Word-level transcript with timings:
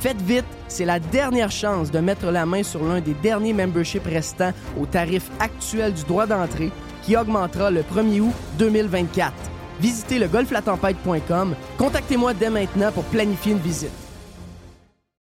Faites 0.00 0.22
vite, 0.22 0.44
c'est 0.68 0.84
la 0.84 1.00
dernière 1.00 1.50
chance 1.50 1.90
de 1.90 1.98
mettre 1.98 2.30
la 2.30 2.46
main 2.46 2.62
sur 2.62 2.84
l'un 2.84 3.00
des 3.00 3.14
derniers 3.14 3.52
memberships 3.52 4.06
restants 4.06 4.52
au 4.80 4.86
tarif 4.86 5.28
actuel 5.40 5.92
du 5.92 6.04
droit 6.04 6.26
d'entrée 6.26 6.70
qui 7.02 7.16
augmentera 7.16 7.70
le 7.70 7.82
1er 7.82 8.20
août 8.20 8.34
2024. 8.58 9.32
Visitez 9.80 10.18
le 10.18 10.28
golflatempête.com. 10.28 11.54
Contactez-moi 11.78 12.34
dès 12.34 12.50
maintenant 12.50 12.92
pour 12.92 13.04
planifier 13.04 13.52
une 13.52 13.58
visite. 13.58 13.90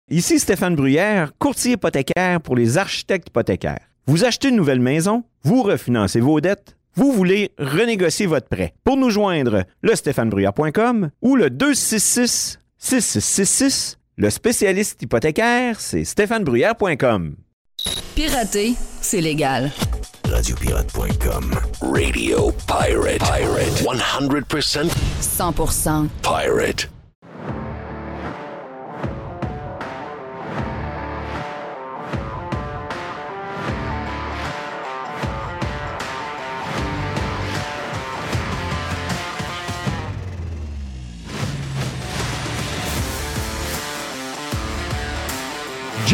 Ici 0.10 0.40
Stéphane 0.40 0.76
Bruyère, 0.76 1.32
courtier 1.38 1.74
hypothécaire 1.74 2.40
pour 2.42 2.56
les 2.56 2.78
architectes 2.78 3.30
hypothécaires. 3.30 3.90
Vous 4.06 4.24
achetez 4.24 4.50
une 4.50 4.56
nouvelle 4.56 4.80
maison, 4.80 5.24
vous 5.44 5.64
refinancez 5.64 6.22
vos 6.22 6.40
dettes, 6.40 6.78
vous 6.96 7.12
voulez 7.12 7.52
renégocier 7.60 8.26
votre 8.26 8.48
prêt. 8.48 8.74
Pour 8.84 8.96
nous 8.96 9.10
joindre, 9.10 9.64
le 9.82 9.96
stéphanebruyère.com 9.96 11.10
ou 11.22 11.36
le 11.36 11.50
266 11.50 12.60
6666. 12.78 13.98
Le 14.20 14.32
spécialiste 14.32 15.04
hypothécaire, 15.04 15.80
c'est 15.80 16.04
stéphanebruyère.com. 16.04 17.36
Pirater, 18.16 18.74
c'est 19.00 19.22
légal. 19.22 19.72
Radiopirate.com. 20.28 21.52
Radio 21.82 22.52
Pirate. 22.66 23.20
Pirate. 23.20 23.86
100% 23.86 24.90
100% 25.22 26.08
pirate. 26.24 26.90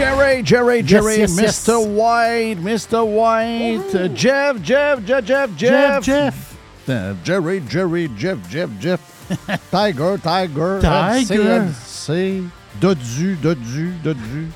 Jerry, 0.04 0.44
Jerry, 0.44 0.82
Jerry, 0.82 1.18
yes, 1.20 1.40
yes. 1.40 1.66
Mr. 1.66 1.88
White, 1.88 2.58
Mr. 2.58 3.08
White, 3.08 3.96
uh, 3.96 4.10
Jeff, 4.10 4.62
Jeff, 4.62 5.00
Jeff, 5.06 5.24
Jeff, 5.24 5.56
Jeff, 5.56 6.04
Jeff, 6.04 6.04
Jeff. 6.04 6.90
Uh, 6.90 7.14
Jerry, 7.24 7.62
Jerry, 7.70 8.10
Jeff, 8.18 8.38
Jeff, 8.50 8.70
Jeff, 8.82 9.00
Tiger, 9.72 10.18
Tiger, 10.18 10.82
Tiger. 10.82 11.70
C, 11.86 12.44
Dodu, 12.82 13.38
Dodu, 13.38 13.94
Dodu. 14.04 14.48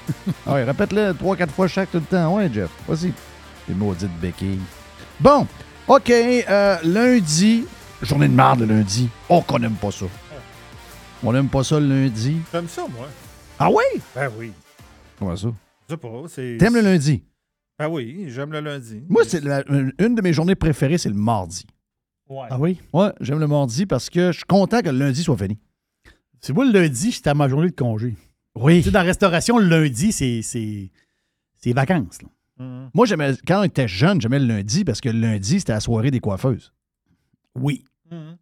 Ah 0.46 0.54
ouais, 0.54 0.66
répète-le 0.66 1.14
trois, 1.14 1.38
quatre 1.38 1.54
fois 1.54 1.70
chaque 1.70 1.92
tout 1.92 2.00
le 2.00 2.04
temps. 2.04 2.36
Ouais, 2.36 2.50
Jeff, 2.54 2.70
vas-y. 2.86 3.14
Les 3.70 3.74
maudites 3.76 4.20
béquilles. 4.20 4.60
Bon, 5.18 5.48
OK, 5.88 6.10
euh, 6.10 6.78
lundi, 6.84 7.66
journée 8.02 8.28
de 8.28 8.34
marde 8.34 8.60
le 8.60 8.66
lundi. 8.66 9.08
Oh, 9.30 9.42
qu'on 9.48 9.64
aime 9.64 9.76
pas 9.76 9.92
ça. 9.92 10.08
On 11.24 11.34
aime 11.34 11.48
pas 11.48 11.64
ça 11.64 11.80
le 11.80 11.88
lundi. 11.88 12.42
J'aime 12.52 12.68
ça, 12.68 12.82
moi. 12.82 13.08
Ah 13.58 13.70
oui? 13.72 14.02
Ben 14.14 14.30
oui. 14.38 14.52
Comment 15.18 15.36
ça? 15.36 15.48
Je 15.88 15.94
sais 15.94 15.98
pas. 15.98 16.24
c'est- 16.28 16.58
T'aimes 16.58 16.76
le 16.76 16.82
lundi? 16.82 17.24
Ben 17.80 17.88
oui, 17.90 18.26
j'aime 18.30 18.52
le 18.52 18.60
lundi. 18.60 19.04
Moi, 19.08 19.24
c'est 19.26 19.44
la- 19.44 19.64
une 19.70 20.16
de 20.16 20.22
mes 20.22 20.34
journées 20.34 20.56
préférées, 20.56 20.98
c'est 20.98 21.10
le 21.10 21.16
mardi. 21.16 21.66
Ouais. 22.28 22.48
Ah 22.50 22.60
oui? 22.60 22.80
Ouais, 22.92 23.10
j'aime 23.22 23.40
le 23.40 23.48
mardi 23.48 23.86
parce 23.86 24.10
que 24.10 24.32
je 24.32 24.38
suis 24.38 24.46
content 24.46 24.82
que 24.82 24.90
le 24.90 24.98
lundi 24.98 25.24
soit 25.24 25.38
fini. 25.38 25.58
C'est 26.42 26.54
moi, 26.54 26.66
le 26.66 26.72
lundi, 26.72 27.12
c'était 27.12 27.34
ma 27.34 27.48
journée 27.48 27.70
de 27.70 27.76
congé. 27.76 28.16
Oui. 28.56 28.78
Tu 28.80 28.84
sais, 28.86 28.92
dans 28.92 29.00
la 29.00 29.06
restauration, 29.06 29.58
le 29.60 29.68
lundi, 29.68 30.12
c'est, 30.12 30.42
c'est, 30.42 30.92
c'est 31.56 31.74
vacances. 31.74 32.22
là. 32.22 32.28
Mhm. 32.66 32.90
Moi, 32.94 33.06
j'aimais, 33.06 33.34
quand 33.48 33.62
on 33.62 33.64
était 33.64 33.88
jeune, 33.88 34.20
j'aimais 34.20 34.40
le 34.40 34.48
lundi 34.48 34.84
parce 34.84 35.00
que 35.00 35.10
le 35.10 35.20
lundi, 35.20 35.60
c'était 35.60 35.74
la 35.74 35.80
soirée 35.80 36.10
des 36.12 36.20
coiffeuses. 36.20 36.74
Oui. 37.56 37.86
Mhm. 38.12 38.38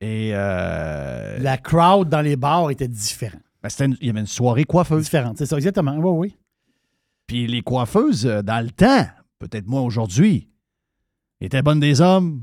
Et 0.00 0.30
euh, 0.32 1.38
La 1.38 1.58
crowd 1.58 2.08
dans 2.08 2.20
les 2.22 2.36
bars 2.36 2.70
était 2.70 2.88
différente. 2.88 3.42
Ben, 3.62 3.68
c'était 3.68 3.86
une- 3.86 3.96
il 4.00 4.06
y 4.06 4.10
avait 4.10 4.20
une 4.20 4.26
soirée 4.26 4.64
coiffeuse. 4.64 5.04
Différente, 5.04 5.38
c'est 5.38 5.46
ça, 5.46 5.56
exactement. 5.56 5.96
Oui, 5.98 6.28
oui. 6.28 6.36
Puis 7.26 7.46
les 7.46 7.62
coiffeuses, 7.62 8.26
euh, 8.26 8.42
dans 8.42 8.64
le 8.64 8.70
temps, 8.70 9.06
peut-être 9.38 9.66
moins 9.66 9.82
aujourd'hui, 9.82 10.48
étaient 11.40 11.62
bonnes 11.62 11.80
des 11.80 12.00
hommes. 12.00 12.42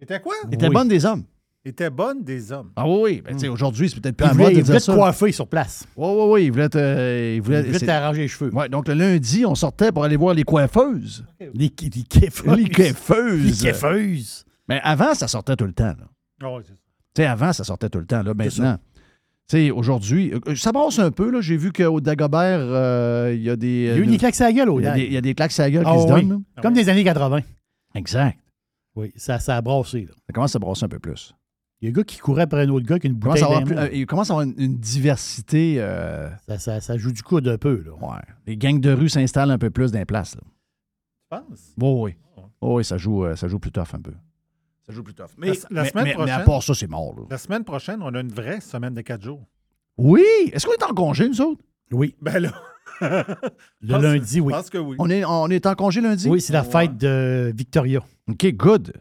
Était 0.00 0.20
quoi? 0.20 0.34
Étaient 0.50 0.68
Oui. 0.68 0.74
bonnes 0.74 0.88
des 0.88 1.04
hommes. 1.06 1.24
Était 1.64 1.90
bonne 1.90 2.24
des 2.24 2.50
hommes. 2.50 2.72
Ah 2.74 2.88
oui, 2.88 2.98
oui. 3.02 3.20
Ben, 3.24 3.34
tu 3.34 3.38
sais, 3.42 3.48
Aujourd'hui, 3.48 3.88
c'est 3.88 4.00
peut-être 4.00 4.16
plus 4.16 4.26
Ils 4.26 4.30
à 4.30 4.34
mode 4.34 4.42
voulaient, 4.42 4.54
de 4.54 4.58
ils 4.58 4.64
voulaient 4.64 4.78
dire 4.78 4.86
te 4.86 4.90
ça. 4.90 4.94
coiffer 4.96 5.30
sur 5.30 5.46
place. 5.46 5.86
Oui, 5.96 6.08
oui, 6.08 6.24
oui. 6.28 6.44
Ils 6.46 6.50
voulaient 6.52 6.68
te- 6.68 6.78
ils 6.78 7.36
Ils 7.36 7.40
voulaient- 7.42 7.62
voulaient 7.62 7.78
c'est- 7.78 7.86
t'arranger 7.86 8.22
les 8.22 8.28
cheveux. 8.28 8.52
Ouais, 8.52 8.68
donc 8.68 8.88
le 8.88 8.94
lundi, 8.94 9.46
on 9.46 9.54
sortait 9.54 9.92
pour 9.92 10.02
aller 10.02 10.16
voir 10.16 10.34
les 10.34 10.42
coiffeuses. 10.42 11.24
Les, 11.38 11.50
les 11.54 11.70
kiffeuses. 11.70 12.56
Les 12.56 12.68
coiffeuses. 12.68 13.60
Kiffeuses. 13.62 14.44
Mais 14.68 14.80
avant, 14.82 15.14
ça 15.14 15.28
sortait 15.28 15.54
tout 15.54 15.66
le 15.66 15.72
temps. 15.72 15.84
là. 15.96 16.08
Ah 16.42 16.52
ouais, 16.52 16.62
c'est 16.64 16.72
ça. 16.72 16.78
Tu 17.14 17.22
sais, 17.22 17.26
avant, 17.26 17.52
ça 17.52 17.62
sortait 17.62 17.88
tout 17.90 18.00
le 18.00 18.06
temps. 18.06 18.22
Là, 18.24 18.34
maintenant, 18.34 18.78
aujourd'hui, 19.72 20.32
euh, 20.48 20.54
ça 20.56 20.72
brasse 20.72 20.98
un 20.98 21.10
peu. 21.10 21.30
là. 21.30 21.40
J'ai 21.40 21.56
vu 21.56 21.72
qu'au 21.72 22.00
Dagobert, 22.00 22.58
euh, 22.60 23.32
il 23.34 23.42
y 23.42 23.50
a 23.50 23.56
des. 23.56 23.66
Il 23.68 23.84
y 23.86 23.90
a 23.90 23.96
eu 23.98 24.06
des 24.06 24.18
claques 24.18 24.40
à 24.40 24.44
la 24.44 24.52
gueule, 24.52 24.70
au 24.70 24.80
il 24.80 24.84
y 24.84 24.86
a 24.86 24.94
des, 24.94 25.04
il 25.04 25.12
y 25.12 25.16
a 25.16 25.20
des 25.20 25.34
claques 25.34 25.58
à 25.58 25.62
la 25.64 25.70
gueule 25.70 25.84
Ah 25.86 25.92
qui 25.94 25.98
se 26.02 26.04
oui. 26.12 26.22
donnent. 26.26 26.42
là. 26.56 26.62
Comme 26.62 26.74
des 26.74 26.88
années 26.88 27.04
80. 27.04 27.40
Exact. 27.94 28.38
Oui, 28.96 29.12
ça, 29.16 29.38
ça 29.38 29.56
a 29.56 29.60
brassé. 29.60 30.02
là. 30.02 30.12
Ça 30.26 30.32
commence 30.32 30.54
à 30.56 30.58
brasser 30.58 30.84
un 30.84 30.88
peu 30.88 30.98
plus. 30.98 31.34
Il 31.80 31.86
y 31.86 31.88
a 31.88 31.90
un 31.90 31.92
gars 31.94 32.04
qui 32.04 32.18
courait 32.18 32.42
après 32.42 32.62
un 32.62 32.68
autre 32.68 32.86
gars 32.86 32.98
qui 32.98 33.08
a 33.08 33.10
une 33.10 33.16
Il 33.16 33.20
commence 33.20 33.40
bouteille 33.40 33.64
plus- 33.64 33.76
euh, 33.76 33.88
il 33.92 34.06
commence 34.06 34.30
à 34.30 34.34
avoir 34.34 34.46
une, 34.46 34.54
une 34.56 34.78
diversité. 34.78 35.76
euh, 35.78 36.30
ça, 36.46 36.58
ça, 36.58 36.80
ça 36.80 36.96
joue 36.96 37.10
du 37.12 37.22
coude 37.22 37.48
un 37.48 37.58
peu. 37.58 37.82
Là. 37.84 37.92
ouais. 37.92 38.20
Les 38.46 38.56
gangs 38.56 38.80
de 38.80 38.92
rue 38.92 39.08
s'installent 39.08 39.50
un 39.50 39.58
peu 39.58 39.70
plus 39.70 39.90
dans 39.90 39.98
les 39.98 40.04
places. 40.04 40.36
Tu 40.36 40.40
penses? 41.30 41.72
Oh, 41.80 42.04
oui. 42.04 42.14
Oh, 42.60 42.76
oui, 42.76 42.84
ça 42.84 42.96
joue, 42.98 43.24
euh, 43.24 43.34
ça 43.34 43.48
joue 43.48 43.58
plus 43.58 43.72
tough 43.72 43.94
un 43.94 44.00
peu. 44.00 44.12
Ça 44.86 44.92
joue 44.92 45.02
plus 45.02 45.14
tough. 45.14 45.26
Mais, 45.38 45.48
La- 45.48 45.54
la 45.70 45.82
mais- 45.82 45.88
semaine 45.90 46.04
mais- 46.04 46.04
mais 46.04 46.10
à 46.10 46.14
prochaine- 46.38 46.44
part 46.44 46.62
ça, 46.62 46.74
c'est 46.74 46.88
mort. 46.90 47.14
là. 47.16 47.22
La 47.30 47.38
semaine 47.38 47.64
prochaine, 47.64 48.02
on 48.02 48.12
a 48.14 48.20
une 48.20 48.32
vraie 48.32 48.60
semaine 48.60 48.94
de 48.94 49.00
quatre 49.00 49.22
jours. 49.22 49.44
Oui! 49.96 50.24
Est-ce 50.52 50.66
qu'on 50.66 50.72
est 50.72 50.82
en 50.82 50.94
congé, 50.94 51.28
nous 51.28 51.40
autres? 51.40 51.62
Oui. 51.92 52.16
Ben 52.20 52.38
là. 52.40 52.52
Le 53.80 53.98
lundi, 54.00 54.40
oui. 54.40 54.52
Je 54.52 54.58
pense 54.58 54.70
que 54.70 54.78
oui. 54.78 54.96
On 54.98 55.10
est, 55.10 55.24
on 55.24 55.48
est 55.48 55.66
en 55.66 55.74
congé 55.74 56.00
lundi? 56.00 56.28
Oui, 56.28 56.40
c'est 56.40 56.52
la 56.52 56.62
fête 56.64 56.96
de 56.96 57.52
Victoria, 57.54 58.00
OK, 58.28 58.46
good. 58.54 58.92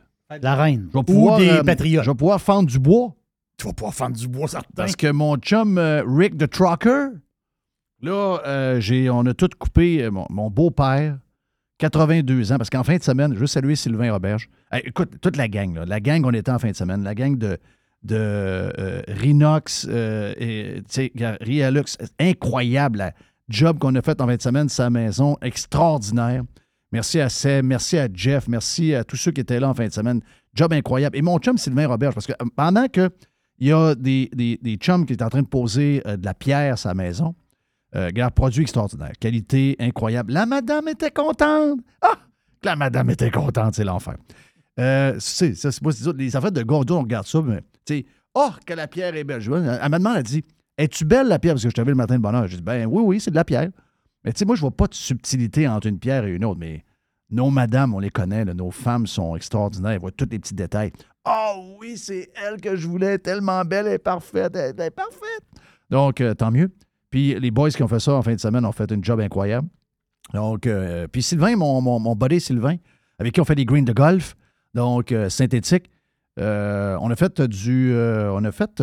la 0.42 0.56
reine. 0.56 0.88
Je 0.90 0.94
vais 0.94 1.00
Ou 1.00 1.04
pouvoir, 1.04 1.38
des 1.40 1.50
euh, 1.50 1.64
patriotes. 1.64 2.04
Je 2.06 2.10
vais 2.12 2.16
pouvoir 2.16 2.42
fendre 2.42 2.70
du 2.70 2.80
bois. 2.80 3.16
Tu 3.58 3.66
vas 3.68 3.74
pouvoir 3.74 3.94
faire 3.94 4.10
du 4.10 4.28
bois, 4.28 4.48
certain. 4.48 4.70
Parce 4.76 4.96
que 4.96 5.12
mon 5.12 5.36
chum 5.38 5.78
euh, 5.78 6.04
Rick 6.08 6.38
the 6.38 6.50
Trucker, 6.50 7.08
là, 8.02 8.40
euh, 8.48 8.80
j'ai, 8.80 9.10
on 9.10 9.26
a 9.26 9.34
tout 9.34 9.50
coupé. 9.60 10.04
euh, 10.04 10.10
mon, 10.12 10.26
mon 10.30 10.50
beau-père, 10.50 11.18
82 11.82 12.52
ans, 12.52 12.58
parce 12.58 12.70
qu'en 12.70 12.84
fin 12.84 12.98
de 12.98 13.04
semaine, 13.04 13.34
je 13.34 13.40
veux 13.40 13.48
saluer 13.48 13.76
Sylvain 13.76 14.14
Roberge. 14.14 14.48
Écoute, 14.72 15.20
toute 15.20 15.36
la 15.36 15.48
gang, 15.48 15.80
la 15.88 16.00
gang, 16.00 16.24
on 16.26 16.32
était 16.32 16.52
en 16.52 16.60
fin 16.60 16.70
de 16.70 16.76
semaine, 16.76 17.04
la 17.04 17.16
gang 17.16 17.36
de, 17.36 17.58
de 18.04 18.16
euh, 18.16 19.02
Rinox, 19.08 19.88
euh, 19.90 20.32
et, 20.38 20.84
Rialux, 21.42 21.98
incroyable 22.20 23.14
job 23.50 23.80
qu'on 23.80 23.96
a 23.96 24.02
fait 24.04 24.22
en 24.22 24.28
fin 24.28 24.36
de 24.36 24.42
semaine, 24.42 24.70
sa 24.70 24.92
maison, 24.92 25.38
extraordinaire. 25.42 26.44
Merci 26.92 27.20
à 27.20 27.30
Seb, 27.30 27.66
merci 27.66 27.98
à 27.98 28.08
Jeff, 28.14 28.48
merci 28.48 28.94
à 28.94 29.04
tous 29.04 29.16
ceux 29.16 29.32
qui 29.32 29.42
étaient 29.42 29.60
là 29.60 29.70
en 29.70 29.74
fin 29.74 29.88
de 29.88 29.94
semaine. 29.94 30.22
Job 30.54 30.74
incroyable. 30.74 31.18
Et 31.18 31.24
mon 31.24 31.40
chum 31.40 31.58
Sylvain 31.58 31.88
Robert, 31.88 32.14
parce 32.14 32.28
que 32.28 32.34
euh, 32.34 32.46
pendant 32.56 32.88
que 32.90 33.10
il 33.58 33.68
y 33.68 33.72
a 33.72 33.96
des, 33.96 34.78
chums 34.80 35.08
qui 35.08 35.14
étaient 35.14 35.24
en 35.24 35.30
train 35.30 35.42
de 35.42 35.48
poser 35.48 36.02
de 36.06 36.26
la 36.26 36.34
pierre 36.34 36.74
à 36.74 36.78
sa 36.78 36.94
maison, 36.96 37.36
euh, 37.96 38.08
regarde, 38.08 38.34
produit 38.34 38.62
extraordinaire, 38.62 39.12
qualité 39.20 39.76
incroyable. 39.80 40.34
La 40.34 40.46
madame 40.46 40.88
était 40.88 41.12
contente. 41.12 41.80
Ah! 42.02 42.18
La 42.64 42.76
madame 42.76 43.10
était 43.10 43.32
contente, 43.32 43.76
c'est 43.76 43.84
l'enfer. 43.84 44.16
Euh, 44.80 45.16
c'est 45.20 45.56
ça, 45.56 45.72
c'est 45.72 45.92
c'est. 45.92 46.16
Les 46.16 46.36
affaires 46.36 46.52
de 46.52 46.64
gordo, 46.64 46.98
on 46.98 47.02
regarde 47.02 47.28
ça, 47.28 47.42
mais 47.42 47.62
tu 47.86 47.98
sais, 47.98 48.06
oh, 48.36 48.52
que 48.66 48.74
la 48.74 48.88
pierre 48.88 49.16
est 49.16 49.24
belle. 49.24 49.42
Je 49.42 49.52
Elle 49.52 49.90
m'a 49.90 49.98
demandé, 50.00 50.20
elle 50.20 50.24
dit 50.24 50.44
Es-tu 50.78 51.06
belle 51.06 51.28
la 51.28 51.40
pierre? 51.40 51.56
Parce 51.56 51.64
que 51.64 51.70
je 51.70 51.76
t'avais 51.76 51.92
le 51.92 51.96
matin 51.96 52.16
de 52.16 52.22
bonheur. 52.22 52.48
J'ai 52.48 52.58
dit 52.58 52.64
Ben 52.64 52.86
oui, 52.86 53.04
oui, 53.04 53.20
c'est 53.20 53.32
de 53.32 53.36
la 53.36 53.44
pierre. 53.44 53.70
Mais 54.24 54.32
tu 54.32 54.40
sais, 54.40 54.46
moi, 54.46 54.56
je 54.56 54.62
vois 54.62 54.72
pas 54.72 54.88
de 54.88 54.94
subtilité 54.94 55.68
entre 55.68 55.88
une 55.88 56.00
pierre 56.00 56.26
et 56.26 56.32
une 56.32 56.46
autre, 56.46 56.60
mais 56.60 56.86
nos 57.32 57.50
madames, 57.50 57.94
on 57.94 58.00
les 58.00 58.10
connaît, 58.10 58.46
nos 58.46 58.72
femmes 58.72 59.08
sont 59.08 59.36
extraordinaires, 59.36 59.92
elles 59.92 60.00
voient 60.00 60.12
tous 60.12 60.28
les 60.30 60.38
petits 60.38 60.54
détails. 60.54 60.92
Oh 61.26 61.78
oui, 61.80 61.98
c'est 61.98 62.32
elle 62.36 62.60
que 62.60 62.76
je 62.76 62.88
voulais, 62.88 63.18
tellement 63.18 63.64
belle, 63.64 63.88
elle 63.88 63.94
est 63.94 64.00
parfaite, 64.00 64.56
elle 64.56 64.80
est 64.80 64.92
parfaite. 64.92 65.44
Donc, 65.90 66.22
euh, 66.22 66.34
tant 66.34 66.52
mieux. 66.52 66.72
Puis 67.12 67.40
les 67.40 67.52
boys 67.52 67.70
qui 67.70 67.84
ont 67.84 67.88
fait 67.88 68.00
ça 68.00 68.14
en 68.14 68.22
fin 68.24 68.34
de 68.34 68.40
semaine 68.40 68.66
ont 68.66 68.72
fait 68.72 68.90
une 68.90 69.04
job 69.04 69.20
incroyable. 69.20 69.68
Donc, 70.34 70.66
euh, 70.66 71.08
puis 71.08 71.22
Sylvain, 71.22 71.56
mon, 71.58 71.82
mon, 71.82 72.00
mon 72.00 72.16
buddy 72.16 72.40
Sylvain, 72.40 72.78
avec 73.20 73.34
qui 73.34 73.42
on 73.42 73.46
fait 73.46 73.56
des 73.56 73.66
greens 73.66 73.84
de 73.86 73.94
golf, 73.94 74.36
donc 74.74 75.12
euh, 75.12 75.30
synthétique. 75.30 75.90
euh, 76.40 76.98
on 77.02 77.12
a 77.12 77.16
fait 77.18 77.42
du. 77.42 77.92
euh, 77.92 78.32
on 78.32 78.44
a 78.46 78.52
fait. 78.52 78.82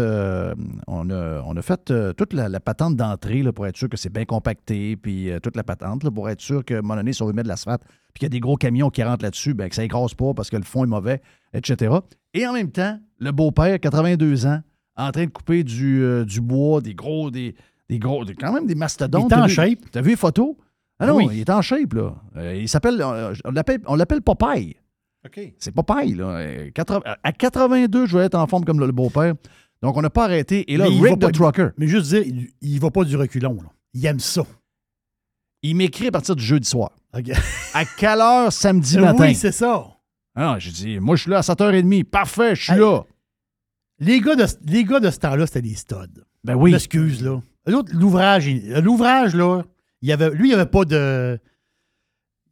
on, 0.87 1.11
a, 1.11 1.43
on 1.47 1.57
a 1.57 1.63
fait 1.63 1.93
toute 2.17 2.33
la, 2.35 2.61
patente 2.61 2.97
d'entrée 2.97 3.43
là, 3.43 3.53
pour 3.53 3.67
être 3.67 3.77
sûr 3.77 3.89
que 3.89 3.97
c'est 3.97 4.13
bien 4.13 4.27
compacté, 4.27 4.97
puis 4.97 5.31
toute 5.43 5.57
la 5.57 5.65
patente 5.65 6.05
là, 6.05 6.11
pour 6.11 6.29
être 6.29 6.43
sûr 6.43 6.65
que, 6.65 6.75
à 6.75 6.79
un 6.79 6.83
moment 6.83 6.97
donné, 6.97 7.15
si 7.15 7.23
on 7.23 7.27
veut 7.27 7.33
mettre 7.33 7.45
de 7.47 7.49
l'asphalte, 7.49 7.83
puis 8.13 8.21
qu'il 8.21 8.25
y 8.25 8.27
a 8.27 8.29
des 8.31 8.41
gros 8.41 8.57
camions 8.57 8.91
qui 8.91 9.03
rentrent 9.03 9.25
là-dessus, 9.25 9.55
ben, 9.55 9.69
que 9.71 9.75
ça 9.75 9.85
écrase 9.85 10.13
pas 10.15 10.35
parce 10.35 10.51
que 10.51 10.57
le 10.57 10.65
fond 10.65 10.85
est 10.85 10.89
mauvais, 10.89 11.23
etc. 11.55 11.95
Et 12.35 12.47
en 12.47 12.53
même 12.53 12.71
temps, 12.71 13.01
le 13.19 13.33
beau-père, 13.33 13.81
82 13.81 14.47
ans, 14.47 14.61
en 14.97 15.11
train 15.13 15.25
de 15.25 15.31
couper 15.31 15.65
du, 15.65 16.25
du 16.27 16.41
bois, 16.43 16.81
des 16.83 16.95
gros, 16.95 17.31
des, 17.31 17.55
des 17.89 17.99
gros, 17.99 18.25
des- 18.25 18.35
quand 18.35 18.53
même 18.53 18.67
des 18.67 18.75
mastodontes. 18.75 19.31
Il 19.31 19.39
est 19.39 19.41
en 19.41 19.49
shape. 19.49 19.79
T'as 19.91 20.01
vu 20.01 20.11
les 20.11 20.17
photos? 20.17 20.55
Ah 21.01 21.07
non, 21.07 21.17
Oui. 21.17 21.29
il 21.33 21.41
est 21.41 21.51
en 21.51 21.63
shape, 21.63 21.93
là. 21.95 22.15
Euh, 22.37 22.57
il 22.57 22.69
s'appelle, 22.69 23.03
on 23.45 23.51
l'appelle, 23.51 23.81
on 23.87 23.95
l'appelle 23.95 24.21
Popeye. 24.23 24.77
OK. 25.25 25.41
C'est 25.59 25.73
Popeye, 25.73 26.15
là. 26.15 26.71
80 26.75 27.01
à 27.23 27.33
82, 27.33 28.07
je 28.07 28.19
vais 28.19 28.25
être 28.25 28.35
en 28.35 28.47
forme 28.47 28.65
comme 28.65 28.81
le, 28.81 28.87
le 28.87 28.93
beau-père. 28.93 29.35
Donc, 29.83 29.97
on 29.97 30.03
n'a 30.03 30.11
pas 30.11 30.25
arrêté. 30.25 30.71
Et 30.73 30.77
là, 30.77 30.85
Mais 30.89 30.95
il 30.97 31.01
va 31.03 31.09
Rick 31.11 31.21
pas- 31.21 31.29
the 31.29 31.33
Trucker, 31.35 31.69
Mais 31.79 31.87
juste 31.87 32.09
dire, 32.09 32.23
il, 32.27 32.49
il 32.61 32.81
va 32.81 32.91
pas 32.91 33.05
du 33.05 33.17
reculon. 33.17 33.55
Là. 33.63 33.69
Il 33.95 34.05
aime 34.07 34.19
ça. 34.21 34.43
il 35.63 35.77
m'écrit 35.77 36.09
à 36.09 36.11
partir 36.13 36.35
du 36.37 36.45
jeudi 36.45 36.69
soir. 36.69 36.91
OK. 37.17 37.31
À 37.75 37.85
quelle 37.85 38.21
heure 38.21 38.53
samedi 38.53 38.99
matin? 38.99 39.25
oui, 39.27 39.35
c'est 39.35 39.53
ça. 39.53 39.87
Ah, 40.35 40.57
j'ai 40.59 40.71
dit, 40.71 41.01
moi, 41.01 41.17
je 41.17 41.23
suis 41.23 41.31
là 41.31 41.39
à 41.39 41.43
7h30. 41.43 42.05
Parfait, 42.05 42.55
je 42.55 42.63
suis 42.65 42.73
Hey. 42.73 42.79
là. 42.81 43.03
Les 44.01 44.21
gars 44.21 44.37
de, 44.37 44.45
les 44.67 44.85
gars 44.85 45.01
de 45.01 45.11
ce 45.11 45.19
temps-là, 45.19 45.47
c'était 45.47 45.63
des 45.63 45.75
studs. 45.75 45.97
Ben 46.45 46.55
oui. 46.55 46.73
Excuse, 46.75 47.23
là. 47.25 47.41
L'autre, 47.69 47.93
l'ouvrage, 47.95 48.47
il- 48.47 48.73
l'ouvrage, 48.81 49.35
là, 49.35 49.63
il 50.03 50.09
y 50.09 50.13
avait, 50.13 50.31
lui, 50.31 50.49
il 50.49 50.53
n'y 50.53 50.55
avait 50.55 50.67
pas 50.71 50.85
de. 50.85 51.39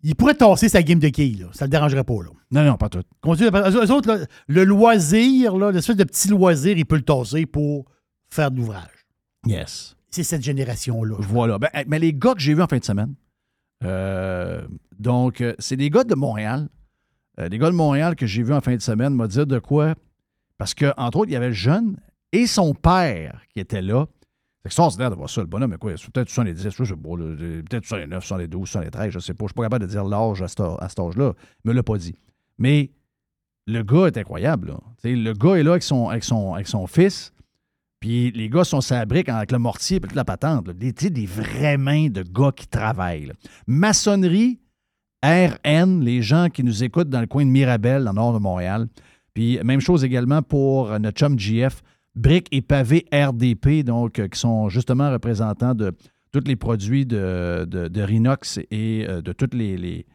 Il 0.03 0.15
pourrait 0.15 0.35
tasser 0.35 0.69
sa 0.69 0.83
game 0.83 0.99
de 1.01 1.09
quilles, 1.09 1.39
là. 1.39 1.47
Ça 1.53 1.65
ne 1.65 1.69
le 1.69 1.71
dérangerait 1.73 2.05
pas, 2.05 2.15
là. 2.23 2.31
Non, 2.53 2.65
non, 2.65 2.77
pas 2.77 2.89
tout. 2.89 3.03
Continue, 3.21 3.49
eux 3.49 3.85
eux 3.85 3.91
autres, 3.91 4.09
là, 4.15 4.25
le 4.47 4.65
loisir, 4.65 5.57
là, 5.57 5.73
l'espèce 5.73 5.97
de 5.97 6.05
petit 6.05 6.29
loisir, 6.29 6.77
il 6.79 6.85
peut 6.87 6.97
le 6.97 7.03
tasser 7.03 7.45
pour 7.47 7.87
faire 8.29 8.51
de 8.51 8.57
l'ouvrage. 8.59 9.07
Yes. 9.47 9.97
C'est 10.11 10.23
cette 10.23 10.43
génération-là. 10.43 11.17
Voilà. 11.21 11.59
Ben, 11.59 11.69
mais 11.89 11.99
les 11.99 12.13
gars 12.13 12.35
que 12.35 12.41
j'ai 12.41 12.55
vus 12.55 12.63
en 12.63 12.67
fin 12.69 12.79
de 12.79 12.85
semaine, 12.85 13.15
euh, 13.85 14.63
donc, 14.99 15.41
euh, 15.41 15.55
c'est 15.59 15.77
des 15.77 15.91
gars 15.91 16.05
de 16.05 16.15
Montréal. 16.15 16.69
Euh, 17.41 17.49
des 17.49 17.59
gars 17.59 17.71
de 17.71 17.75
Montréal 17.75 18.17
que 18.17 18.27
j'ai 18.27 18.43
vus 18.43 18.55
en 18.55 18.61
fin 18.61 18.75
de 18.77 18.81
semaine 18.81 19.13
m'ont 19.15 19.27
dit 19.27 19.45
de 19.45 19.59
quoi? 19.59 19.95
Parce 20.59 20.73
que, 20.75 20.93
entre 20.97 21.19
autres, 21.19 21.31
il 21.31 21.35
y 21.35 21.37
avait 21.37 21.49
le 21.49 21.53
jeune 21.55 21.99
et 22.33 22.47
son 22.47 22.75
père 22.75 23.43
qui 23.53 23.61
étaient 23.61 23.83
là. 23.83 24.07
C'est 24.67 24.71
extraordinaire 24.71 25.11
de 25.11 25.15
voir 25.15 25.31
ça. 25.31 25.41
Le 25.43 25.47
bonhomme, 25.47 25.71
mais 25.71 25.79
quoi? 25.79 25.93
Peut-être 25.93 26.29
70, 26.29 26.63
je 26.63 26.85
sais 26.85 26.97
pas, 26.97 27.17
peut-être 27.17 27.85
69, 27.87 28.25
72, 28.25 28.69
73, 28.69 29.11
je 29.13 29.19
sais 29.21 29.33
pas. 29.35 29.45
Je 29.45 29.49
suis 29.49 29.55
pas 29.55 29.63
capable 29.63 29.87
de 29.87 29.91
dire 29.91 30.05
l'âge 30.05 30.43
à 30.43 30.47
à 30.47 30.89
cet 30.89 30.99
âge-là. 30.99 31.35
Il 31.65 31.69
me 31.69 31.73
l'a 31.73 31.83
pas 31.83 31.97
dit. 31.99 32.17
Mais 32.59 32.91
le 33.67 33.83
gars 33.83 34.07
est 34.07 34.17
incroyable. 34.17 34.69
Là. 34.69 34.79
Le 35.05 35.33
gars 35.33 35.55
est 35.55 35.63
là 35.63 35.73
avec 35.73 35.83
son, 35.83 36.09
avec 36.09 36.25
son, 36.25 36.55
avec 36.55 36.67
son 36.67 36.87
fils. 36.87 37.33
Puis 38.01 38.33
les 38.33 38.49
gars 38.49 38.65
sont 38.65 38.81
sa 38.81 39.05
brique 39.07 39.29
avec 39.29 39.53
le 39.53 39.59
mortier 39.59 39.99
et 39.99 40.01
toute 40.01 40.15
la 40.15 40.25
patente. 40.25 40.71
Des, 40.71 40.93
des 40.93 41.27
vraies 41.27 41.79
mains 41.79 42.09
de 42.09 42.23
gars 42.23 42.53
qui 42.55 42.67
travaillent. 42.67 43.33
Maçonnerie, 43.69 44.59
RN, 45.23 46.03
les 46.03 46.23
gens 46.23 46.49
qui 46.49 46.65
nous 46.65 46.83
écoutent 46.83 47.09
dans 47.09 47.21
le 47.21 47.27
coin 47.27 47.45
de 47.45 47.51
Mirabel, 47.51 48.05
dans 48.05 48.11
le 48.11 48.17
nord 48.17 48.33
de 48.35 48.39
Montréal. 48.39 48.89
Puis 49.33 49.59
même 49.63 49.81
chose 49.81 50.05
également 50.05 50.43
pour 50.43 50.99
notre 50.99 51.19
chum 51.19 51.39
GF, 51.39 51.83
briques 52.17 52.49
et 52.51 52.63
pavés 52.63 53.07
RDP, 53.13 53.85
donc 53.85 54.19
euh, 54.19 54.29
qui 54.29 54.39
sont 54.41 54.69
justement 54.69 55.11
représentants 55.11 55.75
de 55.75 55.93
tous 56.33 56.43
les 56.47 56.57
produits 56.57 57.07
de, 57.07 57.65
de, 57.67 58.03
Rinox 58.03 58.59
et 58.71 59.07
euh, 59.09 59.23
de 59.23 59.33
tous 59.33 59.55
les, 59.57 59.77
les- 59.77 60.07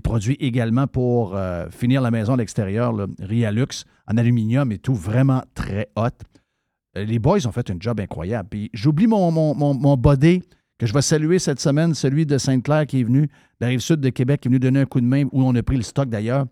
produits 0.00 0.36
également 0.40 0.86
pour 0.86 1.36
euh, 1.36 1.68
finir 1.70 2.00
la 2.02 2.10
maison 2.10 2.34
à 2.34 2.36
l'extérieur, 2.36 2.94
Rialux, 3.20 3.84
en 4.06 4.16
aluminium 4.16 4.70
et 4.72 4.78
tout, 4.78 4.94
vraiment 4.94 5.42
très 5.54 5.88
hot. 5.96 6.08
Les 6.96 7.18
boys 7.18 7.46
ont 7.46 7.52
fait 7.52 7.70
un 7.70 7.76
job 7.80 8.00
incroyable. 8.00 8.48
Puis 8.50 8.70
j'oublie 8.72 9.06
mon, 9.06 9.30
mon, 9.30 9.54
mon, 9.54 9.74
mon 9.74 9.96
body 9.96 10.42
que 10.78 10.86
je 10.86 10.92
vais 10.92 11.02
saluer 11.02 11.38
cette 11.38 11.60
semaine, 11.60 11.94
celui 11.94 12.26
de 12.26 12.38
Sainte-Claire 12.38 12.86
qui 12.86 13.00
est 13.00 13.04
venu, 13.04 13.22
de 13.22 13.28
la 13.60 13.68
rive 13.68 13.80
sud 13.80 14.00
de 14.00 14.08
Québec, 14.10 14.40
qui 14.40 14.48
est 14.48 14.50
venu 14.50 14.58
donner 14.60 14.80
un 14.80 14.86
coup 14.86 15.00
de 15.00 15.06
main 15.06 15.24
où 15.32 15.42
on 15.42 15.54
a 15.54 15.62
pris 15.62 15.76
le 15.76 15.82
stock 15.82 16.08
d'ailleurs. 16.08 16.46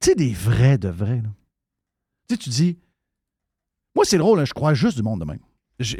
Tu 0.00 0.10
sais, 0.10 0.14
des 0.14 0.32
vrais 0.32 0.78
de 0.78 0.88
vrais. 0.88 1.16
là. 1.22 1.30
Tu 2.28 2.34
sais, 2.34 2.38
tu 2.38 2.50
dis, 2.50 2.78
moi, 3.98 4.04
c'est 4.04 4.18
drôle, 4.18 4.38
hein, 4.40 4.44
je 4.44 4.54
crois 4.54 4.74
juste 4.74 4.96
du 4.96 5.02
monde 5.02 5.20
de 5.20 5.24
même. 5.24 5.38
Je- 5.80 5.96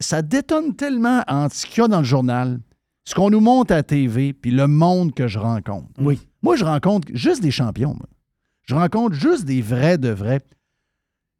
ça 0.00 0.22
détonne 0.22 0.74
tellement 0.74 1.22
entre 1.28 1.54
ce 1.54 1.66
qu'il 1.66 1.82
y 1.82 1.84
a 1.84 1.88
dans 1.88 1.98
le 1.98 2.04
journal, 2.04 2.60
ce 3.04 3.14
qu'on 3.14 3.30
nous 3.30 3.40
montre 3.40 3.72
à 3.72 3.76
la 3.76 3.82
TV, 3.82 4.32
puis 4.32 4.50
le 4.52 4.66
monde 4.66 5.12
que 5.14 5.26
je 5.28 5.38
rencontre. 5.38 5.88
Oui. 5.98 6.20
Moi, 6.42 6.56
je 6.56 6.64
rencontre 6.64 7.08
juste 7.12 7.42
des 7.42 7.50
champions. 7.50 7.94
moi. 7.94 8.06
Je 8.64 8.74
rencontre 8.76 9.14
juste 9.16 9.44
des 9.44 9.60
vrais 9.60 9.98
de 9.98 10.08
vrais. 10.10 10.40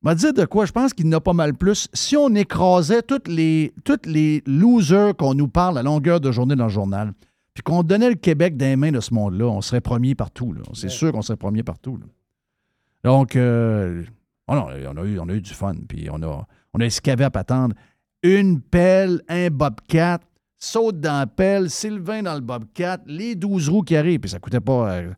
M'a 0.02 0.16
dit 0.16 0.32
de 0.32 0.44
quoi? 0.44 0.66
Je 0.66 0.72
pense 0.72 0.92
qu'il 0.92 1.06
y 1.06 1.08
en 1.08 1.12
a 1.12 1.20
pas 1.20 1.32
mal 1.32 1.54
plus. 1.54 1.88
Si 1.92 2.16
on 2.16 2.34
écrasait 2.34 3.02
toutes 3.02 3.28
les, 3.28 3.72
toutes 3.84 4.06
les 4.06 4.42
losers 4.46 5.16
qu'on 5.16 5.34
nous 5.34 5.46
parle 5.46 5.78
à 5.78 5.82
longueur 5.84 6.20
de 6.20 6.32
journée 6.32 6.56
dans 6.56 6.64
le 6.64 6.70
journal, 6.70 7.12
puis 7.54 7.62
qu'on 7.62 7.84
donnait 7.84 8.08
le 8.08 8.16
Québec 8.16 8.54
les 8.58 8.74
mains 8.74 8.90
de 8.90 8.98
ce 9.00 9.14
monde-là, 9.14 9.44
on 9.46 9.60
serait 9.60 9.80
premier 9.80 10.16
partout. 10.16 10.52
C'est 10.74 10.88
sûr 10.88 11.12
qu'on 11.12 11.22
serait 11.22 11.36
premier 11.36 11.62
partout. 11.62 11.96
là. 11.96 12.06
Donc, 13.04 13.36
euh, 13.36 14.02
oh 14.48 14.54
non, 14.54 14.66
on, 14.66 14.96
a 14.96 15.04
eu, 15.04 15.18
on 15.18 15.28
a 15.28 15.32
eu 15.34 15.40
du 15.40 15.52
fun. 15.54 15.74
Puis 15.88 16.08
on 16.10 16.22
a, 16.22 16.46
on 16.74 16.80
a 16.80 16.84
escavé 16.84 17.24
à 17.24 17.30
patendre. 17.30 17.74
Une 18.22 18.60
pelle, 18.60 19.22
un 19.28 19.48
bobcat, 19.50 20.20
saute 20.58 21.00
dans 21.00 21.18
la 21.20 21.26
pelle, 21.26 21.70
Sylvain 21.70 22.22
dans 22.22 22.34
le 22.34 22.40
bobcat, 22.40 22.98
les 23.06 23.34
12 23.34 23.68
roues 23.68 23.82
qui 23.82 23.96
arrivent. 23.96 24.20
Puis 24.20 24.30
ça 24.30 24.38
coûtait 24.38 24.60
pas 24.60 24.92
euh, 24.92 25.12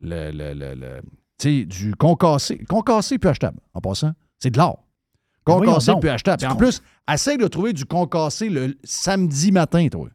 le, 0.00 0.30
le- 0.30 0.54
le- 0.54 0.74
le- 0.74 1.00
tu 1.38 1.60
sais, 1.60 1.64
du 1.66 1.94
concassé. 1.96 2.58
Concassé 2.68 3.18
puis 3.18 3.28
achetable, 3.28 3.58
en 3.74 3.80
passant. 3.80 4.12
C'est 4.38 4.50
de 4.50 4.58
l'or. 4.58 4.84
Voyons 5.46 5.60
Concassé 5.72 5.92
puis 6.00 6.08
achetable. 6.10 6.38
Puis 6.38 6.46
en 6.46 6.56
plus, 6.56 6.82
essaye 7.12 7.36
de 7.38 7.46
trouver 7.48 7.72
du 7.72 7.84
concassé 7.84 8.48
le 8.48 8.74
samedi 8.84 9.52
matin, 9.52 9.86
toi. 9.88 10.08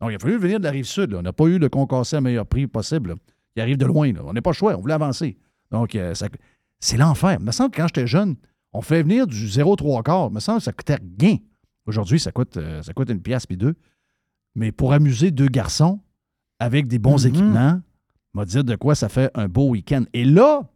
Donc, 0.00 0.10
il 0.10 0.14
a 0.14 0.18
fallu 0.18 0.38
venir 0.38 0.58
de 0.60 0.64
la 0.64 0.70
rive 0.70 0.84
sud. 0.84 1.12
là. 1.12 1.18
On 1.18 1.22
n'a 1.22 1.32
pas 1.32 1.46
eu 1.46 1.58
de 1.58 1.66
concassé 1.68 2.16
à 2.16 2.20
meilleur 2.20 2.46
prix 2.46 2.66
possible. 2.68 3.10
là. 3.10 3.14
Il 3.56 3.62
arrive 3.62 3.76
de 3.78 3.86
loin. 3.86 4.12
là. 4.12 4.20
On 4.24 4.32
n'est 4.32 4.40
pas 4.40 4.50
le 4.50 4.54
choix. 4.54 4.76
On 4.76 4.80
voulait 4.80 4.94
avancer. 4.94 5.36
Donc, 5.72 5.94
euh, 5.96 6.14
ça- 6.14 6.28
c'est 6.80 6.96
l'enfer. 6.96 7.36
Il 7.40 7.44
me 7.44 7.52
semble 7.52 7.70
que 7.70 7.76
quand 7.80 7.88
j'étais 7.88 8.06
jeune, 8.06 8.36
on 8.72 8.80
fait 8.82 9.02
venir 9.02 9.26
du 9.26 9.46
0,3 9.48 10.02
quart. 10.02 10.28
Il 10.30 10.34
me 10.34 10.40
semble 10.40 10.58
que 10.58 10.64
ça 10.64 10.72
coûtait 10.72 10.98
rien. 11.20 11.36
Aujourd'hui, 11.86 12.20
ça 12.20 12.32
coûte, 12.32 12.56
euh, 12.56 12.82
ça 12.82 12.92
coûte 12.92 13.10
une 13.10 13.22
pièce 13.22 13.46
puis 13.46 13.56
deux. 13.56 13.74
Mais 14.54 14.72
pour 14.72 14.92
amuser 14.92 15.30
deux 15.30 15.48
garçons 15.48 16.00
avec 16.58 16.86
des 16.88 16.98
bons 16.98 17.24
Mhm. 17.24 17.30
équipements, 17.30 17.80
m'a 18.34 18.44
dit 18.44 18.62
de 18.62 18.76
quoi 18.76 18.94
ça 18.94 19.08
fait 19.08 19.30
un 19.34 19.48
beau 19.48 19.68
week-end. 19.70 20.04
Et 20.12 20.24
là, 20.24 20.68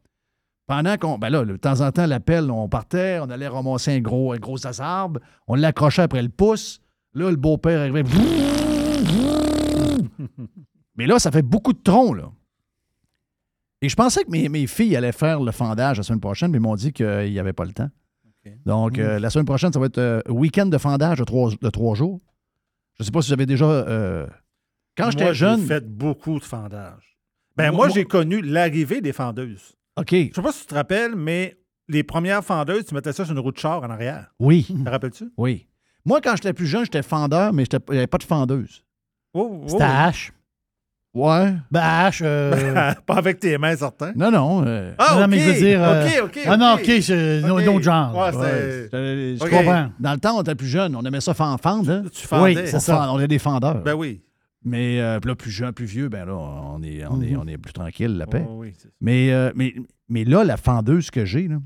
pendant 0.67 0.97
qu'on. 0.97 1.19
Ben 1.19 1.29
là, 1.31 1.45
de 1.45 1.57
temps 1.57 1.81
en 1.81 1.93
temps, 1.93 2.07
l'appel, 2.07 2.51
on 2.51 2.69
partait, 2.69 3.19
on 3.21 3.29
allait 3.31 3.49
ramasser 3.49 3.93
un 3.93 4.01
gros, 4.01 4.33
un 4.33 4.39
gros 4.39 4.57
on 5.47 5.55
l'accrochait 5.55 6.03
après 6.03 6.23
le 6.23 6.29
pouce. 6.31 6.81
Là, 7.15 7.31
le 7.31 7.37
beau-père 7.37 7.81
arrivait. 7.81 8.05
Mais 10.97 11.07
là, 11.07 11.19
ça 11.19 11.31
fait 11.31 11.43
beaucoup 11.43 11.73
de 11.73 11.83
troncs, 11.83 12.17
là. 12.17 12.31
Et 13.83 13.89
je 13.89 13.97
pensais 13.97 14.25
que 14.25 14.31
mes, 14.31 14.49
mes 14.49 14.67
filles 14.67 14.97
allaient 14.97 15.13
faire 15.13 15.41
le 15.41 15.51
fendage 15.53 15.99
la 15.99 16.03
semaine 16.05 16.21
prochaine, 16.21 16.51
mais 16.53 16.59
ils 16.59 16.63
m'ont 16.63 16.77
dit 16.77 16.93
qu'il 16.93 17.31
n'y 17.31 17.39
avait 17.39 17.53
pas 17.53 17.65
le 17.65 17.73
temps. 17.73 17.91
Donc, 18.65 18.99
euh, 18.99 19.19
la 19.19 19.31
semaine 19.31 19.45
prochaine, 19.45 19.73
ça 19.73 19.79
va 19.79 19.87
être 19.87 19.99
euh, 19.99 20.21
week-end 20.29 20.67
de 20.67 20.79
fendage 20.79 21.19
de 21.19 21.25
trois, 21.25 21.51
de 21.61 21.71
trois 21.71 21.95
jours. 21.95 22.21
Je 22.99 23.03
ne 23.03 23.05
sais 23.07 23.11
pas 23.13 23.23
si 23.23 23.29
vous 23.29 23.35
avez 23.35 23.47
déjà. 23.47 23.65
euh, 23.67 24.27
quand 24.97 25.11
j'étais 25.11 25.35
jeune. 25.35 25.61
J'ai 25.61 25.67
fait 25.67 25.87
beaucoup 25.89 26.39
de 26.39 26.45
fendage. 26.45 27.19
Ben, 27.57 27.71
Moi- 27.71 27.89
j'ai 27.91 28.05
connu 28.05 28.41
l'arrivée 28.41 29.01
des 29.01 29.13
fendeuses. 29.13 29.75
OK. 29.97 30.11
Je 30.13 30.31
sais 30.35 30.43
pas 30.43 30.53
si 30.53 30.61
tu 30.63 30.67
te 30.67 30.75
rappelles, 30.75 31.15
mais 31.15 31.57
les 31.89 32.03
premières 32.03 32.43
fendeuses, 32.45 32.87
tu 32.87 32.95
mettais 32.95 33.13
ça 33.13 33.25
sur 33.25 33.33
une 33.33 33.39
roue 33.41 33.53
de 33.53 33.59
char 33.59 33.83
en 33.83 33.91
arrière. 33.91 34.33
Oui. 34.41 34.67
Te 34.85 34.89
rappelles-tu? 34.91 35.31
Oui. 35.37 35.69
Moi, 36.05 36.21
quand 36.21 36.35
j'étais 36.37 36.53
plus 36.53 36.67
jeune, 36.67 36.85
j'étais 36.85 37.03
fendeur, 37.03 37.53
mais 37.53 37.65
n'y 37.91 37.97
avait 37.97 38.07
pas 38.07 38.19
de 38.19 38.23
fendeuse. 38.25 38.85
Oh, 39.35 39.61
oh, 39.63 39.69
C'était 39.69 39.83
à 39.85 40.05
hache. 40.07 40.33
Ouais. 41.15 41.53
Ben, 41.71 41.81
H, 42.09 42.21
euh, 42.25 42.95
Pas 43.07 43.15
avec 43.17 43.39
tes 43.39 43.59
mains, 43.59 43.77
certains. 43.77 44.13
Non, 44.17 44.31
non. 44.31 44.65
euh, 44.67 44.95
Ah, 44.99 45.17
non, 45.17 45.23
ok. 45.25 45.29
mais 45.31 45.39
je 45.41 45.47
veux 45.49 45.53
dire. 45.59 45.83
euh, 45.85 46.07
OK, 46.07 46.13
OK. 46.25 46.39
Ah 46.47 46.57
non, 46.57 46.75
OK. 46.75 46.91
C'est 47.03 47.41
non, 47.43 47.57
OK. 47.59 47.65
non 47.67 47.81
genre. 47.83 48.15
Ouais, 48.17 48.37
ouais, 48.37 48.49
c'est- 48.51 48.83
c'était- 48.85 49.37
je 49.37 49.51
comprends. 49.51 49.91
Dans 50.01 50.13
le 50.15 50.19
temps, 50.19 50.39
on 50.39 50.41
était 50.43 50.55
plus 50.55 50.69
jeune. 50.69 50.97
On 50.97 51.03
aimait 51.03 51.21
ça 51.21 51.35
faire 51.35 51.47
en 51.49 51.59
fendre. 51.59 51.91
Hein? 51.91 52.05
Tu 52.11 52.27
fendais. 52.27 52.55
Oui, 52.55 52.63
On, 52.63 52.67
c'est 52.67 52.81
ça. 52.81 53.13
on 53.13 53.21
est 53.21 53.29
des 53.29 53.39
fendeurs. 53.39 53.83
Ben 53.83 53.93
oui. 53.95 54.23
Mais 54.65 55.01
euh, 55.01 55.19
là, 55.23 55.35
plus 55.35 55.51
jeune, 55.51 55.73
plus 55.73 55.85
vieux, 55.87 56.09
ben 56.09 56.25
là, 56.25 56.35
on 56.35 56.81
est, 56.83 57.05
on 57.11 57.21
est, 57.21 57.37
on 57.37 57.47
est 57.47 57.59
plus 57.59 57.73
tranquille, 57.73 58.17
la 58.17 58.27
paix. 58.27 58.47
Oh, 58.49 58.59
oui. 58.61 58.73
Mais, 59.01 59.33
euh, 59.33 59.51
mais, 59.57 59.75
mais 60.09 60.25
là, 60.25 60.45
la 60.45 60.57
fendeuse 60.57 61.11
que 61.11 61.25
j'ai, 61.25 61.49
là, 61.49 61.57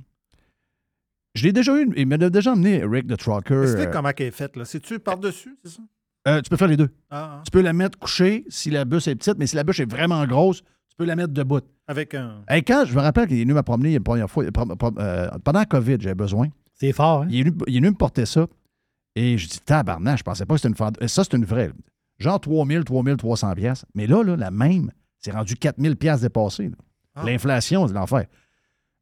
je 1.34 1.44
l'ai 1.44 1.52
déjà 1.52 1.76
eu. 1.78 1.88
Il 1.96 2.06
m'a 2.06 2.16
déjà 2.16 2.52
emmené 2.52 2.82
Rick 2.84 3.06
the 3.06 3.16
Trucker. 3.18 3.62
Explique 3.62 3.88
euh, 3.88 3.92
comment 3.92 4.10
elle 4.18 4.26
est 4.26 4.30
faite. 4.30 4.56
là? 4.56 4.64
C'est-tu 4.64 4.98
par-dessus, 4.98 5.56
c'est 5.62 5.72
ça? 5.72 5.82
Euh, 6.26 6.40
tu 6.40 6.50
peux 6.50 6.56
faire 6.56 6.68
les 6.68 6.76
deux. 6.76 6.90
Ah, 7.10 7.38
ah. 7.38 7.42
Tu 7.44 7.50
peux 7.50 7.60
la 7.60 7.72
mettre 7.72 7.98
couchée 7.98 8.44
si 8.48 8.70
la 8.70 8.84
bûche 8.84 9.08
est 9.08 9.14
petite, 9.14 9.38
mais 9.38 9.46
si 9.46 9.56
la 9.56 9.64
bûche 9.64 9.80
est 9.80 9.90
vraiment 9.90 10.24
grosse, 10.26 10.62
tu 10.62 10.96
peux 10.96 11.04
la 11.04 11.16
mettre 11.16 11.32
debout. 11.32 11.60
Avec 11.86 12.14
un. 12.14 12.42
Et 12.50 12.62
quand 12.62 12.84
je 12.84 12.94
me 12.94 13.00
rappelle 13.00 13.28
qu'il 13.28 13.38
est 13.38 13.42
venu 13.42 13.54
me 13.54 13.62
promener 13.62 13.94
la 13.94 14.00
première 14.00 14.30
fois, 14.30 14.44
euh, 14.44 15.28
pendant 15.44 15.58
la 15.60 15.66
COVID, 15.66 15.96
j'avais 16.00 16.14
besoin. 16.14 16.48
C'est 16.74 16.92
fort, 16.92 17.22
hein? 17.22 17.28
Il 17.30 17.38
est, 17.38 17.42
venu, 17.44 17.56
il 17.66 17.76
est 17.76 17.80
venu 17.80 17.90
me 17.90 17.96
porter 17.96 18.26
ça. 18.26 18.46
Et 19.14 19.38
je 19.38 19.48
dis, 19.48 19.60
tabarnak, 19.60 20.18
je 20.18 20.22
pensais 20.22 20.44
pas 20.44 20.54
que 20.54 20.58
c'était 20.58 20.68
une 20.68 20.76
fendeuse. 20.76 21.08
Ça, 21.08 21.24
c'est 21.24 21.36
une 21.36 21.44
vraie. 21.44 21.70
Genre 22.18 22.40
3000, 22.40 22.84
3300 22.84 23.54
pièces. 23.54 23.84
Mais 23.94 24.06
là, 24.06 24.22
là, 24.22 24.36
la 24.36 24.50
même, 24.50 24.90
c'est 25.18 25.30
rendu 25.30 25.56
4000 25.56 25.96
pièces. 25.96 26.26
Ah. 27.14 27.24
L'inflation, 27.24 27.86
c'est 27.86 27.94
l'enfer. 27.94 28.26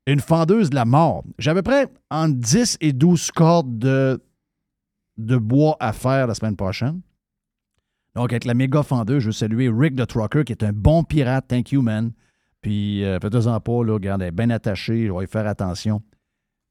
Une 0.07 0.21
fendeuse 0.21 0.71
de 0.71 0.75
la 0.75 0.85
mort. 0.85 1.25
J'ai 1.39 1.51
à 1.51 1.55
peu 1.55 1.63
près 1.63 1.89
entre 2.11 2.35
10 2.35 2.79
et 2.81 2.93
12 2.93 3.31
cordes 3.33 3.79
de, 3.79 4.23
de 5.17 5.37
bois 5.37 5.77
à 5.81 5.93
faire 5.93 6.27
la 6.27 6.35
semaine 6.35 6.57
prochaine. 6.57 7.01
Donc, 8.17 8.33
avec 8.33 8.45
la 8.45 8.55
méga 8.55 8.83
fendeuse, 8.83 9.21
je 9.21 9.27
veux 9.27 9.33
saluer 9.33 9.69
Rick 9.69 9.97
the 9.97 10.07
Trucker, 10.07 10.45
qui 10.45 10.53
est 10.53 10.63
un 10.63 10.73
bon 10.73 11.03
pirate. 11.03 11.47
Thank 11.49 11.73
you, 11.73 11.83
man. 11.83 12.13
Puis, 12.61 13.05
euh, 13.05 13.19
faites-en 13.21 13.61
pas, 13.61 13.85
là, 13.85 13.93
regarde, 13.95 14.23
elle 14.23 14.29
est 14.29 14.33
bien 14.33 14.51
attachée, 14.51 15.07
je 15.07 15.13
vais 15.13 15.25
y 15.25 15.27
faire 15.27 15.47
attention. 15.47 16.01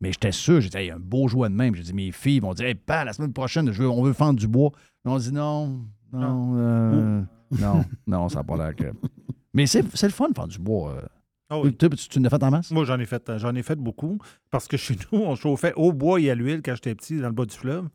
Mais 0.01 0.11
j'étais 0.11 0.31
sûr, 0.31 0.59
j'ai 0.61 0.69
dit, 0.69 0.77
Hey, 0.77 0.91
un 0.91 0.99
beau 0.99 1.27
jouet 1.27 1.49
de 1.49 1.53
même. 1.53 1.75
J'ai 1.75 1.83
dit, 1.83 1.93
mes 1.93 2.11
filles 2.11 2.39
vont 2.39 2.53
dire, 2.53 2.65
hey, 2.67 2.75
pas, 2.75 3.03
la 3.05 3.13
semaine 3.13 3.33
prochaine, 3.33 3.71
je 3.71 3.83
veux- 3.83 3.89
on 3.89 4.03
veut 4.03 4.13
fendre 4.13 4.39
du 4.39 4.47
bois. 4.47 4.71
Mais 5.05 5.11
on 5.11 5.17
dit, 5.17 5.31
non, 5.33 5.85
non, 6.11 6.53
euh, 6.57 7.21
non, 7.59 7.85
non, 8.07 8.29
ça 8.29 8.37
n'a 8.39 8.43
pas 8.43 8.57
l'air 8.57 8.75
que. 8.75 8.85
Mais 9.53 9.67
c'est 9.67 9.81
le 9.83 10.09
fun 10.09 10.29
de 10.29 10.33
faire 10.35 10.47
du 10.47 10.59
bois. 10.59 10.93
euh. 10.93 11.01
Ah 11.49 11.59
oui. 11.59 11.75
Tu, 11.77 11.87
tu, 11.89 12.07
tu 12.09 12.19
l'as 12.19 12.29
fait 12.29 12.41
en 12.43 12.49
masse? 12.51 12.71
Moi, 12.71 12.85
j'en 12.85 12.97
ai 12.99 13.05
fait 13.05 13.31
j'en 13.37 13.53
ai 13.53 13.61
fait 13.63 13.75
beaucoup 13.75 14.17
parce 14.49 14.67
que 14.67 14.77
chez 14.77 14.95
nous, 15.11 15.19
on 15.19 15.35
chauffait 15.35 15.73
au 15.75 15.91
bois 15.93 16.19
et 16.19 16.31
à 16.31 16.35
l'huile 16.35 16.61
quand 16.63 16.73
j'étais 16.73 16.95
petit 16.95 17.19
dans 17.19 17.27
le 17.27 17.33
bas 17.33 17.45
du 17.45 17.55
fleuve. 17.55 17.87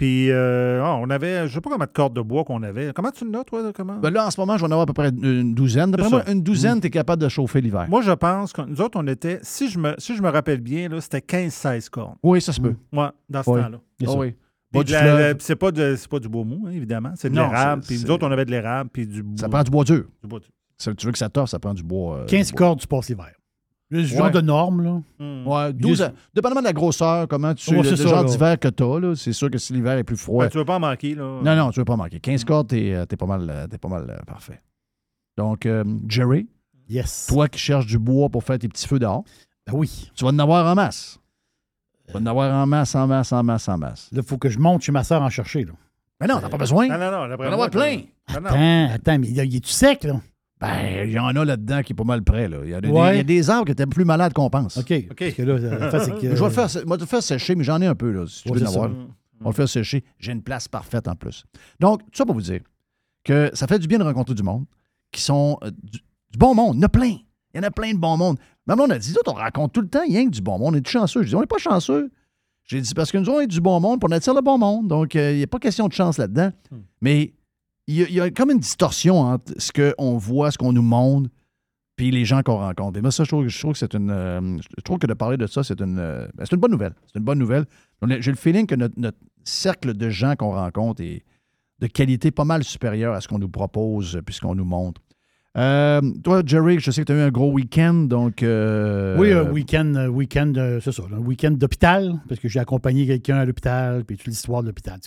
Puis, 0.00 0.30
euh, 0.30 0.82
ah, 0.82 0.96
on 0.98 1.10
avait, 1.10 1.46
je 1.46 1.52
sais 1.52 1.60
pas 1.60 1.68
combien 1.68 1.84
de 1.84 1.90
cordes 1.92 2.14
de 2.14 2.22
bois 2.22 2.42
qu'on 2.44 2.62
avait. 2.62 2.90
Comment 2.94 3.10
tu 3.10 3.26
le 3.26 3.30
notes, 3.30 3.48
toi? 3.48 3.70
Comment? 3.74 3.96
Ben 3.98 4.08
là, 4.10 4.26
en 4.26 4.30
ce 4.30 4.40
moment, 4.40 4.56
je 4.56 4.62
vais 4.62 4.66
en 4.68 4.70
avoir 4.70 4.84
à 4.84 4.86
peu 4.86 4.94
près 4.94 5.10
une 5.10 5.52
douzaine. 5.54 5.90
D'après 5.90 6.08
moi, 6.08 6.22
une 6.30 6.42
douzaine, 6.42 6.80
tu 6.80 6.86
es 6.86 6.90
capable 6.90 7.20
de 7.22 7.28
chauffer 7.28 7.60
l'hiver. 7.60 7.84
Moi, 7.86 8.00
je 8.00 8.12
pense 8.12 8.54
que 8.54 8.62
nous 8.62 8.80
autres, 8.80 8.98
on 8.98 9.06
était, 9.06 9.40
si 9.42 9.68
je 9.68 9.78
me, 9.78 9.94
si 9.98 10.16
je 10.16 10.22
me 10.22 10.30
rappelle 10.30 10.62
bien, 10.62 10.88
là, 10.88 11.02
c'était 11.02 11.18
15-16 11.18 11.90
cordes. 11.90 12.14
Oui, 12.22 12.40
ça 12.40 12.54
se 12.54 12.62
peut. 12.62 12.76
Moi, 12.90 13.12
dans 13.28 13.42
ce 13.42 13.50
Oui. 13.50 13.60
temps-là. 13.60 13.78
Ah 14.02 14.06
ça. 14.06 14.16
oui. 14.18 14.34
C'est 15.40 15.56
pas, 15.56 15.70
pas 15.70 16.18
du 16.18 16.28
beau 16.30 16.44
mou, 16.44 16.64
hein, 16.66 16.70
évidemment. 16.72 17.12
C'est 17.16 17.28
de 17.28 17.34
Non, 17.34 17.50
l'érable. 17.50 17.82
Puis 17.86 18.00
nous 18.02 18.10
autres, 18.10 18.26
on 18.26 18.32
avait 18.32 18.46
de 18.46 18.52
l'érable 18.52 18.88
puis 18.90 19.06
du 19.06 19.22
bois. 19.22 19.36
ça 19.38 19.50
prend 19.50 19.62
du 19.62 19.70
bois 19.70 19.84
dur. 19.84 20.04
du 20.22 20.28
bois 20.28 20.40
dur. 20.40 20.48
Tu 20.96 21.04
veux 21.06 21.12
que 21.12 21.18
ça 21.18 21.28
t'offre, 21.28 21.50
ça 21.50 21.58
prend 21.58 21.74
du 21.74 21.82
bois. 21.82 22.20
euh, 22.20 22.24
15 22.26 22.46
du 22.46 22.52
bois. 22.54 22.58
cordes, 22.58 22.80
tu 22.80 22.86
passes 22.86 23.10
l'hiver. 23.10 23.32
Le 23.92 24.02
genre 24.04 24.26
Ouais. 24.26 24.30
de 24.30 24.40
norme, 24.40 24.82
là. 24.84 25.00
Hmm. 25.18 25.46
Ouais, 25.46 25.72
12 25.72 26.02
à- 26.02 26.12
Dépendamment 26.32 26.60
de 26.60 26.66
la 26.66 26.72
grosseur, 26.72 27.26
comment 27.26 27.52
tu. 27.54 27.70
Ouais, 27.70 27.78
le, 27.78 27.82
c'est 27.84 27.90
le 27.90 27.96
ça, 27.96 28.08
genre 28.08 28.22
là. 28.22 28.30
d'hiver 28.30 28.58
que 28.58 28.68
tu 28.68 28.82
as, 28.84 29.16
c'est 29.16 29.32
sûr 29.32 29.50
que 29.50 29.58
si 29.58 29.72
l'hiver 29.72 29.98
est 29.98 30.04
plus 30.04 30.16
froid. 30.16 30.44
Ben, 30.44 30.50
tu 30.50 30.58
veux 30.58 30.64
pas 30.64 30.76
en 30.76 30.80
manquer, 30.80 31.14
là. 31.16 31.40
Non, 31.42 31.56
non, 31.56 31.70
tu 31.70 31.80
veux 31.80 31.84
pas 31.84 31.96
manquer. 31.96 32.20
15 32.20 32.44
cordes, 32.44 32.68
t'es 32.68 32.94
euh, 32.94 33.04
t'es 33.04 33.16
pas 33.16 33.26
mal, 33.26 33.50
euh, 33.50 33.66
t'es 33.66 33.78
pas 33.78 33.88
mal 33.88 34.06
euh, 34.08 34.22
parfait. 34.26 34.60
Donc, 35.36 35.66
euh, 35.66 35.82
Jerry, 36.08 36.46
Yes. 36.88 37.26
toi 37.28 37.48
qui 37.48 37.58
cherches 37.58 37.86
du 37.86 37.98
bois 37.98 38.28
pour 38.28 38.44
faire 38.44 38.58
tes 38.58 38.68
petits 38.68 38.86
feux 38.86 38.98
dehors, 39.00 39.24
Ben 39.66 39.72
oui. 39.74 40.10
tu 40.14 40.24
vas 40.24 40.30
en 40.30 40.38
avoir 40.38 40.66
en 40.70 40.74
masse. 40.74 41.18
Tu 42.06 42.12
vas 42.12 42.20
en 42.20 42.26
avoir 42.26 42.52
en 42.62 42.66
masse, 42.66 42.94
en 42.94 43.06
masse, 43.08 43.32
en 43.32 43.42
masse, 43.42 43.68
en 43.68 43.78
masse. 43.78 44.08
Là, 44.12 44.20
il 44.22 44.28
faut 44.28 44.38
que 44.38 44.48
je 44.48 44.58
monte 44.58 44.82
chez 44.82 44.92
ma 44.92 45.02
soeur 45.04 45.22
en 45.22 45.30
chercher, 45.30 45.64
là. 45.64 45.72
Mais 46.20 46.26
non, 46.26 46.38
t'as 46.40 46.48
pas 46.48 46.58
besoin. 46.58 46.86
Non, 46.88 46.98
non, 46.98 47.10
non. 47.10 47.24
Il 47.34 47.36
va 47.38 47.48
en 47.48 47.52
avoir 47.52 47.70
plein. 47.70 48.02
Attends, 48.28 48.44
attends, 48.94 49.18
mais 49.18 49.28
il 49.28 49.36
il 49.38 49.56
est-tu 49.56 49.70
sec, 49.72 50.04
là? 50.04 50.20
Ben, 50.60 51.06
il 51.08 51.12
y 51.12 51.18
en 51.18 51.28
a 51.28 51.44
là-dedans 51.44 51.82
qui 51.82 51.92
est 51.92 51.96
pas 51.96 52.04
mal 52.04 52.22
près. 52.22 52.48
Là. 52.48 52.58
Il, 52.64 52.70
y 52.70 52.74
a 52.74 52.80
des, 52.80 52.88
Ouais. 52.88 53.14
il 53.14 53.16
y 53.16 53.20
a 53.20 53.24
des 53.24 53.48
arbres 53.50 53.64
qui 53.66 53.72
étaient 53.72 53.86
plus 53.86 54.04
malades 54.04 54.32
qu'on 54.34 54.50
pense. 54.50 54.76
OK. 54.76 54.92
Parce 55.16 55.32
que 55.34 55.42
là, 55.42 55.58
la 55.58 55.90
face, 55.90 56.04
c'est 56.04 56.10
que- 56.12 56.20
Je 56.36 56.42
vais 56.42 56.48
le 56.48 56.50
faire, 56.50 56.68
moi, 56.86 56.98
te 56.98 57.04
faire 57.06 57.22
sécher, 57.22 57.54
mais 57.54 57.64
j'en 57.64 57.80
ai 57.80 57.86
un 57.86 57.94
peu, 57.94 58.10
là, 58.10 58.26
si 58.26 58.42
tu 58.42 58.50
Ouais, 58.50 58.58
veux 58.58 58.64
en 58.64 58.66
c'est 58.68 58.74
ça. 58.74 58.84
avoir. 58.84 59.06
On 59.42 59.48
le 59.48 59.54
fait 59.54 59.66
sécher. 59.66 60.04
J'ai 60.18 60.32
une 60.32 60.42
place 60.42 60.68
parfaite 60.68 61.08
en 61.08 61.14
plus. 61.16 61.44
Donc, 61.80 62.02
tout 62.02 62.08
ça 62.12 62.26
pour 62.26 62.34
vous 62.34 62.42
dire 62.42 62.60
que 63.24 63.50
ça 63.54 63.66
fait 63.66 63.78
du 63.78 63.86
bien 63.88 63.98
de 63.98 64.04
rencontrer 64.04 64.34
du 64.34 64.42
monde 64.42 64.66
qui 65.12 65.22
sont 65.22 65.58
euh, 65.62 65.70
du, 65.82 65.98
du 66.30 66.38
bon 66.38 66.54
monde. 66.54 66.74
Il 66.76 66.80
y 66.80 66.80
en 66.80 66.86
a 66.86 66.88
plein. 66.90 67.16
Il 67.54 67.56
y 67.56 67.58
en 67.60 67.62
a 67.62 67.70
plein 67.70 67.92
de 67.94 67.98
bon 67.98 68.16
monde. 68.18 68.38
Même 68.66 68.78
on 68.80 68.90
a 68.90 68.98
dit, 68.98 69.14
on 69.26 69.32
rencontre 69.32 69.72
tout 69.72 69.80
le 69.80 69.88
temps 69.88 70.02
rien 70.06 70.26
que 70.26 70.30
du 70.30 70.42
bon 70.42 70.58
monde. 70.58 70.74
On 70.74 70.78
est 70.78 70.86
chanceux. 70.86 71.22
Je 71.22 71.28
dis, 71.28 71.34
on 71.34 71.40
n'est 71.40 71.46
pas 71.46 71.56
chanceux. 71.58 72.10
J'ai 72.64 72.80
dit, 72.82 72.92
parce 72.94 73.10
que 73.10 73.16
nous, 73.18 73.30
on 73.30 73.40
est 73.40 73.46
du 73.46 73.60
bon 73.62 73.80
monde, 73.80 73.98
puis 73.98 74.08
on 74.12 74.14
attire 74.14 74.34
le 74.34 74.42
bon 74.42 74.58
monde. 74.58 74.86
Donc, 74.88 75.16
euh, 75.16 75.32
il 75.32 75.38
n'y 75.38 75.42
a 75.42 75.46
pas 75.46 75.58
question 75.58 75.88
de 75.88 75.92
chance 75.94 76.18
là-dedans. 76.18 76.52
Mais 77.00 77.32
il 77.90 78.12
y, 78.12 78.20
a, 78.20 78.30
comme 78.30 78.50
une 78.50 78.58
distorsion 78.58 79.20
entre 79.20 79.52
ce 79.58 79.72
qu'on 79.72 80.16
voit, 80.16 80.50
ce 80.50 80.58
qu'on 80.58 80.72
nous 80.72 80.82
montre, 80.82 81.28
puis 81.96 82.10
les 82.10 82.24
gens 82.24 82.42
qu'on 82.42 82.56
rencontre. 82.56 82.98
Et 82.98 83.02
moi, 83.02 83.10
ça, 83.10 83.24
je 83.24 83.28
trouve, 83.28 83.44
que 83.44 83.78
c'est 83.78 83.94
une. 83.94 84.10
euh, 84.10 84.58
je 84.78 84.82
trouve 84.82 84.98
que 84.98 85.06
de 85.06 85.14
parler 85.14 85.36
de 85.36 85.46
ça, 85.46 85.62
c'est 85.62 85.80
une, 85.80 85.98
euh, 85.98 86.26
ben, 86.34 86.44
c'est 86.44 86.54
une 86.54 86.60
bonne 86.60 86.70
nouvelle. 86.70 86.94
C'est 87.06 87.18
une 87.18 87.24
bonne 87.24 87.38
nouvelle. 87.38 87.66
J'ai 88.20 88.30
le 88.30 88.36
feeling 88.36 88.66
que 88.66 88.74
notre, 88.74 89.18
cercle 89.44 89.94
de 89.94 90.10
gens 90.10 90.36
qu'on 90.36 90.52
rencontre 90.52 91.02
est 91.02 91.24
de 91.80 91.86
qualité 91.86 92.30
pas 92.30 92.44
mal 92.44 92.62
supérieure 92.62 93.14
à 93.14 93.20
ce 93.20 93.28
qu'on 93.28 93.38
nous 93.38 93.48
propose 93.48 94.20
puis 94.24 94.34
ce 94.34 94.40
qu'on 94.40 94.54
nous 94.54 94.64
montre. 94.64 95.00
Euh, 95.58 96.00
toi, 96.22 96.42
Jerry, 96.44 96.78
je 96.78 96.90
sais 96.90 97.00
que 97.00 97.06
tu 97.06 97.12
as 97.12 97.16
eu 97.16 97.22
un 97.22 97.30
gros 97.30 97.50
week-end, 97.50 97.94
donc. 97.94 98.36
Oui, 98.42 99.32
un 99.32 99.50
week-end, 99.50 100.08
week-end 100.10 100.78
c'est 100.80 100.92
ça, 100.92 101.02
un 101.12 101.18
week-end 101.18 101.50
d'hôpital, 101.50 102.20
parce 102.28 102.40
que 102.40 102.48
j'ai 102.48 102.60
accompagné 102.60 103.06
quelqu'un 103.06 103.38
à 103.38 103.44
l'hôpital, 103.44 104.04
puis 104.04 104.16
toute 104.16 104.28
l'histoire 104.28 104.62
de 104.62 104.68
l'hôpital. 104.68 105.00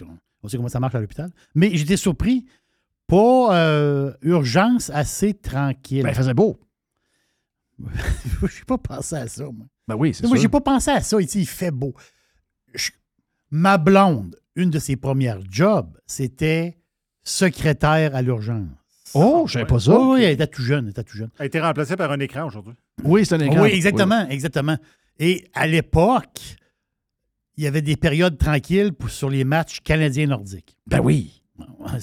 On 0.43 0.49
sait 0.49 0.57
comment 0.57 0.69
ça 0.69 0.79
marche 0.79 0.95
à 0.95 0.99
l'hôpital. 0.99 1.31
Mais 1.55 1.71
j'étais 1.75 1.97
surpris, 1.97 2.45
pas 3.07 3.55
euh, 3.57 4.13
urgence, 4.22 4.89
assez 4.89 5.33
tranquille. 5.33 6.03
ben, 6.03 6.10
il 6.10 6.15
faisait 6.15 6.33
beau. 6.33 6.60
j'ai 8.43 8.63
pas 8.65 8.77
pensé 8.77 9.15
à 9.15 9.27
ça, 9.27 9.43
moi. 9.45 9.65
Ben 9.88 9.95
oui, 9.95 10.13
c'est 10.13 10.25
Moi, 10.27 10.38
ça. 10.38 10.41
j'ai 10.41 10.48
pas 10.50 10.62
pensé 10.62 10.91
à 10.91 11.01
ça. 11.01 11.19
Ici, 11.19 11.41
il 11.41 11.45
fait 11.48 11.72
beau. 11.72 11.93
Je- 12.74 12.91
Ma 13.51 13.77
blonde, 13.77 14.36
une 14.55 14.69
de 14.69 14.79
ses 14.79 14.95
premières 14.95 15.39
jobs, 15.50 15.98
c'était 16.05 16.77
secrétaire 17.24 18.15
à 18.15 18.22
l'urgence. 18.22 18.67
Oh, 19.13 19.43
je 19.48 19.53
savais 19.53 19.65
pas 19.65 19.79
ça. 19.79 20.00
Oui, 20.00 20.15
oui, 20.19 20.24
elle 20.24 20.31
était 20.33 20.48
tout 20.48 20.63
jeune, 20.63 20.86
elle 20.86 20.91
était 20.91 21.03
tout 21.03 21.17
jeune. 21.17 21.29
A 21.38 21.45
été 21.45 21.60
remplacé 21.60 21.95
par 21.95 22.12
un 22.12 22.19
écran 22.19 22.45
aujourd'hui. 22.48 22.74
Oui, 23.03 23.25
c'est 23.25 23.36
un 23.36 23.39
écran. 23.41 23.62
Oui, 23.62 23.69
exactement, 23.69 24.27
exactement. 24.29 24.77
Et 25.19 25.48
à 25.53 25.67
l'époque, 25.67 26.39
il 27.57 27.63
y 27.63 27.67
avait 27.67 27.83
des 27.83 27.95
périodes 27.95 28.38
tranquilles 28.39 28.93
pour- 28.93 29.10
sur 29.12 29.29
les 29.29 29.43
matchs 29.43 29.81
canadiens-nordiques. 29.81 30.75
Ben 30.88 31.00
oui. 31.00 31.42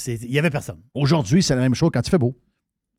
Il 0.06 0.30
y 0.30 0.38
avait 0.38 0.50
personne. 0.50 0.80
Aujourd'hui, 0.94 1.42
c'est 1.42 1.54
la 1.54 1.60
même 1.62 1.74
chose 1.74 1.90
quand 1.92 2.06
il 2.06 2.10
fait 2.10 2.18
beau. 2.18 2.36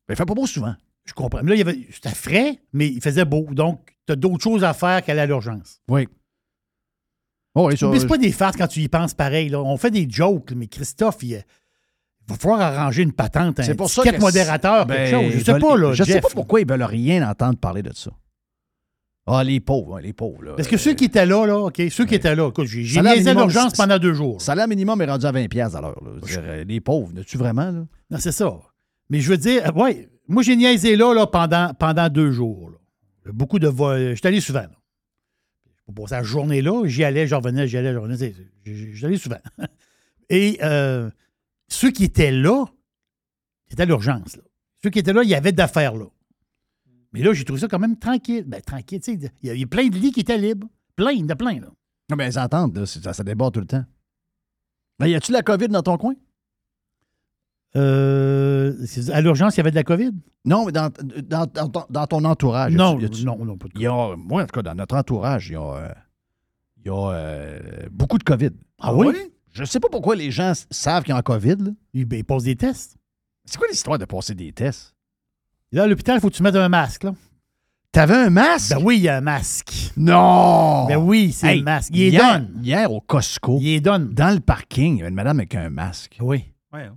Ben, 0.06 0.14
il 0.14 0.16
fait 0.16 0.26
pas 0.26 0.34
beau 0.34 0.46
souvent. 0.46 0.74
Je 1.04 1.12
comprends. 1.14 1.40
Mais 1.42 1.50
là, 1.50 1.54
il 1.56 1.58
y 1.58 1.62
avait, 1.62 1.86
c'était 1.90 2.10
frais, 2.10 2.58
mais 2.72 2.88
il 2.88 3.00
faisait 3.00 3.24
beau. 3.24 3.46
Donc, 3.50 3.96
tu 4.06 4.12
as 4.12 4.16
d'autres 4.16 4.42
choses 4.42 4.62
à 4.64 4.72
faire 4.74 5.02
qu'aller 5.02 5.20
à 5.20 5.26
l'urgence. 5.26 5.80
Oui. 5.88 6.06
Oh, 7.54 7.68
oui, 7.68 7.76
ça, 7.76 7.88
Mais 7.88 7.98
c'est 8.00 8.06
pas 8.06 8.18
des 8.18 8.32
farces 8.32 8.56
quand 8.56 8.68
tu 8.68 8.80
y 8.80 8.88
penses 8.88 9.14
pareil. 9.14 9.48
Là. 9.48 9.60
On 9.60 9.76
fait 9.76 9.90
des 9.90 10.06
jokes, 10.08 10.52
mais 10.52 10.68
Christophe, 10.68 11.18
il, 11.22 11.30
il 11.32 11.44
va 12.28 12.36
falloir 12.36 12.60
arranger 12.60 13.02
une 13.02 13.12
patente, 13.12 13.60
un 13.60 13.62
C'est 13.62 13.74
pour 13.74 13.90
ça 13.90 14.02
que 14.04 14.18
modérateur, 14.18 14.86
Ben, 14.86 14.96
quelque 14.96 15.10
chose. 15.10 15.32
Je 15.40 15.44
sais 15.44 15.52
veulent- 15.52 15.60
pas, 15.60 15.76
là, 15.76 15.92
Je 15.92 16.04
sais 16.04 16.20
pas 16.20 16.28
pourquoi 16.30 16.60
ils 16.60 16.68
veulent 16.68 16.82
rien 16.82 17.28
entendre 17.28 17.58
parler 17.58 17.82
de 17.82 17.92
ça. 17.92 18.10
Ah, 19.26 19.44
les 19.44 19.60
pauvres, 19.60 20.00
les 20.00 20.12
pauvres. 20.12 20.42
Là. 20.42 20.54
Parce 20.56 20.66
que 20.68 20.76
ceux 20.76 20.94
qui 20.94 21.04
étaient 21.04 21.26
là, 21.26 21.46
là, 21.46 21.56
OK, 21.58 21.80
ceux 21.90 22.04
qui 22.06 22.16
étaient 22.16 22.34
là, 22.34 22.48
écoute, 22.48 22.66
j'ai 22.66 23.00
niaisé 23.00 23.34
l'urgence 23.34 23.72
pendant 23.74 23.98
deux 23.98 24.14
jours. 24.14 24.34
Le 24.38 24.42
salaire 24.42 24.66
minimum 24.66 25.00
est 25.00 25.06
rendu 25.06 25.26
à 25.26 25.32
20$ 25.32 25.48
piastres 25.48 25.76
à 25.78 25.80
l'heure. 25.80 26.02
euh, 26.38 26.64
Les 26.64 26.80
pauvres, 26.80 27.12
n'as-tu 27.12 27.36
vraiment? 27.38 27.70
Là? 27.70 27.84
Non, 28.10 28.18
c'est 28.18 28.32
ça. 28.32 28.52
Mais 29.10 29.20
je 29.20 29.28
veux 29.30 29.36
dire, 29.36 29.64
euh, 29.68 29.72
ouais, 29.80 30.08
moi, 30.26 30.42
j'ai 30.42 30.56
niaisé 30.56 30.96
là, 30.96 31.14
là 31.14 31.26
pendant, 31.28 31.72
pendant 31.74 32.08
deux 32.08 32.32
jours. 32.32 32.70
là. 32.70 32.76
Beaucoup 33.32 33.60
de 33.60 33.68
vols. 33.68 34.14
J'étais 34.16 34.28
allé 34.28 34.40
souvent. 34.40 34.60
Là. 34.62 34.70
Pour 35.86 35.94
passer 35.94 36.14
la 36.16 36.22
journée 36.24 36.62
là, 36.62 36.82
j'y 36.86 37.04
allais, 37.04 37.26
j'en 37.28 37.38
revenais, 37.38 37.68
j'y 37.68 37.76
allais, 37.76 37.92
j'en 37.92 38.00
revenais. 38.02 38.34
J'y 38.64 39.04
allais 39.06 39.18
souvent. 39.18 39.38
Et 40.30 40.58
euh, 40.62 41.10
ceux 41.68 41.90
qui 41.90 42.04
étaient 42.04 42.30
là, 42.32 42.64
c'était 43.68 43.82
à 43.82 43.86
l'urgence. 43.86 44.36
là. 44.36 44.42
Ceux 44.82 44.90
qui 44.90 44.98
étaient 44.98 45.12
là, 45.12 45.22
il 45.22 45.28
y 45.28 45.34
avait 45.36 45.52
d'affaires 45.52 45.94
là. 45.94 46.06
Mais 47.12 47.20
là, 47.22 47.32
j'ai 47.32 47.44
trouvé 47.44 47.60
ça 47.60 47.68
quand 47.68 47.78
même 47.78 47.98
tranquille. 47.98 48.44
Ben, 48.46 48.60
tranquille, 48.62 49.00
tu 49.00 49.12
sais. 49.20 49.30
Il 49.42 49.48
y 49.48 49.50
a- 49.50 49.54
y 49.54 49.62
a 49.64 49.66
plein 49.66 49.88
de 49.88 49.96
lits 49.96 50.12
qui 50.12 50.20
étaient 50.20 50.38
libres. 50.38 50.66
Plein, 50.96 51.20
de 51.22 51.34
plein, 51.34 51.60
là. 51.60 51.68
Non, 52.10 52.16
mais 52.16 52.28
ils 52.30 52.38
entendent, 52.38 52.76
là, 52.76 52.86
ça, 52.86 53.12
ça 53.12 53.24
déborde 53.24 53.54
tout 53.54 53.60
le 53.60 53.66
temps. 53.66 53.84
Ben, 54.98 55.06
y 55.06 55.14
a-tu 55.14 55.30
de 55.32 55.36
la 55.36 55.42
COVID 55.42 55.68
dans 55.68 55.82
ton 55.82 55.96
coin? 55.98 56.14
Euh, 57.74 58.74
à 59.12 59.20
l'urgence, 59.22 59.54
il 59.54 59.58
y 59.58 59.60
avait 59.60 59.70
de 59.70 59.76
la 59.76 59.82
COVID? 59.84 60.10
Non, 60.44 60.66
mais 60.66 60.72
dans, 60.72 60.90
dans, 61.24 61.46
dans 61.46 61.68
ton- 61.68 61.86
dans 61.88 62.06
ton 62.06 62.24
entourage. 62.24 62.72
y 62.72 62.76
Non, 62.76 62.94
a-tu- 62.96 63.02
y 63.02 63.06
a-tu- 63.06 63.24
non, 63.24 63.42
non, 63.44 63.56
pas 63.56 63.68
de 63.68 63.72
Il 63.76 63.82
y 63.82 63.86
a, 63.86 64.14
moi, 64.16 64.42
en 64.42 64.46
tout 64.46 64.52
cas, 64.52 64.62
dans 64.62 64.74
notre 64.74 64.94
entourage, 64.96 65.48
il 65.48 65.52
y 65.52 65.56
a, 65.56 65.62
euh, 65.76 65.88
y 66.84 66.88
a 66.90 67.10
euh, 67.12 67.58
beaucoup 67.90 68.18
de 68.18 68.24
COVID. 68.24 68.50
Ah 68.78 68.94
oui? 68.94 69.14
Je 69.52 69.64
sais 69.64 69.80
pas 69.80 69.88
pourquoi 69.90 70.16
les 70.16 70.30
gens 70.30 70.52
savent 70.70 71.04
qu'il 71.04 71.12
y 71.12 71.14
a 71.14 71.18
un 71.18 71.22
COVID. 71.22 71.56
là. 71.60 71.70
Ils, 71.94 72.04
ben, 72.04 72.18
ils 72.18 72.24
posent 72.24 72.44
des 72.44 72.56
tests. 72.56 72.96
C'est 73.44 73.58
quoi 73.58 73.68
l'histoire 73.70 73.98
de 73.98 74.04
passer 74.04 74.34
des 74.34 74.52
tests? 74.52 74.91
Là, 75.72 75.84
à 75.84 75.86
l'hôpital, 75.86 76.16
il 76.16 76.20
faut 76.20 76.28
que 76.30 76.34
tu 76.34 76.42
mettes 76.42 76.56
un 76.56 76.68
masque. 76.68 77.04
Là. 77.04 77.14
T'avais 77.92 78.14
un 78.14 78.30
masque? 78.30 78.70
Ben 78.74 78.82
oui, 78.82 78.96
il 78.98 79.02
y 79.02 79.08
a 79.08 79.16
un 79.18 79.20
masque. 79.20 79.72
Non! 79.96 80.86
Ben 80.86 80.96
oui, 80.96 81.32
c'est 81.32 81.48
Hey, 81.48 81.58
le 81.58 81.64
masque. 81.64 81.90
Il 81.94 82.02
est 82.14 82.18
donne. 82.18 82.60
Hier, 82.62 82.90
au 82.92 83.00
Costco, 83.00 83.58
Il 83.60 83.68
est 83.68 83.80
donne. 83.80 84.10
dans 84.14 84.32
le 84.34 84.40
parking, 84.40 84.96
il 84.96 84.98
y 84.98 85.00
avait 85.02 85.08
une 85.10 85.14
madame 85.14 85.38
avec 85.38 85.54
un 85.54 85.68
masque. 85.70 86.16
Oui. 86.20 86.44
Ouais, 86.72 86.84
hein. 86.84 86.96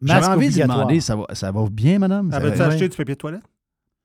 J'avais 0.00 0.26
envie 0.26 0.48
de 0.50 0.60
demander, 0.62 1.00
ça 1.00 1.16
va, 1.16 1.24
ça 1.32 1.50
va 1.50 1.66
bien, 1.70 1.98
madame? 1.98 2.30
Ça 2.30 2.36
Avais-tu 2.36 2.56
va- 2.58 2.66
acheté 2.66 2.88
du 2.88 2.96
papier 2.96 3.14
de 3.14 3.18
toilette? 3.18 3.42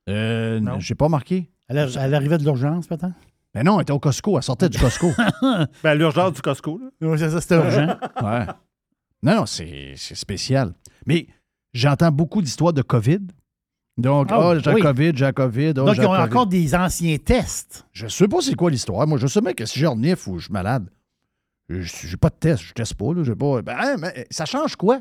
Euh, 0.08 0.58
Non. 0.60 0.80
j'ai 0.80 0.94
pas 0.94 1.08
marqué. 1.08 1.50
Elle, 1.68 1.78
a- 1.78 1.88
elle 2.04 2.14
arrivait 2.14 2.36
de 2.38 2.42
l'urgence, 2.42 2.86
peut-être? 2.86 3.06
Mais 3.54 3.62
non, 3.62 3.76
elle 3.76 3.82
était 3.82 3.92
au 3.92 4.00
Costco, 4.00 4.36
elle 4.36 4.42
sortait 4.42 4.68
du 4.68 4.78
Costco. 4.78 5.12
Ben, 5.84 5.94
l'urgence 5.94 6.32
du 6.34 6.42
Costco, 6.42 6.78
là. 6.82 6.88
Oui, 7.08 7.18
c'est 7.18 7.30
ça, 7.30 7.40
c'était 7.40 7.54
urgent. 7.56 7.96
Ouais. 8.22 8.46
Non, 9.22 9.36
non, 9.36 9.46
c'est 9.46 9.94
c'est 9.96 10.16
spécial. 10.16 10.74
Mais 11.06 11.28
j'entends 11.74 12.10
beaucoup 12.10 12.40
d'histoires 12.40 12.72
de 12.72 12.80
COVID. 12.82 13.20
Donc, 13.96 14.28
Ah, 14.30 14.40
oh, 14.40 14.58
j'ai 14.58 14.72
oui. 14.72 14.80
COVID, 14.80 15.12
j'ai 15.14 15.24
la 15.26 15.32
COVID. 15.32 15.68
oh, 15.70 15.72
Donc, 15.74 15.96
ils 15.96 16.00
ont 16.06 16.08
COVID. 16.10 16.22
encore 16.22 16.46
des 16.46 16.74
anciens 16.74 17.16
tests. 17.18 17.86
Je 17.92 18.08
sais 18.08 18.26
pas 18.26 18.40
c'est 18.40 18.54
quoi 18.54 18.70
l'histoire. 18.70 19.06
Moi, 19.06 19.18
je 19.18 19.26
sais 19.26 19.40
même 19.40 19.54
que 19.54 19.66
si 19.66 19.78
j'ai 19.78 19.86
renif 19.86 20.26
ou 20.26 20.38
je 20.38 20.44
suis 20.46 20.52
malade, 20.52 20.88
je- 21.68 21.80
j'ai 21.82 22.16
pas 22.16 22.30
de 22.30 22.34
test, 22.34 22.62
je 22.62 22.72
teste 22.72 22.94
pas. 22.94 23.12
Là, 23.14 23.36
pas... 23.36 23.62
Ben, 23.62 23.76
hein, 23.78 23.96
mais 23.98 24.26
ça 24.30 24.46
change 24.46 24.74
quoi? 24.76 25.00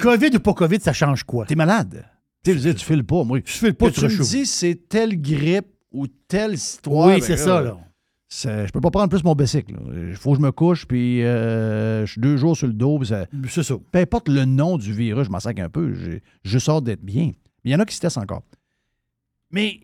COVID 0.00 0.30
ou 0.36 0.40
pas 0.40 0.54
COVID, 0.54 0.80
ça 0.80 0.92
change 0.92 1.24
quoi? 1.24 1.44
T'es 1.46 1.54
malade. 1.54 2.04
Tu 2.44 2.58
sais, 2.58 2.74
tu 2.74 2.84
files 2.84 3.04
pas, 3.04 3.22
moi. 3.24 3.38
Je 3.44 3.52
fais 3.52 3.72
pas 3.72 3.90
Que 3.90 3.96
tu 3.96 4.04
me 4.06 4.22
dis 4.22 4.46
c'est 4.46 4.88
telle 4.88 5.20
grippe 5.20 5.66
ou 5.92 6.06
telle 6.06 6.54
histoire. 6.54 7.08
Oui, 7.08 7.14
ben 7.14 7.22
c'est 7.22 7.36
ça, 7.36 7.60
là. 7.60 7.76
C'est- 8.28 8.66
Je 8.66 8.72
peux 8.72 8.80
pas 8.80 8.90
prendre 8.90 9.08
plus 9.08 9.22
mon 9.24 9.34
bicycle. 9.34 9.74
Il 10.10 10.16
faut 10.16 10.32
que 10.32 10.38
je 10.38 10.42
me 10.42 10.52
couche, 10.52 10.86
puis 10.86 11.22
euh, 11.24 12.04
je 12.06 12.12
suis 12.12 12.20
deux 12.20 12.36
jours 12.36 12.56
sur 12.56 12.66
le 12.66 12.72
dos. 12.72 13.02
ça- 13.04 13.26
C'est 13.48 13.62
ça. 13.62 13.74
peu 13.92 13.98
importe 13.98 14.28
le 14.28 14.44
nom 14.44 14.76
du 14.78 14.92
virus, 14.92 15.26
je 15.26 15.30
m'en 15.30 15.40
sac 15.40 15.58
un 15.58 15.68
peu. 15.68 15.94
Juste 16.44 16.68
hâte 16.68 16.84
d'être 16.84 17.02
bien. 17.04 17.26
Mais 17.64 17.70
il 17.70 17.72
y 17.72 17.74
en 17.74 17.80
a 17.80 17.84
qui 17.84 17.94
se 17.94 18.00
testent 18.00 18.18
encore. 18.18 18.42
Mais 19.50 19.80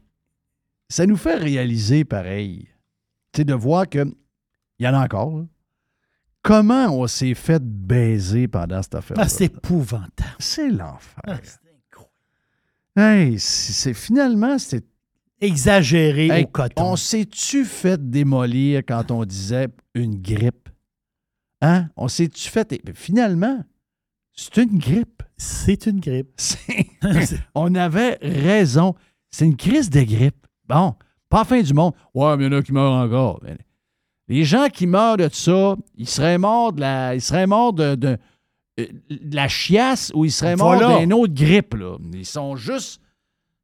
ça 0.89 1.07
nous 1.07 1.17
fait 1.17 1.37
réaliser 1.37 2.05
pareil. 2.05 2.69
Tu 3.33 3.45
de 3.45 3.55
voir 3.55 3.89
que 3.89 4.05
il 4.79 4.85
y 4.85 4.89
en 4.89 4.95
a 4.95 5.05
encore. 5.05 5.39
là. 5.39 5.45
Comment 6.43 6.89
on 6.89 7.07
s'est 7.07 7.35
fait 7.35 7.63
baiser 7.63 8.49
pendant 8.49 8.83
cette 8.83 8.97
affaire 8.97 9.17
Ah, 9.21 9.29
c'est 9.29 9.45
épouvantable. 9.45 10.35
C'est 10.41 10.69
l'enfer. 10.71 11.23
Ah, 11.25 11.37
c'est 11.43 11.61
incroyable. 11.87 13.31
Hey, 13.31 13.39
c'est- 13.39 13.95
finalement, 13.95 14.59
c'est. 14.59 14.85
Exagéré 15.43 16.29
Hey, 16.29 16.45
au 16.45 16.47
coton. 16.47 16.83
on 16.93 16.97
s'est-tu 16.97 17.65
fait 17.65 18.01
démolir 18.11 18.83
quand 18.87 19.11
on 19.11 19.25
disait 19.25 19.69
une 19.95 20.21
grippe? 20.23 20.69
Hein? 21.61 21.89
On 21.97 22.09
s'est-tu 22.09 22.49
fait. 22.49 22.81
Finalement, 22.95 23.63
c'est 24.33 24.57
une 24.63 24.79
grippe. 24.79 25.23
C'est 25.37 25.87
une 25.87 26.01
grippe. 26.01 26.41
On 27.55 27.75
avait 27.75 28.19
raison. 28.23 28.95
C'est 29.31 29.45
une 29.45 29.57
crise 29.57 29.91
de 29.91 30.03
grippe. 30.03 30.47
Bon, 30.69 30.95
pas 31.29 31.39
la 31.39 31.45
fin 31.45 31.61
du 31.61 31.75
monde. 31.75 31.95
Ouais, 32.15 32.37
mais 32.37 32.45
il 32.47 32.53
y 32.53 32.55
en 32.55 32.59
a 32.59 32.63
qui 32.63 32.73
meurent 32.73 32.93
encore. 32.93 33.41
Les 34.29 34.45
gens 34.45 34.69
qui 34.69 34.87
meurent 34.87 35.17
de 35.17 35.29
ça, 35.33 35.75
ils 35.97 36.09
seraient 36.09 36.39
morts 36.39 36.73
de 36.73 36.81
la, 36.81 37.15
ils 37.17 37.21
seraient 37.21 37.47
morts 37.49 37.73
de, 37.73 37.97
de- 37.97 38.17
euh, 38.81 38.87
de 39.11 39.35
la 39.37 39.49
chiasse 39.49 40.13
ou 40.15 40.25
ils 40.25 40.31
seraient 40.33 40.55
morts 40.57 40.77
Voilà. 40.77 41.01
d'une 41.01 41.13
autre 41.13 41.35
grippe. 41.35 41.75
Là. 41.75 41.97
Ils 42.15 42.25
sont 42.25 42.55
juste. 42.57 43.01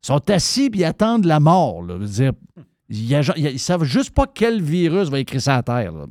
Ils 0.03 0.07
sont 0.07 0.31
assis 0.31 0.67
et 0.67 0.71
ils 0.77 0.85
attendent 0.85 1.25
la 1.25 1.41
mort. 1.41 1.83
Là. 1.83 1.95
Je 1.97 2.01
veux 2.03 2.07
dire, 2.09 2.33
il 2.89 3.05
y 3.07 3.15
a- 3.15 3.21
il 3.37 3.43
y 3.43 3.47
a- 3.47 3.51
ils 3.51 3.59
savent 3.59 3.85
juste 3.85 4.11
pas 4.11 4.27
quel 4.33 4.63
virus 4.63 5.09
va 5.09 5.19
écrire 5.19 5.43
ça 5.43 5.57
à 5.57 5.63
terre. 5.63 5.93
là. 5.93 6.07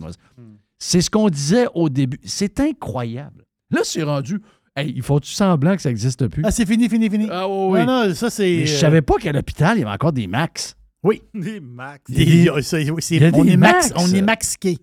C'est 0.80 1.02
ce 1.02 1.10
qu'on 1.10 1.30
disait 1.30 1.66
au 1.74 1.90
début. 1.90 2.20
C'est 2.24 2.60
incroyable. 2.60 3.46
Là, 3.72 3.82
c'est 3.84 4.04
rendu. 4.04 4.40
Hey, 4.76 4.94
il 4.96 5.02
faut-tu 5.02 5.32
semblant 5.32 5.76
que 5.76 5.82
ça 5.82 5.90
n'existe 5.90 6.28
plus? 6.28 6.44
Ah, 6.46 6.52
c'est 6.52 6.68
fini, 6.68 6.88
fini, 6.88 7.10
fini. 7.10 7.28
Ah 7.32 7.48
oui, 7.50 7.80
oui. 7.80 7.86
Non, 7.86 8.08
non, 8.08 8.14
ça, 8.14 8.30
c'est. 8.30 8.44
Mais 8.60 8.66
je 8.68 8.76
euh, 8.76 8.80
savais 8.80 9.02
pas 9.02 9.16
qu'à 9.16 9.32
l'hôpital, 9.32 9.76
il 9.78 9.80
y 9.80 9.84
avait 9.84 9.92
encore 9.94 10.14
des 10.14 10.28
max. 10.28 10.76
Oui. 11.02 11.24
Des 11.34 11.60
max. 11.60 12.12
Des- 12.12 12.46
ça, 12.62 12.78
oui, 12.78 13.02
c'est- 13.02 13.16
il 13.16 13.22
y 13.24 13.26
a 13.26 13.32
on, 13.34 13.44
des 13.44 13.54
est 13.54 13.58
max, 13.58 13.90
max. 13.90 14.04
on 14.04 14.14
est 14.14 14.22
maxqué. 14.22 14.78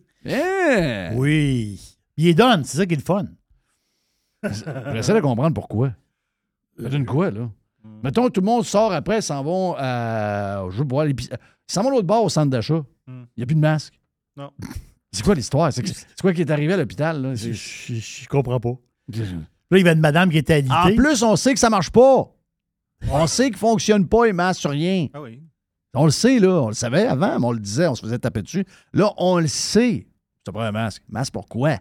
Oui. 1.15 1.81
Il 2.17 2.27
est 2.27 2.35
donne, 2.35 2.65
c'est 2.65 2.79
ça 2.79 2.87
qui 2.87 2.95
est 2.95 2.97
le 2.97 3.03
fun. 3.03 3.27
J'essaie 4.95 5.15
de 5.15 5.21
comprendre 5.21 5.55
pourquoi. 5.55 5.93
Ça 6.81 6.89
donne 6.89 7.07
quoi, 7.07 7.31
là? 7.31 7.49
Mettons, 8.03 8.29
tout 8.31 8.41
le 8.41 8.47
monde 8.47 8.65
sort 8.65 8.93
après, 8.93 9.21
s'en 9.21 9.43
vont 9.43 9.75
à. 9.77 10.65
Je 10.71 10.83
pas, 10.83 11.03
à 11.03 11.07
l'épic- 11.07 11.31
Ils 11.33 11.73
s'en 11.73 11.83
vont 11.83 11.91
l'autre 11.91 12.07
bord 12.07 12.25
au 12.25 12.29
centre 12.29 12.51
d'achat. 12.51 12.83
Il 13.07 13.13
Hmm. 13.13 13.27
n'y 13.37 13.43
a 13.43 13.47
plus 13.47 13.55
de 13.55 13.61
masque. 13.61 13.99
Non. 14.37 14.51
C'est 15.13 15.23
quoi 15.23 15.35
l'histoire? 15.35 15.71
C'est 15.73 15.85
quoi 16.21 16.33
qui 16.33 16.41
est 16.41 16.51
arrivé 16.51 16.73
à 16.73 16.77
l'hôpital? 16.79 17.35
Je, 17.37 17.53
je- 17.53 17.95
je 17.95 18.29
comprends 18.29 18.59
pas. 18.61 18.75
Là, 19.09 19.25
il 19.73 19.79
y 19.79 19.81
avait 19.83 19.93
une 19.93 20.01
madame 20.01 20.31
qui 20.31 20.39
était 20.39 20.65
En 20.69 20.75
alitée. 20.75 20.97
plus, 20.97 21.23
on 21.23 21.37
sait 21.37 21.53
que 21.53 21.61
ça 21.61 21.71
marche 21.71 21.91
pas. 21.91 22.31
On 23.11 23.27
sait 23.27 23.49
qu'il 23.51 23.59
fonctionne 23.59 24.07
pas, 24.09 24.27
les 24.27 24.33
masques 24.33 24.61
sur 24.61 24.71
rien. 24.71 25.09
Ah 25.13 25.21
oui. 25.21 25.43
On 25.95 26.07
le 26.07 26.11
sait, 26.11 26.39
là. 26.41 26.63
On 26.63 26.69
le 26.69 26.75
savait 26.75 27.07
avant, 27.07 27.39
mais 27.39 27.47
on 27.47 27.53
le 27.53 27.61
disait, 27.61 27.87
on 27.87 27.95
se 27.95 28.01
faisait 28.03 28.19
taper 28.19 28.43
dessus. 28.43 28.65
Là, 28.93 29.13
on 29.19 29.39
le 29.39 29.47
sait. 29.47 30.07
Tu 30.45 30.53
prends 30.53 30.63
un 30.63 30.73
masque. 30.73 31.03
Masque 31.09 31.33
pourquoi? 31.33 31.79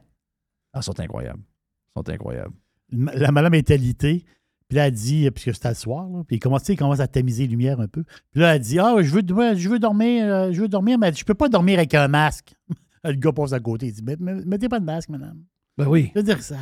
Ah, 0.73 0.79
ils 0.79 0.83
sont 0.83 0.99
incroyables. 0.99 1.41
Ils 1.41 1.99
sont 1.99 2.09
incroyables. 2.09 2.53
La 2.91 3.31
madame 3.31 3.53
était 3.55 3.73
alitée. 3.75 4.25
Puis 4.73 4.79
là, 4.79 4.87
elle 4.87 4.93
dit, 4.93 5.29
puisque 5.29 5.53
c'était 5.53 5.69
le 5.69 5.75
soir, 5.75 6.07
là, 6.09 6.23
puis 6.25 6.37
il 6.37 6.39
commence, 6.39 6.67
il 6.67 6.75
commence 6.75 6.99
à 6.99 7.05
tamiser 7.07 7.43
les 7.43 7.49
lumières 7.49 7.79
un 7.79 7.85
peu. 7.87 8.01
Puis 8.31 8.41
là, 8.41 8.55
elle 8.55 8.61
dit 8.61 8.79
Ah, 8.79 8.95
je 9.03 9.11
veux, 9.13 9.21
je 9.55 9.69
veux 9.69 9.77
dormir, 9.77 10.25
euh, 10.25 10.51
je 10.51 10.61
veux 10.61 10.67
dormir, 10.67 10.97
mais 10.97 11.09
elle 11.09 11.13
dit, 11.13 11.19
je 11.19 11.25
peux 11.25 11.35
pas 11.35 11.47
dormir 11.47 11.77
avec 11.77 11.93
un 11.93 12.07
masque. 12.07 12.55
le 13.03 13.11
gars 13.13 13.31
passe 13.31 13.53
à 13.53 13.59
côté. 13.59 13.85
Il 13.85 13.93
dit 13.93 14.01
Mais- 14.03 14.15
mais- 14.19 14.43
Mettez 14.43 14.67
pas 14.69 14.79
de 14.79 14.85
masque, 14.85 15.09
madame. 15.09 15.37
Ben 15.77 15.85
oui. 15.85 16.09
Je 16.15 16.19
veux 16.21 16.23
dire, 16.25 16.41
ça. 16.41 16.55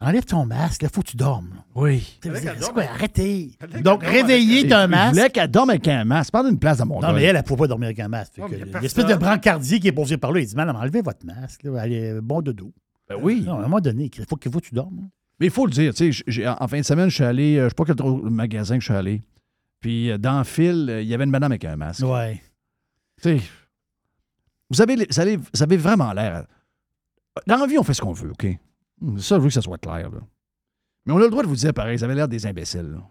Enlève 0.00 0.24
ton 0.24 0.46
masque, 0.46 0.80
là, 0.80 0.88
faut 0.90 1.02
que 1.02 1.08
tu 1.08 1.18
dormes. 1.18 1.50
là. 1.54 1.62
Oui. 1.74 2.18
C'est 2.22 2.72
quoi, 2.72 2.84
arrêtez. 2.84 3.50
Donc, 3.84 4.02
réveiller 4.02 4.64
d'un 4.64 4.84
il 4.86 4.90
masque. 4.90 5.14
voulait 5.16 5.28
qu'elle 5.28 5.50
dorme 5.50 5.68
avec 5.68 5.86
un 5.88 6.06
masque. 6.06 6.32
Pas 6.32 6.42
d'une 6.42 6.58
place 6.58 6.80
à 6.80 6.86
mon 6.86 7.00
Non, 7.02 7.12
mais 7.12 7.24
elle, 7.24 7.36
elle 7.36 7.42
ne 7.42 7.46
pouvait 7.46 7.58
pas 7.58 7.66
dormir 7.68 7.88
avec 7.88 8.00
un 8.00 8.08
masque. 8.08 8.36
Que 8.36 8.78
L'espèce 8.80 9.04
de 9.04 9.14
brancardier 9.14 9.78
qui 9.78 9.88
est 9.88 9.92
posé 9.92 10.16
par 10.16 10.32
là, 10.32 10.40
il 10.40 10.46
dit 10.46 10.56
Madame, 10.56 10.76
enlevez 10.76 11.02
votre 11.02 11.26
masque. 11.26 11.64
Là, 11.64 11.82
allez, 11.82 12.18
bon 12.22 12.40
dodo. 12.40 12.72
Ben 13.10 13.16
oui. 13.20 13.42
Non, 13.44 13.56
à 13.56 13.58
un 13.58 13.62
moment 13.64 13.80
donné, 13.80 14.10
il 14.16 14.24
faut, 14.24 14.36
qu'il 14.36 14.50
faut 14.50 14.60
que 14.60 14.68
tu 14.68 14.74
dormes. 14.74 15.10
Mais 15.40 15.46
il 15.46 15.50
faut 15.52 15.64
le 15.66 15.72
dire, 15.72 15.94
tu 15.94 16.12
sais, 16.12 16.46
en 16.46 16.68
fin 16.68 16.78
de 16.78 16.84
semaine, 16.84 17.08
je 17.08 17.14
suis 17.14 17.24
allé, 17.24 17.56
euh, 17.56 17.64
je 17.64 17.68
sais 17.70 17.74
pas 17.74 17.84
quel 17.84 17.96
magasin 18.30 18.74
que 18.76 18.80
je 18.82 18.86
suis 18.90 18.94
allé. 18.94 19.22
Puis 19.80 20.10
euh, 20.10 20.18
dans 20.18 20.38
le 20.38 20.44
fil, 20.44 20.86
euh, 20.90 21.00
il 21.02 21.08
y 21.08 21.14
avait 21.14 21.24
une 21.24 21.30
madame 21.30 21.52
avec 21.52 21.64
un 21.64 21.76
masque. 21.76 22.04
Ouais. 22.04 22.42
Tu 23.22 23.38
sais, 23.38 23.42
vous 24.68 24.80
avez, 24.82 24.96
les- 24.96 25.06
vous, 25.10 25.18
avez, 25.20 25.36
vous 25.36 25.62
avez 25.62 25.76
vraiment 25.76 26.12
l'air. 26.12 26.46
Dans 27.46 27.56
la 27.56 27.66
vie, 27.66 27.78
on 27.78 27.82
fait 27.82 27.94
ce 27.94 28.00
qu'on 28.02 28.12
veut, 28.12 28.30
OK? 28.32 28.46
Hum, 29.02 29.18
Ça, 29.18 29.36
je 29.36 29.40
veux 29.40 29.48
que 29.48 29.54
ça 29.54 29.62
soit 29.62 29.78
clair. 29.78 30.10
Là. 30.10 30.20
Mais 31.06 31.12
on 31.14 31.16
a 31.16 31.20
le 31.22 31.30
droit 31.30 31.42
de 31.42 31.48
vous 31.48 31.56
dire 31.56 31.72
pareil, 31.72 31.96
vous 31.96 32.04
avez 32.04 32.14
l'air 32.14 32.28
des 32.28 32.46
imbéciles. 32.46 32.82
là. 32.92 33.02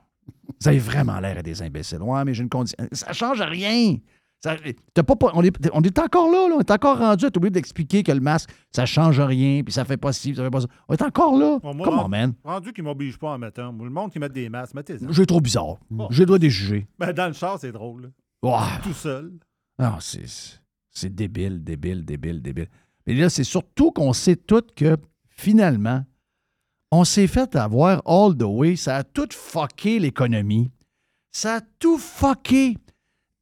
Vous 0.61 0.67
avez 0.67 0.77
vraiment 0.79 1.19
l'air 1.19 1.41
des 1.41 1.61
imbéciles. 1.63 2.01
Ouais, 2.01 2.23
mais 2.23 2.33
j'ai 2.35 2.43
une 2.43 2.49
condition. 2.49 2.77
Ça 2.91 3.11
change 3.13 3.41
rien. 3.41 3.97
Ça- 4.41 4.55
t'as 4.93 5.03
pas, 5.03 5.15
on, 5.33 5.43
est, 5.43 5.69
on 5.73 5.81
est 5.81 5.99
encore 5.99 6.31
là, 6.31 6.47
là. 6.47 6.55
On 6.55 6.59
est 6.61 6.71
encore 6.71 6.97
rendu 6.99 7.25
à 7.25 7.27
être 7.27 7.35
obligé 7.35 7.51
d'expliquer 7.51 8.03
que 8.03 8.11
le 8.13 8.21
masque, 8.21 8.49
ça 8.71 8.85
change 8.85 9.19
rien, 9.19 9.63
puis 9.63 9.73
ça 9.73 9.83
fait 9.83 9.97
pas 9.97 10.13
ci, 10.13 10.33
ça 10.33 10.43
fait 10.43 10.49
pas 10.49 10.61
ça. 10.61 10.67
On 10.87 10.93
est 10.93 11.01
encore 11.01 11.37
là. 11.37 11.59
Bon, 11.61 11.73
moi, 11.73 11.85
Comment, 11.85 12.03
rendu- 12.03 12.11
man? 12.11 12.33
Rendu 12.45 12.71
qu'ils 12.71 12.85
m'obligent 12.85 13.17
pas 13.19 13.31
en 13.31 13.37
mettant. 13.37 13.73
Moi, 13.73 13.85
Le 13.87 13.91
monde 13.91 14.11
qui 14.13 14.19
met 14.19 14.29
des 14.29 14.47
masques, 14.47 14.75
mettez-en. 14.75 15.11
J'ai 15.11 15.25
trop 15.25 15.41
bizarre. 15.41 15.75
J'ai 16.11 16.21
le 16.21 16.25
droit 16.27 16.37
de 16.37 16.43
les 16.43 16.49
juger. 16.49 16.87
Ben, 16.97 17.11
dans 17.11 17.27
le 17.27 17.33
char, 17.33 17.59
c'est 17.59 17.73
drôle. 17.73 18.11
Tout 18.41 18.93
seul. 18.93 19.33
Non, 19.77 19.95
c'est, 19.99 20.23
c'est 20.89 21.13
débile, 21.13 21.61
débile, 21.61 22.05
débile, 22.05 22.41
débile. 22.41 22.69
Mais 23.05 23.15
là, 23.15 23.29
c'est 23.29 23.43
surtout 23.43 23.91
qu'on 23.91 24.13
sait 24.13 24.37
tout 24.37 24.63
que 24.75 24.95
finalement, 25.27 26.03
on 26.91 27.03
s'est 27.03 27.27
fait 27.27 27.55
avoir 27.57 28.01
all 28.05 28.37
the 28.37 28.43
way. 28.43 28.75
Ça 28.77 28.95
a 28.97 29.03
tout 29.03 29.27
fucké 29.31 29.99
l'économie. 29.99 30.71
Ça 31.31 31.55
a 31.57 31.61
tout 31.79 31.97
fucké. 31.97 32.77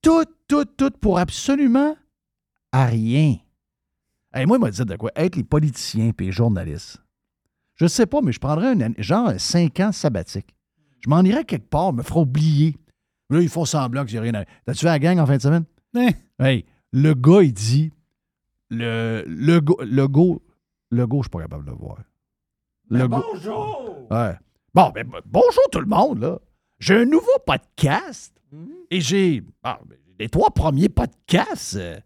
Tout, 0.02 0.26
tout, 0.48 0.66
tout 0.66 0.92
pour 1.00 1.20
absolument 1.20 1.96
à 2.72 2.86
rien. 2.86 3.38
Hey, 4.34 4.46
moi, 4.46 4.58
il 4.58 4.62
m'a 4.62 4.70
dit 4.72 4.84
de 4.84 4.96
quoi? 4.96 5.12
Être 5.16 5.36
les 5.36 5.44
politiciens 5.44 6.12
et 6.18 6.24
les 6.24 6.32
journalistes. 6.32 7.02
Je 7.76 7.88
sais 7.88 8.06
pas, 8.06 8.22
mais 8.22 8.32
je 8.32 8.40
prendrais 8.40 8.68
un, 8.72 8.92
genre 8.98 9.30
un 9.30 9.38
cinq 9.38 9.80
ans 9.80 9.92
sabbatique. 9.92 10.56
Je 11.00 11.10
m'en 11.10 11.22
irais 11.22 11.46
quelque 11.46 11.70
part, 11.70 11.94
me 11.94 12.02
ferais 12.04 12.22
oublier. 12.22 12.76
Là, 13.30 13.42
ils 13.42 13.50
font 13.50 13.66
semblant 13.66 14.04
que 14.04 14.10
j'ai 14.10 14.20
rien 14.20 14.34
à. 14.34 14.46
T'as-tu 14.66 14.82
vu 14.82 14.86
la 14.86 15.00
gang 15.00 15.20
en 15.20 15.26
fin 15.26 15.38
de 15.38 15.42
semaine? 15.42 15.66
Hein? 15.96 16.10
Hey, 16.40 16.66
le 16.92 17.14
gars, 17.14 17.42
il 17.44 17.54
dit. 17.54 17.92
Le, 18.70 19.24
le, 19.28 19.60
go- 19.62 19.80
le 19.82 20.08
go. 20.08 20.42
Le 20.90 21.06
go, 21.08 21.18
je 21.20 21.24
suis 21.24 21.30
pas 21.30 21.42
capable 21.42 21.66
de 21.66 21.72
le 21.72 21.78
voir. 21.78 21.98
Le 22.90 23.08
go- 23.08 23.24
Bonjour! 23.34 24.08
Ouais. 24.10 24.36
Bon, 24.74 24.90
ben, 24.92 25.08
bonjour 25.26 25.64
tout 25.72 25.80
le 25.80 25.86
monde, 25.86 26.20
là. 26.20 26.40
J'ai 26.80 26.96
un 26.96 27.06
nouveau 27.06 27.38
podcast 27.46 28.34
et 28.90 29.02
j'ai. 29.02 29.44
ah, 29.64 29.80
ben, 29.86 29.98
les 30.20 30.30
trois 30.30 30.52
premiers 30.52 30.90
podcasts, 30.90 31.76
euh, 31.76 32.00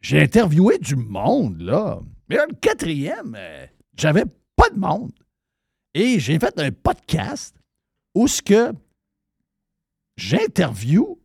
j'ai 0.00 0.22
interviewé 0.22 0.78
du 0.78 0.96
monde, 0.96 1.60
là. 1.60 2.00
Mais 2.28 2.36
là, 2.36 2.46
le 2.48 2.54
quatrième, 2.54 3.34
euh, 3.36 3.66
j'avais 3.96 4.24
pas 4.56 4.70
de 4.70 4.78
monde. 4.78 5.12
Et 5.94 6.20
j'ai 6.20 6.38
fait 6.38 6.58
un 6.60 6.70
podcast 6.70 7.56
où 8.14 8.28
ce 8.28 8.42
que 8.42 8.72
j'interview 10.16 11.18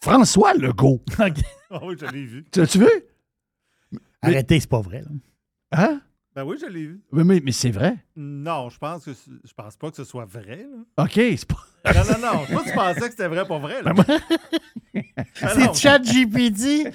François 0.00 0.54
Legault. 0.54 1.02
Ah 1.68 1.80
oui, 1.84 1.96
je 1.98 2.06
l'ai 2.06 2.24
vu. 2.24 2.44
Tu 2.52 2.60
vu? 2.78 2.86
Arrêtez, 4.22 4.60
c'est 4.60 4.68
pas 4.70 4.80
vrai. 4.80 5.02
là. 5.02 5.08
Hein? 5.72 6.00
Ben 6.36 6.44
oui, 6.44 6.58
je 6.60 6.66
l'ai 6.66 6.84
vu. 6.84 7.00
Mais, 7.12 7.24
mais, 7.24 7.40
mais 7.42 7.50
c'est 7.50 7.70
vrai. 7.70 7.96
Non, 8.14 8.68
je 8.68 8.76
pense 8.76 9.06
que 9.06 9.10
je 9.12 9.52
pense 9.54 9.74
pas 9.76 9.88
que 9.90 9.96
ce 9.96 10.04
soit 10.04 10.26
vrai. 10.26 10.66
là. 10.96 11.04
OK, 11.04 11.12
c'est 11.14 11.46
pas. 11.46 11.94
Non, 11.94 12.02
non, 12.04 12.18
non. 12.34 12.44
Toi, 12.46 12.62
tu 12.66 12.72
pensais 12.74 13.00
que 13.00 13.10
c'était 13.10 13.28
vrai 13.28 13.46
pour 13.46 13.58
vrai. 13.58 13.82
Ben, 13.82 13.94
Là. 13.94 14.04
Ben 14.04 14.20
non. 15.64 15.72
C'est 15.72 15.74
Chat 15.80 15.98
GPT. 16.00 16.92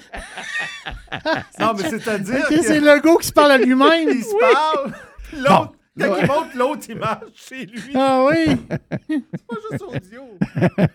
Non, 1.58 1.72
mais 1.76 1.90
c'est-à-dire 1.90 2.44
Ok, 2.48 2.56
c'est 2.62 2.78
que 2.80 2.84
le 2.84 3.00
gars 3.00 3.16
qui 3.20 3.26
se 3.26 3.32
parle 3.32 3.50
à 3.52 3.58
lui-même. 3.58 4.08
il 4.08 4.22
se 4.24 4.38
parle. 4.38 4.92
L'autre, 5.34 5.72
quand 5.98 6.10
Ouais. 6.10 6.20
il 6.22 6.26
montre 6.26 6.56
l'autre 6.56 6.90
image 6.90 7.18
chez 7.34 7.66
lui, 7.66 7.92
Ah 7.94 8.24
oui. 8.28 8.56
c'est 9.08 9.46
pas 9.46 9.56
juste 9.70 9.82
audio. 9.82 10.22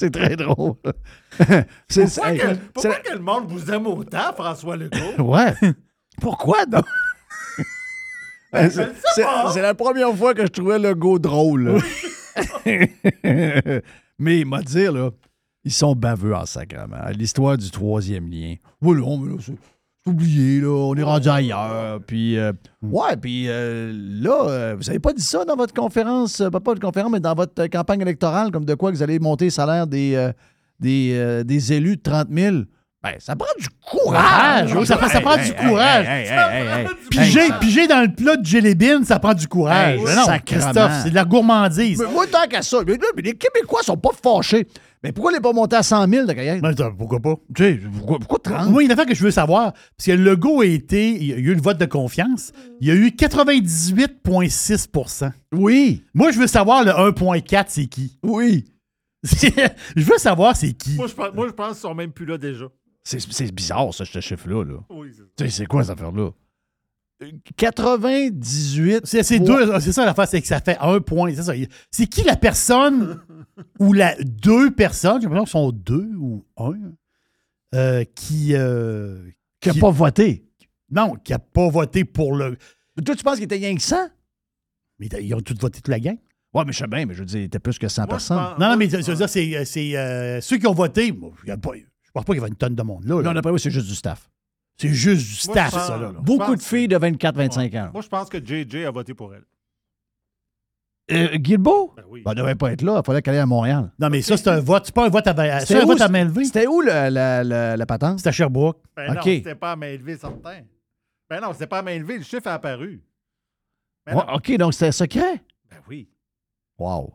C'est 0.00 0.10
très 0.12 0.36
drôle. 0.36 0.74
c'est 1.88 2.04
Pourquoi, 2.14 2.32
que, 2.32 2.54
pourquoi 2.72 2.94
que 3.00 3.12
le 3.14 3.18
monde 3.18 3.46
vous 3.48 3.68
aime 3.72 3.86
autant, 3.88 4.32
François 4.32 4.76
Legault? 4.76 5.20
Ouais. 5.24 5.52
Pourquoi 6.20 6.66
donc? 6.66 6.84
C'est 8.52 9.62
la 9.62 9.74
première 9.74 10.14
fois 10.14 10.34
que 10.34 10.42
je 10.42 10.48
trouvais 10.48 10.78
le 10.78 10.94
go 10.94 11.18
drôle. 11.18 11.80
mais 14.18 14.40
il 14.40 14.46
m'a 14.46 14.62
dit, 14.62 14.84
là, 14.84 15.10
ils 15.64 15.72
sont 15.72 15.94
baveux 15.94 16.34
en 16.34 16.46
sacrament. 16.46 16.96
L'histoire 17.16 17.58
du 17.58 17.70
troisième 17.70 18.30
lien. 18.30 18.54
Voilà, 18.80 19.06
mais 19.20 19.32
là, 19.32 19.36
c'est 19.40 19.54
oublié, 20.10 20.60
là. 20.60 20.68
On 20.68 20.94
est 20.94 21.02
rendu 21.02 21.28
ailleurs. 21.28 22.00
Puis, 22.06 22.38
euh, 22.38 22.52
ouais, 22.82 23.16
puis 23.20 23.46
euh, 23.48 23.92
là, 23.94 24.48
euh, 24.48 24.76
vous 24.78 24.88
avez 24.88 24.98
pas 24.98 25.12
dit 25.12 25.22
ça 25.22 25.44
dans 25.44 25.56
votre 25.56 25.74
conférence, 25.74 26.42
pas 26.50 26.60
pas 26.60 26.74
de 26.74 26.80
conférence, 26.80 27.12
mais 27.12 27.20
dans 27.20 27.34
votre 27.34 27.66
campagne 27.66 28.00
électorale, 28.00 28.50
comme 28.50 28.64
de 28.64 28.74
quoi 28.74 28.90
que 28.90 28.96
vous 28.96 29.02
allez 29.02 29.18
monter 29.18 29.46
le 29.46 29.50
salaire 29.50 29.86
des, 29.86 30.30
des, 30.80 31.42
des 31.44 31.72
élus 31.72 31.96
de 31.96 32.02
30 32.02 32.28
000. 32.30 32.56
Ben, 33.00 33.14
ça 33.20 33.36
prend 33.36 33.46
du 33.58 33.68
courage. 33.80 34.70
ça 34.86 34.96
prend- 34.96 35.08
ça 35.08 35.20
prend 35.20 35.36
du 35.36 35.54
courage. 35.54 36.04
Hey, 36.08 36.26
hey, 36.26 36.32
hey, 36.32 36.66
hey, 36.66 36.86
hey. 36.86 36.88
Piger, 37.60 37.86
dans 37.86 38.00
le 38.02 38.12
plat 38.12 38.36
de 38.36 38.44
jelly 38.44 38.74
bean, 38.74 39.04
ça 39.04 39.20
prend 39.20 39.34
du 39.34 39.46
courage. 39.46 40.00
Mais 40.04 40.16
non. 40.16 40.24
Christophe, 40.44 40.92
c'est 41.04 41.10
de 41.10 41.14
la 41.14 41.24
gourmandise. 41.24 41.96
Mais 42.00 42.08
moi, 42.10 42.26
tant 42.26 42.48
qu'à 42.48 42.60
ça, 42.62 42.78
mais, 42.84 42.98
les 43.22 43.34
Québécois 43.34 43.84
sont 43.84 43.96
pas 43.96 44.10
fâchés. 44.20 44.66
Mais 45.04 45.12
pourquoi 45.12 45.30
les 45.30 45.38
pas 45.38 45.52
monter 45.52 45.76
à 45.76 45.84
100 45.84 46.08
000 46.08 46.26
de 46.26 46.32
carrière? 46.32 46.60
Ben, 46.60 46.74
pourquoi 46.98 47.20
pas? 47.20 47.36
Tu 47.54 47.62
sais, 47.62 47.78
pourquoi, 47.98 48.18
pourquoi 48.18 48.40
30? 48.40 48.68
Moi, 48.70 48.82
il 48.82 48.86
y 48.86 48.88
a 48.88 48.92
une 48.94 48.98
affaire 48.98 49.06
que 49.06 49.14
je 49.14 49.22
veux 49.22 49.30
savoir, 49.30 49.72
parce 49.72 50.06
que 50.06 50.10
le 50.10 50.24
Legault 50.32 50.62
a 50.62 50.66
été, 50.66 51.10
il 51.10 51.24
y 51.24 51.32
a 51.32 51.36
eu 51.36 51.54
le 51.54 51.60
vote 51.62 51.78
de 51.78 51.86
confiance, 51.86 52.50
il 52.80 52.88
y 52.88 52.90
a 52.90 52.94
eu 52.94 53.10
98,6% 53.10 55.30
Oui, 55.52 56.02
Moi, 56.14 56.32
je 56.32 56.40
veux 56.40 56.48
savoir 56.48 56.82
le 56.84 56.90
1,4, 56.90 57.66
c'est 57.68 57.86
qui? 57.86 58.18
oui. 58.24 58.64
je 59.24 60.04
veux 60.04 60.16
savoir 60.18 60.54
c'est 60.54 60.72
qui. 60.72 60.94
Moi, 60.94 61.08
je 61.08 61.12
pense, 61.14 61.34
moi, 61.34 61.48
je 61.48 61.52
pense 61.52 61.70
qu'ils 61.70 61.78
sont 61.78 61.92
même 61.94 62.12
plus 62.12 62.24
là 62.24 62.38
déjà. 62.38 62.66
C'est, 63.10 63.20
c'est 63.20 63.50
bizarre, 63.52 63.94
ça, 63.94 64.04
ce 64.04 64.20
chiffre-là. 64.20 64.64
Là. 64.64 64.80
Oui, 64.90 65.08
c'est 65.12 65.20
ça. 65.22 65.24
Tu 65.38 65.44
sais, 65.44 65.50
c'est 65.50 65.66
quoi 65.66 65.82
cette 65.82 65.92
affaire-là? 65.98 66.30
Euh, 67.22 67.30
98. 67.56 69.00
C'est 69.04 69.22
c'est 69.22 69.38
fois- 69.38 69.66
deux, 69.66 69.80
c'est 69.80 69.92
ça 69.92 70.04
l'affaire, 70.04 70.28
c'est 70.28 70.40
que 70.40 70.46
ça 70.46 70.60
fait 70.60 70.76
un 70.80 71.00
point. 71.00 71.34
C'est 71.34 71.42
ça. 71.42 71.52
C'est 71.90 72.06
qui 72.06 72.22
la 72.22 72.36
personne 72.36 73.20
ou 73.80 73.92
la 73.92 74.14
deux 74.22 74.70
personnes, 74.72 75.20
j'ai 75.20 75.28
l'impression 75.28 75.44
qu'ils 75.44 75.50
sont 75.50 75.72
deux 75.72 76.10
ou 76.18 76.44
un, 76.58 76.74
euh, 77.74 78.04
qui, 78.14 78.54
euh, 78.54 79.22
Qui 79.60 79.68
n'a 79.70 79.74
pas 79.80 79.90
voté. 79.90 80.44
non, 80.90 81.14
qui 81.16 81.32
n'a 81.32 81.38
pas 81.38 81.68
voté 81.68 82.04
pour 82.04 82.34
le. 82.36 82.56
Toi, 83.04 83.16
tu 83.16 83.22
penses 83.24 83.36
qu'il 83.36 83.44
était 83.44 83.56
rien 83.56 83.74
que 83.74 83.82
100? 83.82 83.96
Mais 84.98 85.06
ils 85.20 85.34
ont 85.34 85.40
tous 85.40 85.54
voté 85.58 85.76
toute 85.80 85.88
la 85.88 86.00
gang. 86.00 86.18
Ouais, 86.54 86.64
mais 86.66 86.72
je 86.72 86.78
sais 86.78 86.86
bien, 86.86 87.06
mais 87.06 87.14
je 87.14 87.20
veux 87.20 87.24
dire, 87.26 87.40
il 87.40 87.44
était 87.44 87.58
plus 87.58 87.78
que 87.78 87.88
100 87.88 88.02
Moi, 88.02 88.06
je 88.06 88.10
personnes. 88.10 88.36
Non, 88.58 88.70
non, 88.70 88.76
mais 88.76 88.88
ça 88.90 88.98
veut 88.98 89.14
dire, 89.16 89.28
c'est, 89.28 89.64
c'est, 89.64 89.96
euh, 89.96 90.40
ceux 90.40 90.58
qui 90.58 90.66
ont 90.66 90.74
voté. 90.74 91.12
bon, 91.12 91.32
il 91.44 91.48
y 91.48 91.52
a 91.52 91.56
pas- 91.56 91.72
je 91.74 91.82
pense 92.18 92.24
pas 92.26 92.32
qu'il 92.32 92.40
y 92.40 92.44
avait 92.44 92.50
une 92.50 92.56
tonne 92.56 92.74
de 92.74 92.82
monde 92.82 93.04
là. 93.04 93.16
là. 93.16 93.22
Non, 93.22 93.32
d'après 93.32 93.50
moi, 93.50 93.58
c'est 93.58 93.70
juste 93.70 93.86
du 93.88 93.94
staff. 93.94 94.28
C'est 94.80 94.88
juste 94.88 95.22
du 95.26 95.48
Moi, 95.48 95.56
staff, 95.56 95.70
je 95.72 95.76
pense- 95.76 95.86
ça. 95.88 95.96
Là, 95.98 96.12
Beaucoup 96.20 96.38
pense 96.46 96.56
de 96.58 96.62
filles 96.62 96.88
de 96.88 96.96
24-25 96.98 97.74
ans. 97.76 97.90
Moi, 97.92 98.02
je 98.02 98.08
pense 98.08 98.28
que 98.28 98.38
JJ 98.38 98.84
a 98.86 98.90
voté 98.90 99.12
pour 99.14 99.34
elle. 99.34 99.44
Euh, 101.10 101.36
Guilbeault? 101.38 101.94
Ben 101.96 102.04
oui. 102.08 102.22
Ben, 102.22 102.32
elle 102.32 102.36
devait 102.38 102.54
pas 102.54 102.72
être 102.72 102.82
là. 102.82 103.00
Il 103.02 103.06
fallait 103.06 103.22
qu'elle 103.22 103.34
aille 103.34 103.40
à 103.40 103.46
Montréal. 103.46 103.90
Non, 103.98 104.10
mais 104.10 104.20
ça, 104.20 104.36
c'est 104.36 104.48
un 104.50 104.60
vote. 104.60 104.84
C'est 104.86 104.94
pas 104.94 105.06
un 105.06 105.08
vote 105.08 105.26
à, 105.26 105.34
c'est 105.60 105.66
C'était 105.66 105.80
un 105.80 105.84
où, 105.84 105.88
vote 105.88 106.00
à 106.02 106.08
main 106.08 106.24
levée. 106.24 106.44
C'était 106.44 106.66
où 106.66 106.80
la, 106.82 107.08
la, 107.08 107.42
la, 107.42 107.76
la 107.78 107.86
patente? 107.86 108.18
C'est 108.20 108.28
à 108.28 108.32
Sherbrooke. 108.32 108.78
Ben 108.94 109.14
non, 109.14 109.20
OK. 109.20 109.24
c'était 109.24 109.54
pas 109.54 109.72
à 109.72 109.76
main 109.76 109.96
levée, 109.96 110.16
certain. 110.18 110.60
Ben 111.30 111.40
non, 111.40 111.52
c'était 111.54 111.66
pas 111.66 111.78
à 111.78 111.82
main 111.82 111.98
levée, 111.98 112.18
le 112.18 112.22
chiffre 112.24 112.46
est 112.46 112.50
apparu. 112.50 113.02
Ben 114.06 114.16
Ouais. 114.16 114.22
OK, 114.34 114.56
donc 114.58 114.74
c'était 114.74 114.92
secret? 114.92 115.42
Ben 115.70 115.78
oui. 115.88 116.08
Wow. 116.78 117.14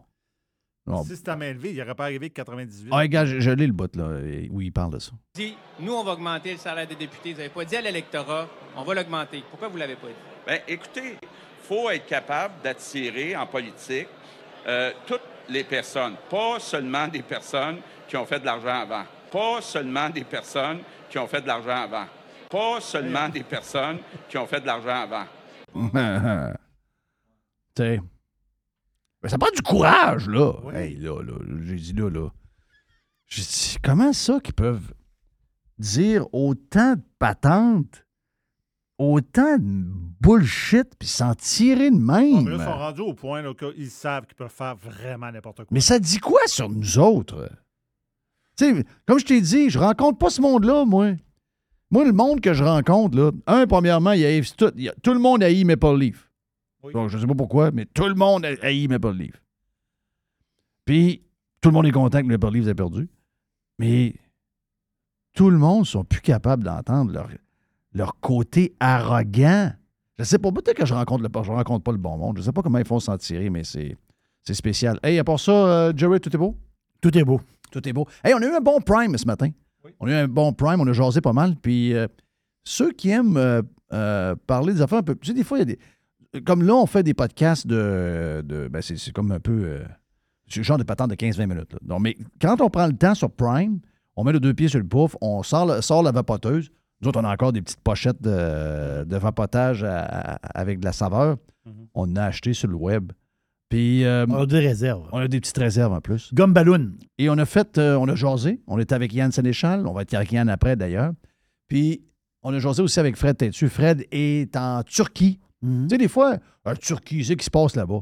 Si 1.05 1.15
c'était 1.15 1.31
à 1.31 1.35
main 1.37 1.53
levée, 1.53 1.71
il 1.71 1.77
n'aurait 1.77 1.95
pas 1.95 2.03
arrivé 2.05 2.29
que 2.29 2.35
98. 2.35 2.89
Ah, 2.91 3.07
gars, 3.07 3.25
je, 3.25 3.39
je 3.39 3.51
lis 3.51 3.67
le 3.67 3.73
bout, 3.73 3.95
là, 3.95 4.19
où 4.51 4.59
il 4.59 4.71
parle 4.71 4.91
de 4.91 4.99
ça. 4.99 5.11
dit, 5.33 5.55
nous, 5.79 5.93
on 5.93 6.03
va 6.03 6.11
augmenter 6.13 6.51
le 6.51 6.57
salaire 6.57 6.87
des 6.87 6.95
députés. 6.95 7.31
Vous 7.31 7.37
n'avez 7.37 7.49
pas 7.49 7.63
dit 7.63 7.75
à 7.77 7.81
l'électorat, 7.81 8.47
on 8.75 8.83
va 8.83 8.93
l'augmenter. 8.93 9.43
Pourquoi 9.49 9.69
vous 9.69 9.75
ne 9.75 9.79
l'avez 9.79 9.95
pas 9.95 10.07
dit? 10.07 10.13
Bien, 10.45 10.59
écoutez, 10.67 11.17
il 11.21 11.27
faut 11.65 11.89
être 11.89 12.05
capable 12.05 12.55
d'attirer 12.61 13.35
en 13.37 13.47
politique 13.47 14.07
euh, 14.67 14.91
toutes 15.07 15.21
les 15.49 15.63
personnes, 15.63 16.15
pas 16.29 16.59
seulement 16.59 17.07
des 17.07 17.21
personnes 17.21 17.77
qui 18.07 18.17
ont 18.17 18.25
fait 18.25 18.39
de 18.39 18.45
l'argent 18.45 18.81
avant, 18.81 19.03
pas 19.31 19.61
seulement 19.61 20.09
des 20.09 20.23
personnes 20.23 20.79
qui 21.09 21.17
ont 21.17 21.27
fait 21.27 21.41
de 21.41 21.47
l'argent 21.47 21.83
avant, 21.83 22.05
pas 22.49 22.81
seulement 22.81 23.29
des 23.29 23.43
personnes 23.43 23.99
qui 24.29 24.37
ont 24.37 24.47
fait 24.47 24.59
de 24.61 24.65
l'argent 24.65 25.03
avant. 25.03 25.25
tu 27.75 27.83
sais. 27.83 27.99
Ben, 29.23 29.29
ça 29.29 29.37
prend 29.37 29.49
du 29.55 29.61
courage, 29.61 30.27
là. 30.27 30.53
Oui. 30.65 30.75
Hey, 30.75 30.95
là, 30.97 31.21
là, 31.23 31.33
j'ai 31.63 31.75
dit 31.75 31.93
là, 31.93 32.09
là. 32.09 32.29
J'ai 33.27 33.41
dit, 33.41 33.77
comment 33.81 34.11
ça 34.13 34.39
qu'ils 34.41 34.53
peuvent 34.53 34.93
dire 35.79 36.25
autant 36.33 36.95
de 36.95 37.01
patentes, 37.17 38.05
autant 38.97 39.57
de 39.57 39.85
bullshit, 40.21 40.89
puis 40.99 41.07
s'en 41.07 41.33
tirer 41.35 41.89
de 41.89 41.95
Ah, 41.95 41.99
même? 42.21 42.43
mais 42.43 42.51
là, 42.51 42.57
ils 42.57 42.63
sont 42.63 42.77
rendus 42.77 43.01
au 43.01 43.13
point 43.13 43.41
qu'ils 43.55 43.89
savent 43.89 44.25
qu'ils 44.25 44.35
peuvent 44.35 44.51
faire 44.51 44.75
vraiment 44.75 45.31
n'importe 45.31 45.57
quoi. 45.57 45.67
Mais 45.71 45.79
ça 45.81 45.97
dit 45.99 46.19
quoi 46.19 46.41
sur 46.47 46.69
nous 46.69 46.99
autres? 46.99 47.49
Tu 48.57 48.65
sais, 48.75 48.85
comme 49.07 49.19
je 49.19 49.25
t'ai 49.25 49.41
dit, 49.41 49.69
je 49.69 49.79
rencontre 49.79 50.17
pas 50.19 50.29
ce 50.29 50.41
monde-là, 50.41 50.85
moi. 50.85 51.13
Moi, 51.89 52.05
le 52.05 52.11
monde 52.11 52.41
que 52.41 52.53
je 52.53 52.63
rencontre, 52.63 53.17
là, 53.17 53.31
un, 53.47 53.65
premièrement, 53.67 54.11
il 54.11 54.23
haït 54.25 54.43
tout, 54.55 54.71
il 54.75 54.83
y 54.83 54.89
a- 54.89 54.95
tout 55.01 55.13
le 55.13 55.19
monde 55.19 55.41
haït 55.43 55.63
Maple 55.63 55.97
Leaf. 55.97 56.29
Oui. 56.83 56.93
Donc, 56.93 57.09
je 57.09 57.17
sais 57.17 57.27
pas 57.27 57.35
pourquoi, 57.35 57.71
mais 57.71 57.85
tout 57.85 58.07
le 58.07 58.15
monde 58.15 58.45
haït 58.61 58.87
Maple 58.87 59.13
Leaf. 59.13 59.41
Puis, 60.85 61.23
tout 61.61 61.69
le 61.69 61.73
monde 61.73 61.85
est 61.85 61.91
content 61.91 62.21
que 62.21 62.27
Maple 62.27 62.51
Leaf 62.51 62.67
ait 62.67 62.75
perdu. 62.75 63.09
Mais 63.79 64.15
tout 65.33 65.49
le 65.49 65.57
monde 65.57 65.85
sont 65.85 66.03
plus 66.03 66.21
capables 66.21 66.63
d'entendre 66.63 67.11
leur, 67.11 67.29
leur 67.93 68.19
côté 68.19 68.75
arrogant. 68.79 69.71
Je 70.19 70.23
sais 70.25 70.37
pas, 70.37 70.51
peut-être 70.51 70.77
que 70.77 70.85
je 70.85 70.93
rencontre, 70.93 71.23
le, 71.23 71.43
je 71.43 71.51
rencontre 71.51 71.83
pas 71.83 71.91
le 71.91 71.97
bon 71.97 72.17
monde. 72.17 72.37
Je 72.37 72.43
sais 72.43 72.51
pas 72.51 72.61
comment 72.61 72.77
ils 72.77 72.85
font 72.85 72.99
s'en 72.99 73.17
tirer, 73.17 73.49
mais 73.49 73.63
c'est, 73.63 73.97
c'est 74.43 74.53
spécial. 74.53 74.99
Hey, 75.03 75.17
à 75.19 75.23
part 75.23 75.39
ça, 75.39 75.51
euh, 75.51 75.93
Jerry, 75.95 76.19
tout 76.19 76.33
est 76.35 76.37
beau? 76.37 76.55
Tout 77.01 77.17
est 77.17 77.23
beau. 77.23 77.41
Tout 77.71 77.87
est 77.87 77.93
beau. 77.93 78.07
Hey, 78.23 78.33
on 78.33 78.37
a 78.37 78.45
eu 78.45 78.53
un 78.53 78.61
bon 78.61 78.79
prime 78.81 79.17
ce 79.17 79.25
matin. 79.25 79.49
On 79.99 80.07
a 80.07 80.11
eu 80.11 80.13
un 80.13 80.27
bon 80.27 80.53
prime, 80.53 80.79
on 80.79 80.87
a 80.87 80.93
jasé 80.93 81.21
pas 81.21 81.33
mal. 81.33 81.55
Puis 81.55 81.93
euh, 81.93 82.07
ceux 82.63 82.91
qui 82.91 83.09
aiment 83.09 83.37
euh, 83.37 83.61
euh, 83.91 84.35
parler 84.47 84.73
des 84.73 84.81
affaires 84.81 84.99
un 84.99 85.03
peu. 85.03 85.15
Tu 85.15 85.27
sais, 85.27 85.33
des 85.33 85.43
fois, 85.43 85.57
il 85.57 85.61
y 85.61 85.63
a 85.63 85.65
des. 85.65 85.79
Comme 86.45 86.63
là, 86.63 86.73
on 86.75 86.85
fait 86.85 87.03
des 87.03 87.13
podcasts 87.13 87.67
de. 87.67 88.41
de 88.45 88.67
ben, 88.67 88.81
c'est, 88.81 88.97
c'est 88.97 89.11
comme 89.11 89.31
un 89.31 89.39
peu. 89.39 89.63
euh, 89.65 89.79
c'est 90.47 90.59
le 90.59 90.63
genre 90.63 90.77
de 90.77 90.83
patente 90.83 91.09
de 91.11 91.15
15-20 91.15 91.47
minutes. 91.47 91.73
là. 91.73 91.79
Donc, 91.83 92.01
mais 92.01 92.17
quand 92.41 92.59
on 92.61 92.69
prend 92.69 92.87
le 92.87 92.93
temps 92.93 93.15
sur 93.15 93.29
Prime, 93.31 93.79
on 94.15 94.23
met 94.23 94.33
les 94.33 94.39
deux 94.39 94.53
pieds 94.53 94.67
sur 94.67 94.79
le 94.79 94.85
pouf, 94.87 95.15
on 95.21 95.41
sort, 95.43 95.65
le- 95.65 95.81
sort 95.81 96.03
la 96.03 96.11
vapoteuse. 96.11 96.69
Nous 97.01 97.09
autres, 97.09 97.19
on 97.19 97.23
a 97.23 97.31
encore 97.33 97.53
des 97.53 97.61
petites 97.61 97.81
pochettes 97.81 98.21
de, 98.21 99.03
de 99.03 99.17
vapotage 99.17 99.83
à- 99.83 100.03
à- 100.03 100.59
avec 100.59 100.79
de 100.79 100.85
la 100.85 100.91
saveur. 100.93 101.37
On 101.95 102.03
en 102.03 102.15
a 102.17 102.23
acheté 102.25 102.53
sur 102.53 102.67
le 102.67 102.75
web. 102.75 103.11
Puis 103.69 104.03
euh, 104.03 104.25
On 104.29 104.41
a 104.41 104.45
des 104.45 104.59
réserves. 104.59 105.07
on 105.11 105.17
a 105.19 105.27
des 105.27 105.39
petites 105.39 105.57
réserves 105.57 105.93
en 105.93 106.01
plus. 106.01 106.33
Gomme 106.33 106.53
ballon. 106.53 106.91
Et 107.17 107.29
on 107.29 107.37
a 107.37 107.45
fait, 107.45 107.77
euh, 107.77 107.95
on 107.95 108.07
a 108.07 108.15
jasé. 108.15 108.61
On 108.67 108.77
était 108.79 108.93
avec 108.95 109.13
Yann 109.13 109.31
Sénéchal. 109.31 109.87
On 109.87 109.93
va 109.93 110.01
être 110.03 110.13
avec 110.13 110.31
Yann 110.31 110.49
après, 110.49 110.75
d'ailleurs. 110.75 111.13
Puis, 111.67 112.03
on 112.43 112.53
a 112.53 112.59
jasé 112.59 112.81
aussi 112.83 112.99
avec 112.99 113.15
Fred 113.15 113.37
Têtu. 113.37 113.69
Fred 113.69 114.05
est 114.11 114.55
en 114.57 114.83
Turquie. 114.83 115.39
Mhm. 115.63 115.87
Tu 115.87 115.93
sais, 115.95 115.97
des 115.97 116.07
fois, 116.07 116.37
un 116.65 116.75
Turquie, 116.75 117.23
c'est 117.23 117.33
ce 117.33 117.37
qui 117.37 117.45
se 117.45 117.49
passe 117.49 117.75
là-bas. 117.75 118.01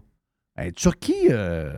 Hey, 0.58 0.74
Turquie, 0.74 1.28
euh, 1.30 1.72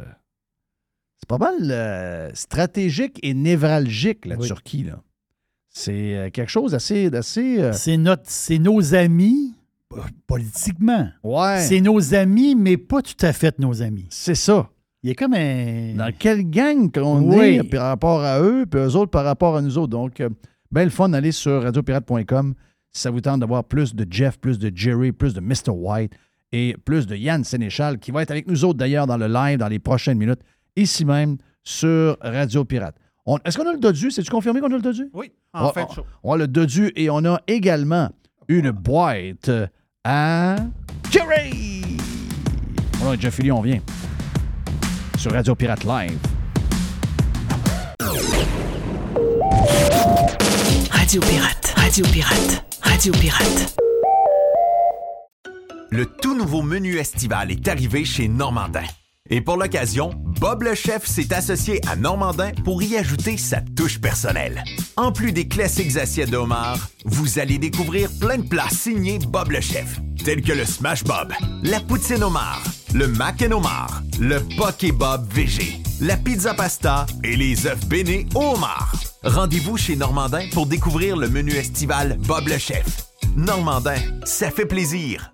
c'est 1.19 1.27
pas 1.29 1.37
mal 1.37 1.53
euh, 1.61 2.31
stratégique 2.33 3.19
et 3.21 3.33
névralgique, 3.35 4.25
la 4.25 4.35
Oui. 4.37 4.47
Turquie. 4.47 4.83
là. 4.83 5.01
C'est 5.69 6.15
euh, 6.17 6.29
quelque 6.29 6.49
chose 6.49 6.71
d'assez. 6.71 7.09
C'est 7.73 7.97
notre, 7.97 8.23
c'est 8.25 8.57
nos 8.59 8.95
amis 8.95 9.53
politiquement. 10.27 11.07
ouais. 11.23 11.59
C'est 11.61 11.81
nos 11.81 12.13
amis, 12.15 12.55
mais 12.55 12.77
pas 12.77 13.01
tout 13.01 13.13
à 13.25 13.33
fait 13.33 13.59
nos 13.59 13.81
amis. 13.81 14.07
C'est 14.09 14.35
ça. 14.35 14.69
Il 15.03 15.09
y 15.09 15.11
a 15.11 15.15
comme 15.15 15.33
un. 15.33 15.95
Dans 15.95 16.11
quelle 16.17 16.49
gang 16.49 16.91
qu'on 16.91 17.21
Oui. 17.37 17.55
est 17.57 17.63
par 17.63 17.83
rapport 17.87 18.21
à 18.21 18.39
eux, 18.41 18.65
puis 18.65 18.79
eux 18.79 18.95
autres 18.95 19.11
par 19.11 19.25
rapport 19.25 19.55
à 19.57 19.61
nous 19.61 19.77
autres. 19.77 19.89
Donc, 19.91 20.21
ben 20.71 20.83
le 20.85 20.89
fun, 20.89 21.11
allez 21.13 21.31
sur 21.31 21.61
radiopirate.com 21.61 22.55
si 22.93 23.01
ça 23.01 23.09
vous 23.11 23.21
tente 23.21 23.39
d'avoir 23.39 23.63
plus 23.63 23.95
de 23.95 24.05
Jeff, 24.09 24.37
plus 24.39 24.59
de 24.59 24.71
Jerry, 24.73 25.11
plus 25.11 25.33
de 25.33 25.39
Mr. 25.41 25.69
White 25.71 26.13
et 26.51 26.75
plus 26.85 27.07
de 27.07 27.15
Yann 27.15 27.43
Sénéchal, 27.43 27.97
qui 27.97 28.11
va 28.11 28.21
être 28.21 28.29
avec 28.31 28.47
nous 28.47 28.63
autres 28.63 28.77
d'ailleurs 28.77 29.07
dans 29.07 29.17
le 29.17 29.27
live 29.27 29.57
dans 29.57 29.67
les 29.67 29.79
prochaines 29.79 30.17
minutes, 30.19 30.41
ici 30.75 31.03
même 31.03 31.37
sur 31.63 32.17
Radio 32.21 32.63
Pirate. 32.65 32.95
On- 33.25 33.37
Est-ce 33.45 33.57
qu'on 33.57 33.67
a 33.67 33.73
le 33.73 33.79
dodu? 33.79 34.11
C'est-tu 34.11 34.29
confirmé 34.29 34.59
qu'on 34.61 34.67
a 34.71 34.75
le 34.75 34.81
dodu? 34.81 35.09
Oui, 35.13 35.31
en 35.53 35.67
On- 35.67 35.73
fin 35.73 35.83
de 35.83 35.87
on- 35.89 35.93
show. 35.93 36.05
On 36.23 36.33
a 36.33 36.37
le 36.37 36.47
dodu 36.47 36.91
et 36.95 37.09
on 37.09 37.23
a 37.25 37.41
également 37.47 38.09
une 38.47 38.69
boîte 38.71 39.49
à 40.03 40.57
Jerry! 41.09 41.97
Nom 43.01 43.13
est 43.13 43.21
Jeff 43.21 43.33
Fillion, 43.35 43.57
on 43.59 43.61
vient. 43.61 43.79
Sur 45.17 45.31
Radio 45.31 45.55
Pirate 45.55 45.83
Live. 45.85 46.17
Radio 50.91 51.21
Pirate, 51.21 51.73
Radio 51.77 52.05
Pirate, 52.11 52.63
Radio 52.93 53.11
Pirate. 53.13 53.75
Le 55.89 56.05
tout 56.05 56.37
nouveau 56.37 56.61
menu 56.61 56.99
estival 56.99 57.49
est 57.49 57.67
arrivé 57.67 58.05
chez 58.05 58.27
Normandin. 58.27 58.83
Et 59.31 59.41
pour 59.41 59.57
l'occasion, 59.57 60.11
Bob 60.39 60.61
le 60.61 60.75
chef 60.75 61.03
s'est 61.03 61.33
associé 61.33 61.81
à 61.89 61.95
Normandin 61.95 62.51
pour 62.63 62.83
y 62.83 62.95
ajouter 62.95 63.35
sa 63.37 63.61
touche 63.61 63.99
personnelle. 63.99 64.63
En 64.95 65.11
plus 65.11 65.31
des 65.31 65.47
classiques 65.47 65.97
assiettes 65.97 66.29
de 66.29 66.37
vous 67.05 67.39
allez 67.39 67.57
découvrir 67.57 68.11
plein 68.19 68.37
de 68.37 68.47
plats 68.47 68.69
signés 68.69 69.17
Bob 69.27 69.49
le 69.49 69.61
chef, 69.61 69.99
tels 70.23 70.43
que 70.43 70.53
le 70.53 70.63
Smash 70.63 71.03
Bob, 71.03 71.33
la 71.63 71.79
poutine 71.79 72.21
homard, 72.21 72.61
le 72.93 73.07
mac 73.07 73.41
and 73.41 73.51
homard, 73.51 74.03
le 74.19 74.39
poké 74.55 74.91
Bob 74.91 75.27
VG, 75.33 75.81
la 76.01 76.15
pizza 76.15 76.53
pasta 76.53 77.05
et 77.23 77.35
les 77.35 77.65
œufs 77.65 77.85
bénis 77.87 78.27
au. 78.35 78.55
Rendez-vous 79.23 79.77
chez 79.77 79.95
Normandin 79.95 80.47
pour 80.51 80.67
découvrir 80.67 81.17
le 81.17 81.27
menu 81.27 81.53
estival 81.53 82.17
Bob 82.27 82.47
le 82.47 82.57
chef. 82.57 83.05
Normandin, 83.35 83.95
ça 84.25 84.51
fait 84.51 84.65
plaisir. 84.65 85.33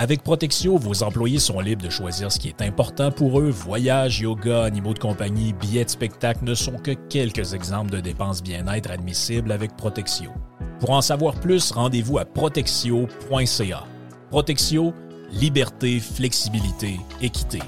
Avec 0.00 0.22
Protexio, 0.22 0.78
vos 0.78 1.02
employés 1.02 1.40
sont 1.40 1.58
libres 1.58 1.82
de 1.82 1.90
choisir 1.90 2.30
ce 2.30 2.38
qui 2.38 2.46
est 2.46 2.62
important 2.62 3.10
pour 3.10 3.40
eux. 3.40 3.50
Voyages, 3.50 4.20
yoga, 4.20 4.62
animaux 4.62 4.94
de 4.94 5.00
compagnie, 5.00 5.52
billets 5.52 5.84
de 5.84 5.90
spectacle 5.90 6.44
ne 6.44 6.54
sont 6.54 6.78
que 6.78 6.92
quelques 6.92 7.52
exemples 7.52 7.90
de 7.90 7.98
dépenses 7.98 8.40
bien-être 8.40 8.92
admissibles 8.92 9.50
avec 9.50 9.76
Protexio. 9.76 10.30
Pour 10.78 10.90
en 10.90 11.00
savoir 11.00 11.34
plus, 11.34 11.72
rendez-vous 11.72 12.18
à 12.18 12.24
protexio.ca. 12.24 13.84
Protexio, 14.30 14.94
liberté, 15.32 15.98
flexibilité, 15.98 17.00
équité. 17.20 17.58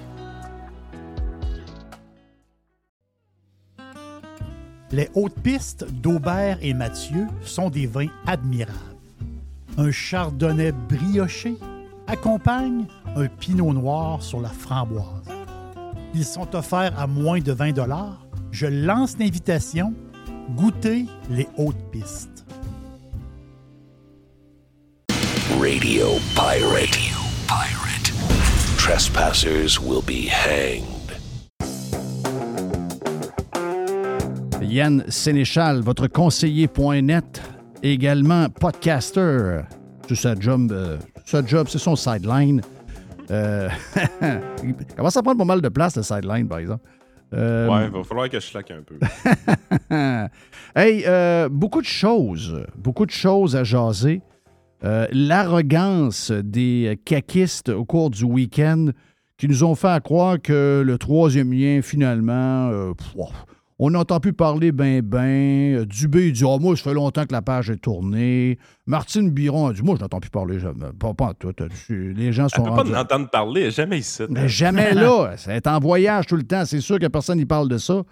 Les 4.93 5.11
hautes 5.17 5.41
pistes 5.43 5.85
d'Aubert 5.91 6.59
et 6.63 6.75
Mathieu 6.75 7.27
sont 7.43 7.71
des 7.71 7.89
vins 7.89 8.11
admirables. 8.25 8.79
Un 9.79 9.91
chardonnay 9.91 10.71
brioché 10.89 11.57
accompagne 12.11 12.87
un 13.17 13.27
pinot 13.27 13.73
noir 13.73 14.21
sur 14.21 14.41
la 14.41 14.49
framboise. 14.49 15.05
Ils 16.13 16.25
sont 16.25 16.57
offerts 16.57 16.99
à 16.99 17.07
moins 17.07 17.39
de 17.41 17.53
20 17.53 17.73
Je 18.51 18.67
lance 18.67 19.17
l'invitation. 19.19 19.95
Goûtez 20.57 21.07
les 21.31 21.47
hautes 21.57 21.91
pistes. 21.93 22.45
Radio 25.61 26.07
Pirate. 26.35 26.75
Radio 26.75 27.17
Pirate. 27.47 28.13
Trespassers 28.77 29.79
will 29.81 30.03
be 30.03 30.29
hanged. 30.29 30.91
Yann 34.63 35.05
Sénéchal, 35.09 35.81
votre 35.81 36.07
conseiller.net, 36.09 37.43
également 37.83 38.49
podcaster. 38.49 39.63
C'est 40.09 40.15
sa 40.17 40.35
job, 40.39 40.73
euh, 40.73 40.99
sa 41.25 41.45
job 41.45 41.67
c'est 41.69 41.79
son 41.79 41.97
sideline. 41.97 42.63
Euh, 43.31 43.69
il 44.65 44.75
commence 44.97 45.17
à 45.17 45.23
prendre 45.23 45.39
pas 45.39 45.45
mal 45.45 45.61
de 45.61 45.69
place, 45.69 45.97
le 45.97 46.03
sideline, 46.03 46.49
par 46.49 46.59
exemple. 46.59 46.85
Euh, 47.33 47.69
Ouais, 47.69 47.87
il 47.87 47.93
va 47.93 48.03
falloir 48.03 48.29
que 48.29 48.41
je 48.41 48.47
slack 48.47 48.73
un 48.73 48.83
peu. 48.83 48.97
hey, 50.81 51.05
euh, 51.07 51.49
beaucoup 51.49 51.81
de 51.81 51.87
choses, 51.87 52.65
beaucoup 52.77 53.07
de 53.07 53.13
choses 53.13 53.55
à 53.55 53.63
jaser. 53.63 54.21
Euh, 54.83 55.07
L'arrogance 55.13 56.33
des 56.33 56.99
caquistes 57.05 57.69
au 57.69 57.85
cours 57.85 58.11
du 58.11 58.25
week-end 58.25 58.87
qui 59.37 59.47
nous 59.47 59.63
ont 59.63 59.75
fait 59.75 59.89
à 59.89 60.01
croire 60.01 60.41
que 60.43 60.83
le 60.85 60.99
troisième 60.99 61.53
lien, 61.53 61.81
finalement, 61.83 62.69
euh, 62.71 62.93
pff, 62.95 63.15
on 63.83 63.91
n'entend 63.91 64.21
plus 64.21 64.35
parler 64.35 64.73
ben 64.73 65.01
ben. 65.01 65.75
Euh, 65.75 65.87
Dubé 65.87 66.27
il 66.29 66.33
dit 66.35 66.45
oh, 66.45 66.59
Moi, 66.59 66.77
ça 66.77 66.83
fait 66.83 66.95
longtemps 66.95 67.25
que 67.25 67.33
la 67.33 67.41
page 67.41 67.71
est 67.71 67.79
tournée. 67.79 68.59
Martine 68.87 69.31
Biron 69.31 69.69
a 69.69 69.73
dit 69.73 69.83
Moi, 69.83 69.97
je 69.97 70.03
n'entends 70.03 70.21
plus 70.21 70.31
parler. 70.31 70.61
jamais. 70.61 70.87
Pas, 70.99 71.15
pas 71.15 71.25
en 71.27 71.35
tout. 71.35 71.55
Les 71.89 72.33
gens 72.33 72.49
sont 72.49 72.63
peut 72.63 72.71
pas 72.71 72.85
l'entendre 72.85 73.31
parler, 73.31 73.71
jamais 73.71 73.99
ici. 74.01 74.23
mais 74.29 74.49
jamais 74.49 74.93
là. 74.95 75.35
Ça 75.39 75.57
est 75.57 75.67
en 75.67 75.81
voyage 75.81 76.27
tout 76.27 76.37
le 76.37 76.43
temps. 76.43 76.65
C'est 76.67 76.81
sûr 76.81 76.99
que 76.99 77.07
personne 77.07 77.39
n'y 77.39 77.47
parle 77.47 77.69
de 77.69 77.79
ça. 77.79 78.03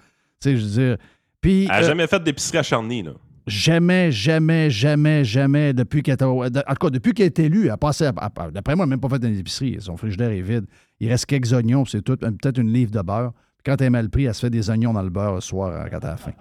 Tu 0.41 0.51
sais, 0.51 0.57
je 0.57 0.65
veux 0.65 0.71
dire. 0.71 0.97
Puis. 1.41 1.65
Elle 1.65 1.71
a 1.71 1.79
euh, 1.81 1.83
jamais 1.83 2.07
fait 2.07 2.23
d'épicerie 2.23 2.59
à 2.59 2.63
Charny, 2.63 3.03
là. 3.03 3.13
Jamais, 3.47 4.13
jamais, 4.13 4.71
jamais, 4.71 5.25
jamais, 5.25 5.73
depuis 5.73 6.03
qu'elle 6.03 6.23
En 6.23 6.45
tout 6.51 6.53
cas, 6.81 6.91
depuis 6.91 7.13
qu'elle 7.15 7.27
est 7.27 7.39
élue, 7.39 7.65
elle 7.65 7.71
a 7.73 7.77
passé. 7.79 8.05
à- 8.05 8.13
à- 8.17 8.51
D'après 8.51 8.75
moi, 8.77 8.85
elle 8.85 8.91
n'a 8.91 8.97
même 8.97 9.01
pas 9.01 9.09
fait 9.09 9.19
d'épicerie. 9.19 9.77
Son 9.81 9.97
frigidaire 9.97 10.31
est 10.31 10.43
vide. 10.43 10.67
Il 11.01 11.09
reste 11.09 11.27
quelques 11.27 11.53
oignons, 11.53 11.85
c'est 11.87 12.03
tout. 12.03 12.17
Peut-être 12.17 12.59
une 12.59 12.73
livre 12.73 12.91
de 12.91 13.01
beurre. 13.01 13.33
Puis 13.63 13.65
quand 13.73 13.81
elle 13.81 13.87
est 13.89 13.91
mal 13.91 14.09
pris, 14.09 14.25
elle 14.25 14.35
se 14.35 14.41
fait 14.41 14.51
des 14.51 14.71
oignons 14.71 14.93
dans 14.93 15.03
le 15.03 15.11
beurre 15.11 15.35
le 15.35 15.41
soir 15.41 15.71
euh, 15.71 15.89
quand 15.91 15.99
elle 16.03 16.11
a 16.11 16.17
faim. 16.17 16.33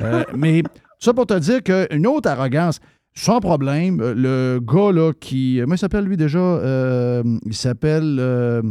Euh, 0.00 0.24
mais 0.36 0.62
tout 0.62 0.70
ça 1.00 1.12
pour 1.14 1.26
te 1.26 1.38
dire 1.38 1.62
qu'une 1.62 2.06
autre 2.06 2.28
arrogance, 2.30 2.78
sans 3.14 3.40
problème, 3.40 4.00
euh, 4.00 4.14
le 4.14 4.60
gars 4.60 4.92
là 4.92 5.12
qui. 5.12 5.58
Comment 5.60 5.74
il 5.74 5.78
s'appelle 5.78 6.04
lui 6.04 6.16
déjà 6.16 6.38
Euh, 6.38 7.22
Il 7.46 7.54
s'appelle. 7.54 8.16
euh, 8.20 8.62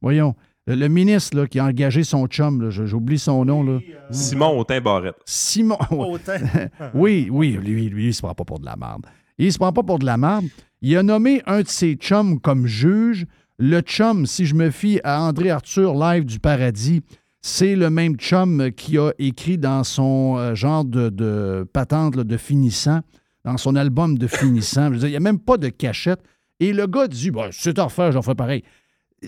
voyons. 0.00 0.34
Le, 0.66 0.74
le 0.74 0.88
ministre 0.88 1.36
là, 1.36 1.46
qui 1.46 1.58
a 1.58 1.64
engagé 1.64 2.04
son 2.04 2.26
chum, 2.26 2.68
j'oublie 2.70 3.18
son 3.18 3.44
nom. 3.46 3.62
Là. 3.64 3.78
Simon 4.10 4.58
Autin 4.58 4.80
Barrette. 4.82 5.16
Simon. 5.24 5.78
oui, 6.94 7.28
oui, 7.30 7.52
lui, 7.60 7.88
lui, 7.88 8.08
il 8.08 8.14
se 8.14 8.20
prend 8.20 8.34
pas 8.34 8.44
pour 8.44 8.58
de 8.60 8.66
la 8.66 8.76
merde. 8.76 9.06
Il 9.38 9.52
se 9.52 9.58
prend 9.58 9.72
pas 9.72 9.82
pour 9.82 9.98
de 9.98 10.04
la 10.04 10.16
merde. 10.18 10.44
Il 10.82 10.96
a 10.96 11.02
nommé 11.02 11.42
un 11.46 11.62
de 11.62 11.68
ses 11.68 11.94
chums 11.94 12.38
comme 12.38 12.66
juge. 12.66 13.26
Le 13.58 13.80
chum, 13.80 14.26
si 14.26 14.46
je 14.46 14.54
me 14.54 14.70
fie 14.70 15.00
à 15.02 15.22
André 15.22 15.50
Arthur, 15.50 15.94
live 15.94 16.24
du 16.24 16.38
paradis, 16.38 17.02
c'est 17.48 17.76
le 17.76 17.88
même 17.88 18.16
chum 18.16 18.70
qui 18.72 18.98
a 18.98 19.10
écrit 19.18 19.56
dans 19.56 19.82
son 19.82 20.36
euh, 20.36 20.54
genre 20.54 20.84
de, 20.84 21.66
patente 21.72 22.16
de 22.16 22.36
finissant, 22.36 23.00
dans 23.44 23.56
son 23.56 23.74
album 23.74 24.18
de 24.18 24.26
finissant. 24.26 24.92
Il 24.92 25.08
n'y 25.08 25.16
a 25.16 25.20
même 25.20 25.38
pas 25.40 25.56
de 25.56 25.68
cachette. 25.68 26.20
Et 26.60 26.72
le 26.72 26.86
gars 26.86 27.08
dit 27.08 27.30
bah, 27.30 27.48
C'est 27.50 27.78
à 27.78 27.84
refaire, 27.84 28.12
j'en 28.12 28.22
fais 28.22 28.34
pareil. 28.34 28.62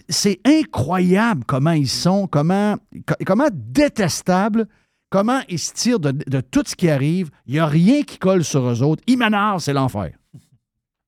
C'est 0.09 0.39
incroyable 0.45 1.45
comment 1.47 1.73
ils 1.73 1.89
sont, 1.89 2.27
comment, 2.27 2.77
co- 3.07 3.15
comment 3.27 3.49
détestables, 3.53 4.69
comment 5.09 5.41
ils 5.49 5.59
se 5.59 5.73
tirent 5.73 5.99
de, 5.99 6.41
tout 6.43 6.63
ce 6.67 6.77
qui 6.77 6.91
arrive. 6.91 7.31
Il 7.47 7.55
n'y 7.55 7.59
a 7.59 7.67
rien 7.67 8.03
qui 8.03 8.19
colle 8.19 8.45
sur 8.45 8.69
eux 8.69 8.83
autres. 8.83 9.03
M'énervent, 9.09 9.61
c'est 9.61 9.73
l'enfer. 9.73 10.13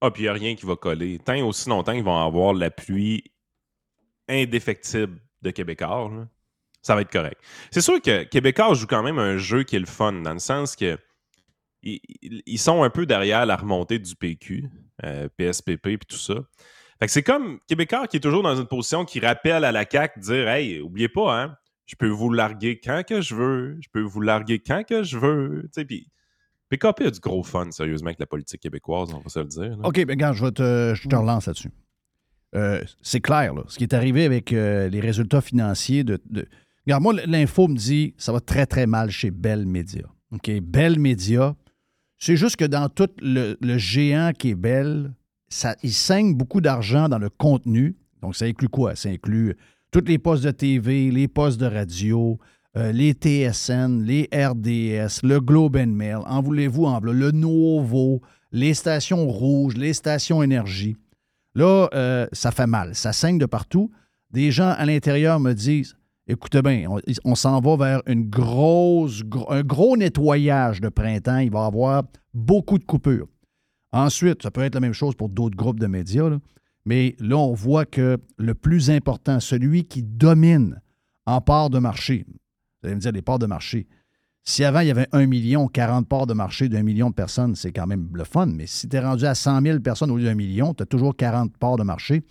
Ah, 0.01 0.11
puis 0.11 0.22
il 0.22 0.27
n'y 0.27 0.31
a 0.31 0.33
rien 0.33 0.55
qui 0.57 0.66
va 0.66 0.77
coller. 0.77 1.20
Tant 1.25 1.38
aussi 1.46 1.68
longtemps 1.68 1.92
qu'ils 1.92 2.03
vont 2.03 2.18
avoir 2.18 2.55
l'appui 2.55 3.22
indéfectible 4.29 5.20
de 5.42 5.51
Québécois, 5.51 6.11
là, 6.11 6.27
ça 6.82 6.94
va 6.94 7.00
être 7.00 7.12
correct. 7.12 7.40
C'est 7.70 7.80
sûr 7.80 8.00
que 8.02 8.24
Québécois 8.24 8.74
joue 8.74 8.86
quand 8.86 9.02
même 9.02 9.18
un 9.18 9.38
jeu 9.38 9.62
qui 9.62 9.76
est 9.76 9.80
le 9.80 9.86
fun, 9.86 10.12
dans 10.12 10.32
le 10.32 10.38
sens 10.38 10.76
que 10.76 10.98
ils, 11.82 12.58
sont 12.58 12.82
un 12.82 12.90
peu 12.90 13.06
derrière 13.06 13.44
la 13.44 13.56
remontée 13.56 13.98
du 13.98 14.14
PQ, 14.14 14.68
euh, 15.04 15.28
PSPP 15.36 15.86
et 15.88 15.98
tout 15.98 16.16
ça. 16.16 16.34
C'est 17.08 17.24
comme 17.24 17.58
Québécois 17.66 18.06
qui 18.06 18.18
est 18.18 18.20
toujours 18.20 18.44
dans 18.44 18.54
une 18.54 18.68
position 18.68 19.04
qui 19.04 19.18
rappelle 19.18 19.64
à 19.64 19.72
la 19.72 19.84
CAQ 19.90 20.20
dire 20.20 20.48
Hey, 20.48 20.80
oubliez 20.80 21.08
pas, 21.08 21.42
hein, 21.42 21.56
je 21.86 21.96
peux 21.96 22.08
vous 22.08 22.30
larguer 22.30 22.78
quand 22.78 23.02
que 23.04 23.20
je 23.20 23.34
veux, 23.34 23.76
je 23.80 23.88
peux 23.92 24.02
vous 24.02 24.20
larguer 24.20 24.60
quand 24.60 24.84
que 24.84 25.02
je 25.02 25.18
veux. 25.18 25.68
Puis 25.88 26.12
PKP 26.68 27.06
a 27.06 27.10
du 27.10 27.20
gros 27.20 27.42
fun, 27.42 27.70
sérieusement, 27.72 28.08
avec 28.08 28.20
la 28.20 28.26
politique 28.26 28.60
québécoise, 28.60 29.12
on 29.12 29.18
va 29.18 29.28
se 29.28 29.40
le 29.40 29.46
dire. 29.46 29.76
là. 29.76 29.88
OK, 29.88 29.96
ben 30.04 30.10
regarde, 30.10 30.36
je, 30.36 30.44
vais 30.44 30.52
te, 30.52 30.94
je 30.94 31.08
te 31.08 31.16
relance 31.16 31.46
là-dessus. 31.46 31.70
Euh, 32.54 32.82
c'est 33.02 33.20
clair, 33.20 33.54
là, 33.54 33.64
ce 33.66 33.78
qui 33.78 33.84
est 33.84 33.94
arrivé 33.94 34.24
avec 34.24 34.52
euh, 34.52 34.88
les 34.88 35.00
résultats 35.00 35.40
financiers 35.40 36.04
de- 36.04 36.20
Regarde, 36.86 37.02
moi, 37.02 37.14
l'info 37.26 37.68
me 37.68 37.76
dit 37.76 38.14
ça 38.16 38.32
va 38.32 38.40
très, 38.40 38.66
très 38.66 38.86
mal 38.86 39.10
chez 39.10 39.30
Bell 39.30 39.66
Media. 39.66 40.04
OK, 40.32 40.50
Bell 40.62 40.98
Média. 40.98 41.54
C'est 42.18 42.36
juste 42.36 42.56
que 42.56 42.64
dans 42.64 42.88
tout 42.88 43.08
le, 43.20 43.56
géant 43.78 44.32
qui 44.36 44.50
est 44.50 44.54
Bell, 44.54 45.12
ça, 45.48 45.74
il 45.82 45.92
saigne 45.92 46.34
beaucoup 46.34 46.60
d'argent 46.60 47.08
dans 47.08 47.18
le 47.18 47.28
contenu. 47.28 47.96
Donc, 48.22 48.36
ça 48.36 48.44
inclut 48.44 48.68
quoi? 48.68 48.94
Ça 48.94 49.08
inclut 49.08 49.56
tous 49.90 50.04
les 50.06 50.18
postes 50.18 50.44
de 50.44 50.50
TV, 50.50 51.10
les 51.10 51.28
postes 51.28 51.60
de 51.60 51.66
radio, 51.66 52.38
euh, 52.76 52.92
les 52.92 53.12
TSN, 53.12 54.02
les 54.04 54.28
RDS, 54.32 55.20
le 55.24 55.40
Globe 55.40 55.76
and 55.76 55.88
Mail, 55.88 56.18
en 56.26 56.40
voulez-vous 56.40 56.84
en 56.86 57.00
le 57.00 57.30
Nouveau, 57.32 58.22
les 58.50 58.72
stations 58.74 59.28
rouges, 59.28 59.76
les 59.76 59.92
stations 59.92 60.42
énergie. 60.42 60.96
Là, 61.54 61.88
euh, 61.92 62.26
ça 62.32 62.50
fait 62.50 62.66
mal. 62.66 62.94
Ça 62.94 63.12
saigne 63.12 63.38
de 63.38 63.46
partout. 63.46 63.90
Des 64.30 64.50
gens 64.50 64.70
à 64.70 64.86
l'intérieur 64.86 65.38
me 65.40 65.52
disent 65.52 65.96
écoutez 66.26 66.62
bien, 66.62 66.87
on, 67.24 67.35
s'en 67.35 67.61
va 67.61 67.76
vers 67.76 68.02
une 68.06 68.28
grosse, 68.28 69.22
gro- 69.22 69.50
un 69.50 69.62
gros 69.62 69.96
nettoyage 69.96 70.80
de 70.80 70.88
printemps. 70.88 71.38
Il 71.38 71.50
va 71.50 71.64
y 71.64 71.66
avoir 71.66 72.04
beaucoup 72.35 72.78
de 72.78 72.85
coupures. 72.85 73.28
Ensuite, 73.92 74.42
ça 74.42 74.50
peut 74.50 74.62
être 74.62 74.74
la 74.74 74.80
même 74.80 74.94
chose 74.94 75.14
pour 75.14 75.28
d'autres 75.28 75.56
groupes 75.56 75.80
de 75.80 75.87
médias, 75.87 76.30
mais 76.85 77.14
là, 77.20 77.37
on 77.37 77.52
voit 77.52 77.85
que 77.85 78.18
le 78.38 78.54
plus 78.54 78.90
important, 78.90 79.38
celui 79.38 79.85
qui 79.85 80.02
domine 80.02 80.80
en 81.26 81.40
part 81.40 81.70
de 81.70 81.78
marché, 81.78 82.24
vous 82.26 82.87
allez 82.88 82.94
me 82.96 83.00
dire 83.00 83.12
les 83.12 83.22
parts 83.22 83.38
de 83.38 83.46
marché. 83.46 83.87
Si 84.44 84.64
avant, 84.64 84.80
il 84.80 84.88
y 84.88 84.90
avait 84.90 85.06
1 85.12 85.26
million, 85.26 85.68
40 85.68 86.08
parts 86.08 86.26
de 86.26 86.35
marché 86.35 86.68
d'un 86.68 86.82
million 86.82 87.11
de 87.11 87.14
personnes, 87.14 87.54
c'est 87.54 87.70
quand 87.70 87.87
même 87.87 88.08
le 88.12 88.24
fun. 88.24 88.46
Mais 88.46 88.66
si 88.66 88.88
tu 88.88 88.96
es 88.96 89.00
rendu 89.00 89.24
à 89.24 89.37
100 89.37 89.61
000 89.62 89.78
personnes 89.80 90.11
au 90.11 90.16
lieu 90.16 90.24
d'un 90.24 90.35
million, 90.35 90.74
tu 90.74 90.82
as 90.82 90.87
toujours 90.87 91.14
40 91.14 91.56
parts 91.58 91.76
de 91.76 91.85
marché. 91.85 92.22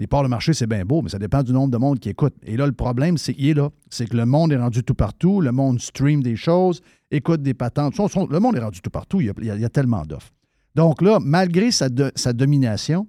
Les 0.00 0.06
parts 0.06 0.22
de 0.22 0.28
marché, 0.28 0.54
c'est 0.54 0.66
bien 0.66 0.82
beau, 0.86 1.02
mais 1.02 1.10
ça 1.10 1.18
dépend 1.18 1.42
du 1.42 1.52
nombre 1.52 1.70
de 1.70 1.76
monde 1.76 1.98
qui 1.98 2.08
écoute. 2.08 2.32
Et 2.42 2.56
là, 2.56 2.64
le 2.64 2.72
problème, 2.72 3.18
c'est 3.18 3.34
qu'il 3.34 3.48
est 3.48 3.54
là. 3.54 3.68
C'est 3.90 4.08
que 4.08 4.16
le 4.16 4.24
monde 4.24 4.50
est 4.50 4.56
rendu 4.56 4.82
tout 4.82 4.94
partout. 4.94 5.42
Le 5.42 5.52
monde 5.52 5.78
stream 5.78 6.22
des 6.22 6.36
choses, 6.36 6.80
écoute 7.10 7.42
des 7.42 7.52
patentes. 7.52 7.98
Le 7.98 8.38
monde 8.38 8.56
est 8.56 8.60
rendu 8.60 8.80
tout 8.80 8.88
partout. 8.88 9.20
Il 9.20 9.26
y 9.26 9.64
a, 9.64 9.68
tellement 9.68 10.06
d'offres. 10.06 10.32
Donc 10.74 11.02
là, 11.02 11.18
malgré 11.20 11.70
sa, 11.70 11.90
do- 11.90 12.08
sa 12.14 12.32
domination, 12.32 13.06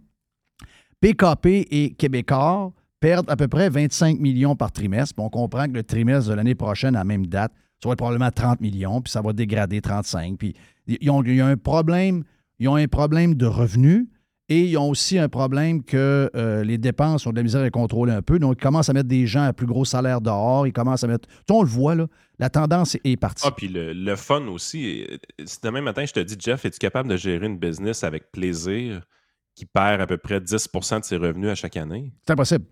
PKP 1.00 1.66
et 1.72 1.96
Québécois 1.98 2.74
perdent 3.00 3.30
à 3.30 3.38
peu 3.38 3.48
près 3.48 3.70
25 3.70 4.20
millions 4.20 4.58
par 4.58 4.74
trimestre. 4.74 5.16
On 5.18 5.30
comprend 5.30 5.68
que 5.68 5.74
le 5.74 5.84
trimestre 5.84 6.30
de 6.30 6.36
l'année 6.36 6.56
prochaine, 6.56 6.98
à 6.98 7.00
la 7.00 7.06
même 7.06 7.26
date, 7.26 7.54
ça 7.82 7.88
va 7.88 7.94
être 7.94 8.00
probablement 8.00 8.32
30 8.32 8.60
millions, 8.60 9.02
puis 9.02 9.12
ça 9.12 9.22
va 9.22 9.32
dégrader 9.32 9.80
35. 9.80 10.38
Puis 10.38 10.56
ils 10.88 11.10
ont, 11.10 11.24
il 11.24 11.36
y 11.36 11.42
a 11.42 11.48
un 11.48 11.56
problème, 11.56 12.26
ils 12.60 12.68
ont 12.68 12.76
un 12.76 12.88
problème 12.90 13.36
de 13.36 13.46
revenus 13.46 14.08
et 14.50 14.66
ils 14.66 14.78
ont 14.78 14.90
aussi 14.90 15.18
un 15.18 15.30
problème 15.30 15.84
que 15.84 16.30
euh, 16.36 16.64
les 16.64 16.78
dépenses 16.78 17.26
ont 17.26 17.32
de 17.32 17.38
la 17.38 17.44
misère 17.44 17.62
à 17.62 17.64
les 17.64 17.72
contrôler 17.72 18.12
un 18.12 18.22
peu. 18.22 18.38
Donc, 18.38 18.58
ils 18.60 18.62
commencent 18.64 18.90
à 18.90 18.94
mettre 18.94 19.08
des 19.08 19.26
gens 19.26 19.44
à 19.44 19.54
plus 19.54 19.66
gros 19.66 19.86
salaire 19.86 20.20
dehors. 20.20 20.68
Ils 20.68 20.74
commencent 20.74 21.04
à 21.04 21.08
mettre. 21.08 21.30
On 21.50 21.62
le 21.64 21.70
voit, 21.70 21.96
là. 21.96 22.08
La 22.38 22.50
tendance 22.50 22.98
est 23.04 23.18
partie. 23.18 23.44
Ah, 23.48 23.52
puis 23.56 23.68
le, 23.70 23.94
le 23.94 24.16
fun 24.16 24.48
aussi. 24.48 25.06
euh, 25.10 25.18
Si 25.46 25.60
demain 25.64 25.82
matin, 25.82 26.04
je 26.06 26.12
te 26.12 26.20
dis, 26.20 26.36
Jeff, 26.40 26.66
es-tu 26.66 26.80
capable 26.80 27.08
de 27.10 27.16
gérer 27.18 27.46
une 27.46 27.58
business 27.60 28.04
avec 28.04 28.32
plaisir 28.32 29.02
qui 29.56 29.66
perd 29.66 30.02
à 30.02 30.08
peu 30.08 30.18
près 30.18 30.40
10% 30.40 31.00
de 31.00 31.06
ses 31.06 31.18
revenus 31.18 31.50
à 31.50 31.56
chaque 31.56 31.78
année? 31.78 32.12
C'est 32.26 32.34
impossible. 32.34 32.66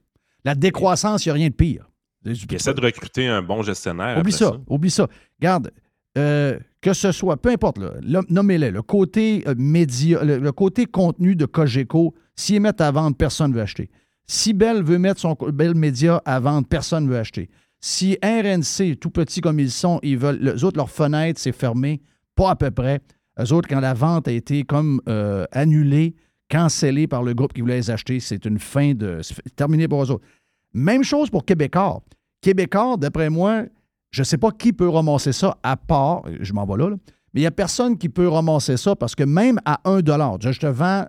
La 0.44 0.56
décroissance, 0.56 1.26
il 1.26 1.30
n'y 1.30 1.32
a 1.32 1.36
rien 1.36 1.50
de 1.50 1.54
pire. 1.54 1.90
Essaie 2.26 2.74
de 2.74 2.82
recruter 2.82 3.28
un 3.28 3.42
bon 3.42 3.62
gestionnaire. 3.64 4.18
Oublie 4.18 4.32
ça, 4.34 4.58
oublie 4.68 4.90
ça. 4.92 5.08
Garde, 5.40 5.72
euh, 6.18 6.60
que 6.82 6.94
ce 6.94 7.12
soit, 7.12 7.38
peu 7.38 7.50
importe, 7.50 7.78
là, 7.78 7.92
là, 8.02 8.22
nommez-le, 8.30 8.70
le 8.70 8.82
côté 8.82 9.44
euh, 9.48 9.56
média, 9.58 10.24
le, 10.24 10.52
côté 10.52 10.86
contenu 10.86 11.36
de 11.36 11.46
Cogeco, 11.46 12.16
s'ils 12.36 12.62
mettent 12.62 12.82
à 12.82 12.92
vendre, 12.92 13.18
personne 13.18 13.52
ne 13.52 13.56
veut 13.56 13.62
acheter. 13.62 13.90
Si 14.28 14.54
Bell 14.54 14.84
veut 14.84 15.00
mettre 15.00 15.20
son 15.20 15.36
Bell 15.52 15.76
Média 15.76 16.22
à 16.24 16.40
vendre, 16.40 16.68
personne 16.68 17.06
ne 17.06 17.10
veut 17.10 17.18
acheter. 17.18 17.50
Si 17.82 18.18
RNC, 18.24 18.98
tout 19.00 19.10
petit 19.10 19.42
comme 19.42 19.60
ils 19.60 19.72
sont, 19.72 20.00
ils 20.04 20.18
veulent, 20.18 20.40
les 20.40 20.64
autres, 20.64 20.78
leur 20.78 20.90
fenêtre, 20.90 21.40
c'est 21.40 21.52
fermé, 21.52 22.02
pas 22.36 22.52
à 22.52 22.56
peu 22.56 22.72
près. 22.72 23.02
Eux 23.40 23.54
autres, 23.54 23.68
quand 23.68 23.80
la 23.80 23.94
vente 23.94 24.28
a 24.28 24.32
été 24.32 24.64
comme 24.64 25.02
euh, 25.10 25.46
annulée, 25.52 26.16
cancellée 26.50 27.08
par 27.08 27.24
le 27.24 27.34
groupe 27.34 27.54
qui 27.54 27.62
voulait 27.62 27.78
les 27.78 27.92
acheter, 27.92 28.20
c'est 28.20 28.46
une 28.46 28.60
fin 28.60 28.94
de. 28.94 29.22
Terminé 29.56 29.88
pour 29.88 30.04
eux 30.04 30.12
autres. 30.12 30.26
Même 30.74 31.04
chose 31.04 31.30
pour 31.30 31.46
Québécois. 31.46 32.04
Québécois, 32.42 32.98
d'après 32.98 33.30
moi, 33.30 33.64
je 34.12 34.22
ne 34.22 34.26
sais 34.26 34.38
pas 34.38 34.52
qui 34.52 34.74
peut 34.74 34.90
ramasser 34.90 35.34
ça 35.34 35.58
à 35.64 35.78
part, 35.78 36.24
je 36.40 36.54
m'en 36.54 36.66
vais 36.66 36.78
là, 36.78 36.90
là, 36.90 36.96
mais 37.34 37.42
il 37.42 37.44
n'y 37.44 37.48
a 37.48 37.52
personne 37.52 37.98
qui 37.98 38.10
peut 38.10 38.28
ramasser 38.28 38.78
ça 38.78 38.96
parce 38.96 39.16
que 39.16 39.24
même 39.24 39.60
à 39.66 39.80
1 39.86 40.00
je 40.42 40.52
je 40.52 40.60
te 40.60 40.66
vends 40.68 41.06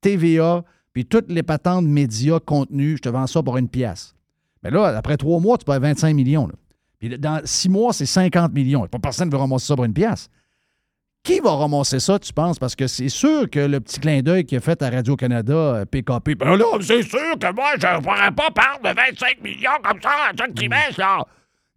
TVA, 0.00 0.64
puis 0.92 1.04
toutes 1.04 1.30
les 1.30 1.42
patentes 1.42 1.84
médias, 1.84 2.40
contenu, 2.40 2.96
je 2.96 3.02
te 3.02 3.08
vends 3.08 3.26
ça 3.26 3.42
pour 3.42 3.56
une 3.56 3.68
pièce. 3.68 4.14
Mais 4.62 4.70
là, 4.70 4.86
après 4.96 5.16
trois 5.16 5.40
mois, 5.40 5.58
tu 5.58 5.64
peux 5.64 5.72
avoir 5.72 5.90
25 5.90 6.14
millions. 6.14 6.46
là. 6.46 6.54
Puis 6.98 7.18
dans 7.18 7.40
six 7.44 7.68
mois, 7.68 7.92
c'est 7.92 8.06
50 8.06 8.52
millions. 8.52 8.86
Pas 8.86 8.98
personne 8.98 9.28
ne 9.28 9.32
veut 9.32 9.38
ramasser 9.38 9.66
ça 9.66 9.76
pour 9.76 9.84
une 9.84 9.92
pièce. 9.92 10.28
Qui 11.22 11.40
va 11.40 11.52
ramasser 11.52 12.00
ça, 12.00 12.18
tu 12.18 12.32
penses? 12.32 12.58
Parce 12.58 12.74
que 12.74 12.86
c'est 12.86 13.08
sûr 13.08 13.50
que 13.50 13.58
le 13.60 13.80
petit 13.80 14.00
clin 14.00 14.22
d'œil 14.22 14.44
qu'il 14.44 14.58
a 14.58 14.60
fait 14.60 14.80
à 14.82 14.88
Radio-Canada, 14.90 15.52
euh, 15.54 15.84
PKP, 15.84 16.36
ben 16.36 16.56
là, 16.56 16.64
c'est 16.80 17.02
sûr 17.02 17.38
que 17.38 17.54
moi, 17.54 17.72
je 17.78 17.86
ne 17.86 18.02
pourrais 18.02 18.30
pas 18.30 18.50
parler 18.50 18.90
de 18.90 18.96
25 18.96 19.42
millions 19.42 19.70
comme 19.82 20.00
ça 20.00 20.10
à 20.30 20.36
chaque 20.36 20.54
trimestre, 20.54 20.98
là. 20.98 21.26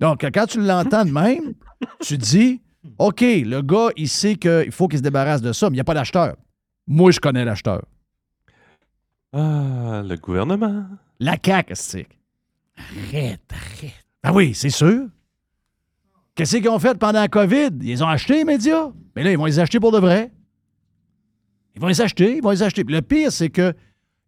Donc, 0.02 0.22
quand 0.34 0.46
tu 0.48 0.60
l'entends 0.60 1.06
de 1.06 1.12
même, 1.12 1.54
tu 2.02 2.18
dis, 2.18 2.60
OK, 2.98 3.22
le 3.22 3.62
gars, 3.62 3.90
il 3.96 4.10
sait 4.10 4.36
qu'il 4.36 4.72
faut 4.72 4.88
qu'il 4.88 4.98
se 4.98 5.04
débarrasse 5.04 5.42
de 5.42 5.54
ça, 5.54 5.70
mais 5.70 5.76
il 5.76 5.78
n'y 5.78 5.82
a 5.82 5.86
pas 5.86 5.94
d'acheteur. 5.94 6.36
Moi, 6.88 7.12
je 7.12 7.20
connais 7.20 7.46
l'acheteur. 7.46 7.86
Ah, 9.32 10.02
le 10.04 10.16
gouvernement. 10.18 10.86
La 11.20 11.38
CAQ, 11.44 11.74
c'est. 11.76 12.08
Arrête, 12.76 13.42
arrête. 13.52 13.94
Ah 14.24 14.34
oui, 14.34 14.54
c'est 14.56 14.72
sûr. 14.72 15.08
Qu'est-ce 16.36 16.58
qu'ils 16.58 16.70
ont 16.70 16.80
fait 16.80 16.98
pendant 16.98 17.22
la 17.22 17.28
COVID? 17.28 17.70
Ils 17.82 18.04
ont 18.04 18.08
acheté 18.08 18.36
les 18.36 18.44
médias. 18.44 18.90
Mais 19.16 19.24
là, 19.24 19.32
ils 19.32 19.38
vont 19.38 19.46
les 19.46 19.60
acheter 19.60 19.80
pour 19.80 19.92
de 19.92 20.00
vrai. 20.00 20.32
Ils 21.76 21.82
vont 21.82 21.88
les 21.88 22.02
acheter, 22.02 22.38
ils 22.38 22.44
vont 22.44 22.50
les 22.50 22.64
acheter. 22.64 22.84
Puis 22.84 22.96
le 22.96 23.02
pire, 23.02 23.32
c'est 23.32 23.50
que 23.50 23.74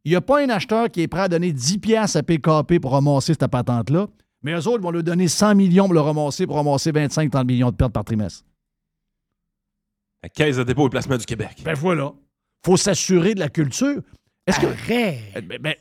il 0.05 0.11
n'y 0.11 0.15
a 0.15 0.21
pas 0.21 0.43
un 0.43 0.49
acheteur 0.49 0.89
qui 0.91 1.01
est 1.01 1.07
prêt 1.07 1.21
à 1.21 1.29
donner 1.29 1.51
10 1.53 1.79
piastres 1.79 2.17
à 2.17 2.23
PKP 2.23 2.79
pour 2.79 2.91
ramasser 2.91 3.33
cette 3.33 3.47
patente-là, 3.47 4.07
mais 4.43 4.53
eux 4.53 4.67
autres 4.67 4.83
vont 4.83 4.91
lui 4.91 5.03
donner 5.03 5.27
100 5.27 5.55
millions 5.55 5.85
pour 5.85 5.93
le 5.93 6.01
ramasser, 6.01 6.45
pour 6.45 6.55
ramasser 6.57 6.91
25-30 6.91 7.45
millions 7.45 7.71
de 7.71 7.75
pertes 7.75 7.93
par 7.93 8.03
trimestre. 8.05 8.43
La 10.21 10.29
Caisse 10.29 10.57
de 10.57 10.63
dépôt 10.63 10.87
et 10.87 10.89
placement 10.89 11.17
du 11.17 11.25
Québec. 11.25 11.61
Ben 11.65 11.73
voilà. 11.73 12.13
faut 12.65 12.77
s'assurer 12.77 13.33
de 13.35 13.39
la 13.39 13.49
culture. 13.49 14.01
Est-ce 14.47 14.59
que... 14.59 14.67
Arrête. 14.67 15.47
Ben, 15.47 15.59
ben, 15.61 15.75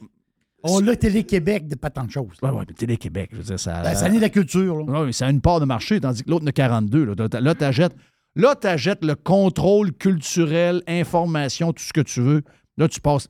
On 0.65 0.81
l'a 0.81 0.97
Télé-Québec 0.97 1.69
de 1.69 1.75
pas 1.77 1.91
tant 1.91 2.05
de 2.05 2.11
choses. 2.11 2.37
Ouais, 2.43 2.51
ouais, 2.51 2.65
mais 2.67 2.75
Télé-Québec, 2.75 3.31
je 3.33 3.37
veux 3.39 3.43
dire, 3.45 3.61
ça. 3.61 3.83
Ben, 3.83 3.95
ça 3.95 4.09
n'est 4.09 4.19
la 4.19 4.31
culture. 4.31 4.79
Là. 4.79 5.01
Oui, 5.01 5.07
mais 5.07 5.13
ça 5.13 5.27
a 5.27 5.31
une 5.31 5.41
part 5.41 5.61
de 5.61 5.65
marché, 5.65 6.01
tandis 6.01 6.25
que 6.25 6.31
l'autre 6.31 6.45
n'a 6.45 6.53
42. 6.53 7.05
Là, 7.05 7.29
T'as- 7.29 7.41
là 7.41 7.55
tu 7.55 7.65
achètes, 7.65 7.95
là, 8.35 8.55
t'achètes 8.57 9.05
le 9.05 9.15
contrôle 9.15 9.93
culturel, 9.93 10.83
information, 10.89 11.73
tout 11.73 11.83
ce 11.85 11.93
que 11.93 12.01
tu 12.01 12.21
veux. 12.21 12.43
Là, 12.79 12.89
tu 12.89 13.01
passes. 13.01 13.29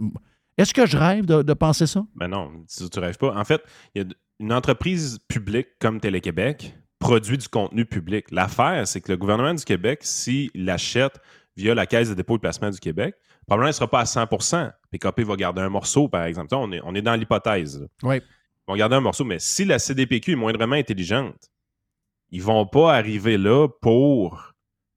Est-ce 0.58 0.72
que 0.74 0.86
je 0.86 0.96
rêve 0.96 1.24
de, 1.26 1.42
de 1.42 1.52
penser 1.54 1.86
ça? 1.86 2.04
Ben 2.14 2.28
non, 2.28 2.50
tu, 2.74 2.88
tu 2.88 2.98
rêves 2.98 3.16
pas. 3.18 3.34
En 3.34 3.44
fait, 3.44 3.62
il 3.94 4.02
y 4.02 4.04
a 4.04 4.08
une 4.42 4.52
entreprise 4.52 5.20
publique 5.28 5.68
comme 5.78 6.00
Télé-Québec 6.00 6.74
produit 6.98 7.38
du 7.38 7.48
contenu 7.48 7.86
public. 7.86 8.30
L'affaire, 8.32 8.88
c'est 8.88 9.00
que 9.00 9.12
le 9.12 9.16
gouvernement 9.16 9.54
du 9.54 9.64
Québec, 9.64 10.00
s'il 10.02 10.50
l'achète 10.54 11.20
via 11.56 11.74
la 11.76 11.86
Caisse 11.86 12.08
de 12.08 12.14
dépôt 12.14 12.34
et 12.34 12.38
de 12.38 12.40
placement 12.40 12.70
du 12.70 12.80
Québec, 12.80 13.14
probablement, 13.46 13.68
il 13.68 13.70
ne 13.70 13.74
sera 13.74 13.88
pas 13.88 14.00
à 14.00 14.04
100% 14.04 14.72
PKP 14.90 15.20
va 15.20 15.36
garder 15.36 15.62
un 15.62 15.68
morceau, 15.68 16.08
par 16.08 16.24
exemple. 16.24 16.54
On 16.56 16.72
est, 16.72 16.80
on 16.82 16.94
est 16.94 17.02
dans 17.02 17.14
l'hypothèse. 17.14 17.86
Oui. 18.02 18.16
Ils 18.16 18.70
vont 18.72 18.76
garder 18.76 18.96
un 18.96 19.00
morceau, 19.00 19.24
mais 19.24 19.38
si 19.38 19.64
la 19.64 19.78
CDPQ 19.78 20.32
est 20.32 20.36
moindrement 20.36 20.76
intelligente, 20.76 21.50
ils 22.30 22.42
vont 22.42 22.66
pas 22.66 22.94
arriver 22.94 23.38
là 23.38 23.68
pour 23.68 24.54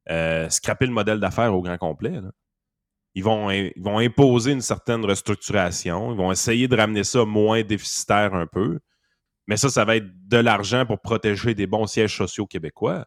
euh, 0.10 0.50
scraper 0.50 0.88
le 0.88 0.92
modèle 0.92 1.20
d'affaires 1.20 1.54
au 1.54 1.62
grand 1.62 1.78
complet. 1.78 2.20
là. 2.20 2.32
Ils 3.14 3.24
vont, 3.24 3.50
ils 3.52 3.72
vont 3.78 4.00
imposer 4.00 4.52
une 4.52 4.62
certaine 4.62 5.06
restructuration. 5.06 6.12
Ils 6.12 6.18
vont 6.18 6.32
essayer 6.32 6.68
de 6.68 6.76
ramener 6.76 7.04
ça 7.04 7.26
moins 7.26 7.64
déficitaire 7.64 8.34
un 8.34 8.48
peu. 8.48 8.80
Mais 9.48 9.58
ça, 9.58 9.70
ça 9.70 9.86
va 9.86 9.98
être 9.98 10.08
de 10.28 10.38
l'argent 10.38 10.86
pour 10.86 11.00
protéger 11.02 11.54
des 11.54 11.68
bons 11.68 11.86
sièges 11.88 12.16
sociaux 12.18 12.48
québécois. 12.48 13.06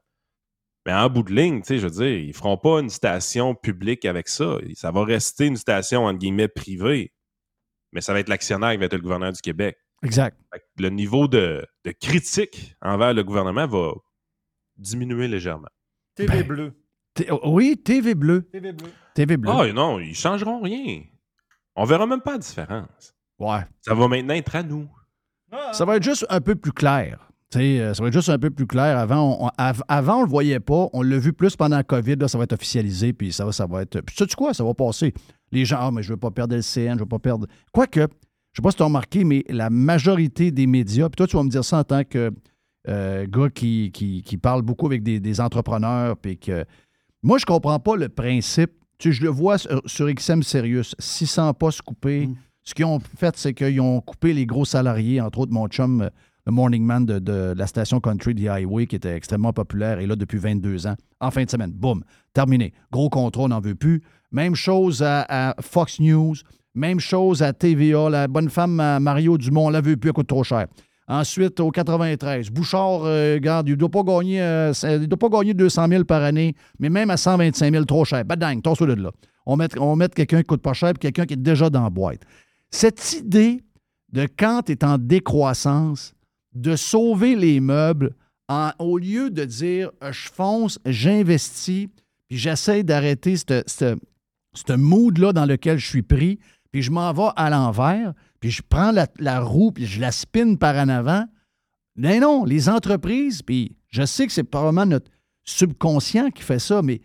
Mais 0.87 0.95
en 0.95 1.11
bout 1.11 1.23
de 1.25 1.35
ligne, 1.35 1.61
tu 1.61 1.67
sais, 1.69 1.79
je 1.79 1.87
veux 1.87 1.93
dire, 1.93 2.19
ils 2.19 2.33
feront 2.33 2.57
pas 2.57 2.81
une 2.81 2.89
station 2.91 3.55
publique 3.55 4.05
avec 4.05 4.29
ça. 4.29 4.57
Ça 4.75 4.91
va 4.91 5.05
rester 5.05 5.47
une 5.47 5.57
station, 5.57 6.05
entre 6.05 6.19
guillemets, 6.19 6.49
privée. 6.49 7.13
Mais 7.93 8.01
ça 8.01 8.13
va 8.13 8.21
être 8.21 8.29
l'actionnaire 8.29 8.71
qui 8.73 8.77
va 8.79 8.85
être 8.87 8.95
le 8.95 9.01
gouverneur 9.01 9.33
du 9.33 9.41
Québec. 9.41 9.77
Exact. 10.03 10.39
Le 10.79 10.89
niveau 10.91 11.27
de, 11.27 11.67
de 11.85 11.91
critique 11.91 12.77
envers 12.81 13.13
le 13.13 13.25
gouvernement 13.25 13.67
va 13.67 13.93
diminuer 14.77 15.27
légèrement. 15.27 15.69
TV 16.15 16.43
bleu. 16.45 16.81
T- 17.15 17.29
Oui, 17.45 17.77
TV 17.83 18.15
bleu. 18.15 18.43
TV 18.53 18.73
bleu. 18.73 18.93
TV 19.15 19.37
bleu. 19.37 19.51
Ah 19.53 19.73
non, 19.73 19.99
ils 19.99 20.15
changeront 20.15 20.61
rien. 20.61 21.03
On 21.75 21.85
verra 21.85 22.07
même 22.07 22.21
pas 22.21 22.33
la 22.33 22.39
différence. 22.39 23.15
Ouais. 23.39 23.61
Ça 23.83 23.95
va 23.95 24.07
maintenant 24.09 24.35
être 24.35 24.55
à 24.55 24.63
nous. 24.63 24.89
Ça 25.73 25.85
va 25.85 25.97
être 25.97 26.03
juste 26.03 26.27
un 26.31 26.41
peu 26.41 26.55
plus 26.55 26.73
clair. 26.73 27.19
Tu 27.51 27.59
sais, 27.59 27.81
euh, 27.81 27.95
ça 27.95 28.03
va 28.03 28.09
être 28.09 28.15
juste 28.15 28.29
un 28.29 28.39
peu 28.39 28.51
plus 28.51 28.67
clair. 28.67 28.99
Avant, 28.99 29.39
on, 29.41 29.47
on- 29.47 29.51
av- 29.57 29.83
avant, 29.89 30.19
on 30.19 30.23
le 30.25 30.29
voyait 30.29 30.61
pas. 30.61 30.89
On 30.93 31.01
l'a 31.03 31.19
vu 31.19 31.33
plus 31.33 31.57
pendant 31.57 31.77
la 31.77 31.83
COVID. 31.83 32.17
Là, 32.17 32.29
ça 32.29 32.37
va 32.37 32.45
être 32.45 32.53
officialisé. 32.53 33.13
Puis 33.15 33.33
ça 33.33 33.45
va, 33.47 33.53
ça 33.53 33.67
va 33.67 33.83
être. 33.83 34.01
Puis 34.03 34.15
sais-tu 34.17 34.37
quoi? 34.37 34.53
Ça 34.53 34.65
va 34.65 34.75
passer. 34.75 35.15
Les 35.51 35.65
gens, 35.65 35.79
ah, 35.81 35.91
mais 35.91 36.03
je 36.03 36.11
veux 36.11 36.19
pas 36.19 36.31
perdre 36.31 36.55
le 36.55 36.61
CN, 36.63 36.95
je 36.95 37.01
veux 37.01 37.07
pas 37.07 37.19
perdre. 37.19 37.47
Quoique, 37.73 38.01
je 38.01 38.57
sais 38.57 38.63
pas 38.63 38.71
si 38.71 38.77
tu 38.77 38.83
as 38.83 38.87
remarqué, 38.87 39.25
mais 39.25 39.45
la 39.49 39.71
majorité 39.71 40.51
des 40.51 40.67
médias, 40.67 41.09
puis 41.09 41.17
toi, 41.17 41.27
tu 41.27 41.37
vas 41.39 41.43
me 41.43 41.49
dire 41.49 41.65
ça 41.65 41.79
en 41.79 41.85
tant 41.85 42.05
que 42.05 42.31
euh, 42.89 43.27
gars 43.27 43.49
qui, 43.49 43.91
qui, 43.93 44.23
qui 44.23 44.37
parle 44.37 44.61
beaucoup 44.61 44.85
avec 44.87 45.03
des, 45.03 45.19
des 45.21 45.41
entrepreneurs. 45.41 46.19
Puis 46.19 46.37
que... 46.39 46.67
Moi, 47.23 47.39
je 47.39 47.47
comprends 47.47 47.79
pas 47.81 47.97
le 47.97 48.11
principe. 48.11 48.73
Tu 48.99 49.09
sais, 49.09 49.19
je 49.19 49.23
le 49.23 49.31
vois 49.31 49.57
sur, 49.59 49.81
sur 49.87 50.13
XM 50.13 50.43
Sirius, 50.43 50.95
600 50.99 51.55
postes 51.55 51.81
coupés. 51.83 52.29
Ce 52.69 52.75
qu'ils 52.75 52.85
ont 52.85 53.01
fait, 53.01 53.35
c'est 53.39 53.55
qu'ils 53.55 53.81
ont 53.81 54.03
coupé 54.03 54.35
les 54.35 54.45
gros 54.45 54.67
salariés, 54.67 55.23
entre 55.23 55.39
autres 55.39 55.55
mon 55.55 55.69
chum, 55.69 56.03
euh, 56.03 56.11
le 56.45 56.53
Morning 56.53 56.85
Man 56.85 57.07
de, 57.07 57.55
la 57.57 57.67
station 57.67 57.99
Country 57.99 58.35
The 58.35 58.49
Highway, 58.49 58.87
qui 58.87 58.97
était 58.97 59.15
extrêmement 59.15 59.55
populaire, 59.55 60.01
et 60.01 60.07
là 60.07 60.17
depuis 60.17 60.37
22 60.37 60.87
ans. 60.87 60.95
En 61.19 61.31
fin 61.31 61.45
de 61.45 61.51
semaine, 61.51 61.71
boum, 61.71 62.05
terminé. 62.35 62.75
Gros 62.93 63.09
contrat, 63.09 63.45
on 63.45 63.49
n'en 63.49 63.61
veut 63.61 63.75
plus. 63.75 64.03
Même 64.33 64.55
chose 64.55 65.03
à, 65.03 65.55
Fox 65.63 65.99
News, 65.99 66.35
même 66.75 67.01
chose 67.01 67.43
à 67.43 67.55
TVA. 67.55 68.11
La 68.11 68.29
bonne 68.29 68.51
femme 68.51 68.79
à 68.81 69.01
Mario 69.01 69.39
Dumont, 69.39 69.69
on 69.69 69.71
la 69.71 69.81
veut 69.81 69.97
plus, 69.97 70.11
elle 70.11 70.15
coûte 70.15 70.29
trop 70.29 70.45
cher. 70.45 70.67
Ensuite, 71.07 71.61
au 71.61 71.71
93, 71.71 72.51
Bouchard, 72.51 73.05
euh, 73.05 73.37
regarde, 73.37 73.67
il 73.67 73.73
ne 73.73 73.77
doit, 73.77 73.89
pas 73.89 74.03
gagner, 74.03 74.43
euh, 74.43 74.75
doit 75.07 75.19
pas 75.19 75.31
gagner 75.31 75.55
200 75.55 75.89
000 75.89 76.05
par 76.05 76.23
année, 76.23 76.55
mais 76.79 76.91
même 76.91 77.09
à 77.09 77.17
125 77.17 77.73
000, 77.73 77.87
trop 77.87 78.05
cher. 78.05 78.27
Badang, 78.27 78.61
torse 78.61 78.83
de 78.83 78.93
là. 78.93 79.11
On 79.47 79.57
met, 79.57 79.69
on 79.79 79.97
quelqu'un 79.97 80.41
qui 80.41 80.45
coûte 80.45 80.61
pas 80.61 80.75
cher 80.75 80.91
et 80.91 80.95
quelqu'un 80.99 81.25
qui 81.25 81.33
est 81.33 81.39
déjà 81.39 81.71
dans 81.71 81.83
la 81.83 81.89
boîte. 81.89 82.21
Cette 82.71 83.15
idée 83.15 83.63
de 84.13 84.27
quand 84.27 84.71
est 84.71 84.85
en 84.85 84.99
décroissance, 84.99 86.15
de 86.55 86.77
sauver 86.77 87.37
les 87.37 87.61
meubles, 87.61 88.15
au 88.79 88.99
lieu 88.99 89.31
de 89.31 89.45
dire 89.45 89.91
euh, 90.03 90.13
je 90.13 90.29
fonce, 90.31 90.79
j'investis, 90.87 91.89
puis 92.29 92.39
j'essaie 92.39 92.83
d'arrêter 92.83 93.37
ce 93.37 94.73
mood-là 94.73 95.33
dans 95.33 95.45
lequel 95.45 95.79
je 95.79 95.87
suis 95.87 96.03
pris, 96.03 96.39
puis 96.71 96.83
je 96.83 96.91
m'en 96.91 97.13
vais 97.13 97.31
à 97.37 97.51
l'envers, 97.51 98.15
puis 98.41 98.51
je 98.51 98.63
prends 98.67 98.93
la, 98.93 99.41
roue, 99.41 99.73
puis 99.73 99.87
je 99.87 100.01
la 100.01 100.13
spin 100.13 100.55
par 100.55 100.77
en 100.77 100.89
avant. 100.89 101.25
Mais 101.97 102.21
non, 102.21 102.45
les 102.45 102.69
entreprises, 102.69 103.43
puis 103.43 103.77
je 103.89 104.05
sais 104.05 104.27
que 104.27 104.33
c'est 104.33 104.45
probablement 104.45 104.87
notre 104.87 105.11
subconscient 105.45 106.31
qui 106.31 106.43
fait 106.43 106.59
ça, 106.59 106.83
mais 106.83 107.01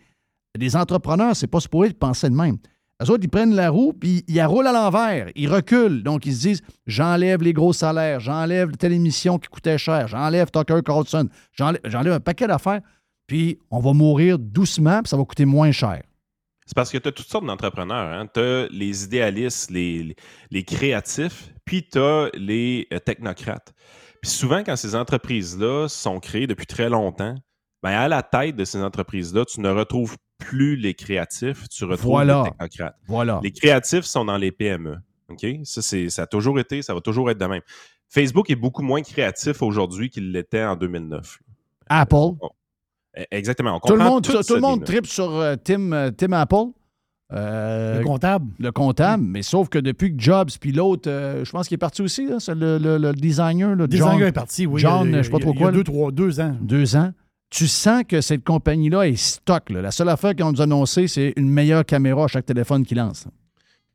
les 0.55 0.75
entrepreneurs, 0.75 1.35
c'est 1.35 1.47
pas 1.47 1.59
supposé 1.59 1.89
de 1.89 1.95
penser 1.95 2.29
de 2.29 2.35
même. 2.35 2.57
Eux 3.03 3.11
autres, 3.11 3.23
ils 3.23 3.29
prennent 3.29 3.55
la 3.55 3.69
roue, 3.69 3.93
puis 3.93 4.23
ils 4.27 4.41
roulent 4.43 4.67
à 4.67 4.71
l'envers. 4.71 5.29
Ils 5.35 5.49
reculent. 5.49 6.03
Donc, 6.03 6.25
ils 6.25 6.33
se 6.35 6.41
disent 6.41 6.61
j'enlève 6.85 7.41
les 7.41 7.53
gros 7.53 7.73
salaires, 7.73 8.19
j'enlève 8.19 8.71
telle 8.77 8.93
émission 8.93 9.37
qui 9.37 9.49
coûtait 9.49 9.77
cher, 9.77 10.07
j'enlève 10.07 10.49
Tucker 10.51 10.79
Carlson, 10.85 11.27
j'enlève 11.51 12.13
un 12.13 12.19
paquet 12.19 12.47
d'affaires, 12.47 12.81
puis 13.27 13.59
on 13.71 13.79
va 13.79 13.93
mourir 13.93 14.39
doucement, 14.39 15.01
puis 15.01 15.09
ça 15.09 15.17
va 15.17 15.25
coûter 15.25 15.45
moins 15.45 15.71
cher. 15.71 16.01
C'est 16.65 16.75
parce 16.75 16.91
que 16.91 16.97
tu 16.97 17.09
as 17.09 17.11
toutes 17.11 17.27
sortes 17.27 17.45
d'entrepreneurs. 17.45 18.07
Hein? 18.07 18.27
Tu 18.33 18.39
as 18.39 18.67
les 18.69 19.03
idéalistes, 19.03 19.69
les 19.69 20.15
créatifs, 20.65 21.53
puis 21.65 21.87
tu 21.87 21.99
as 21.99 22.29
les 22.35 22.87
euh, 22.93 22.99
technocrates. 22.99 23.73
Puis 24.21 24.31
souvent, 24.31 24.63
quand 24.63 24.77
ces 24.77 24.95
entreprises-là 24.95 25.87
sont 25.89 26.19
créées 26.19 26.47
depuis 26.47 26.65
très 26.65 26.89
longtemps, 26.89 27.35
ben 27.81 27.91
à 27.91 28.07
la 28.07 28.23
tête 28.23 28.55
de 28.55 28.63
ces 28.63 28.81
entreprises-là, 28.81 29.43
tu 29.43 29.59
ne 29.59 29.69
retrouves 29.69 30.15
plus 30.37 30.75
les 30.75 30.93
créatifs, 30.93 31.67
tu 31.69 31.85
retrouves 31.85 32.11
Voilà. 32.11 32.43
les 32.45 32.49
technocrates. 32.51 32.95
Voilà. 33.07 33.39
Les 33.43 33.51
créatifs 33.51 34.03
sont 34.05 34.25
dans 34.25 34.37
les 34.37 34.51
PME. 34.51 34.97
OK? 35.29 35.45
Ça, 35.63 35.81
c'est- 35.81 36.09
ça 36.09 36.23
a 36.23 36.27
toujours 36.27 36.59
été, 36.59 36.81
ça 36.81 36.93
va 36.93 37.01
toujours 37.01 37.29
être 37.31 37.37
de 37.39 37.45
même. 37.45 37.61
Facebook 38.09 38.49
est 38.49 38.55
beaucoup 38.55 38.83
moins 38.83 39.01
créatif 39.01 39.61
aujourd'hui 39.61 40.09
qu'il 40.09 40.31
l'était 40.31 40.63
en 40.63 40.75
2009. 40.75 41.39
Apple. 41.89 42.15
Eh, 43.15 43.25
Exactement. 43.31 43.79
On 43.81 43.87
Tout 43.87 43.95
le 43.95 44.03
monde, 44.03 44.23
tout, 44.23 44.53
le 44.55 44.59
monde 44.59 44.83
tripe 44.83 45.05
sur 45.07 45.29
euh, 45.31 45.55
Tim, 45.63 45.91
euh, 45.91 46.11
Tim 46.11 46.33
Apple. 46.33 46.71
Euh, 47.31 47.99
Le 47.99 48.03
comptable. 48.05 48.45
Le 48.59 48.71
comptable, 48.71 49.23
mais 49.23 49.41
sauf 49.41 49.67
que 49.69 49.79
depuis 49.79 50.15
que 50.15 50.21
Jobs, 50.21 50.49
puis 50.59 50.71
l'autre, 50.71 51.09
euh, 51.09 51.43
je 51.43 51.51
pense 51.51 51.67
qu'il 51.67 51.75
est 51.75 51.77
parti 51.79 52.01
aussi, 52.03 52.27
là, 52.27 52.39
c'est 52.39 52.53
le, 52.53 52.77
le- 52.77 52.97
le 52.97 53.13
designer. 53.13 53.69
Le 53.69 53.75
Le 53.75 53.87
designer 53.87 54.27
est 54.27 54.31
parti, 54.33 54.67
oui. 54.67 54.81
John, 54.81 55.07
il 55.07 55.13
y 55.13 55.15
a- 55.15 55.17
je 55.19 55.23
sais 55.23 55.31
pas 55.31 55.39
trop 55.39 55.51
il 55.51 55.55
y 55.55 55.57
a 55.57 55.61
quoi. 55.61 55.71
là. 55.71 55.77
deux, 55.77 55.83
trois, 55.83 56.11
deux 56.11 56.39
ans. 56.39 56.55
Deux 56.61 56.95
ans. 56.95 57.11
Tu 57.53 57.67
sens 57.67 58.03
que 58.03 58.19
cette 58.19 58.43
compagnie-là 58.43 59.07
est 59.07 59.15
stock. 59.15 59.69
La 59.69 59.91
seule 59.91 60.09
affaire 60.09 60.33
qu'ils 60.33 60.43
ont 60.43 60.51
nous 60.51 60.61
annoncé, 60.61 61.07
c'est 61.07 61.33
une 61.35 61.49
meilleure 61.49 61.85
caméra 61.85 62.23
à 62.23 62.27
chaque 62.27 62.47
téléphone 62.47 62.83
qu'ils 62.83 62.97
lancent. 62.97 63.27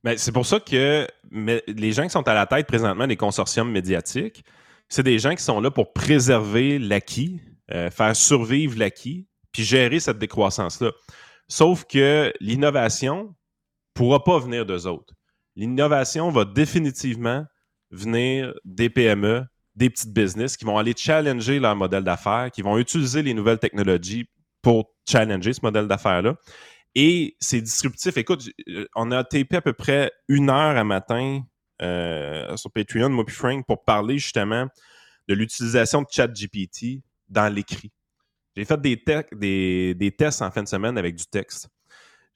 Ben, 0.05 0.17
c'est 0.17 0.31
pour 0.31 0.47
ça 0.47 0.61
que 0.61 1.09
les 1.33 1.93
gens 1.93 2.05
qui 2.05 2.11
sont 2.11 2.29
à 2.29 2.35
la 2.35 2.47
tête 2.47 2.69
présentement 2.69 3.09
des 3.09 3.17
consortiums 3.17 3.69
médiatiques, 3.69 4.45
c'est 4.89 5.03
des 5.03 5.19
gens 5.19 5.35
qui 5.35 5.43
sont 5.43 5.61
là 5.61 5.73
pour 5.73 5.93
préserver 5.93 6.79
l'acquis, 6.79 7.41
euh, 7.73 7.91
faire 7.91 8.15
survivre 8.15 8.79
l'acquis, 8.79 9.27
puis 9.51 9.65
gérer 9.65 9.99
cette 9.99 10.19
décroissance-là. 10.19 10.93
Sauf 11.49 11.85
que 11.85 12.33
l'innovation 12.39 13.35
pourra 13.93 14.23
pas 14.23 14.39
venir 14.39 14.67
d'eux 14.67 14.87
autres. 14.87 15.15
L'innovation 15.57 16.31
va 16.31 16.45
définitivement 16.45 17.45
venir 17.91 18.55
des 18.65 18.89
PME, 18.89 19.43
des 19.79 19.91
petites 19.91 20.12
business 20.12 20.57
qui 20.57 20.64
vont 20.64 20.76
aller 20.76 20.93
challenger 20.97 21.61
leur 21.61 21.76
modèle 21.76 22.03
d'affaires, 22.03 22.51
qui 22.53 22.62
vont 22.62 22.76
utiliser 22.79 23.22
les 23.22 23.33
nouvelles 23.33 23.61
technologies 23.61 24.29
pour 24.61 24.93
challenger 25.09 25.53
ce 25.53 25.61
modèle 25.62 25.87
d'affaires-là. 25.87 26.35
Et 26.95 27.37
c'est 27.39 27.61
disruptif. 27.61 28.16
Écoute, 28.16 28.51
euh, 28.68 28.87
on 28.97 29.12
a 29.12 29.22
tapé 29.22 29.57
à 29.57 29.61
peu 29.61 29.72
près 29.72 30.11
une 30.26 30.51
heure 30.51 30.76
à 30.76 30.83
matin 30.83 31.43
euh, 31.81 32.57
sur 32.57 32.72
Patreon, 32.72 33.09
moi 33.09 33.24
pour 33.66 33.85
parler 33.85 34.18
justement 34.18 34.66
de 35.29 35.35
l'utilisation 35.35 36.03
de 36.03 36.07
ChatGPT 36.11 37.01
dans 37.29 37.53
l'écrit. 37.53 37.93
J'ai 38.57 38.64
fait 38.64 38.81
des 38.81 40.11
tests 40.16 40.43
en 40.43 40.51
fin 40.51 40.64
de 40.64 40.68
semaine 40.68 40.99
avec 40.99 41.14
du 41.14 41.24
texte. 41.26 41.68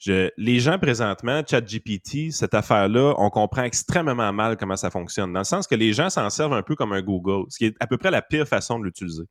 Je- 0.05 0.31
les 0.37 0.59
gens 0.59 0.79
présentement, 0.81 1.43
ChatGPT, 1.49 2.33
cette 2.33 2.55
affaire-là, 2.55 3.15
on 3.19 3.31
comprend 3.31 3.63
extrêmement 3.63 4.33
mal 4.33 4.57
comment 4.57 4.77
ça 4.77 4.91
fonctionne, 4.91 5.33
dans 5.33 5.41
le 5.41 5.45
sens 5.45 5.69
que 5.69 5.77
les 5.77 5.93
gens 5.93 6.11
s'en 6.11 6.29
servent 6.29 6.55
un 6.55 6.63
peu 6.63 6.75
comme 6.75 6.93
un 6.93 7.03
Google, 7.03 7.45
ce 7.51 7.59
qui 7.59 7.67
est 7.67 7.77
à 7.79 7.87
peu 7.87 7.99
près 7.99 8.11
la 8.11 8.21
pire 8.21 8.49
façon 8.49 8.81
de 8.81 8.85
l'utiliser. 8.85 9.23
Tu 9.23 9.29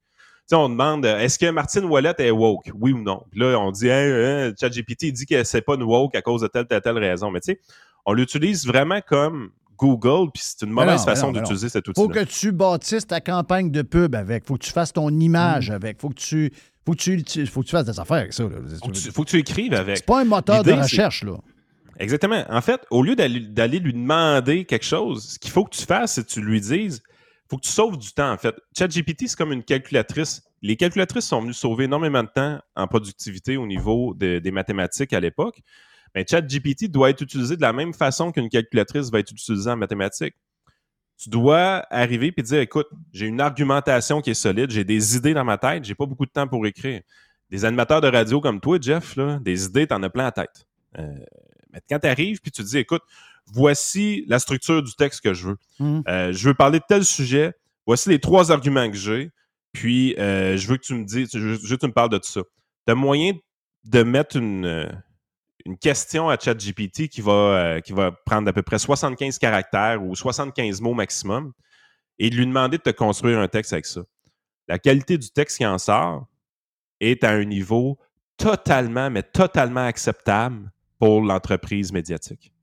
sais, 0.47 0.55
on 0.55 0.69
demande 0.69 1.05
euh, 1.05 1.19
est-ce 1.19 1.38
que 1.38 1.49
Martine 1.51 1.84
Wallet 1.86 2.13
est 2.19 2.32
woke? 2.32 2.72
Oui 2.74 2.93
ou 2.93 3.01
non? 3.03 3.24
Puis 3.32 3.39
là, 3.41 3.57
on 3.59 3.72
dit 3.72 3.88
Hey, 3.88 4.11
hein, 4.11 4.53
ChatGPT 4.59 5.03
il 5.03 5.13
dit 5.13 5.26
que 5.26 5.43
c'est 5.43 5.61
pas 5.61 5.76
une 5.76 5.84
woke 5.84 6.15
à 6.15 6.22
cause 6.22 6.41
de 6.41 6.47
telle, 6.47 6.65
telle, 6.67 6.82
telle 6.82 6.97
raison. 6.97 7.32
Mais 7.32 7.41
tu 7.41 7.51
sais, 7.53 7.59
on 8.05 8.13
l'utilise 8.13 8.65
vraiment 8.65 9.01
comme 9.05 9.51
Google, 9.78 10.30
puis 10.34 10.43
c'est 10.45 10.63
une 10.65 10.72
mauvaise 10.72 11.03
façon 11.03 11.32
d'utiliser 11.32 11.67
cet 11.69 11.86
faut 11.88 12.03
outil-là. 12.05 12.24
que 12.26 12.30
tu 12.30 12.51
bâtisses 12.51 13.07
ta 13.07 13.19
campagne 13.19 13.72
de 13.72 13.82
pub 13.82 14.13
avec. 14.15 14.45
faut 14.45 14.53
que 14.55 14.63
tu 14.63 14.72
fasses 14.72 14.93
ton 14.93 15.09
image 15.09 15.69
avec. 15.72 15.99
faut 15.99 16.09
que 16.09 16.13
tu 16.15 16.51
faut 16.86 16.94
que 16.94 16.98
tu, 16.98 17.24
tu- 17.24 17.46
faut 17.46 17.62
que 17.62 17.66
tu 17.68 17.72
fasses 17.72 17.86
des 17.86 18.00
affaires 18.00 18.18
avec 18.18 18.34
ça. 18.34 18.44
là. 18.44 18.50
Faut 18.84 18.88
que 18.90 18.94
tu, 18.98 19.12
faut 19.12 19.24
que 19.24 19.30
tu 19.30 19.38
écrives 19.38 19.74
avec. 19.74 19.98
C'est 19.98 20.06
pas 20.06 20.22
un 20.22 20.26
moteur 20.26 20.64
de 20.64 20.72
recherche. 20.84 21.24
là. 21.24 21.38
Exactement. 22.00 22.44
En 22.50 22.62
fait, 22.62 22.82
au 22.90 23.04
lieu 23.04 23.16
d'aller 23.16 23.40
d'aller 23.42 23.80
lui 23.80 23.94
demander 23.94 24.66
quelque 24.66 24.86
chose, 24.86 25.34
ce 25.34 25.40
qu'il 25.40 25.52
faut 25.52 25.64
que 25.66 25.76
tu 25.76 25.86
fasses, 25.86 26.14
c'est 26.16 26.26
que 26.26 26.32
tu 26.32 26.42
lui 26.42 26.60
dises 26.62 27.02
faut 27.50 27.58
que 27.58 27.66
tu 27.66 27.70
sauves 27.72 27.98
du 27.98 28.12
temps, 28.14 28.32
en 28.32 28.38
fait. 28.38 28.56
ChatGPT, 28.78 29.28
c'est 29.28 29.36
comme 29.38 29.52
une 29.52 29.64
calculatrice. 29.64 30.42
Les 30.62 30.78
calculatrices 30.78 31.26
sont 31.26 31.42
venues 31.42 31.54
sauver 31.54 31.84
énormément 31.84 32.24
de 32.24 32.30
temps 32.34 32.60
en 32.78 32.88
productivité 32.88 33.58
au 33.58 33.68
niveau 33.68 34.14
de- 34.14 34.40
des 34.40 34.52
mathématiques 34.52 35.12
à 35.12 35.20
l'époque. 35.20 35.60
Mais 36.16 36.26
ChatGPT 36.30 36.90
doit 36.90 37.10
être 37.10 37.20
utilisé 37.22 37.58
de 37.58 37.62
la 37.62 37.74
même 37.74 37.94
façon 37.94 38.32
qu'une 38.32 38.48
calculatrice 38.48 39.10
va 39.12 39.20
être 39.20 39.32
utilisée 39.32 39.70
en 39.70 39.76
mathématiques. 39.76 40.36
Tu 41.22 41.30
dois 41.30 41.86
arriver 41.91 42.34
et 42.36 42.41
dire 42.41 42.59
écoute, 42.61 42.88
j'ai 43.13 43.28
une 43.28 43.41
argumentation 43.41 44.22
qui 44.22 44.32
est 44.32 44.34
solide, 44.34 44.72
j'ai 44.72 44.84
des 44.84 45.15
idées 45.15 45.36
dans 45.36 45.43
ma 45.43 45.59
tête, 45.59 45.84
j'ai 45.84 45.93
pas 45.93 46.07
beaucoup 46.07 46.26
de 46.26 46.32
temps 46.32 46.47
pour 46.47 46.65
écrire. 46.65 47.01
Des 47.51 47.63
animateurs 47.63 48.01
de 48.01 48.07
radio 48.07 48.41
comme 48.41 48.59
toi, 48.59 48.80
Jeff, 48.82 49.15
là, 49.15 49.38
des 49.39 49.65
idées, 49.65 49.86
tu 49.86 49.93
en 49.93 50.01
as 50.01 50.09
plein 50.09 50.26
à 50.26 50.32
tête. 50.32 50.65
Euh, 50.97 51.03
mais 51.72 51.80
quand 51.88 51.99
tu 51.99 52.07
arrives 52.07 52.41
puis 52.41 52.49
tu 52.49 52.63
dis 52.63 52.80
écoute, 52.80 53.03
voici 53.45 54.26
la 54.28 54.39
structure 54.39 54.82
du 54.82 54.95
texte 54.95 55.22
que 55.22 55.36
je 55.36 55.49
veux. 55.49 55.57
Mhm. 55.80 56.03
Euh, 56.07 56.34
je 56.34 56.47
veux 56.47 56.55
parler 56.55 56.80
de 56.80 56.86
tel 56.88 57.05
sujet. 57.05 57.53
Voici 57.86 58.09
les 58.09 58.19
trois 58.19 58.51
arguments 58.51 58.89
que 58.89 58.97
j'ai. 58.97 59.30
Puis, 59.74 60.15
euh, 60.17 60.57
je 60.57 60.67
veux 60.67 60.78
que 60.78 60.84
tu 60.84 60.95
me 60.95 61.05
dises, 61.05 61.30
je 61.34 61.39
veux 61.39 61.57
que 61.57 61.82
tu 61.82 61.88
me 61.88 61.93
parles 61.93 62.09
de 62.09 62.17
tout 62.17 62.30
ça. 62.30 62.41
Tu 62.88 62.91
as 62.91 62.95
moyen 62.95 63.34
de 63.84 64.01
mettre 64.01 64.38
une, 64.38 64.91
une 65.66 65.78
question 65.78 66.30
à 66.30 66.38
ChatGPT 66.38 67.07
qui 67.07 67.22
va, 67.22 67.32
euh, 67.32 67.80
qui 67.80 67.93
va 67.93 68.12
prendre 68.12 68.47
à 68.49 68.53
peu 68.53 68.62
près 68.62 68.80
75 68.80 69.38
caractères 69.38 70.03
ou 70.03 70.16
75 70.16 70.82
mots 70.82 70.93
maximum 70.93 71.53
et 72.20 72.30
de 72.30 72.36
lui 72.36 72.45
demander 72.45 72.78
de 72.78 72.84
te 72.84 72.89
construire 72.89 73.39
un 73.39 73.47
texte 73.47 73.74
avec 73.74 73.86
ça. 73.86 74.01
La 74.68 74.80
qualité 74.80 75.18
du 75.18 75.30
texte 75.30 75.57
qui 75.57 75.66
en 75.66 75.78
sort 75.78 76.28
est 76.99 77.24
à 77.24 77.32
un 77.32 77.45
niveau 77.45 77.97
totalement, 78.38 79.09
mais 79.09 79.24
totalement 79.24 79.86
acceptable 79.86 80.72
pour 80.99 81.22
l'entreprise 81.22 81.91
médiatique. 81.91 82.53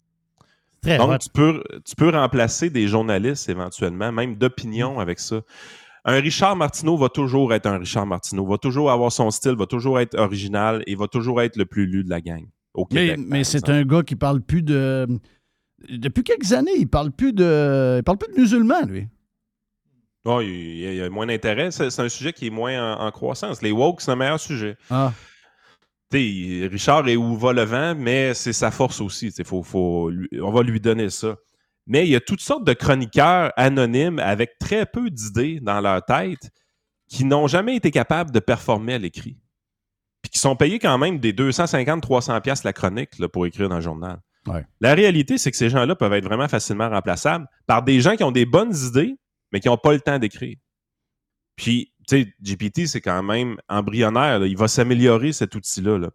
Très 0.83 0.97
Donc, 0.97 1.19
tu 1.19 1.29
peux, 1.31 1.63
tu 1.85 1.97
peux 1.97 2.11
remplacer 2.11 2.71
des 2.71 2.87
journalistes 2.87 3.49
éventuellement, 3.49 4.13
même 4.13 4.37
d'opinion 4.37 5.01
avec 5.01 5.19
ça. 5.19 5.41
Un 6.05 6.21
Richard 6.21 6.55
Martineau 6.55 6.97
va 6.97 7.09
toujours 7.09 7.53
être 7.53 7.67
un 7.67 7.79
Richard 7.79 8.07
Martineau, 8.07 8.47
va 8.47 8.59
toujours 8.59 8.91
avoir 8.91 9.11
son 9.11 9.31
style, 9.31 9.57
va 9.57 9.67
toujours 9.67 9.99
être 9.99 10.17
original 10.17 10.85
et 10.87 10.95
va 10.95 11.09
toujours 11.09 11.43
être 11.43 11.57
le 11.57 11.67
plus 11.67 11.87
lu 11.87 12.05
de 12.05 12.11
la 12.11 12.21
gang 12.21 12.47
au 12.79 12.87
Mais, 12.93 13.09
Québec. 13.09 13.27
mais 13.29 13.45
c'est 13.45 13.69
un 13.69 13.85
gars 13.85 14.03
qui 14.03 14.17
parle 14.17 14.41
plus 14.41 14.63
de. 14.63 15.07
Depuis 15.89 16.23
quelques 16.25 16.53
années, 16.53 16.77
il 16.79 16.89
parle 16.89 17.11
plus 17.13 17.33
de. 17.33 17.97
Il 17.99 18.03
parle 18.03 18.19
plus 18.19 18.33
de 18.35 18.41
musulmans, 18.41 18.85
lui. 18.87 19.07
Oh, 20.25 20.41
il, 20.43 20.79
y 20.95 21.01
a- 21.01 21.09
moins 21.11 21.27
d'intérêt. 21.27 21.71
C'est 21.71 22.01
un 22.01 22.09
sujet 22.09 22.33
qui 22.33 22.49
est 22.49 22.51
moins 22.51 22.97
en, 22.97 23.07
en 23.07 23.11
croissance. 23.11 23.63
Les 23.63 23.71
woke, 23.73 24.01
c'est 24.01 24.11
le 24.11 24.17
meilleur 24.17 24.41
sujet. 24.41 24.77
Ah. 24.91 25.13
Richard 26.13 27.09
est 27.09 27.17
où 27.17 27.37
va 27.37 27.53
le 27.53 27.63
vent, 27.63 27.95
mais 27.95 28.35
c'est 28.35 28.53
sa 28.53 28.71
force 28.71 29.01
aussi. 29.01 29.31
Faut, 29.45 29.63
faut 29.63 30.11
lui- 30.11 30.29
on 30.43 30.51
va 30.51 30.63
lui 30.63 30.81
donner 30.81 31.11
ça. 31.11 31.37
Mais 31.87 32.05
il 32.07 32.11
y 32.11 32.17
a 32.17 32.21
toutes 32.21 32.41
sortes 32.41 32.65
de 32.65 32.73
chroniqueurs 32.75 33.53
anonymes 33.57 34.19
avec 34.19 34.59
très 34.59 34.85
peu 34.87 35.11
d'idées 35.11 35.61
dans 35.61 35.81
leur 35.81 36.05
tête 36.05 36.51
qui 37.09 37.25
n'ont 37.25 37.47
jamais 37.47 37.77
été 37.77 37.91
capables 37.91 38.31
de 38.31 38.41
performer 38.41 38.95
à 38.95 38.99
l'écrit. 38.99 39.39
Puis 40.23 40.31
qui 40.31 40.39
sont 40.39 40.57
payés 40.57 40.79
quand 40.79 40.99
même 40.99 41.19
des 41.19 41.33
250-300$ 41.33 42.41
piastres 42.41 42.67
la 42.67 42.73
chronique 42.73 43.19
là, 43.19 43.29
pour 43.29 43.47
écrire 43.47 43.69
dans 43.69 43.77
le 43.77 43.83
journal. 43.83 44.19
Ouais. 44.47 44.65
La 44.81 44.95
réalité, 44.95 45.39
c'est 45.39 45.51
que 45.51 45.57
ces 45.57 45.71
gens-là 45.71 45.95
peuvent 45.95 46.13
être 46.13 46.25
vraiment 46.25 46.49
facilement 46.49 46.89
remplaçables 46.89 47.47
par 47.67 47.83
des 47.83 48.01
gens 48.01 48.17
qui 48.17 48.25
ont 48.25 48.33
des 48.33 48.47
bonnes 48.47 48.75
idées, 48.75 49.17
mais 49.53 49.61
qui 49.61 49.69
n'ont 49.69 49.77
pas 49.77 49.93
le 49.93 50.01
temps 50.01 50.19
d'écrire. 50.19 50.57
Puis, 51.57 51.93
tu 52.09 52.23
sais, 52.23 52.35
GPT, 52.41 52.87
c'est 52.87 53.01
quand 53.01 53.23
même 53.23 53.57
embryonnaire. 53.69 54.39
là. 54.39 54.47
Il 54.47 54.57
va 54.57 54.69
s'améliorer, 54.69 55.33
cet 55.33 55.55
outil-là. 55.55 55.99
là. 55.99 56.11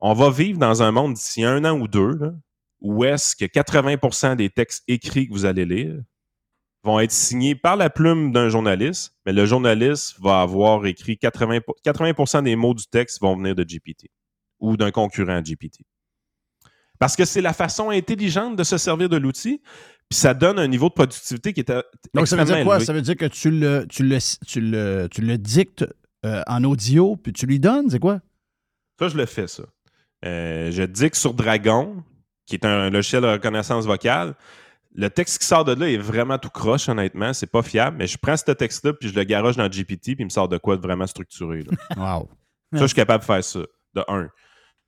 On 0.00 0.14
va 0.14 0.30
vivre 0.30 0.58
dans 0.58 0.82
un 0.82 0.90
monde 0.92 1.14
d'ici 1.14 1.44
un 1.44 1.64
an 1.64 1.78
ou 1.78 1.88
deux, 1.88 2.14
là, 2.14 2.32
où 2.80 3.04
est-ce 3.04 3.36
que 3.36 3.44
80% 3.44 4.36
des 4.36 4.50
textes 4.50 4.84
écrits 4.88 5.28
que 5.28 5.32
vous 5.32 5.44
allez 5.44 5.64
lire 5.64 5.96
vont 6.84 7.00
être 7.00 7.10
signés 7.12 7.54
par 7.54 7.76
la 7.76 7.90
plume 7.90 8.32
d'un 8.32 8.48
journaliste, 8.48 9.14
mais 9.26 9.32
le 9.32 9.44
journaliste 9.46 10.14
va 10.20 10.40
avoir 10.42 10.86
écrit 10.86 11.18
80, 11.18 11.60
pour- 11.60 11.74
80 11.82 12.42
des 12.42 12.56
mots 12.56 12.74
du 12.74 12.86
texte 12.86 13.20
vont 13.20 13.36
venir 13.36 13.54
de 13.54 13.64
GPT 13.64 14.06
ou 14.60 14.76
d'un 14.76 14.90
concurrent 14.90 15.40
GPT. 15.42 15.80
Parce 16.98 17.14
que 17.14 17.24
c'est 17.24 17.40
la 17.40 17.52
façon 17.52 17.90
intelligente 17.90 18.56
de 18.56 18.64
se 18.64 18.76
servir 18.76 19.08
de 19.08 19.16
l'outil, 19.16 19.60
puis 20.08 20.18
ça 20.18 20.34
donne 20.34 20.58
un 20.58 20.66
niveau 20.66 20.88
de 20.88 20.94
productivité 20.94 21.52
qui 21.52 21.60
est 21.60 21.70
euh, 21.70 21.82
Donc, 22.14 22.26
ça 22.26 22.36
veut 22.36 22.44
dire 22.44 22.64
quoi? 22.64 22.74
élevé. 22.76 22.86
Ça 22.86 22.92
veut 22.92 23.02
dire 23.02 23.16
que 23.16 23.26
tu 23.26 23.50
le, 23.50 23.86
tu 23.88 24.02
le, 24.02 24.18
tu 24.46 24.60
le, 24.60 25.08
tu 25.10 25.20
le 25.20 25.38
dictes 25.38 25.86
euh, 26.24 26.42
en 26.48 26.64
audio, 26.64 27.16
puis 27.16 27.32
tu 27.32 27.46
lui 27.46 27.60
donnes, 27.60 27.90
c'est 27.90 28.00
quoi? 28.00 28.20
Ça, 28.98 29.08
je 29.08 29.16
le 29.16 29.26
fais, 29.26 29.46
ça. 29.46 29.62
Euh, 30.24 30.72
je 30.72 30.82
dicte 30.82 31.14
sur 31.14 31.34
Dragon, 31.34 32.02
qui 32.46 32.56
est 32.56 32.64
un 32.64 32.90
logiciel 32.90 33.22
de 33.22 33.28
reconnaissance 33.28 33.84
vocale. 33.86 34.34
Le 34.98 35.08
texte 35.10 35.38
qui 35.38 35.46
sort 35.46 35.64
de 35.64 35.72
là 35.72 35.88
est 35.88 35.96
vraiment 35.96 36.38
tout 36.38 36.50
croche, 36.50 36.88
honnêtement. 36.88 37.32
C'est 37.32 37.46
pas 37.46 37.62
fiable, 37.62 37.98
mais 37.98 38.08
je 38.08 38.18
prends 38.18 38.36
ce 38.36 38.50
texte-là, 38.50 38.94
puis 38.94 39.08
je 39.08 39.14
le 39.14 39.22
garoche 39.22 39.54
dans 39.54 39.68
GPT, 39.68 40.02
puis 40.02 40.16
il 40.18 40.24
me 40.24 40.30
sort 40.30 40.48
de 40.48 40.58
quoi 40.58 40.76
de 40.76 40.82
vraiment 40.82 41.06
structuré. 41.06 41.62
là. 41.62 41.76
Wow. 41.96 42.28
Ça, 42.74 42.80
je 42.80 42.86
suis 42.86 42.96
capable 42.96 43.20
de 43.20 43.26
faire 43.26 43.44
ça, 43.44 43.60
de 43.94 44.02
un. 44.08 44.28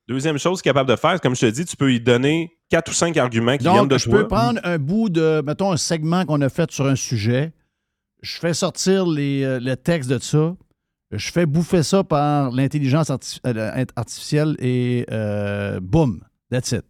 Deuxième 0.08 0.36
chose, 0.36 0.60
capable 0.62 0.90
de 0.90 0.96
faire, 0.96 1.20
comme 1.20 1.36
je 1.36 1.42
te 1.42 1.50
dis, 1.50 1.64
tu 1.64 1.76
peux 1.76 1.86
lui 1.86 2.00
donner 2.00 2.50
quatre 2.68 2.90
ou 2.90 2.92
cinq 2.92 3.16
arguments 3.16 3.56
qui 3.56 3.62
viennent 3.62 3.86
de 3.86 3.96
je 3.98 4.10
toi. 4.10 4.18
peux 4.18 4.26
prendre 4.26 4.58
un 4.64 4.78
bout 4.78 5.08
de, 5.08 5.42
mettons, 5.46 5.70
un 5.70 5.76
segment 5.76 6.24
qu'on 6.24 6.40
a 6.40 6.48
fait 6.48 6.72
sur 6.72 6.86
un 6.86 6.96
sujet, 6.96 7.52
je 8.20 8.36
fais 8.38 8.52
sortir 8.52 9.06
les, 9.06 9.44
euh, 9.44 9.60
le 9.60 9.76
texte 9.76 10.10
de 10.10 10.18
ça, 10.18 10.56
je 11.12 11.30
fais 11.30 11.46
bouffer 11.46 11.84
ça 11.84 12.02
par 12.02 12.50
l'intelligence 12.50 13.10
euh, 13.46 13.84
artificielle 13.94 14.56
et 14.58 15.06
euh, 15.12 15.78
boum, 15.80 16.24
that's 16.50 16.72
it. 16.72 16.84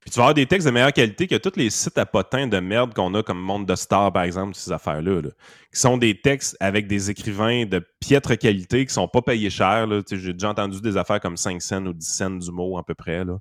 Puis 0.00 0.10
tu 0.10 0.16
vas 0.16 0.24
avoir 0.24 0.34
des 0.34 0.46
textes 0.46 0.66
de 0.66 0.72
meilleure 0.72 0.92
qualité 0.92 1.26
que 1.26 1.34
tous 1.34 1.56
les 1.56 1.70
sites 1.70 1.98
à 1.98 2.06
potins 2.06 2.46
de 2.46 2.60
merde 2.60 2.94
qu'on 2.94 3.12
a 3.14 3.22
comme 3.22 3.40
Monde 3.40 3.66
de 3.66 3.74
Star, 3.74 4.12
par 4.12 4.22
exemple, 4.22 4.54
ces 4.54 4.72
affaires-là. 4.72 5.22
là, 5.22 5.28
qui 5.72 5.80
sont 5.80 5.98
des 5.98 6.20
textes 6.20 6.56
avec 6.60 6.86
des 6.86 7.10
écrivains 7.10 7.66
de 7.66 7.84
piètre 8.00 8.38
qualité 8.38 8.86
qui 8.86 8.94
sont 8.94 9.08
pas 9.08 9.22
payés 9.22 9.50
cher. 9.50 9.88
J'ai 10.10 10.32
déjà 10.32 10.50
entendu 10.50 10.80
des 10.80 10.96
affaires 10.96 11.20
comme 11.20 11.36
5 11.36 11.60
cents 11.60 11.84
ou 11.84 11.92
10 11.92 12.06
cents 12.06 12.30
du 12.30 12.50
mot 12.50 12.78
à 12.78 12.84
peu 12.84 12.94
près. 12.94 13.24
Là. 13.24 13.38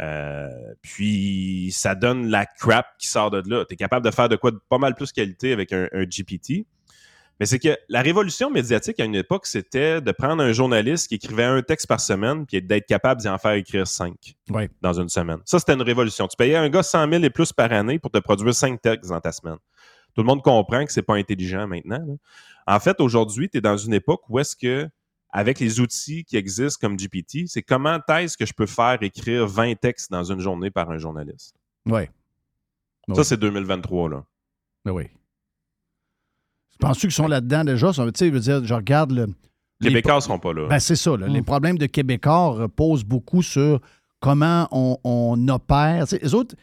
Euh, 0.00 0.48
puis 0.80 1.70
ça 1.72 1.94
donne 1.94 2.28
la 2.28 2.46
crap 2.46 2.86
qui 2.98 3.08
sort 3.08 3.30
de 3.30 3.42
là. 3.46 3.64
Tu 3.66 3.74
es 3.74 3.76
capable 3.76 4.06
de 4.06 4.10
faire 4.10 4.28
de 4.28 4.36
quoi 4.36 4.52
de 4.52 4.60
pas 4.68 4.78
mal 4.78 4.94
plus 4.94 5.12
qualité 5.12 5.52
avec 5.52 5.72
un 5.72 5.88
GPT. 6.04 6.66
Mais 7.40 7.46
c'est 7.46 7.58
que 7.58 7.74
la 7.88 8.02
révolution 8.02 8.50
médiatique 8.50 9.00
à 9.00 9.04
une 9.04 9.14
époque, 9.14 9.46
c'était 9.46 10.00
de 10.02 10.12
prendre 10.12 10.42
un 10.42 10.52
journaliste 10.52 11.08
qui 11.08 11.14
écrivait 11.14 11.44
un 11.44 11.62
texte 11.62 11.86
par 11.88 11.98
semaine 11.98 12.44
puis 12.44 12.60
d'être 12.60 12.86
capable 12.86 13.20
d'y 13.22 13.28
en 13.28 13.38
faire 13.38 13.52
écrire 13.52 13.86
cinq 13.86 14.34
Ouais. 14.50 14.68
dans 14.82 14.92
une 15.00 15.08
semaine. 15.08 15.38
Ça, 15.46 15.58
c'était 15.58 15.72
une 15.72 15.80
révolution. 15.82 16.28
Tu 16.28 16.36
payais 16.36 16.56
un 16.56 16.68
gars 16.68 16.82
100 16.82 17.08
000 17.10 17.24
et 17.24 17.30
plus 17.30 17.52
par 17.52 17.72
année 17.72 17.98
pour 17.98 18.10
te 18.10 18.18
produire 18.18 18.54
cinq 18.54 18.80
textes 18.82 19.08
dans 19.10 19.20
ta 19.20 19.32
semaine. 19.32 19.56
Tout 20.14 20.20
le 20.20 20.26
monde 20.26 20.42
comprend 20.42 20.84
que 20.84 20.92
c'est 20.92 21.02
pas 21.02 21.14
intelligent 21.14 21.66
maintenant. 21.66 22.04
là. 22.06 22.14
En 22.66 22.78
fait, 22.78 23.00
aujourd'hui, 23.00 23.48
tu 23.48 23.58
es 23.58 23.60
dans 23.62 23.76
une 23.78 23.94
époque 23.94 24.20
où 24.28 24.38
est-ce 24.38 24.54
que, 24.54 24.86
avec 25.32 25.60
les 25.60 25.80
outils 25.80 26.24
qui 26.24 26.36
existent 26.36 26.78
comme 26.86 26.96
GPT, 26.96 27.46
c'est 27.46 27.62
comment 27.62 27.98
est-ce 28.08 28.36
que 28.36 28.44
je 28.44 28.52
peux 28.52 28.66
faire 28.66 28.98
écrire 29.00 29.46
20 29.46 29.76
textes 29.80 30.10
dans 30.10 30.24
une 30.24 30.40
journée 30.40 30.70
par 30.70 30.90
un 30.90 30.98
journaliste? 30.98 31.54
Oui. 31.86 32.02
Ça, 33.14 33.24
c'est 33.24 33.38
2023, 33.38 34.10
là. 34.10 34.24
Ben 34.84 34.92
oui. 34.92 35.04
Penses-tu 36.80 37.06
qu'ils 37.06 37.14
sont 37.14 37.28
là-dedans 37.28 37.64
déjà? 37.64 37.92
Tu 37.92 38.00
sais, 38.14 38.26
je 38.28 38.32
veux 38.32 38.40
dire, 38.40 38.64
je 38.64 38.74
regarde 38.74 39.12
le. 39.12 39.26
Les 39.82 39.88
les 39.88 39.88
Québécois 39.94 40.12
pro- 40.14 40.20
seront 40.20 40.38
pas 40.38 40.52
là. 40.52 40.66
Ben, 40.68 40.78
c'est 40.78 40.96
ça. 40.96 41.16
là. 41.16 41.26
Les 41.26 41.42
problèmes 41.42 41.78
de 41.78 41.86
Québécois 41.86 42.50
reposent 42.50 43.04
beaucoup 43.04 43.42
sur 43.42 43.80
comment 44.20 44.68
on, 44.72 44.98
on 45.04 45.48
opère. 45.48 46.04
Les 46.20 46.34
autres, 46.34 46.54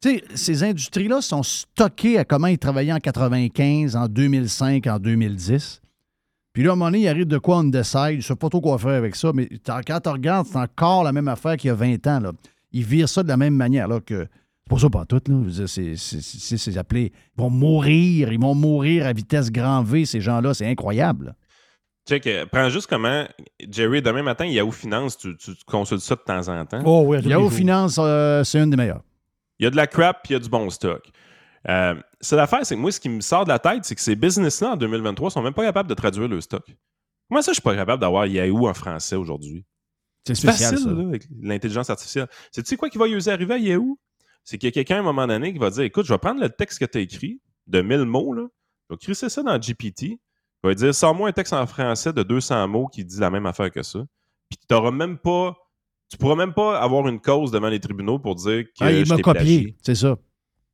tu 0.00 0.10
sais, 0.10 0.24
ces 0.34 0.62
industries-là 0.62 1.20
sont 1.20 1.42
stockées 1.42 2.16
à 2.18 2.24
comment 2.24 2.46
ils 2.46 2.58
travaillaient 2.58 2.92
en 2.92 2.98
95, 3.00 3.96
en 3.96 4.06
2005, 4.06 4.86
en 4.86 4.98
2010. 4.98 5.80
Puis 6.52 6.62
là, 6.62 6.70
à 6.70 6.72
un 6.74 6.76
moment 6.76 6.86
donné, 6.92 7.00
il 7.00 7.08
arrive 7.08 7.26
de 7.26 7.38
quoi 7.38 7.58
on 7.58 7.64
décide. 7.64 8.10
Je 8.12 8.16
ne 8.18 8.20
sais 8.22 8.36
pas 8.36 8.48
trop 8.48 8.60
quoi 8.60 8.78
faire 8.78 8.90
avec 8.90 9.16
ça, 9.16 9.32
mais 9.34 9.48
quand 9.66 10.00
tu 10.00 10.08
regardes, 10.08 10.46
c'est 10.46 10.56
encore 10.58 11.02
la 11.02 11.10
même 11.12 11.26
affaire 11.26 11.56
qu'il 11.56 11.68
y 11.68 11.70
a 11.72 11.74
20 11.74 12.06
ans. 12.06 12.20
Là. 12.20 12.32
Ils 12.70 12.84
virent 12.84 13.08
ça 13.08 13.24
de 13.24 13.28
la 13.28 13.36
même 13.36 13.54
manière. 13.56 13.88
Là, 13.88 13.98
que 14.00 14.28
c'est 14.66 14.74
pas 14.74 14.78
ça 14.78 14.90
pas 14.90 15.04
tout. 15.04 15.20
Là. 15.26 15.66
C'est, 15.66 16.76
appelé. 16.78 17.12
Ils 17.36 17.40
vont 17.40 17.50
mourir. 17.50 18.32
Ils 18.32 18.40
vont 18.40 18.54
mourir 18.54 19.06
à 19.06 19.12
vitesse 19.12 19.50
grand 19.52 19.82
V, 19.82 20.06
ces 20.06 20.20
gens-là. 20.20 20.54
C'est 20.54 20.66
incroyable. 20.66 21.34
Check, 22.08 22.26
euh, 22.26 22.44
prends 22.50 22.68
juste 22.68 22.86
comment, 22.86 23.26
Jerry, 23.70 24.02
demain 24.02 24.22
matin, 24.22 24.44
Yahoo 24.44 24.70
Finance, 24.70 25.16
tu, 25.16 25.34
consultes 25.66 26.02
ça 26.02 26.16
de 26.16 26.20
temps 26.20 26.48
en 26.48 26.66
temps. 26.66 26.82
Oh 26.84 27.04
oui, 27.06 27.18
Yahoo. 27.22 27.48
Finance, 27.48 27.96
euh, 27.98 28.44
c'est 28.44 28.58
une 28.58 28.70
des 28.70 28.76
meilleures. 28.76 29.02
Il 29.58 29.64
y 29.64 29.66
a 29.66 29.70
de 29.70 29.76
la 29.76 29.86
crap 29.86 30.22
puis 30.22 30.32
il 30.32 30.34
y 30.34 30.36
a 30.36 30.40
du 30.40 30.50
bon 30.50 30.68
stock. 30.68 31.02
Euh, 31.68 31.94
c'est 32.20 32.36
l'affaire, 32.36 32.60
c'est 32.64 32.74
que 32.74 32.80
moi, 32.80 32.92
ce 32.92 33.00
qui 33.00 33.08
me 33.08 33.22
sort 33.22 33.44
de 33.44 33.48
la 33.48 33.58
tête, 33.58 33.84
c'est 33.84 33.94
que 33.94 34.02
ces 34.02 34.16
business-là, 34.16 34.72
en 34.72 34.76
2023, 34.76 35.30
sont 35.30 35.40
même 35.40 35.54
pas 35.54 35.64
capables 35.64 35.88
de 35.88 35.94
traduire 35.94 36.28
le 36.28 36.42
stock. 36.42 36.64
Comment 37.30 37.40
ça, 37.40 37.52
je 37.52 37.54
suis 37.54 37.62
pas 37.62 37.74
capable 37.74 38.00
d'avoir 38.00 38.26
Yahoo 38.26 38.68
en 38.68 38.74
français 38.74 39.16
aujourd'hui? 39.16 39.64
C'est 40.26 40.34
C'est 40.34 40.48
spécial, 40.48 40.72
facile, 40.72 40.86
ça. 40.86 40.94
là, 40.94 41.08
avec 41.08 41.24
l'intelligence 41.40 41.88
artificielle. 41.88 42.28
C'est 42.52 42.62
tu 42.62 42.68
sais 42.68 42.76
quoi 42.76 42.90
qui 42.90 42.98
va 42.98 43.08
y 43.08 43.28
arriver 43.30 43.54
à 43.54 43.58
Yahoo? 43.58 43.98
C'est 44.44 44.58
qu'il 44.58 44.66
y 44.66 44.68
a 44.68 44.72
quelqu'un 44.72 44.96
à 44.96 45.00
un 45.00 45.02
moment 45.02 45.26
donné 45.26 45.52
qui 45.52 45.58
va 45.58 45.70
dire 45.70 45.82
Écoute, 45.84 46.06
je 46.06 46.12
vais 46.12 46.18
prendre 46.18 46.40
le 46.40 46.50
texte 46.50 46.78
que 46.78 46.84
tu 46.84 46.98
as 46.98 47.00
écrit, 47.00 47.40
de 47.66 47.80
1000 47.82 48.00
mots, 48.04 48.32
là, 48.34 48.46
je 48.90 48.94
vais 48.94 48.98
crisser 48.98 49.28
ça 49.28 49.42
dans 49.42 49.58
GPT. 49.58 50.02
Il 50.02 50.18
va 50.62 50.74
dire 50.74 50.94
Sors-moi 50.94 51.28
un 51.28 51.32
texte 51.32 51.52
en 51.52 51.66
français 51.66 52.12
de 52.12 52.22
200 52.22 52.68
mots 52.68 52.86
qui 52.88 53.04
dit 53.04 53.18
la 53.18 53.30
même 53.30 53.46
affaire 53.46 53.70
que 53.70 53.82
ça. 53.82 54.00
Puis 54.50 54.58
tu 54.58 54.74
n'auras 54.74 54.90
même 54.90 55.18
pas. 55.18 55.56
Tu 56.10 56.18
pourras 56.18 56.36
même 56.36 56.52
pas 56.52 56.78
avoir 56.78 57.08
une 57.08 57.20
cause 57.20 57.50
devant 57.50 57.68
les 57.70 57.80
tribunaux 57.80 58.18
pour 58.18 58.34
dire 58.34 58.64
que 58.64 58.70
Ah, 58.80 58.92
il 58.92 59.04
je 59.06 59.10
m'a 59.10 59.16
copié, 59.22 59.76
c'est 59.82 59.94
ça. 59.94 60.16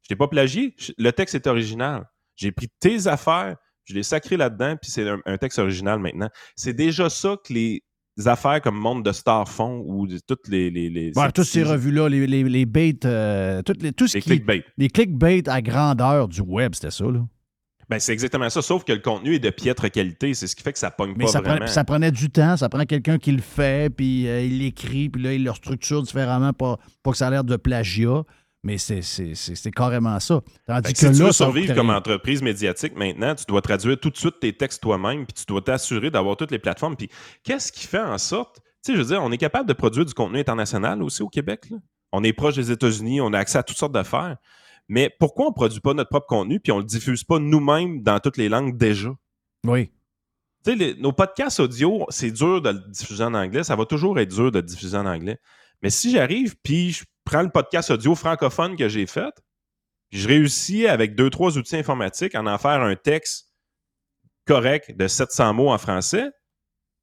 Je 0.02 0.08
t'ai 0.08 0.16
pas 0.16 0.26
plagié. 0.28 0.74
Je- 0.76 0.92
Le 0.98 1.12
texte 1.12 1.36
est 1.36 1.46
original. 1.46 2.04
J'ai 2.34 2.50
pris 2.52 2.68
tes 2.80 3.06
affaires, 3.06 3.56
je 3.84 3.94
l'ai 3.94 4.02
sacré 4.02 4.36
là-dedans, 4.36 4.76
puis 4.76 4.90
c'est 4.90 5.08
un, 5.08 5.20
un 5.24 5.38
texte 5.38 5.58
original 5.60 5.98
maintenant. 6.00 6.28
C'est 6.56 6.72
déjà 6.74 7.08
ça 7.08 7.36
que 7.44 7.52
les 7.52 7.82
affaires 8.28 8.60
comme 8.60 8.76
Monde 8.76 9.04
de 9.04 9.12
Star 9.12 9.48
font 9.48 9.82
ou 9.86 10.06
de- 10.06 10.18
toutes 10.26 10.48
les. 10.48 10.70
les, 10.70 10.88
les 10.90 11.12
Ouais, 11.16 11.30
toutes 11.32 11.44
ces 11.46 11.62
revues-là, 11.62 12.08
les, 12.08 12.26
les, 12.26 12.44
les 12.44 12.66
baits, 12.66 13.04
euh, 13.04 13.62
toutes 13.62 13.82
les, 13.82 13.92
tout 13.92 14.06
ce 14.08 14.16
Les 14.18 14.22
qui- 14.22 14.30
clickbait. 14.30 14.64
Les 14.78 14.88
clickbait 14.88 15.48
à 15.48 15.60
grandeur 15.62 16.28
du 16.28 16.40
web, 16.40 16.74
c'était 16.74 16.90
ça, 16.90 17.04
là. 17.04 17.20
Ben, 17.88 17.98
c'est 17.98 18.12
exactement 18.12 18.48
ça, 18.48 18.62
sauf 18.62 18.84
que 18.84 18.92
le 18.92 19.00
contenu 19.00 19.34
est 19.34 19.40
de 19.40 19.50
piètre 19.50 19.90
qualité. 19.90 20.32
C'est 20.34 20.46
ce 20.46 20.54
qui 20.54 20.62
fait 20.62 20.72
que 20.72 20.78
ça 20.78 20.92
pogne 20.92 21.12
Mais 21.16 21.24
pas 21.24 21.30
ça, 21.32 21.40
vraiment. 21.40 21.56
prend- 21.56 21.66
ça 21.66 21.82
prenait 21.82 22.12
du 22.12 22.30
temps, 22.30 22.56
ça 22.56 22.68
prend 22.68 22.84
quelqu'un 22.84 23.18
qui 23.18 23.32
le 23.32 23.42
fait, 23.42 23.92
puis 23.92 24.28
euh, 24.28 24.42
il 24.44 24.58
l'écrit, 24.60 25.08
puis 25.08 25.20
là, 25.20 25.32
il 25.32 25.42
le 25.42 25.52
structure 25.52 26.00
différemment, 26.00 26.52
pas, 26.52 26.78
pas 27.02 27.10
que 27.10 27.16
ça 27.16 27.26
a 27.26 27.30
l'air 27.30 27.42
de 27.42 27.56
plagiat, 27.56 28.22
mais 28.62 28.76
c'est, 28.76 29.70
carrément 29.74 30.20
ça. 30.20 30.42
Tandis 30.66 30.92
que 30.92 30.98
si 30.98 31.10
tu 31.12 31.18
là, 31.18 31.26
veux 31.26 31.32
survivre 31.32 31.74
comme 31.74 31.90
entreprise 31.90 32.42
médiatique 32.42 32.94
maintenant, 32.94 33.34
tu 33.34 33.44
dois 33.46 33.62
traduire 33.62 33.98
tout 33.98 34.10
de 34.10 34.16
suite 34.16 34.38
tes 34.40 34.52
textes 34.52 34.82
toi-même, 34.82 35.24
puis 35.24 35.32
tu 35.32 35.44
dois 35.46 35.62
t'assurer 35.62 36.10
d'avoir 36.10 36.36
toutes 36.36 36.50
les 36.50 36.58
plateformes. 36.58 36.96
Puis 36.96 37.08
qu'est-ce 37.42 37.72
qui 37.72 37.86
fait 37.86 38.00
en 38.00 38.18
sorte, 38.18 38.56
tu 38.84 38.92
sais, 38.92 38.94
je 38.94 39.02
veux 39.02 39.08
dire, 39.08 39.22
on 39.22 39.32
est 39.32 39.38
capable 39.38 39.68
de 39.68 39.72
produire 39.72 40.04
du 40.04 40.12
contenu 40.12 40.38
international 40.38 41.02
aussi 41.02 41.22
au 41.22 41.28
Québec. 41.28 41.70
là? 41.70 41.78
On 42.12 42.22
est 42.22 42.32
proche 42.32 42.56
des 42.56 42.70
États-Unis, 42.70 43.20
on 43.20 43.32
a 43.32 43.38
accès 43.38 43.58
à 43.58 43.62
toutes 43.62 43.78
sortes 43.78 43.92
d'affaires. 43.92 44.36
Mais 44.88 45.14
pourquoi 45.20 45.46
on 45.46 45.50
ne 45.50 45.54
produit 45.54 45.80
pas 45.80 45.94
notre 45.94 46.10
propre 46.10 46.26
contenu 46.26 46.60
puis 46.60 46.72
on 46.72 46.78
ne 46.78 46.82
le 46.82 46.86
diffuse 46.86 47.24
pas 47.24 47.38
nous-mêmes 47.38 48.02
dans 48.02 48.18
toutes 48.18 48.36
les 48.36 48.48
langues 48.48 48.76
déjà? 48.76 49.10
Oui. 49.64 49.90
Tu 50.64 50.76
sais, 50.76 50.96
nos 50.98 51.12
podcasts 51.12 51.60
audio, 51.60 52.04
c'est 52.10 52.30
dur 52.30 52.60
de 52.60 52.70
le 52.70 52.82
diffuser 52.90 53.24
en 53.24 53.32
anglais. 53.32 53.62
Ça 53.62 53.76
va 53.76 53.86
toujours 53.86 54.18
être 54.18 54.34
dur 54.34 54.50
de 54.50 54.58
le 54.58 54.64
diffuser 54.64 54.96
en 54.96 55.06
anglais. 55.06 55.38
Mais 55.82 55.90
si 55.90 56.10
j'arrive, 56.10 56.56
puis 56.62 56.92
je 56.92 57.04
prends 57.24 57.42
le 57.42 57.50
podcast 57.50 57.90
audio 57.90 58.14
francophone 58.14 58.76
que 58.76 58.88
j'ai 58.88 59.06
fait, 59.06 59.34
puis 60.10 60.20
je 60.20 60.28
réussis 60.28 60.86
avec 60.86 61.14
deux, 61.14 61.30
trois 61.30 61.56
outils 61.56 61.76
informatiques 61.76 62.34
à 62.34 62.42
en 62.42 62.58
faire 62.58 62.82
un 62.82 62.96
texte 62.96 63.52
correct 64.46 64.96
de 64.96 65.06
700 65.06 65.54
mots 65.54 65.70
en 65.70 65.78
français, 65.78 66.30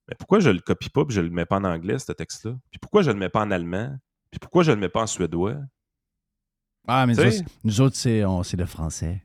mais 0.08 0.16
pourquoi 0.16 0.40
je 0.40 0.50
le 0.50 0.60
copie 0.60 0.90
pas 0.90 1.02
et 1.02 1.12
je 1.12 1.22
le 1.22 1.30
mets 1.30 1.46
pas 1.46 1.58
en 1.58 1.64
anglais, 1.64 2.00
ce 2.00 2.12
texte-là? 2.12 2.56
Puis 2.72 2.80
pourquoi 2.80 3.02
je 3.02 3.12
le 3.12 3.18
mets 3.18 3.30
pas 3.30 3.42
en 3.42 3.52
allemand? 3.52 3.98
Puis 4.32 4.40
pourquoi 4.40 4.64
je 4.64 4.72
le 4.72 4.78
mets 4.78 4.90
pas 4.90 5.02
en 5.02 5.08
suédois? 5.08 5.56
Ah, 6.88 7.06
mais 7.06 7.14
nous 7.14 7.20
autres, 7.22 7.50
nous 7.64 7.82
autres, 7.82 7.96
c'est, 7.96 8.22
le 8.58 8.66
français. 8.66 9.22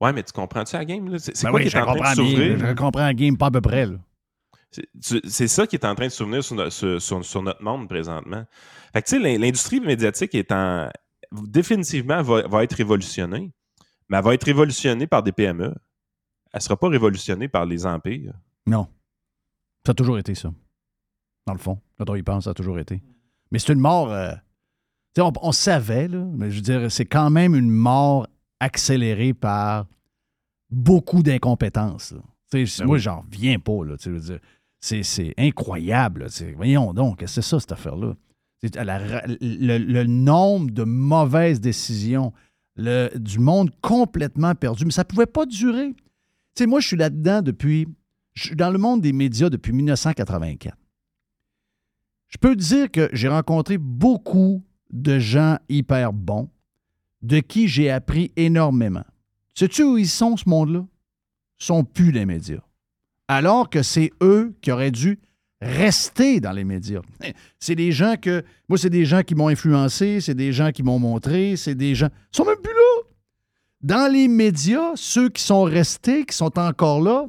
Ouais, 0.00 0.12
mais 0.12 0.24
tu 0.24 0.32
comprends-tu 0.32 0.74
la 0.76 0.84
game? 0.84 1.18
C'est 1.18 1.40
Ben 1.42 1.50
quoi 1.50 1.60
oui, 1.60 1.68
qui 1.68 1.76
est 1.76 1.80
en 1.80 1.94
train 1.94 2.10
de 2.10 2.16
s'ouvrir? 2.16 2.58
Je 2.58 2.72
comprends 2.74 3.04
la 3.04 3.14
game 3.14 3.36
pas 3.36 3.46
à 3.46 3.50
peu 3.52 3.60
près, 3.60 3.86
là. 3.86 3.96
C'est- 5.00 5.48
ça 5.48 5.66
qui 5.66 5.76
est 5.76 5.84
en 5.84 5.94
train 5.94 6.06
de 6.06 6.12
souvenir 6.12 6.42
sur, 6.44 6.56
no- 6.56 6.70
sur- 6.70 7.00
sur- 7.00 7.24
sur 7.24 7.42
notre 7.42 7.62
monde 7.62 7.88
présentement. 7.88 8.44
Fait 8.92 9.02
que, 9.02 9.08
tu 9.08 9.16
sais, 9.16 9.22
l'in- 9.22 9.38
l'industrie 9.38 9.80
médiatique 9.80 10.34
est 10.34 10.50
en. 10.52 10.88
définitivement 11.32 12.22
va, 12.22 12.46
va 12.46 12.62
être 12.64 12.74
révolutionnée, 12.74 13.52
mais 14.08 14.18
elle 14.18 14.24
va 14.24 14.34
être 14.34 14.44
révolutionnée 14.44 15.06
par 15.06 15.22
des 15.22 15.32
PME. 15.32 15.74
elle 16.52 16.60
sera 16.60 16.76
pas 16.76 16.88
révolutionnée 16.88 17.48
par 17.48 17.66
les 17.66 17.84
empires. 17.84 18.32
Non. 18.66 18.86
Ça 19.84 19.90
a 19.90 19.94
toujours 19.94 20.18
été 20.18 20.36
ça. 20.36 20.52
Dans 21.48 21.52
le 21.52 21.58
fond, 21.58 21.80
quand 21.98 22.08
on 22.08 22.14
y 22.14 22.22
pense, 22.22 22.44
ça 22.44 22.50
a 22.50 22.54
toujours 22.54 22.78
été. 22.78 23.02
Mais 23.50 23.58
c'est 23.58 23.72
une 23.72 23.80
mort. 23.80 24.12
euh, 24.12 24.30
tu 25.14 25.20
sais, 25.20 25.22
on, 25.22 25.32
on 25.42 25.50
savait, 25.52 26.06
là, 26.06 26.24
mais 26.32 26.50
je 26.52 26.56
veux 26.56 26.62
dire, 26.62 26.92
c'est 26.92 27.06
quand 27.06 27.28
même 27.30 27.54
une 27.56 27.70
mort 27.70 28.28
accélérée 28.60 29.34
par 29.34 29.86
beaucoup 30.70 31.22
d'incompétence. 31.24 32.14
Ben 32.52 32.64
moi, 32.84 32.94
oui. 32.94 33.00
j'en 33.00 33.20
reviens 33.22 33.58
pas. 33.58 33.84
Là, 33.84 33.96
je 34.00 34.10
veux 34.10 34.20
dire, 34.20 34.38
c'est, 34.84 35.34
incroyable. 35.38 36.26
voyons 36.56 36.92
donc, 36.92 37.22
c'est 37.26 37.42
ça, 37.42 37.58
cette 37.58 37.72
affaire-là? 37.72 38.14
Le, 38.62 40.04
nombre 40.04 40.70
de 40.70 40.84
mauvaises 40.84 41.60
décisions, 41.60 42.32
du 42.76 43.38
monde 43.38 43.70
complètement 43.80 44.54
perdu, 44.54 44.84
mais 44.84 44.90
ça 44.90 45.02
ne 45.02 45.08
pouvait 45.08 45.26
pas 45.26 45.46
durer. 45.46 45.94
Moi, 46.66 46.80
je 46.80 46.88
suis 46.88 46.96
là-dedans 46.96 47.42
depuis. 47.42 47.88
Je 48.34 48.48
suis 48.48 48.56
dans 48.56 48.70
le 48.70 48.78
monde 48.78 49.00
des 49.00 49.12
médias 49.12 49.48
depuis 49.48 49.72
1984. 49.72 50.76
Je 52.28 52.38
peux 52.38 52.56
dire 52.56 52.90
que 52.90 53.08
j'ai 53.12 53.28
rencontré 53.28 53.78
beaucoup 53.78 54.64
de 54.90 55.18
gens 55.18 55.58
hyper 55.68 56.12
bons, 56.12 56.50
de 57.22 57.38
qui 57.38 57.68
j'ai 57.68 57.90
appris 57.90 58.32
énormément. 58.36 59.04
Sais-tu 59.54 59.84
où 59.84 59.98
ils 59.98 60.08
sont, 60.08 60.36
ce 60.36 60.48
monde-là? 60.48 60.84
Ils 61.60 61.64
sont 61.64 61.84
plus 61.84 62.10
les 62.10 62.26
médias. 62.26 62.60
Alors 63.28 63.70
que 63.70 63.82
c'est 63.82 64.10
eux 64.22 64.54
qui 64.60 64.70
auraient 64.70 64.90
dû 64.90 65.18
rester 65.60 66.40
dans 66.40 66.52
les 66.52 66.64
médias. 66.64 67.00
C'est 67.58 67.74
des 67.74 67.92
gens 67.92 68.16
que. 68.20 68.44
Moi, 68.68 68.78
c'est 68.78 68.90
des 68.90 69.04
gens 69.04 69.22
qui 69.22 69.34
m'ont 69.34 69.48
influencé, 69.48 70.20
c'est 70.20 70.34
des 70.34 70.52
gens 70.52 70.70
qui 70.70 70.82
m'ont 70.82 70.98
montré, 70.98 71.56
c'est 71.56 71.74
des 71.74 71.94
gens. 71.94 72.08
Ils 72.32 72.36
sont 72.36 72.44
même 72.44 72.60
plus 72.62 72.72
là. 72.72 73.02
Dans 73.80 74.12
les 74.12 74.28
médias, 74.28 74.92
ceux 74.94 75.28
qui 75.28 75.42
sont 75.42 75.64
restés, 75.64 76.24
qui 76.24 76.36
sont 76.36 76.58
encore 76.58 77.02
là, 77.02 77.26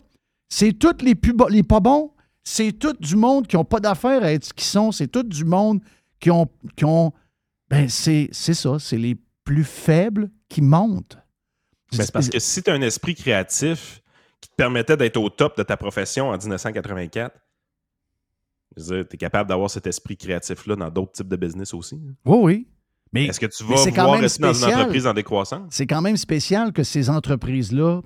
c'est 0.49 0.73
tous 0.73 1.01
les, 1.01 1.15
les 1.49 1.63
pas 1.63 1.79
bons. 1.79 2.11
C'est 2.43 2.71
tout 2.71 2.93
du 2.93 3.15
monde 3.15 3.47
qui 3.47 3.55
n'ont 3.55 3.65
pas 3.65 3.79
d'affaires 3.79 4.23
à 4.23 4.31
être 4.31 4.45
ce 4.45 4.53
qu'ils 4.53 4.67
sont. 4.67 4.91
C'est 4.91 5.07
tout 5.07 5.23
du 5.23 5.45
monde 5.45 5.81
qui 6.19 6.29
ont. 6.31 6.47
Qui 6.75 6.85
ben, 7.69 7.89
c'est 7.89 8.29
c'est 8.31 8.53
ça. 8.53 8.77
C'est 8.79 8.97
les 8.97 9.17
plus 9.43 9.63
faibles 9.63 10.29
qui 10.47 10.61
montent. 10.61 11.17
Ben, 11.91 12.03
c'est 12.03 12.11
parce 12.11 12.29
que 12.29 12.39
si 12.39 12.61
tu 12.61 12.69
as 12.69 12.73
un 12.73 12.81
esprit 12.81 13.15
créatif 13.15 14.01
qui 14.45 14.51
te 14.51 14.55
permettait 14.55 14.97
d'être 14.97 15.17
au 15.17 15.29
top 15.29 15.57
de 15.57 15.63
ta 15.63 15.77
profession 15.77 16.29
en 16.29 16.37
1984, 16.37 17.35
tu 18.77 18.93
es 18.99 19.17
capable 19.17 19.49
d'avoir 19.49 19.69
cet 19.69 19.87
esprit 19.87 20.17
créatif-là 20.17 20.75
dans 20.75 20.89
d'autres 20.89 21.13
types 21.13 21.27
de 21.29 21.35
business 21.35 21.73
aussi. 21.73 21.95
hein. 21.95 22.13
Oui, 22.25 22.37
oui. 22.41 22.67
Mais, 23.13 23.25
Est-ce 23.27 23.39
que 23.39 23.45
tu 23.45 23.63
vas 23.63 23.75
vouloir 23.75 24.19
rester 24.19 24.41
dans 24.43 24.53
une 24.53 24.73
entreprise 24.73 25.07
en 25.07 25.13
décroissance? 25.13 25.67
C'est 25.69 25.87
quand 25.87 26.01
même 26.01 26.17
spécial 26.17 26.73
que 26.73 26.83
ces 26.83 27.09
entreprises-là. 27.09 28.01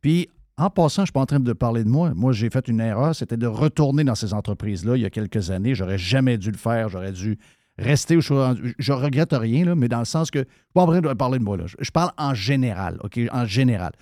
Puis, 0.00 0.28
en 0.56 0.70
passant, 0.70 0.96
je 0.96 1.00
ne 1.02 1.06
suis 1.06 1.12
pas 1.12 1.20
en 1.20 1.26
train 1.26 1.40
de 1.40 1.52
parler 1.52 1.82
de 1.82 1.88
moi. 1.88 2.12
Moi, 2.14 2.32
j'ai 2.32 2.48
fait 2.50 2.68
une 2.68 2.78
erreur, 2.80 3.16
c'était 3.16 3.36
de 3.36 3.46
retourner 3.48 4.04
dans 4.04 4.14
ces 4.14 4.32
entreprises-là 4.34 4.96
il 4.96 5.02
y 5.02 5.04
a 5.04 5.10
quelques 5.10 5.50
années. 5.50 5.74
J'aurais 5.74 5.98
jamais 5.98 6.38
dû 6.38 6.52
le 6.52 6.58
faire. 6.58 6.88
J'aurais 6.88 7.10
dû 7.10 7.38
rester 7.78 8.16
où 8.16 8.20
je 8.20 8.26
suis 8.26 8.34
rendu. 8.34 8.74
Je 8.78 8.92
regrette 8.92 9.32
rien, 9.32 9.64
là, 9.64 9.74
mais 9.74 9.88
dans 9.88 9.98
le 9.98 10.04
sens 10.04 10.30
que. 10.30 10.40
Je 10.40 10.44
ne 10.44 10.48
suis 10.50 10.72
pas 10.74 10.82
en 10.82 10.86
train 10.86 11.00
de 11.00 11.12
parler 11.14 11.38
de 11.40 11.44
moi. 11.44 11.56
Là. 11.56 11.64
Je 11.80 11.90
parle 11.90 12.12
en 12.16 12.34
général, 12.34 12.98
OK? 13.02 13.18
En 13.32 13.46
général. 13.46 13.92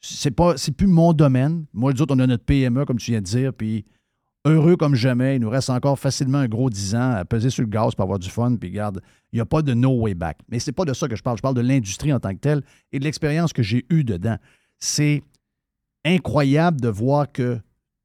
C'est 0.00 0.30
pas, 0.30 0.56
c'est 0.56 0.72
plus 0.72 0.86
mon 0.86 1.12
domaine. 1.12 1.66
Moi, 1.74 1.92
les 1.92 2.00
autres, 2.00 2.14
on 2.14 2.18
a 2.20 2.26
notre 2.26 2.44
PME, 2.44 2.84
comme 2.86 2.98
tu 2.98 3.10
viens 3.10 3.20
de 3.20 3.26
dire, 3.26 3.52
puis 3.52 3.84
heureux 4.44 4.76
comme 4.76 4.94
jamais. 4.94 5.36
Il 5.36 5.42
nous 5.42 5.50
reste 5.50 5.70
encore 5.70 5.98
facilement 5.98 6.38
un 6.38 6.48
gros 6.48 6.70
10 6.70 6.94
ans 6.94 7.10
à 7.12 7.24
peser 7.24 7.50
sur 7.50 7.62
le 7.62 7.68
gaz 7.68 7.94
pour 7.94 8.04
avoir 8.04 8.18
du 8.18 8.30
fun. 8.30 8.56
Puis 8.56 8.70
regarde, 8.70 9.02
il 9.32 9.36
n'y 9.36 9.40
a 9.40 9.46
pas 9.46 9.62
de 9.62 9.74
no 9.74 9.90
way 10.00 10.14
back. 10.14 10.38
Mais 10.48 10.58
c'est 10.58 10.72
pas 10.72 10.84
de 10.84 10.92
ça 10.92 11.08
que 11.08 11.16
je 11.16 11.22
parle. 11.22 11.36
Je 11.36 11.42
parle 11.42 11.54
de 11.54 11.60
l'industrie 11.60 12.12
en 12.12 12.20
tant 12.20 12.32
que 12.32 12.40
telle 12.40 12.62
et 12.92 12.98
de 12.98 13.04
l'expérience 13.04 13.52
que 13.52 13.62
j'ai 13.62 13.84
eue 13.90 14.04
dedans. 14.04 14.36
C'est 14.78 15.22
incroyable 16.04 16.80
de 16.80 16.88
voir 16.88 17.30
que 17.30 17.58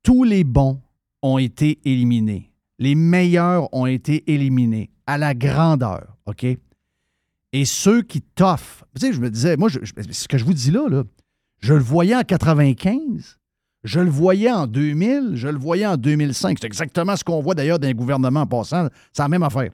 tous 0.03 0.23
les 0.23 0.43
bons 0.43 0.81
ont 1.21 1.37
été 1.37 1.79
éliminés. 1.85 2.51
Les 2.77 2.95
meilleurs 2.95 3.73
ont 3.73 3.85
été 3.85 4.29
éliminés 4.31 4.91
à 5.07 5.17
la 5.17 5.33
grandeur, 5.33 6.17
OK? 6.25 6.45
Et 7.53 7.63
ceux 7.63 8.01
qui 8.01 8.21
toffent, 8.21 8.83
tu 8.95 9.07
sais, 9.07 9.13
je 9.13 9.21
me 9.21 9.29
disais, 9.29 9.55
moi, 9.55 9.69
ce 9.69 10.27
que 10.27 10.37
je 10.37 10.43
vous 10.43 10.53
dis 10.53 10.71
là, 10.71 10.89
là, 10.89 11.03
je 11.65 11.73
le 11.73 11.81
voyais 11.81 12.15
en 12.15 12.21
95, 12.21 13.37
je 13.83 13.99
le 13.99 14.09
voyais 14.09 14.51
en 14.51 14.67
2000, 14.67 15.31
je 15.33 15.47
le 15.47 15.57
voyais 15.57 15.85
en 15.87 15.97
2005. 15.97 16.57
C'est 16.59 16.65
exactement 16.67 17.15
ce 17.15 17.23
qu'on 17.23 17.41
voit 17.41 17.55
d'ailleurs 17.55 17.79
d'un 17.79 17.93
gouvernement 17.93 18.41
en 18.41 18.47
passant. 18.47 18.87
C'est 19.11 19.21
la 19.23 19.29
même 19.29 19.43
affaire. 19.43 19.71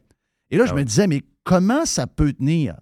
Et 0.49 0.57
là, 0.57 0.65
je 0.65 0.73
me 0.73 0.83
disais, 0.83 1.07
mais 1.07 1.21
comment 1.43 1.85
ça 1.85 2.07
peut 2.07 2.33
tenir 2.33 2.75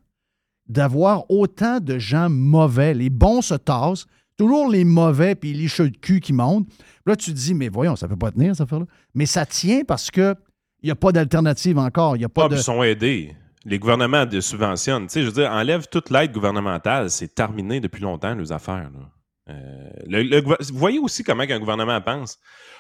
d'avoir 0.68 1.30
autant 1.30 1.80
de 1.80 1.98
gens 1.98 2.30
mauvais? 2.30 2.94
Les 2.94 3.10
bons 3.10 3.42
se 3.42 3.56
tassent, 3.56 4.06
toujours 4.38 4.70
les 4.70 4.84
mauvais 4.86 5.36
puis 5.36 5.54
les 5.54 5.68
cheveux 5.68 5.90
de 5.92 5.98
cul 5.98 6.20
qui 6.20 6.34
montent. 6.34 6.68
Puis 6.68 6.78
là, 7.08 7.16
tu 7.16 7.32
te 7.32 7.38
dis, 7.38 7.54
mais 7.54 7.70
voyons, 7.70 7.96
ça 7.96 8.08
peut 8.08 8.16
pas 8.16 8.32
tenir, 8.32 8.56
cette 8.56 8.62
affaire-là. 8.66 8.86
Mais 9.14 9.26
ça 9.26 9.46
tient 9.46 9.82
parce 9.88 10.10
que 10.12 10.36
il 10.82 10.86
n'y 10.88 10.92
a 10.92 10.96
pas 10.96 11.12
d'alternative 11.12 11.78
encore. 11.78 12.16
A 12.24 12.30
pas 12.30 12.46
Ah, 12.46 12.50
de. 12.50 12.56
ils 12.56 12.62
sont 12.64 12.82
aidés. 12.84 13.36
Les 13.66 13.78
gouvernements 13.80 14.26
de 14.26 14.40
subventionnent. 14.40 15.08
Tu 15.08 15.14
sais, 15.14 15.22
je 15.22 15.28
veux 15.28 15.34
dire, 15.34 15.52
enlève 15.52 15.88
toute 15.90 16.10
l'aide 16.10 16.32
gouvernementale. 16.32 17.10
C'est 17.10 17.34
terminé 17.36 17.80
depuis 17.80 18.02
longtemps, 18.02 18.34
les 18.36 18.52
affaires. 18.52 18.90
là. 18.94 19.10
Euh, 19.54 19.90
le- 20.06 20.22
le 20.24 20.42
gouver- 20.42 20.58
vous 20.72 20.78
voyez 20.78 21.00
aussi 21.00 21.24
comment 21.24 21.44
un 21.44 21.60
gouvernement 21.60 22.00
pense. 22.02 22.38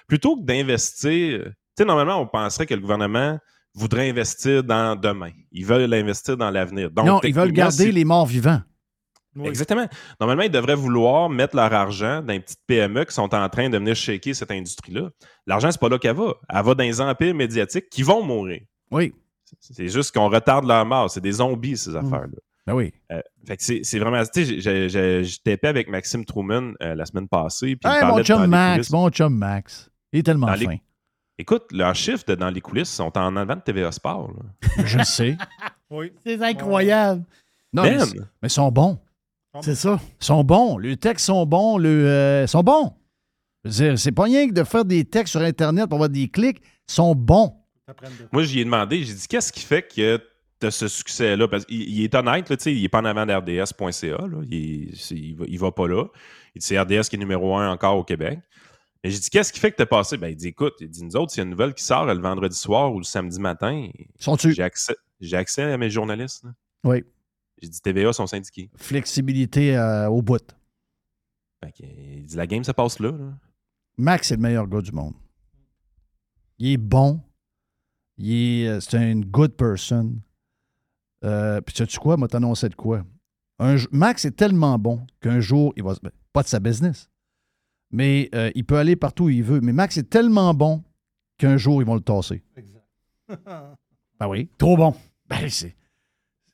Plutôt 0.08 0.38
que 0.38 0.44
d'investir, 0.46 1.44
tu 1.46 1.52
sais, 1.78 1.86
normalement, 1.86 2.18
on 2.22 2.28
penserait 2.28 2.66
que 2.66 2.74
le 2.76 2.80
gouvernement 2.82 3.40
voudrait 3.74 4.10
investir 4.10 4.64
dans 4.64 4.96
demain. 4.96 5.32
Ils 5.52 5.66
veulent 5.66 5.94
investir 5.94 6.38
dans 6.38 6.50
l'avenir. 6.52 6.90
Non, 6.96 7.20
ils 7.30 7.34
veulent 7.34 7.52
garder 7.52 7.86
si- 7.86 7.92
les 7.92 8.06
morts 8.06 8.26
vivants. 8.28 8.62
Exactement. 9.46 9.88
Normalement, 10.20 10.44
ils 10.44 10.52
devraient 10.52 10.76
vouloir 10.76 11.30
mettre 11.30 11.56
leur 11.56 11.72
argent 11.74 12.22
dans 12.22 12.34
les 12.34 12.40
petites 12.40 12.60
PME 12.68 13.06
qui 13.06 13.14
sont 13.14 13.34
en 13.34 13.48
train 13.50 13.70
de 13.70 13.78
venir 13.78 13.96
shaker 13.96 14.34
cette 14.36 14.52
industrie-là. 14.52 15.10
L'argent, 15.46 15.72
c'est 15.72 15.80
pas 15.80 15.88
là 15.90 15.98
qu'elle 16.00 16.16
va. 16.16 16.34
Elle 16.50 16.64
va 16.64 16.74
dans 16.76 16.84
les 16.84 17.00
empires 17.00 17.34
médiatiques 17.36 17.90
qui 17.90 18.04
vont 18.04 18.24
mourir. 18.24 18.62
Oui. 18.92 19.14
C'est 19.60 19.88
juste 19.88 20.14
qu'on 20.14 20.30
retarde 20.30 20.66
leur 20.66 20.86
mort. 20.86 21.10
C'est 21.10 21.22
des 21.22 21.34
zombies, 21.34 21.78
ces 21.78 21.96
affaires-là. 21.96 22.38
Ben 22.68 22.74
oui. 22.76 22.94
Euh, 23.12 23.22
fait 23.48 23.58
que 23.58 23.64
c'est 23.64 23.80
c'est 23.84 23.98
vraiment. 24.00 24.22
Tu 24.32 24.62
sais, 24.62 25.24
j'étais 25.24 25.54
épais 25.54 25.68
avec 25.68 25.90
Maxime 25.90 26.24
Truman 26.26 26.74
euh, 26.84 26.94
la 26.96 27.06
semaine 27.06 27.28
passée. 27.28 27.76
puis 27.76 27.92
Hey, 27.92 28.06
mon 28.06 28.22
chum 28.24 28.46
Max, 28.48 28.90
mon 28.92 29.10
chum 29.10 29.36
Max. 29.36 29.90
Il 30.14 30.20
est 30.20 30.24
tellement 30.24 30.48
Dans 30.48 30.54
les- 30.54 30.66
fin. 30.66 30.76
Écoute, 31.38 31.64
leurs 31.72 31.96
chiffres 31.96 32.26
de 32.28 32.36
dans 32.36 32.50
les 32.50 32.60
coulisses 32.62 32.90
sont 32.92 33.18
en 33.18 33.36
avant 33.38 33.56
de 33.56 33.62
TVA 33.62 33.92
Sport. 33.94 34.32
là. 34.32 34.84
Je 34.86 34.98
le 34.98 35.04
sais. 35.04 35.38
Oui. 35.92 36.12
C'est 36.24 36.40
incroyable. 36.44 37.24
Non, 37.74 37.82
mais, 37.82 37.98
ils 38.44 38.50
sont 38.52 38.72
bons. 38.72 39.00
C'est 39.62 39.74
ça. 39.74 40.00
Ils 40.22 40.24
sont 40.24 40.44
bons. 40.44 40.78
Les 40.78 40.98
textes 40.98 41.26
sont 41.26 41.44
bons. 41.48 41.80
Le, 41.80 41.90
euh, 41.90 42.46
sont 42.48 42.62
bons. 42.62 42.94
Je 43.64 43.70
veux 43.70 43.76
dire, 43.76 43.98
c'est 44.00 44.12
pas 44.12 44.24
rien 44.26 44.48
que 44.48 44.54
de 44.54 44.64
faire 44.64 44.86
des 44.86 45.04
textes 45.06 45.32
sur 45.32 45.42
Internet 45.42 45.88
pour 45.88 45.96
avoir 45.96 46.10
des 46.10 46.28
clics. 46.28 46.62
Ils 46.88 46.94
sont 46.94 47.16
bons. 47.16 47.56
Moi, 48.32 48.44
j'y 48.44 48.60
ai 48.60 48.66
demandé, 48.66 49.04
j'ai 49.04 49.14
dit, 49.14 49.28
qu'est-ce 49.28 49.52
qui 49.52 49.62
fait 49.62 49.82
que 49.84 50.22
tu 50.60 50.68
as 50.68 50.72
ce 50.72 50.88
succès-là? 50.88 51.48
Parce 51.48 51.66
qu'il 51.66 51.82
il 51.82 52.04
est 52.04 52.14
honnête, 52.16 52.50
là, 52.50 52.58
tu 52.58 52.64
sais, 52.64 52.74
il 52.76 52.82
n'est 52.82 52.90
pas 52.90 53.00
en 53.00 53.06
avant 53.06 53.26
d'RDS.ca. 53.26 54.18
là. 54.28 54.42
Il, 54.50 54.94
il, 55.12 55.36
va, 55.36 55.46
il 55.48 55.60
va 55.60 55.72
pas 55.72 55.88
là. 55.88 56.06
Il 56.56 56.60
dit, 56.60 56.66
c'est 56.68 56.80
RDS 56.80 57.10
qui 57.10 57.16
est 57.16 57.20
numéro 57.20 57.56
un 57.56 57.70
encore 57.72 57.98
au 57.98 58.04
Québec. 58.04 58.40
Et 59.04 59.10
j'ai 59.12 59.20
dit, 59.20 59.30
qu'est-ce 59.30 59.54
qui 59.54 59.60
fait 59.60 59.72
que 59.72 59.78
tu 59.78 59.84
es 59.84 59.86
passé? 59.86 60.18
Ben, 60.18 60.28
il 60.28 60.36
dit, 60.36 60.48
écoute, 60.50 60.74
il 60.82 60.90
dit, 60.90 61.04
nous 61.04 61.16
autres, 61.16 61.32
s'il 61.32 61.40
y 61.40 61.42
a 61.42 61.46
une 61.46 61.52
nouvelle 61.52 61.74
qui 61.74 61.84
sort 61.84 62.06
le 62.06 62.20
vendredi 62.20 62.58
soir 62.58 62.94
ou 62.94 62.98
le 63.00 63.06
samedi 63.06 63.40
matin, 63.40 63.88
Sont-tu? 64.20 64.52
j'ai 64.54 64.64
accès, 64.64 64.96
j'ai 65.22 65.38
accès 65.38 65.64
à 65.64 65.78
mes 65.78 65.90
journalistes. 65.90 66.44
là. 66.44 66.52
Oui. 66.84 67.04
J'ai 67.62 67.70
dit, 67.70 67.82
TVA 67.82 68.12
sont 68.14 68.28
syndiqués. 68.28 68.70
Flexibilité 68.76 69.78
euh, 69.78 70.08
au 70.10 70.22
bout. 70.22 70.44
Fait 71.64 71.72
que, 71.72 71.84
il 71.86 72.26
dit, 72.26 72.36
la 72.36 72.48
game, 72.48 72.64
ça 72.64 72.74
passe 72.74 73.00
là. 73.00 73.12
là. 73.12 73.34
Max 73.98 74.32
est 74.32 74.36
le 74.36 74.42
meilleur 74.42 74.68
gars 74.68 74.82
du 74.82 74.92
monde. 74.92 75.14
Il 76.58 76.72
est 76.74 76.78
bon. 76.78 77.22
Euh, 78.22 78.80
c'est 78.80 79.12
une 79.12 79.26
good 79.26 79.54
person. 79.56 80.16
Euh, 81.24 81.62
Puis 81.62 81.76
sais-tu 81.76 82.00
quoi? 82.00 82.18
Moi, 82.18 82.28
t'annonçais 82.28 82.70
de 82.70 82.76
quoi? 82.76 83.04
Un 83.60 83.76
Max 83.92 84.26
est 84.26 84.32
tellement 84.38 84.78
bon 84.80 85.06
qu'un 85.22 85.40
jour, 85.40 85.74
il 85.76 85.84
va... 85.84 85.94
ben, 86.02 86.12
pas 86.32 86.44
de 86.44 86.48
sa 86.48 86.60
business, 86.60 87.10
mais 87.92 88.30
euh, 88.36 88.52
il 88.56 88.64
peut 88.64 88.78
aller 88.78 88.96
partout 88.96 89.26
où 89.26 89.30
il 89.30 89.44
veut. 89.44 89.60
Mais 89.62 89.74
Max 89.74 89.98
est 89.98 90.10
tellement 90.10 90.54
bon 90.54 90.84
qu'un 91.38 91.58
jour, 91.58 91.82
ils 91.82 91.86
vont 91.86 91.96
le 91.96 92.02
tasser. 92.02 92.44
Ben 93.28 94.28
oui. 94.28 94.50
Trop 94.58 94.78
bon. 94.78 94.94
Ben, 95.28 95.50
c'est... 95.50 95.76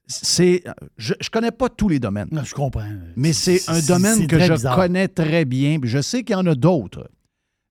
c'est 0.07 0.63
je 0.97 1.13
ne 1.13 1.29
connais 1.31 1.51
pas 1.51 1.69
tous 1.69 1.89
les 1.89 1.99
domaines. 1.99 2.29
Non, 2.31 2.43
je 2.43 2.53
comprends. 2.53 2.87
Mais 3.15 3.33
c'est 3.33 3.69
un 3.69 3.81
domaine 3.81 4.27
que 4.27 4.39
je 4.39 4.53
bizarre. 4.53 4.75
connais 4.75 5.07
très 5.07 5.45
bien. 5.45 5.79
Je 5.83 6.01
sais 6.01 6.23
qu'il 6.23 6.33
y 6.33 6.39
en 6.39 6.45
a 6.45 6.55
d'autres. 6.55 7.09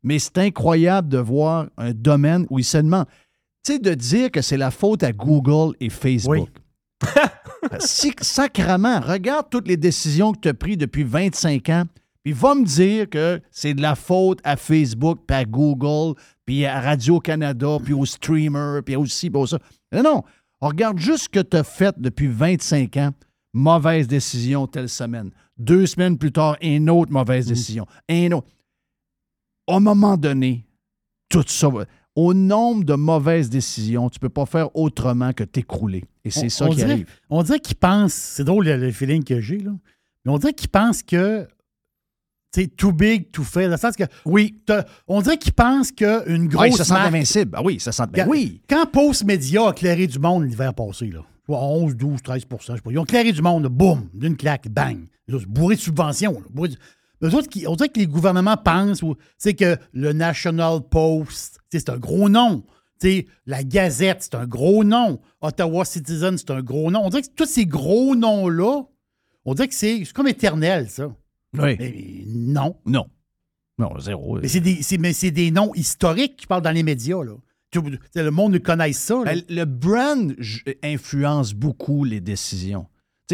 Mais 0.03 0.18
c'est 0.18 0.38
incroyable 0.38 1.09
de 1.09 1.18
voir 1.18 1.68
un 1.76 1.92
domaine 1.92 2.47
où 2.51 2.59
il 2.59 2.64
se 2.64 2.78
demande. 2.78 3.07
Tu 3.65 3.73
sais, 3.73 3.79
de 3.79 3.95
dire 3.95 4.31
que 4.31 4.43
c'est 4.43 4.57
la 4.57 4.71
faute 4.71 5.03
à 5.03 5.12
Google 5.12 5.75
et 5.81 5.89
Facebook. 5.89 6.49
si, 7.81 8.12
sacrement, 8.21 9.01
regarde 9.01 9.47
toutes 9.51 9.69
les 9.69 9.77
décisions 9.77 10.33
que 10.33 10.41
tu 10.41 10.49
as 10.49 10.55
prises 10.55 10.79
depuis 10.79 11.03
25 11.03 11.69
ans, 11.71 11.85
puis 12.23 12.33
va 12.33 12.55
me 12.55 12.65
dire 12.65 13.09
que 13.09 13.41
c'est 13.51 13.75
de 13.75 13.83
la 13.83 13.95
faute 13.95 14.41
à 14.45 14.57
Facebook, 14.57 15.21
puis 15.27 15.37
à 15.37 15.45
Google, 15.45 16.15
puis 16.45 16.67
à 16.67 16.81
Radio-Canada, 16.81 17.79
puis 17.83 17.95
aux 17.95 18.07
streamers, 18.07 18.83
puis 18.85 18.97
aussi, 18.97 19.31
puis 19.31 19.49
ça. 19.49 19.59
Non, 19.93 20.03
non. 20.03 20.23
On 20.61 20.69
regarde 20.69 20.99
juste 20.99 21.25
ce 21.25 21.29
que 21.29 21.41
tu 21.41 21.57
as 21.57 21.65
fait 21.65 21.95
depuis 21.99 22.27
25 22.29 22.97
ans 22.99 23.11
mauvaise 23.55 24.09
décision 24.09 24.67
telle 24.67 24.89
semaine. 24.89 25.31
Deux 25.57 25.87
semaines 25.87 26.19
plus 26.19 26.33
tard, 26.33 26.57
une 26.61 26.91
autre 26.91 27.12
mauvaise 27.12 27.47
décision. 27.47 27.87
Un 28.11 28.33
autre. 28.33 28.49
À 29.69 29.77
un 29.77 29.81
moment 29.81 30.17
donné, 30.17 30.67
tout 31.29 31.45
ça 31.47 31.69
va- 31.69 31.87
Au 32.17 32.33
nombre 32.33 32.85
de 32.85 32.95
mauvaises 32.95 33.51
décisions, 33.51 34.09
tu 34.09 34.17
ne 34.17 34.21
peux 34.21 34.29
pas 34.29 34.47
faire 34.47 34.75
autrement 34.77 35.33
que 35.33 35.43
t'écrouler. 35.45 36.05
Et 36.25 36.31
c'est 36.31 36.49
ça 36.49 36.67
on 36.67 36.71
qui 36.71 36.77
dirait- 36.77 36.93
arrive. 36.93 37.09
On 37.31 37.43
dirait 37.43 37.59
qu'ils 37.61 37.77
pensent, 37.77 38.12
c'est 38.15 38.45
drôle 38.45 38.67
le, 38.67 38.77
le 38.77 38.93
feeling 38.93 39.25
que 39.25 39.41
j'ai, 39.41 39.59
là, 39.59 39.73
mais 40.25 40.33
on 40.33 40.39
dirait 40.39 40.53
qu'ils 40.53 40.69
pensent 40.71 41.03
que 41.03 41.47
c'est 42.55 42.69
too 42.77 42.93
big, 42.93 43.33
too 43.33 43.43
fail. 43.43 43.65
Dans 43.67 43.73
le 43.73 43.77
sens 43.79 43.97
que, 43.97 44.05
oui. 44.25 44.62
On 45.09 45.21
dirait 45.23 45.39
qu'ils 45.39 45.53
pensent 45.55 45.91
qu'une 45.91 46.47
grosse. 46.47 46.62
Ah, 46.62 46.69
ils 46.69 46.77
se 46.77 46.85
sentent 46.85 46.99
invincibles. 46.99 47.51
Ah 47.55 47.62
oui, 47.65 47.81
ça 47.81 47.91
sent. 47.91 48.05
Ben 48.12 48.25
Quand- 48.25 48.31
oui. 48.31 48.61
Quand 48.71 48.87
Post 48.87 49.25
Media 49.25 49.67
a 49.67 49.71
éclairé 49.73 50.07
du 50.07 50.21
monde 50.21 50.45
l'hiver 50.45 50.73
passé, 50.73 51.07
là, 51.07 51.21
je 51.43 51.47
vois 51.49 51.61
11, 51.65 51.97
12, 51.97 52.21
13% 52.23 52.47
je 52.61 52.77
sais 52.77 52.81
pas, 52.81 52.91
ils 52.93 52.99
ont 52.99 53.05
éclairé 53.05 53.33
du 53.33 53.43
monde, 53.43 53.67
boum, 53.67 54.09
d'une 54.15 54.37
claque, 54.37 54.69
bang. 54.69 54.99
Bourré 55.49 55.75
de 55.75 55.81
subventions. 55.81 56.35
là, 56.35 56.47
bourré 56.51 56.69
de- 56.69 57.35
autres, 57.35 57.49
qui- 57.49 57.67
on 57.67 57.75
dirait 57.75 57.89
que 57.89 57.99
les 57.99 58.07
gouvernements 58.07 58.57
pensent 58.57 59.03
c'est 59.39 59.55
que 59.55 59.77
le 59.93 60.12
National 60.12 60.81
Post, 60.89 61.59
c'est 61.79 61.91
un 61.91 61.99
gros 61.99 62.29
nom. 62.29 62.64
La 63.47 63.62
Gazette, 63.62 64.22
c'est 64.22 64.35
un 64.35 64.47
gros 64.47 64.83
nom. 64.83 65.20
Ottawa 65.43 65.85
Citizen, 65.85 66.39
c'est 66.39 66.51
un 66.51 66.62
gros 66.62 66.91
nom. 66.91 67.03
On 67.05 67.11
dirait 67.11 67.22
que 67.22 67.29
tous 67.37 67.45
ces 67.47 67.66
gros 67.66 68.16
noms-là, 68.16 68.83
on 69.45 69.53
dirait 69.55 69.68
que 69.68 69.75
c'est 69.75 70.03
comme 70.14 70.29
éternel, 70.29 70.89
ça. 70.89 71.09
Oui. 71.53 71.77
Mais 71.79 72.25
non. 72.27 72.77
Non. 72.87 73.07
Non, 73.79 73.99
zéro. 73.99 74.39
Mais 74.41 74.49
c'est 74.49 74.61
des, 74.61 74.83
c'est- 74.83 74.97
mais 74.99 75.12
c'est 75.12 75.31
des 75.33 75.51
noms 75.51 75.75
historiques 75.75 76.37
qui 76.37 76.47
parlent 76.47 76.62
dans 76.62 76.70
les 76.70 76.83
médias. 76.83 77.22
Là. 77.22 77.35
Le 78.14 78.31
monde 78.31 78.53
ne 78.53 78.59
connaît 78.59 78.93
ça. 78.93 79.16
là. 79.16 79.35
Ben, 79.35 79.43
Le 79.49 79.64
brand 79.64 80.35
influence 80.83 81.53
beaucoup 81.53 82.05
les 82.05 82.20
décisions. 82.20 82.87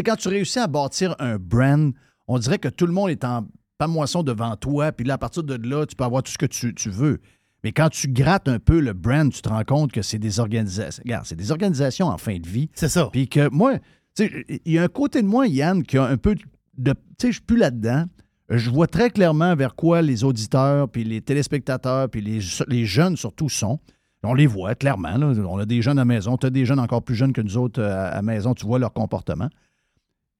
Quand 0.03 0.15
tu 0.15 0.27
réussis 0.29 0.59
à 0.59 0.67
bâtir 0.67 1.15
un 1.19 1.37
brand, 1.37 1.93
on 2.27 2.39
dirait 2.39 2.57
que 2.59 2.67
tout 2.69 2.87
le 2.87 2.93
monde 2.93 3.09
est 3.11 3.23
en 3.23 3.47
pamoisson 3.77 4.23
devant 4.23 4.55
toi, 4.55 4.91
puis 4.91 5.05
là, 5.05 5.13
à 5.13 5.17
partir 5.17 5.43
de 5.43 5.55
là, 5.55 5.85
tu 5.85 5.95
peux 5.95 6.03
avoir 6.03 6.23
tout 6.23 6.31
ce 6.31 6.37
que 6.37 6.45
tu, 6.45 6.73
tu 6.73 6.89
veux. 6.89 7.19
Mais 7.63 7.71
quand 7.71 7.89
tu 7.89 8.07
grattes 8.07 8.47
un 8.47 8.59
peu 8.59 8.79
le 8.79 8.93
brand, 8.93 9.31
tu 9.31 9.41
te 9.41 9.49
rends 9.49 9.63
compte 9.63 9.91
que 9.91 10.01
c'est 10.01 10.17
des 10.17 10.39
organisations. 10.39 11.01
Regarde, 11.05 11.25
c'est 11.25 11.35
des 11.35 11.51
organisations 11.51 12.07
en 12.07 12.17
fin 12.17 12.37
de 12.37 12.47
vie. 12.47 12.69
C'est 12.73 12.89
ça. 12.89 13.09
Puis 13.11 13.27
que 13.27 13.49
moi, 13.49 13.77
tu 14.15 14.27
sais, 14.27 14.45
il 14.65 14.73
y 14.73 14.79
a 14.79 14.83
un 14.83 14.87
côté 14.87 15.21
de 15.21 15.27
moi, 15.27 15.47
Yann, 15.47 15.83
qui 15.83 15.97
a 15.97 16.05
un 16.05 16.17
peu 16.17 16.35
de. 16.77 16.91
Tu 16.91 16.97
sais, 17.19 17.27
je 17.27 17.31
suis 17.33 17.41
plus 17.41 17.57
là-dedans. 17.57 18.05
Je 18.49 18.69
vois 18.69 18.87
très 18.87 19.09
clairement 19.09 19.55
vers 19.55 19.75
quoi 19.75 20.01
les 20.01 20.23
auditeurs, 20.23 20.89
puis 20.89 21.03
les 21.03 21.21
téléspectateurs, 21.21 22.09
puis 22.09 22.21
les, 22.21 22.39
les 22.67 22.85
jeunes 22.85 23.15
surtout 23.15 23.47
sont. 23.47 23.79
On 24.23 24.33
les 24.33 24.45
voit 24.47 24.75
clairement. 24.75 25.17
là. 25.17 25.27
On 25.47 25.57
a 25.57 25.65
des 25.65 25.81
jeunes 25.81 25.97
à 25.97 26.01
la 26.01 26.05
maison. 26.05 26.37
Tu 26.37 26.45
as 26.45 26.49
des 26.49 26.65
jeunes 26.65 26.79
encore 26.79 27.01
plus 27.03 27.15
jeunes 27.15 27.33
que 27.33 27.41
nous 27.41 27.57
autres 27.57 27.81
euh, 27.81 28.11
à 28.11 28.15
la 28.15 28.21
maison. 28.21 28.53
Tu 28.53 28.65
vois 28.65 28.77
leur 28.77 28.93
comportement. 28.93 29.49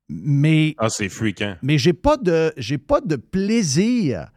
Mais. 0.09 0.75
Ah, 0.77 0.89
c'est 0.89 1.09
freakant. 1.09 1.55
Mais 1.61 1.77
j'ai 1.77 1.93
pas 1.93 2.17
de 2.17 2.51
j'ai 2.57 2.77
pas 2.77 3.01
de 3.01 3.15
plaisir 3.15 4.29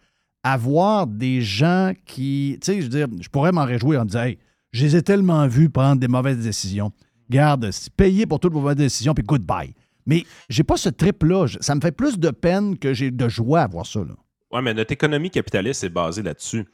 à 0.44 0.56
voir 0.56 1.08
des 1.08 1.40
gens 1.40 1.92
qui. 2.04 2.58
Tu 2.60 2.66
sais, 2.66 2.78
je 2.80 2.82
veux 2.82 2.88
dire, 2.90 3.08
je 3.20 3.28
pourrais 3.28 3.50
m'en 3.50 3.64
réjouir 3.64 4.02
en 4.02 4.04
disant 4.04 4.22
Hey, 4.22 4.38
je 4.70 4.84
les 4.84 4.96
ai 4.96 5.02
tellement 5.02 5.48
vus 5.48 5.70
prendre 5.70 5.98
des 5.98 6.06
mauvaises 6.06 6.38
décisions. 6.38 6.92
Garde, 7.30 7.70
payé 7.96 8.26
pour 8.26 8.38
toutes 8.38 8.52
vos 8.52 8.60
mauvaises 8.60 8.76
décisions, 8.76 9.14
puis 9.14 9.24
goodbye. 9.24 9.74
Mais 10.06 10.24
j'ai 10.50 10.62
pas 10.62 10.76
ce 10.76 10.90
trip-là. 10.90 11.46
Ça 11.60 11.74
me 11.74 11.80
fait 11.80 11.92
plus 11.92 12.18
de 12.18 12.30
peine 12.30 12.78
que 12.78 12.92
j'ai 12.92 13.10
de 13.10 13.28
joie 13.28 13.62
à 13.62 13.66
voir 13.66 13.86
ça. 13.86 14.00
Oui, 14.00 14.60
mais 14.62 14.74
notre 14.74 14.92
économie 14.92 15.30
capitaliste 15.30 15.82
est 15.82 15.88
basée 15.88 16.22
là-dessus. 16.22 16.66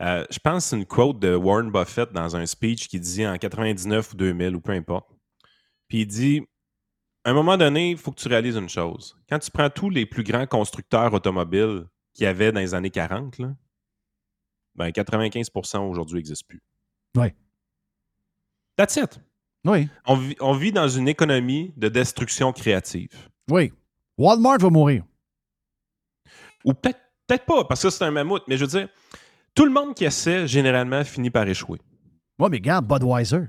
Euh, 0.00 0.24
je 0.30 0.38
pense 0.38 0.72
une 0.72 0.86
quote 0.86 1.18
de 1.18 1.34
Warren 1.34 1.72
Buffett 1.72 2.12
dans 2.12 2.36
un 2.36 2.46
speech 2.46 2.86
qui 2.86 3.00
dit 3.00 3.26
en 3.26 3.36
99 3.36 4.12
ou 4.12 4.16
2000 4.16 4.54
ou 4.54 4.60
peu 4.60 4.72
importe. 4.72 5.08
Puis 5.88 6.02
il 6.02 6.06
dit 6.06 6.42
à 7.24 7.30
un 7.30 7.34
moment 7.34 7.56
donné, 7.56 7.90
il 7.90 7.96
faut 7.98 8.12
que 8.12 8.20
tu 8.20 8.28
réalises 8.28 8.56
une 8.56 8.68
chose. 8.68 9.16
Quand 9.28 9.40
tu 9.40 9.50
prends 9.50 9.68
tous 9.68 9.90
les 9.90 10.06
plus 10.06 10.22
grands 10.22 10.46
constructeurs 10.46 11.12
automobiles 11.12 11.84
qu'il 12.18 12.24
y 12.24 12.28
avait 12.28 12.50
dans 12.52 12.60
les 12.60 12.74
années 12.74 12.90
40, 12.90 13.38
là, 13.38 13.54
ben 14.74 14.88
95% 14.88 15.88
aujourd'hui 15.88 16.16
n'existent 16.16 16.46
plus. 16.48 16.60
Oui. 17.16 17.28
That's 18.76 18.96
it. 18.96 19.20
Oui. 19.64 19.88
On 20.04 20.16
vit, 20.16 20.36
on 20.40 20.52
vit 20.52 20.72
dans 20.72 20.88
une 20.88 21.08
économie 21.08 21.72
de 21.76 21.88
destruction 21.88 22.52
créative. 22.52 23.30
Oui. 23.50 23.72
Walmart 24.16 24.58
va 24.58 24.70
mourir. 24.70 25.04
Ou 26.64 26.74
peut-être 26.74 26.98
peut-être 27.28 27.44
pas, 27.44 27.64
parce 27.64 27.82
que 27.82 27.90
c'est 27.90 28.04
un 28.04 28.10
mammouth, 28.10 28.42
mais 28.48 28.56
je 28.56 28.64
veux 28.64 28.70
dire, 28.70 28.88
tout 29.54 29.64
le 29.64 29.70
monde 29.70 29.94
qui 29.94 30.04
essaie, 30.04 30.48
généralement, 30.48 31.04
finit 31.04 31.30
par 31.30 31.46
échouer. 31.46 31.78
Oui, 32.38 32.48
mais 32.50 32.56
regarde, 32.56 32.86
Budweiser. 32.86 33.44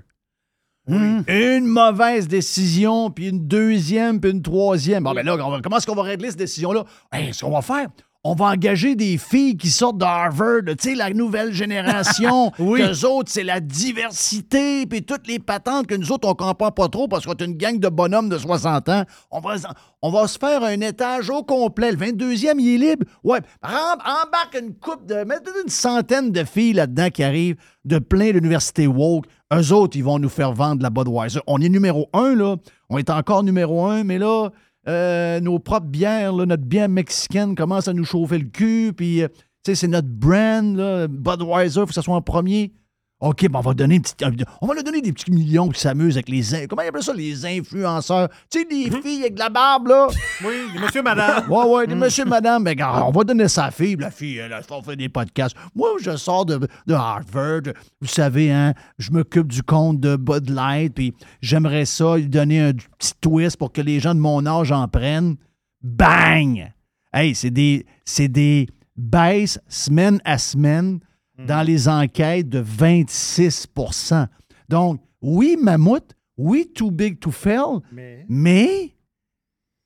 Une 0.87 1.67
mauvaise 1.67 2.27
décision, 2.27 3.11
puis 3.11 3.29
une 3.29 3.47
deuxième, 3.47 4.19
puis 4.19 4.31
une 4.31 4.41
troisième. 4.41 5.03
Bon, 5.03 5.13
ben 5.13 5.23
là, 5.23 5.37
comment 5.61 5.77
est-ce 5.77 5.85
qu'on 5.85 5.95
va 5.95 6.01
régler 6.01 6.29
cette 6.29 6.39
décision-là? 6.39 6.83
Hey, 7.11 7.33
ce 7.33 7.45
qu'on 7.45 7.51
va 7.51 7.61
faire, 7.61 7.89
on 8.23 8.35
va 8.35 8.47
engager 8.47 8.95
des 8.95 9.17
filles 9.17 9.55
qui 9.55 9.69
sortent 9.69 9.97
de 9.97 10.03
Harvard, 10.03 10.61
tu 10.65 10.89
sais, 10.89 10.95
la 10.95 11.11
nouvelle 11.11 11.53
génération. 11.53 12.51
Oui. 12.59 12.81
Qu'eux 12.81 13.07
autres, 13.07 13.31
c'est 13.31 13.43
la 13.43 13.59
diversité, 13.59 14.85
puis 14.85 15.03
toutes 15.03 15.27
les 15.27 15.39
patentes 15.39 15.87
que 15.87 15.95
nous 15.95 16.11
autres, 16.11 16.27
on 16.27 16.35
comprend 16.35 16.71
pas 16.71 16.89
trop 16.89 17.07
parce 17.07 17.25
qu'on 17.25 17.33
est 17.33 17.45
une 17.45 17.55
gang 17.55 17.79
de 17.79 17.87
bonhommes 17.87 18.27
de 18.27 18.37
60 18.37 18.89
ans. 18.89 19.03
On 19.31 19.39
va, 19.39 19.55
on 20.01 20.11
va 20.11 20.27
se 20.27 20.37
faire 20.37 20.63
un 20.63 20.81
étage 20.81 21.29
au 21.29 21.43
complet. 21.43 21.91
Le 21.91 21.97
22e, 21.97 22.55
il 22.59 22.75
est 22.75 22.89
libre. 22.89 23.05
Ouais, 23.23 23.39
embarque 23.63 24.57
une 24.59 24.75
coupe 24.75 25.05
de... 25.05 25.23
Une 25.63 25.69
centaine 25.69 26.31
de 26.31 26.43
filles 26.43 26.73
là-dedans 26.73 27.09
qui 27.09 27.23
arrivent 27.23 27.55
de 27.85 27.99
plein 27.99 28.31
d'universités 28.31 28.87
woke. 28.87 29.25
Eux 29.53 29.73
autres, 29.73 29.97
ils 29.97 30.03
vont 30.03 30.19
nous 30.19 30.29
faire 30.29 30.53
vendre 30.53 30.83
la 30.83 30.89
Budweiser. 30.89 31.39
On 31.47 31.59
est 31.61 31.69
numéro 31.69 32.09
un, 32.13 32.35
là. 32.35 32.57
On 32.89 32.97
est 32.97 33.09
encore 33.09 33.43
numéro 33.43 33.85
un, 33.85 34.03
mais 34.03 34.17
là, 34.17 34.49
euh, 34.89 35.39
nos 35.39 35.59
propres 35.59 35.87
bières, 35.87 36.33
notre 36.33 36.63
bière 36.63 36.89
mexicaine 36.89 37.55
commence 37.55 37.87
à 37.87 37.93
nous 37.93 38.05
chauffer 38.05 38.39
le 38.39 38.45
cul. 38.45 38.93
Puis, 38.95 39.23
euh, 39.23 39.27
c'est 39.63 39.87
notre 39.87 40.07
brand, 40.07 41.07
Budweiser, 41.09 41.79
il 41.79 41.81
faut 41.81 41.85
que 41.87 41.93
ça 41.93 42.01
soit 42.01 42.15
en 42.15 42.21
premier. 42.21 42.73
OK, 43.21 43.49
ben 43.49 43.59
on 43.59 43.61
va 43.61 43.73
donner 43.73 43.95
une 43.95 44.01
petite- 44.01 44.23
on 44.61 44.67
va 44.67 44.75
leur 44.75 44.83
donner 44.83 45.01
des 45.01 45.11
petits 45.11 45.29
millions 45.29 45.67
qui 45.67 45.79
s'amusent 45.79 46.15
avec 46.15 46.29
les. 46.29 46.67
Comment 46.69 46.83
ils 46.83 46.87
appellent 46.87 47.03
ça, 47.03 47.13
les 47.13 47.45
influenceurs? 47.45 48.29
Tu 48.49 48.59
sais, 48.59 48.65
des 48.65 48.89
filles 49.01 49.21
avec 49.23 49.33
de 49.33 49.39
la 49.39 49.49
barbe, 49.49 49.87
là? 49.87 50.07
Oui, 50.45 50.53
des 50.73 50.79
monsieur, 50.79 51.01
madame. 51.03 51.51
Ouais, 51.51 51.65
ouais, 51.65 51.87
des 51.87 51.95
monsieur, 51.95 52.23
madame. 52.23 52.65
Regarde, 52.65 53.03
on 53.05 53.11
va 53.11 53.23
donner 53.25 53.49
ça 53.49 53.63
à 53.63 53.65
la 53.65 53.71
fille. 53.71 53.97
La 53.97 54.09
fille, 54.09 54.37
elle, 54.37 54.53
elle 54.57 54.83
fait 54.83 54.95
des 54.95 55.09
podcasts. 55.09 55.53
Moi, 55.75 55.89
je 56.01 56.15
sors 56.15 56.45
de, 56.45 56.59
de 56.87 56.93
Harvard. 56.93 57.73
Vous 57.99 58.07
savez, 58.07 58.53
hein, 58.53 58.73
je 58.97 59.11
m'occupe 59.11 59.47
du 59.47 59.63
compte 59.63 59.99
de 59.99 60.15
Bud 60.15 60.49
Light. 60.49 60.93
Puis 60.95 61.13
j'aimerais 61.41 61.83
ça 61.85 62.15
lui 62.15 62.29
donner 62.29 62.61
un 62.61 62.71
petit 62.71 63.13
twist 63.19 63.57
pour 63.57 63.73
que 63.73 63.81
les 63.81 63.99
gens 63.99 64.15
de 64.15 64.21
mon 64.21 64.45
âge 64.45 64.71
en 64.71 64.87
prennent. 64.87 65.35
Bang! 65.81 66.71
Hey, 67.13 67.35
c'est 67.35 67.51
des, 67.51 67.85
c'est 68.05 68.27
des 68.27 68.67
baisses 68.95 69.59
semaine 69.67 70.21
à 70.23 70.37
semaine 70.37 70.99
dans 71.47 71.65
les 71.65 71.87
enquêtes 71.87 72.49
de 72.49 72.61
26% 72.61 74.27
Donc, 74.67 75.01
oui, 75.21 75.57
mammouth, 75.61 76.15
oui, 76.37 76.71
too 76.73 76.91
big 76.91 77.19
to 77.19 77.31
fail, 77.31 77.79
mais, 78.27 78.95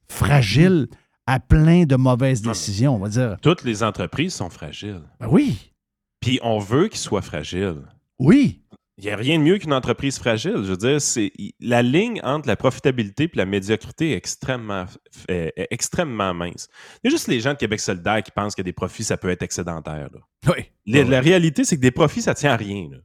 fragile 0.08 0.88
à 1.26 1.40
plein 1.40 1.86
de 1.86 1.96
mauvaises 1.96 2.42
décisions, 2.42 2.96
on 2.96 3.00
va 3.00 3.10
dire. 3.10 3.38
Toutes 3.42 3.64
les 3.64 3.82
entreprises 3.82 4.34
sont 4.34 4.50
fragiles. 4.50 5.02
Ben 5.20 5.28
oui. 5.30 5.72
Puis 6.20 6.40
on 6.44 6.60
veut 6.60 6.88
qu'ils 6.90 7.00
soient 7.00 7.22
fragiles. 7.22 7.82
Oui. 8.20 8.62
Il 9.00 9.06
n'y 9.06 9.10
a 9.10 9.16
rien 9.16 9.40
de 9.40 9.44
mieux 9.44 9.58
qu'une 9.58 9.74
entreprise 9.74 10.20
fragile. 10.20 10.54
Je 10.58 10.70
veux 10.72 10.78
dire, 10.78 11.02
c'est 11.02 11.32
la 11.60 11.82
ligne 11.82 12.22
entre 12.24 12.48
la 12.48 12.56
profitabilité 12.56 13.24
et 13.24 13.32
la 13.34 13.46
médiocrité 13.48 14.12
est 14.12 14.16
extrêmement, 14.18 14.86
est 15.28 15.68
extrêmement 15.72 16.34
mince. 16.36 16.68
Il 17.04 17.08
y 17.08 17.08
a 17.08 17.12
juste 17.12 17.28
les 17.28 17.40
gens 17.40 17.54
de 17.54 17.58
Québec 17.58 17.80
solidaire 17.80 18.22
qui 18.22 18.30
pensent 18.30 18.54
que 18.54 18.62
des 18.62 18.72
profits, 18.74 19.04
ça 19.04 19.18
peut 19.18 19.30
être 19.30 19.42
excédentaire. 19.42 20.10
là. 20.14 20.20
Oui. 20.56 20.66
La, 20.86 21.04
la 21.06 21.22
réalité, 21.22 21.64
c'est 21.64 21.76
que 21.76 21.82
des 21.82 21.90
profits, 21.92 22.22
ça 22.22 22.36
tient 22.36 22.52
à 22.52 22.56
rien. 22.56 22.88
là. 22.92 22.98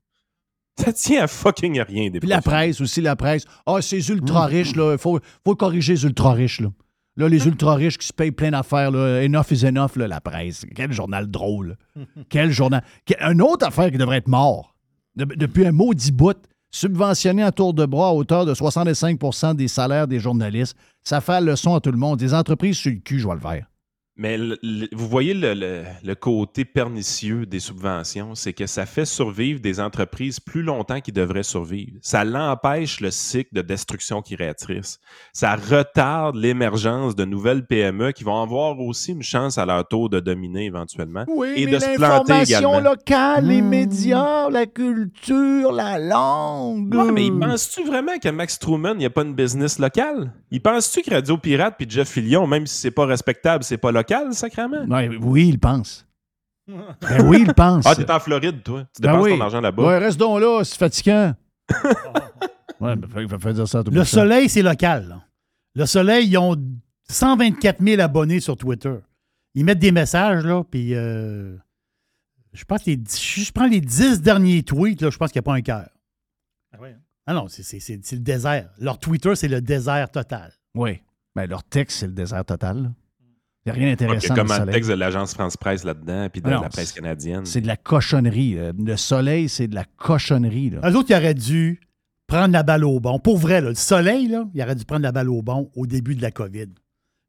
Ça 0.79 0.93
tient 0.93 1.25
à 1.25 1.27
fucking 1.27 1.81
rien. 1.81 2.11
Des 2.11 2.21
Puis 2.21 2.29
la 2.29 2.43
presse 2.43 2.81
aussi, 2.83 3.01
la 3.01 3.17
presse. 3.17 3.45
Ah, 3.67 3.81
ces 3.81 4.11
ultra-riches, 4.11 4.77
là, 4.77 4.93
il 4.93 4.99
faut, 4.99 5.19
faut 5.45 5.57
corriger 5.57 5.95
les 5.95 6.05
ultra-riches, 6.05 6.61
là. 6.61 6.69
Là, 7.17 7.29
les 7.29 7.47
ultra-riches 7.47 7.99
qui 7.99 8.07
se 8.07 8.13
payent 8.13 8.31
plein 8.31 8.53
d'affaires, 8.53 8.93
là, 8.93 9.25
enough 9.25 9.51
is 9.51 9.67
enough, 9.67 9.97
là, 9.97 10.07
la 10.07 10.21
presse. 10.21 10.65
Quel 10.77 10.93
journal 10.93 11.29
drôle. 11.29 11.77
Quel 12.29 12.53
journal. 12.53 12.85
Quel- 13.07 13.21
Une 13.23 13.43
autre 13.43 13.67
affaire 13.67 13.91
qui 13.91 13.99
devrait 13.99 14.19
être 14.19 14.29
mort. 14.29 14.77
De- 15.19 15.25
depuis 15.35 15.67
un 15.67 15.73
maudit 15.73 16.13
bout, 16.13 16.37
subventionné 16.71 17.43
à 17.43 17.51
tour 17.53 17.75
de 17.75 17.85
bras 17.85 18.09
à 18.09 18.13
hauteur 18.13 18.47
de 18.47 18.55
65% 18.55 19.55
des 19.55 19.69
salaires 19.69 20.07
des 20.07 20.21
journalistes. 20.21 20.77
Ça 21.03 21.21
fait 21.21 21.41
leçon 21.41 21.75
à 21.75 21.81
tout 21.81 21.91
le 21.91 21.99
monde. 21.99 22.19
Des 22.19 22.33
entreprises 22.35 22.77
sur 22.77 22.93
le 22.93 22.99
cul, 22.99 23.19
je 23.19 23.25
vois 23.25 23.35
le 23.35 23.41
faire. 23.41 23.67
Mais 24.21 24.37
le- 24.37 24.59
le- 24.65 24.89
vous 24.93 25.07
voyez 25.09 25.33
le, 25.33 26.15
côté 26.15 26.65
pernicieux 26.65 27.47
des 27.47 27.61
subventions, 27.61 28.35
c'est 28.35 28.53
que 28.53 28.67
ça 28.67 28.85
fait 28.85 29.05
survivre 29.05 29.61
des 29.61 29.79
entreprises 29.79 30.41
plus 30.41 30.63
longtemps 30.63 31.01
qu'ils 31.01 31.15
devraient 31.15 31.45
survivre. 31.45 31.93
Ça 32.03 32.25
l'empêche 32.25 33.01
le 33.01 33.13
cycle 33.13 33.55
de 33.55 33.63
destruction 33.63 34.21
créatrice. 34.21 34.99
Ça 35.33 35.55
retarde 35.55 36.35
l'émergence 36.35 37.15
de 37.15 37.25
nouvelles 37.25 37.65
PME 37.65 38.11
qui 38.11 38.25
vont 38.25 38.43
avoir 38.43 38.81
aussi 38.81 39.13
une 39.13 39.23
chance 39.23 39.57
à 39.57 39.65
leur 39.65 39.87
tour 39.87 40.11
de 40.11 40.19
dominer 40.19 40.65
éventuellement 40.65 41.25
Oui, 41.29 41.53
et 41.57 41.67
mais 41.67 41.73
de 41.73 41.79
se 41.79 41.95
planter 41.97 42.43
également. 42.43 42.81
locale, 42.81 43.47
les 43.47 43.63
médias, 43.63 44.51
la 44.51 44.67
culture, 44.67 45.71
la 45.73 45.99
langue. 46.01 46.93
Ouais, 46.93 47.13
mais 47.13 47.31
penses-tu 47.31 47.85
vraiment 47.85 48.19
que 48.19 48.29
Max 48.31 48.59
Truman, 48.59 48.95
il 48.95 48.99
n'y 48.99 49.07
a 49.07 49.11
pas 49.11 49.23
une 49.23 49.35
business 49.35 49.79
locale? 49.79 50.33
Il 50.51 50.61
penses-tu 50.61 51.03
que 51.03 51.11
Radio 51.15 51.37
Pirate 51.39 51.75
puis 51.79 51.87
Jeff 51.89 52.09
Fillion, 52.09 52.47
même 52.49 52.67
si 52.67 52.77
c'est 52.79 52.91
pas 52.91 53.07
respectable, 53.07 53.63
c'est 53.63 53.77
pas 53.79 53.93
local, 53.93 54.08
sacrément? 54.33 54.85
Ouais, 54.85 55.09
oui, 55.21 55.49
il 55.49 55.59
pense. 55.59 56.07
Ben 56.67 57.27
oui, 57.27 57.45
il 57.47 57.55
pense. 57.55 57.87
Ah, 57.87 57.95
t'es 57.95 58.11
en 58.11 58.21
Floride, 58.21 58.63
toi. 58.63 58.85
Tu 58.95 59.01
Ben 59.03 59.13
dépenses 59.13 59.25
oui. 59.25 59.39
ton 59.39 59.41
argent 59.45 59.61
là-bas. 59.61 59.83
Ouais, 59.87 59.99
reste 59.99 60.19
donc 60.19 60.41
là, 60.41 60.63
c'est 60.65 60.77
fatigant. 60.77 61.35
ouais, 62.81 62.97
ben, 62.97 63.09
fait, 63.09 63.27
fait- 63.29 63.39
fait 63.39 63.53
dire 63.55 63.67
ça 63.69 63.79
à 63.79 63.85
tout 63.85 63.91
Le 63.91 63.97
monde. 63.99 64.07
Soleil, 64.07 64.49
c'est 64.49 64.63
local. 64.63 65.09
là. 65.09 65.23
Le 65.75 65.87
Soleil, 65.87 66.29
ils 66.29 66.37
ont 66.39 66.57
124 67.11 67.83
000 67.83 68.01
abonnés 68.03 68.41
sur 68.41 68.57
Twitter. 68.57 68.97
Ils 69.55 69.65
mettent 69.65 69.79
des 69.79 69.93
messages, 69.93 70.45
là, 70.45 70.63
puis 70.63 70.95
euh, 70.95 71.57
je 72.53 72.65
pense 72.65 72.83
que 72.83 72.91
les, 72.91 72.97
dix- 72.97 73.17
si 73.17 73.45
je 73.45 73.53
prends 73.53 73.67
les 73.67 73.81
10 73.81 74.21
derniers 74.21 74.63
tweets, 74.63 75.01
là, 75.01 75.09
je 75.11 75.17
pense 75.17 75.31
qu'il 75.33 75.41
n'y 75.41 75.45
a 75.45 75.49
pas 75.51 75.55
un 75.55 75.63
cœur. 75.63 75.89
Ah 77.27 77.35
non, 77.35 77.49
c'est- 77.49 77.63
c'est 77.63 77.81
c'est- 77.81 78.01
c'est 78.05 78.17
le 78.17 78.23
désert. 78.23 78.71
Leur 78.79 78.99
Twitter, 78.99 79.35
c'est 79.37 79.49
le 79.49 79.61
désert 79.61 80.11
total. 80.11 80.53
Oui. 80.75 81.01
Ben, 81.35 81.47
leur 81.47 81.63
texte, 81.65 81.99
c'est 82.01 82.07
le 82.07 82.13
désert 82.13 82.45
total. 82.45 82.83
là. 82.83 82.89
Il 83.77 83.79
n'y 83.79 83.85
a 83.85 83.87
rien 83.87 83.93
Ok, 83.93 83.99
d'intéressant 83.99 84.35
comme 84.35 84.47
dans 84.49 84.55
le 84.55 84.61
un 84.61 84.65
soleil. 84.65 84.75
texte 84.75 84.91
de 84.91 84.95
l'agence 84.97 85.35
France-Presse 85.35 85.85
là-dedans, 85.85 86.29
puis 86.33 86.41
de 86.43 86.51
non, 86.51 86.61
la 86.63 86.69
presse 86.69 86.93
canadienne. 86.93 87.45
C'est 87.45 87.61
de 87.61 87.67
la 87.67 87.77
cochonnerie. 87.77 88.55
là. 88.55 88.73
Le 88.79 88.97
soleil, 88.97 89.49
c'est 89.49 89.69
de 89.69 89.75
la 89.75 89.85
cochonnerie. 89.97 90.71
Là. 90.71 90.81
Eux 90.91 90.97
autres, 90.97 91.11
ils 91.11 91.15
auraient 91.17 91.35
dû 91.35 91.81
prendre 92.27 92.53
la 92.53 92.63
balle 92.63 92.85
au 92.85 93.01
bon. 93.01 93.19
Pour 93.19 93.39
vrai, 93.39 93.61
là, 93.61 93.71
le 93.71 93.75
Soleil, 93.75 94.29
là, 94.29 94.45
ils 94.55 94.63
auraient 94.63 94.75
dû 94.75 94.85
prendre 94.85 95.03
la 95.03 95.13
balle 95.13 95.31
au 95.31 95.41
bon 95.43 95.71
au 95.77 95.87
début 95.87 96.15
de 96.15 96.23
la 96.23 96.31
COVID. 96.31 96.67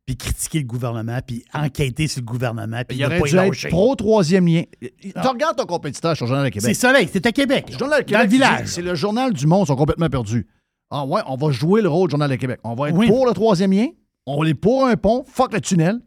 Puis 0.06 0.18
critiquer 0.18 0.60
le 0.60 0.66
gouvernement, 0.66 1.20
puis 1.26 1.46
enquêter 1.54 2.08
sur 2.08 2.22
le 2.22 2.26
gouvernement, 2.26 2.82
puis 2.88 2.98
Il 2.98 3.06
aurait 3.06 3.20
pas 3.20 3.28
dû 3.28 3.38
être 3.38 3.68
pro-troisième 3.70 4.48
lien. 4.48 4.64
Tu 4.82 5.12
regardes 5.16 5.56
ton 5.56 5.66
compétiteur 5.66 6.16
sur 6.18 6.26
le 6.26 6.30
Journal 6.30 6.46
de 6.48 6.50
Québec. 6.54 6.76
C'est 6.76 6.82
Soleil, 6.82 7.08
c'est 7.14 7.26
à 7.28 7.32
Québec. 7.32 7.68
Le 7.72 7.78
Journal 7.78 8.04
de 8.04 8.12
Dans 8.12 8.18
le 8.18 8.24
Québec, 8.26 8.32
village. 8.32 8.60
c'est- 8.66 8.76
C'est 8.76 8.82
le 8.82 8.96
journal 8.96 9.32
du 9.34 9.46
monde, 9.46 9.66
ils 9.66 9.68
sont 9.68 9.76
complètement 9.76 10.10
perdus. 10.10 10.48
Ah 10.90 11.06
ouais, 11.06 11.22
on 11.28 11.36
va 11.36 11.52
jouer 11.52 11.82
le 11.84 11.90
rôle 11.90 12.08
du 12.08 12.12
Journal 12.14 12.30
de 12.30 12.36
Québec. 12.38 12.60
On 12.64 12.74
va 12.74 12.90
être 12.90 12.96
Oui. 12.98 13.08
pour 13.08 13.28
le 13.28 13.34
troisième 13.34 13.72
lien, 13.72 13.88
on 14.26 14.44
est 14.44 14.56
pour 14.56 14.86
un 14.88 14.96
pont, 14.98 15.24
fuck 15.28 15.54
le 15.54 15.62
tunnel, 15.62 16.00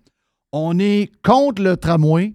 on 0.53 0.79
est 0.79 1.11
contre 1.23 1.63
le 1.63 1.77
tramway, 1.77 2.35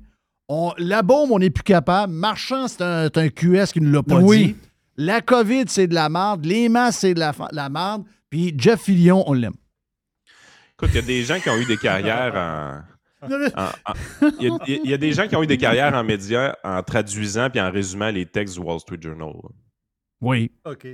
on, 0.49 0.74
la 0.78 1.01
bombe, 1.03 1.32
on 1.32 1.39
n'est 1.39 1.49
plus 1.49 1.63
capable, 1.63 2.13
Marchand, 2.13 2.68
c'est 2.68 2.82
un, 2.82 3.30
QS 3.30 3.72
qui 3.74 3.82
ne 3.82 3.91
l'a 3.91 4.03
pas 4.03 4.20
Oui. 4.20 4.45
dit, 4.47 4.55
la 4.97 5.22
COVID, 5.22 5.65
c'est 5.68 5.88
de 5.88 5.93
la 5.93 6.09
merde, 6.09 6.45
les 6.45 6.70
masses, 6.70 6.99
c'est 6.99 7.13
de 7.13 7.20
la, 7.20 7.70
merde, 7.70 8.03
puis 8.30 8.53
Jeff 8.57 8.82
Fillion, 8.82 9.24
on 9.28 9.34
l'aime. 9.34 9.53
Écoute, 10.74 10.89
il 10.93 10.95
y 10.95 10.99
a 10.99 11.01
des 11.03 11.24
gens 11.24 11.39
qui 11.39 11.49
ont 11.49 11.57
eu 11.57 11.65
des 11.65 11.78
carrières 11.78 12.36
en. 12.36 12.82
Il 13.30 13.32
y, 14.45 14.47
a- 14.47 14.59
il 14.68 14.89
y 14.89 14.93
a 14.93 14.97
des 14.97 15.11
gens 15.11 15.28
qui 15.28 15.36
ont 15.36 15.41
eu 15.41 15.47
des 15.47 15.57
carrières 15.57 15.93
en 15.95 16.03
médias 16.03 16.55
en 16.63 16.84
traduisant 16.84 17.49
puis 17.49 17.59
en 17.59 17.72
résumant 17.72 18.11
les 18.11 18.28
textes 18.28 18.53
du 18.55 18.59
Wall 18.61 18.80
Street 18.80 18.99
Journal. 19.01 19.34
Oui. 20.22 20.51
OK. 20.65 20.86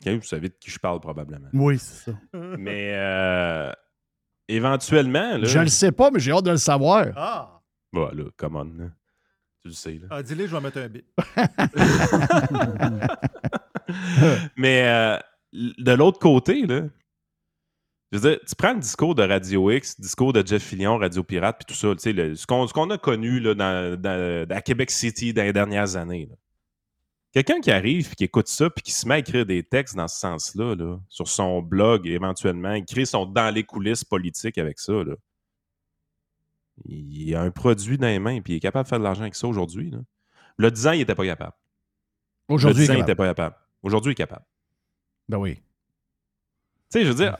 Ok, 0.00 0.12
vous 0.14 0.22
savez 0.22 0.48
de 0.48 0.54
qui 0.58 0.70
je 0.70 0.78
parle 0.78 1.00
probablement. 1.00 1.48
Oui, 1.52 1.78
c'est 1.78 2.10
ça. 2.10 2.18
Mais 2.58 2.92
euh, 2.94 3.70
éventuellement, 4.48 5.36
là. 5.38 5.44
Je 5.44 5.58
le 5.58 5.68
sais 5.68 5.92
pas, 5.92 6.10
mais 6.10 6.20
j'ai 6.20 6.32
hâte 6.32 6.44
de 6.44 6.50
le 6.52 6.56
savoir. 6.56 7.06
Ah! 7.16 7.60
Voilà, 7.92 8.24
come 8.36 8.56
on. 8.56 8.64
là. 8.64 8.86
Tu 9.62 9.68
le 9.68 9.74
sais, 9.74 9.92
là. 9.94 10.06
Ah, 10.10 10.22
Dis-le, 10.22 10.46
je 10.46 10.54
vais 10.54 10.60
mettre 10.60 10.78
un 10.78 10.88
bit. 10.88 11.04
Mais 14.56 14.82
euh, 14.88 15.18
de 15.52 15.92
l'autre 15.92 16.18
côté, 16.18 16.66
là, 16.66 16.82
je 18.12 18.18
veux 18.18 18.30
dire, 18.30 18.38
tu 18.46 18.54
prends 18.56 18.74
le 18.74 18.80
discours 18.80 19.14
de 19.14 19.22
Radio 19.22 19.70
X, 19.70 19.96
le 19.98 20.02
discours 20.02 20.32
de 20.32 20.46
Jeff 20.46 20.62
Fillion, 20.62 20.98
Radio 20.98 21.22
Pirate, 21.24 21.56
puis 21.58 21.74
tout 21.74 21.78
ça, 21.78 21.88
tu 21.94 21.98
sais, 22.00 22.12
le- 22.12 22.34
ce 22.34 22.46
qu'on 22.46 22.90
a 22.90 22.98
connu 22.98 23.40
là, 23.40 23.54
dans, 23.54 24.00
dans- 24.00 24.46
à 24.50 24.60
Québec 24.60 24.90
City 24.90 25.32
dans 25.32 25.42
les 25.42 25.52
dernières 25.52 25.96
années. 25.96 26.28
là. 26.30 26.36
Quelqu'un 27.34 27.60
qui 27.60 27.72
arrive 27.72 28.10
et 28.12 28.14
qui 28.14 28.24
écoute 28.24 28.46
ça 28.46 28.70
puis 28.70 28.82
qui 28.84 28.92
se 28.92 29.08
met 29.08 29.14
à 29.14 29.18
écrire 29.18 29.44
des 29.44 29.64
textes 29.64 29.96
dans 29.96 30.06
ce 30.06 30.20
sens-là, 30.20 30.76
là, 30.76 31.00
sur 31.08 31.26
son 31.26 31.60
blog 31.62 32.06
éventuellement, 32.06 32.74
il 32.74 32.84
crée 32.84 33.04
son 33.04 33.26
dans 33.26 33.52
les 33.52 33.64
coulisses 33.64 34.04
politiques 34.04 34.56
avec 34.56 34.78
ça. 34.78 34.92
Là. 34.92 35.16
Il 36.84 37.34
a 37.34 37.42
un 37.42 37.50
produit 37.50 37.98
dans 37.98 38.06
les 38.06 38.20
mains 38.20 38.40
puis 38.40 38.52
il 38.52 38.56
est 38.56 38.60
capable 38.60 38.84
de 38.84 38.88
faire 38.88 38.98
de 39.00 39.04
l'argent 39.04 39.22
avec 39.22 39.34
ça 39.34 39.48
aujourd'hui. 39.48 39.92
Le 40.56 40.70
10 40.70 40.86
ans, 40.86 40.92
il 40.92 40.98
n'était 40.98 41.16
pas 41.16 41.26
capable. 41.26 41.54
Aujourd'hui, 42.46 42.82
Le 42.82 42.86
10 42.86 42.90
ans, 42.90 42.94
il 42.94 42.98
est 42.98 43.00
il 43.00 43.04
capable. 43.06 43.10
n'était 43.10 43.16
pas 43.16 43.26
capable. 43.26 43.56
Aujourd'hui, 43.82 44.10
il 44.10 44.12
est 44.12 44.14
capable. 44.14 44.44
Ben 45.28 45.38
oui. 45.38 45.54
Tu 45.56 45.62
sais, 46.90 47.04
je 47.04 47.08
veux 47.08 47.16
dire, 47.16 47.36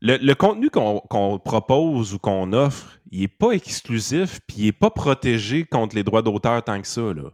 le, 0.00 0.16
le 0.16 0.34
contenu 0.36 0.70
qu'on 0.70 1.40
propose 1.44 2.14
ou 2.14 2.20
qu'on 2.20 2.52
offre, 2.52 3.00
il 3.10 3.22
n'est 3.22 3.28
pas 3.28 3.50
exclusif 3.50 4.40
puis 4.46 4.56
il 4.58 4.64
n'est 4.66 4.72
pas 4.72 4.90
protégé 4.90 5.64
contre 5.64 5.96
les 5.96 6.04
droits 6.04 6.22
d'auteur 6.22 6.62
tant 6.62 6.80
que 6.80 6.86
ça. 6.86 7.12
Là. 7.12 7.32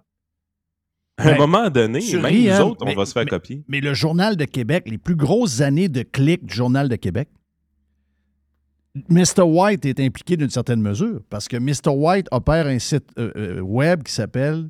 À 1.20 1.28
un 1.28 1.32
Ben, 1.32 1.38
moment 1.38 1.70
donné, 1.70 2.00
même 2.14 2.24
ris, 2.24 2.44
nous 2.46 2.50
hein, 2.52 2.60
autres, 2.62 2.84
on 2.86 2.94
va 2.94 3.04
se 3.06 3.12
faire 3.12 3.24
mais- 3.24 3.30
copier. 3.30 3.64
Mais 3.68 3.80
le 3.80 3.94
Journal 3.94 4.36
de 4.36 4.44
Québec, 4.44 4.84
les 4.88 4.98
plus 4.98 5.16
grosses 5.16 5.60
années 5.60 5.88
de 5.88 6.02
clics 6.02 6.44
du 6.44 6.54
Journal 6.54 6.88
de 6.88 6.96
Québec, 6.96 7.28
Mr. 9.08 9.42
White 9.42 9.86
est 9.86 10.00
impliqué 10.00 10.36
d'une 10.36 10.50
certaine 10.50 10.80
mesure 10.80 11.20
parce 11.30 11.46
que 11.46 11.56
Mr. 11.56 11.90
White 11.94 12.26
opère 12.32 12.66
un 12.66 12.78
site 12.78 13.04
euh, 13.18 13.30
euh, 13.36 13.60
web 13.60 14.02
qui 14.02 14.12
s'appelle 14.12 14.68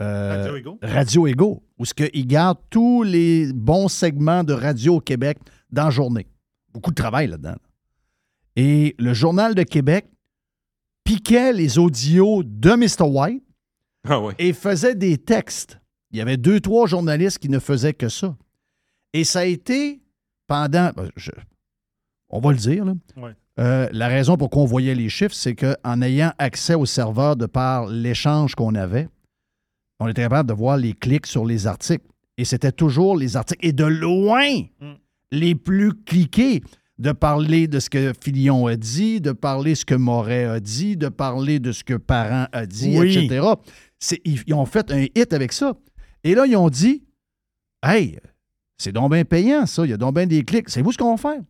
euh, 0.00 0.38
Radio 0.42 0.56
Ego. 0.56 0.78
Radio 0.82 1.26
Ego, 1.26 1.62
où 1.78 1.84
ce 1.84 1.92
il 2.14 2.26
garde 2.26 2.58
tous 2.70 3.02
les 3.04 3.52
bons 3.52 3.88
segments 3.88 4.42
de 4.42 4.52
Radio 4.52 4.96
au 4.96 5.00
Québec 5.00 5.38
dans 5.70 5.84
la 5.84 5.90
journée. 5.90 6.26
Beaucoup 6.72 6.90
de 6.90 6.96
travail 6.96 7.28
là-dedans. 7.28 7.56
Et 8.56 8.96
le 8.98 9.14
Journal 9.14 9.54
de 9.54 9.62
Québec 9.62 10.06
piquait 11.04 11.52
les 11.52 11.78
audios 11.78 12.42
de 12.44 12.72
Mr. 12.72 13.08
White 13.08 13.42
Ah 14.08 14.20
et 14.38 14.52
faisait 14.52 14.94
des 14.94 15.18
textes. 15.18 15.78
Il 16.10 16.18
y 16.18 16.20
avait 16.20 16.36
deux, 16.36 16.60
trois 16.60 16.86
journalistes 16.86 17.38
qui 17.38 17.48
ne 17.48 17.58
faisaient 17.58 17.94
que 17.94 18.08
ça. 18.08 18.36
Et 19.12 19.24
ça 19.24 19.40
a 19.40 19.44
été 19.44 20.00
pendant. 20.46 20.90
ben, 20.96 21.10
je- 21.16 21.30
on 22.30 22.40
va 22.40 22.52
le 22.52 22.58
dire, 22.58 22.84
là. 22.84 22.94
Euh, 23.58 23.88
la 23.90 24.06
raison 24.08 24.36
pour 24.36 24.50
qu'on 24.50 24.64
voyait 24.66 24.94
les 24.94 25.08
chiffres, 25.08 25.34
c'est 25.34 25.54
qu'en 25.56 26.00
ayant 26.02 26.32
accès 26.38 26.74
au 26.74 26.86
serveur 26.86 27.36
de 27.36 27.46
par 27.46 27.86
l'échange 27.88 28.54
qu'on 28.54 28.74
avait, 28.76 29.08
on 29.98 30.06
était 30.08 30.22
capable 30.22 30.48
de 30.48 30.54
voir 30.54 30.76
les 30.76 30.92
clics 30.92 31.26
sur 31.26 31.44
les 31.44 31.66
articles. 31.66 32.04
Et 32.36 32.44
c'était 32.44 32.70
toujours 32.70 33.16
les 33.16 33.36
articles. 33.36 33.66
Et 33.66 33.72
de 33.72 33.84
loin, 33.84 34.46
les 35.32 35.54
plus 35.56 35.92
cliqués, 35.92 36.62
de 36.98 37.12
parler 37.12 37.66
de 37.68 37.78
ce 37.80 37.90
que 37.90 38.12
Filion 38.20 38.66
a 38.66 38.76
dit, 38.76 39.20
de 39.20 39.32
parler 39.32 39.74
ce 39.74 39.84
que 39.84 39.94
Moret 39.94 40.44
a 40.44 40.60
dit, 40.60 40.96
de 40.96 41.08
parler 41.08 41.58
de 41.60 41.72
ce 41.72 41.82
que 41.84 41.94
Parent 41.94 42.46
a 42.52 42.66
dit, 42.66 42.96
Oui. 42.98 43.16
etc. 43.16 43.46
Ils, 44.24 44.40
ils 44.46 44.54
ont 44.54 44.66
fait 44.66 44.90
un 44.92 45.06
hit 45.14 45.32
avec 45.32 45.52
ça. 45.52 45.74
Et 46.24 46.34
là, 46.34 46.46
ils 46.46 46.56
ont 46.56 46.68
dit 46.68 47.04
Hey, 47.82 48.18
c'est 48.76 48.92
donc 48.92 49.12
bien 49.12 49.24
payant, 49.24 49.66
ça. 49.66 49.84
Il 49.84 49.90
y 49.90 49.92
a 49.92 49.96
donc 49.96 50.14
bien 50.14 50.26
des 50.26 50.44
clics. 50.44 50.68
C'est 50.68 50.82
vous 50.82 50.92
ce 50.92 50.98
qu'on 50.98 51.14
va 51.14 51.16
faire? 51.16 51.40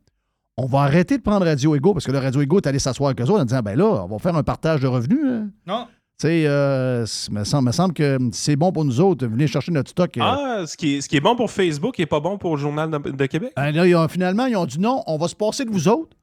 On 0.57 0.67
va 0.67 0.81
arrêter 0.81 1.17
de 1.19 1.23
prendre 1.23 1.47
Radio 1.47 1.75
Ego 1.77 1.93
parce 1.93 2.05
que 2.05 2.11
le 2.13 2.19
Radio 2.19 2.41
Ego 2.41 2.59
est 2.59 2.67
allé 2.67 2.79
s'asseoir 2.81 3.11
avec 3.11 3.21
eux 3.21 3.31
autres 3.31 3.43
en 3.43 3.45
disant 3.45 3.61
ben 3.63 3.77
là, 3.79 4.05
on 4.05 4.09
va 4.09 4.19
faire 4.19 4.35
un 4.37 4.43
partage 4.43 4.81
de 4.81 4.87
revenus. 4.89 5.21
hein. 5.25 5.49
Non. 5.67 5.87
Tu 6.21 6.27
sais, 6.27 6.45
euh, 6.49 7.07
me 7.31 7.45
semble, 7.45 7.67
me 7.69 7.73
semble 7.73 7.95
que 7.95 8.19
c'est 8.33 8.57
bon 8.57 8.73
pour 8.73 8.85
nous 8.85 9.01
autres. 9.01 9.25
Venez 9.25 9.47
chercher 9.47 9.71
notre 9.71 9.91
stock. 9.91 10.17
euh. 10.19 10.21
Ah, 10.25 10.65
ce 10.67 10.77
qui, 10.77 10.97
est, 10.97 11.01
ce 11.01 11.09
qui 11.09 11.17
est 11.17 11.21
bon 11.21 11.37
pour 11.37 11.49
Facebook 11.49 11.97
n'est 11.97 12.07
pas 12.07 12.19
bon 12.19 12.39
pour 12.39 12.57
le 12.57 12.61
Journal 12.61 12.91
de, 12.91 12.99
de 13.13 13.27
Québec? 13.27 13.53
Ben 13.55 13.71
là, 13.71 13.87
ils 13.87 13.95
ont- 13.95 14.09
finalement, 14.09 14.47
ils 14.47 14.57
ont 14.57 14.67
dit 14.67 14.81
non, 14.81 15.05
on 15.07 15.17
va 15.17 15.29
se 15.29 15.37
passer 15.37 15.65
de 15.65 15.71
vous 15.71 15.87
autres. 15.87 16.17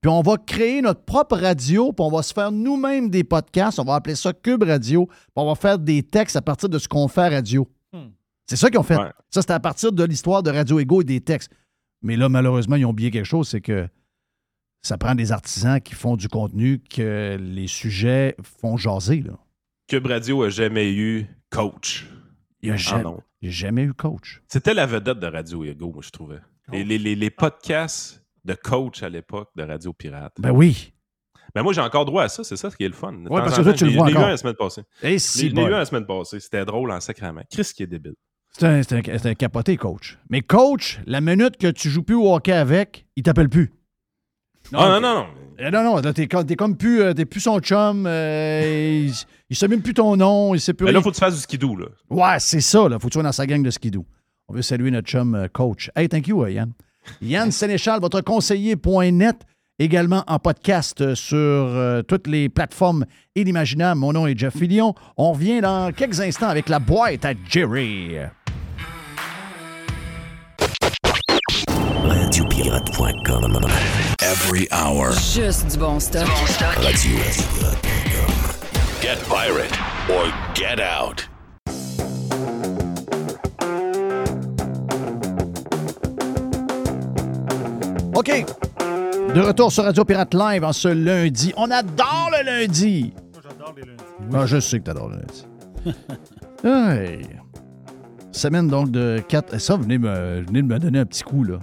Puis 0.00 0.10
on 0.10 0.22
va 0.22 0.36
créer 0.38 0.80
notre 0.80 1.04
propre 1.04 1.36
radio, 1.36 1.92
puis 1.92 2.04
on 2.04 2.10
va 2.10 2.22
se 2.22 2.32
faire 2.32 2.50
nous-mêmes 2.52 3.10
des 3.10 3.22
podcasts. 3.24 3.78
On 3.78 3.84
va 3.84 3.96
appeler 3.96 4.14
ça 4.14 4.32
Cube 4.32 4.62
Radio. 4.62 5.06
Puis 5.06 5.16
on 5.36 5.46
va 5.46 5.54
faire 5.54 5.78
des 5.78 6.02
textes 6.02 6.36
à 6.36 6.42
partir 6.42 6.68
de 6.70 6.78
ce 6.78 6.88
qu'on 6.88 7.06
fait 7.08 7.20
à 7.22 7.28
radio. 7.28 7.68
Hmm. 7.92 8.08
C'est 8.46 8.56
ça 8.56 8.70
qu'ils 8.70 8.78
ont 8.78 8.82
fait. 8.84 8.96
Ouais. 8.96 9.10
Ça, 9.28 9.42
c'était 9.42 9.52
à 9.52 9.60
partir 9.60 9.92
de 9.92 10.02
l'histoire 10.04 10.42
de 10.42 10.50
Radio 10.50 10.78
Ego 10.80 11.02
et 11.02 11.04
des 11.04 11.20
textes. 11.20 11.50
Mais 12.02 12.16
là, 12.16 12.28
malheureusement, 12.30 12.76
ils 12.76 12.86
ont 12.86 12.90
oublié 12.90 13.10
quelque 13.10 13.26
chose, 13.26 13.48
c'est 13.48 13.60
que 13.60 13.86
ça 14.82 14.96
prend 14.96 15.14
des 15.14 15.32
artisans 15.32 15.78
qui 15.80 15.94
font 15.94 16.16
du 16.16 16.28
contenu 16.28 16.78
que 16.78 17.36
les 17.38 17.66
sujets 17.66 18.34
font 18.42 18.78
jaser. 18.78 19.20
Là. 19.20 19.34
Cube 19.86 20.06
Radio 20.06 20.42
a 20.44 20.48
jamais 20.48 20.90
eu 20.94 21.26
coach. 21.50 22.06
Il 22.62 22.66
n'y 22.68 22.70
a, 22.70 22.74
Ah 22.74 22.76
jamais- 22.78 23.10
il 23.42 23.48
a 23.48 23.52
jamais 23.52 23.82
eu 23.82 23.92
coach. 23.92 24.40
C'était 24.48 24.72
la 24.72 24.86
vedette 24.86 25.18
de 25.18 25.26
Radio 25.26 25.62
Ego, 25.64 25.90
moi, 25.92 26.02
je 26.02 26.10
trouvais. 26.10 26.38
Les, 26.72 26.84
les- 26.84 26.98
les- 26.98 27.16
les 27.16 27.30
podcasts 27.30 28.19
de 28.44 28.54
coach 28.54 29.02
à 29.02 29.08
l'époque 29.08 29.50
de 29.56 29.62
Radio 29.62 29.92
Pirate. 29.92 30.34
Ben 30.38 30.50
oui. 30.50 30.92
Ben 31.54 31.62
moi, 31.62 31.72
j'ai 31.72 31.80
encore 31.80 32.04
droit 32.04 32.22
à 32.22 32.28
ça, 32.28 32.44
c'est 32.44 32.56
ça 32.56 32.70
ce 32.70 32.76
qui 32.76 32.84
est 32.84 32.88
le 32.88 32.94
fun. 32.94 33.12
Temps 33.12 33.28
parce 33.28 33.56
que 33.56 33.62
toi, 33.62 33.72
temps, 33.72 33.78
tu 33.78 33.86
le 33.86 33.92
vois 33.92 34.08
encore. 34.08 34.28
la 34.28 34.36
semaine 34.36 34.54
passée. 34.54 34.82
Et 35.02 35.18
si 35.18 35.48
eu 35.48 35.52
la 35.52 35.84
semaine 35.84 36.06
passée. 36.06 36.38
C'était 36.40 36.64
drôle 36.64 36.90
en 36.92 37.00
sacrament. 37.00 37.42
Chris 37.50 37.70
qui 37.74 37.82
est 37.82 37.88
débile. 37.88 38.14
C'est 38.52 39.26
un, 39.26 39.34
capoté, 39.34 39.76
coach. 39.76 40.18
Mais 40.28 40.42
coach, 40.42 41.00
la 41.06 41.20
minute 41.20 41.56
que 41.56 41.68
tu 41.68 41.88
joues 41.88 42.02
plus 42.02 42.16
au 42.16 42.34
hockey 42.34 42.52
avec, 42.52 43.06
il 43.16 43.22
t'appelle 43.22 43.48
plus. 43.48 43.72
ah 44.72 44.88
non, 44.88 45.00
non, 45.00 45.14
non. 45.14 45.26
Euh, 45.60 45.70
non, 45.70 45.84
non, 45.84 45.96
là, 46.00 46.12
t'es 46.12 46.26
comme, 46.26 46.76
plus, 46.76 47.02
euh, 47.02 47.12
t'es 47.12 47.26
plus 47.26 47.40
son 47.40 47.60
chum. 47.60 48.06
euh, 48.06 49.06
il, 49.06 49.12
il 49.50 49.56
sait 49.56 49.68
même 49.68 49.82
plus 49.82 49.94
ton 49.94 50.16
nom. 50.16 50.54
Il 50.54 50.60
sait 50.60 50.72
plus 50.72 50.86
Mais 50.86 50.92
là, 50.92 51.02
faut 51.02 51.10
que 51.10 51.16
tu 51.16 51.20
fasses 51.20 51.34
du 51.34 51.40
skidoo, 51.40 51.76
là. 51.76 51.86
Ouais, 52.08 52.38
c'est 52.38 52.60
ça. 52.60 52.88
Là. 52.88 52.98
Faut 52.98 53.08
que 53.08 53.12
tu 53.12 53.16
sois 53.16 53.22
dans 53.22 53.32
sa 53.32 53.46
gang 53.46 53.62
de 53.62 53.70
skidoo. 53.70 54.06
On 54.48 54.54
veut 54.54 54.62
saluer 54.62 54.90
notre 54.90 55.08
chum 55.08 55.34
euh, 55.34 55.48
coach. 55.48 55.90
Hey, 55.94 56.08
thank 56.08 56.26
you, 56.26 56.44
Yann. 56.46 56.72
Yann 57.22 57.50
Sénéchal, 57.50 58.00
votre 58.00 58.20
conseiller.net, 58.20 59.36
également 59.78 60.24
en 60.26 60.38
podcast 60.38 61.00
euh, 61.00 61.14
sur 61.14 61.36
euh, 61.38 62.02
toutes 62.02 62.26
les 62.26 62.48
plateformes 62.48 63.04
inimaginables. 63.34 64.00
Mon 64.00 64.12
nom 64.12 64.26
est 64.26 64.38
Jeff 64.38 64.56
Fillion. 64.56 64.94
On 65.16 65.32
revient 65.32 65.60
dans 65.60 65.92
quelques 65.92 66.20
instants 66.20 66.48
avec 66.48 66.68
la 66.68 66.78
boîte 66.78 67.24
à 67.24 67.32
Jerry. 67.48 68.16
Radiopirate.com. 72.30 73.60
Every 74.22 74.68
hour. 74.70 75.12
Juste 75.12 75.70
du 75.72 75.78
bon 75.78 75.98
stock. 76.00 76.26
Radio. 76.82 77.16
Get 79.00 79.18
pirate 79.28 79.72
or 80.10 80.30
get 80.54 80.78
out. 80.80 81.28
OK. 88.20 88.44
De 89.34 89.40
retour 89.40 89.72
sur 89.72 89.82
Radio 89.84 90.04
Pirate 90.04 90.34
Live 90.34 90.62
en 90.62 90.74
ce 90.74 90.88
lundi. 90.88 91.54
On 91.56 91.70
adore 91.70 92.30
le 92.38 92.44
lundi. 92.44 93.14
Moi, 93.32 93.40
j'adore 93.42 93.74
les 93.74 93.82
lundis. 93.86 94.02
Ah, 94.34 94.44
je 94.44 94.60
sais 94.60 94.78
que 94.78 94.84
t'adores 94.84 95.08
le 95.08 95.16
lundi. 95.16 95.46
Hey. 96.62 97.26
Semaine 98.32 98.68
donc 98.68 98.90
de 98.90 99.22
4. 99.26 99.58
Ça, 99.58 99.78
venez 99.78 99.96
me, 99.96 100.42
venez 100.42 100.60
de 100.60 100.66
me 100.66 100.78
donner 100.78 100.98
un 100.98 101.06
petit 101.06 101.22
coup, 101.22 101.44
là. 101.44 101.60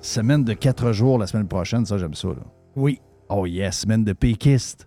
Semaine 0.00 0.44
de 0.44 0.52
4 0.52 0.92
jours 0.92 1.18
la 1.18 1.26
semaine 1.26 1.48
prochaine, 1.48 1.84
ça, 1.84 1.98
j'aime 1.98 2.14
ça, 2.14 2.28
là. 2.28 2.44
Oui. 2.76 3.00
Oh 3.28 3.46
yes, 3.46 3.80
semaine 3.80 4.04
de 4.04 4.12
péquiste. 4.12 4.86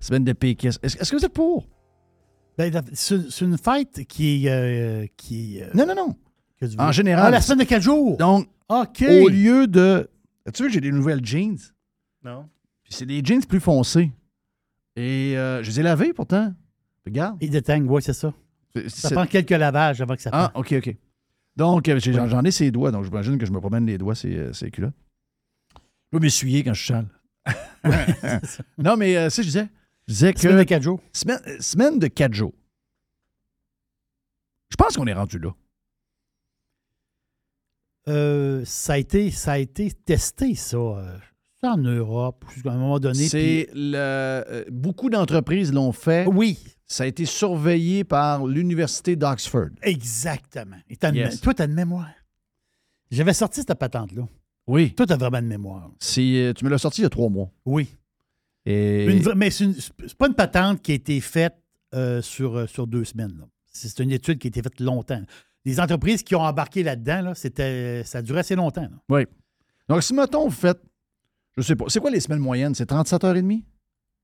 Semaine 0.00 0.24
de 0.24 0.34
péquiste. 0.34 0.78
Est-ce 0.84 1.10
que 1.10 1.16
vous 1.16 1.24
êtes 1.24 1.32
pour? 1.32 1.66
Ben, 2.58 2.70
c'est 2.92 3.40
une 3.40 3.56
fête 3.56 4.02
qui 4.06 4.46
est. 4.46 4.50
euh, 4.50 5.06
qui 5.16 5.62
euh, 5.62 5.68
Non, 5.72 5.86
non, 5.86 5.94
non. 5.94 6.14
Que 6.60 6.66
tu 6.66 6.76
veux. 6.76 6.82
En 6.82 6.92
général. 6.92 7.26
Ah, 7.26 7.30
la 7.30 7.40
semaine 7.40 7.60
de 7.60 7.64
4 7.64 7.82
jours. 7.82 8.16
Donc, 8.16 8.48
au 8.68 9.28
lieu 9.28 9.66
de. 9.66 10.08
Tu 10.52 10.62
vois, 10.62 10.70
j'ai 10.70 10.80
des 10.80 10.92
nouvelles 10.92 11.24
jeans? 11.24 11.58
Non. 12.24 12.48
Puis 12.84 12.94
c'est 12.94 13.06
des 13.06 13.22
jeans 13.24 13.44
plus 13.44 13.60
foncés. 13.60 14.10
Et 14.96 15.36
euh, 15.36 15.62
je 15.62 15.70
les 15.70 15.80
ai 15.80 15.82
lavés 15.82 16.12
pourtant. 16.12 16.52
Regarde. 17.06 17.38
Ils 17.40 17.50
déteignent, 17.50 17.88
oui, 17.88 18.02
c'est 18.02 18.12
ça. 18.12 18.32
Ça 18.88 19.10
prend 19.10 19.26
quelques 19.26 19.50
lavages 19.50 20.00
avant 20.00 20.14
que 20.14 20.22
ça 20.22 20.30
Ah. 20.32 20.52
OK, 20.54 20.72
OK. 20.72 20.96
Donc, 21.56 21.88
euh, 21.88 21.98
j'en 22.00 22.28
j'en 22.28 22.44
ai 22.44 22.50
ses 22.50 22.70
doigts, 22.70 22.90
donc 22.90 23.04
j'imagine 23.04 23.36
que 23.36 23.44
je 23.46 23.52
me 23.52 23.60
promène 23.60 23.86
les 23.86 23.98
doigts, 23.98 24.14
ces, 24.14 24.52
ces 24.52 24.70
culottes. 24.70 24.94
Je 26.12 26.18
vais 26.18 26.22
m'essuyer 26.22 26.62
quand 26.64 26.74
je 26.74 26.82
suis 26.84 26.92
sale. 26.92 27.06
non, 28.78 28.96
mais 28.96 29.16
euh, 29.16 29.30
si 29.30 29.42
je 29.42 29.46
disais, 29.48 29.68
je 30.06 30.12
disais 30.12 30.32
que. 30.32 30.40
Semaine 30.40 30.58
de 30.58 30.62
4 30.64 30.82
jours. 30.82 31.00
Semaine, 31.12 31.40
euh, 31.46 31.56
semaine 31.60 31.98
de 31.98 32.06
4 32.06 32.34
jours. 32.34 32.54
Je 34.70 34.76
pense 34.76 34.96
qu'on 34.96 35.06
est 35.06 35.12
rendu 35.12 35.38
là. 35.38 35.54
Euh, 38.10 38.62
ça, 38.64 38.94
a 38.94 38.98
été, 38.98 39.30
ça 39.30 39.52
a 39.52 39.58
été 39.58 39.90
testé, 39.92 40.54
ça. 40.54 40.76
euh, 40.76 41.16
en 41.62 41.76
Europe, 41.76 42.44
à 42.64 42.70
un 42.70 42.76
moment 42.78 42.98
donné. 42.98 43.28
C'est 43.28 43.68
le- 43.74 43.92
euh, 43.96 44.64
beaucoup 44.70 45.10
d'entreprises 45.10 45.72
l'ont 45.72 45.92
fait. 45.92 46.26
Oui. 46.26 46.58
Ça 46.86 47.04
a 47.04 47.06
été 47.06 47.24
surveillé 47.26 48.02
par 48.02 48.46
l'Université 48.46 49.14
d'Oxford. 49.14 49.68
Exactement. 49.82 50.76
Et 50.88 50.96
Yes. 51.02 51.36
mé- 51.36 51.40
Toi, 51.40 51.54
tu 51.54 51.62
as 51.62 51.66
une 51.66 51.74
mémoire. 51.74 52.08
J'avais 53.10 53.34
sorti 53.34 53.60
cette 53.60 53.74
patente-là. 53.78 54.26
Oui. 54.66 54.92
Toi, 54.94 55.06
tu 55.06 55.12
as 55.12 55.16
vraiment 55.16 55.38
une 55.38 55.46
mémoire. 55.46 55.90
Euh, 56.18 56.52
tu 56.54 56.64
me 56.64 56.70
l'as 56.70 56.78
sorti 56.78 57.00
il 57.02 57.04
y 57.04 57.06
a 57.06 57.10
trois 57.10 57.28
mois. 57.28 57.50
Oui. 57.66 57.88
Et 58.66 59.06
Une 59.06 59.18
vra- 59.20 59.34
mais 59.34 59.50
c'est 59.50 59.64
une- 59.64 59.74
pas 60.18 60.28
une 60.28 60.34
patente 60.34 60.80
qui 60.82 60.92
a 60.92 60.94
été 60.94 61.20
faite 61.20 61.54
euh, 61.94 62.22
sur, 62.22 62.56
euh, 62.56 62.66
sur 62.66 62.86
deux 62.86 63.04
semaines. 63.04 63.44
c'est 63.72 63.98
une 64.00 64.10
étude 64.12 64.38
qui 64.38 64.46
a 64.46 64.50
été 64.50 64.62
faite 64.62 64.80
longtemps. 64.80 65.22
Les 65.64 65.78
entreprises 65.80 66.22
qui 66.22 66.34
ont 66.34 66.40
embarqué 66.42 66.82
là-dedans, 66.82 67.20
là, 67.22 67.34
c'était, 67.34 68.02
ça 68.04 68.18
a 68.18 68.22
duré 68.22 68.40
assez 68.40 68.56
longtemps. 68.56 68.82
là. 68.82 68.98
Oui. 69.08 69.26
Donc, 69.88 70.02
si, 70.02 70.14
mettons, 70.14 70.44
vous 70.46 70.50
faites, 70.54 70.80
je 71.56 71.62
sais 71.62 71.76
pas, 71.76 71.84
c'est 71.88 72.00
quoi 72.00 72.10
les 72.10 72.20
semaines 72.20 72.38
moyennes? 72.40 72.74
C'est 72.74 72.88
37h30? 72.90 73.64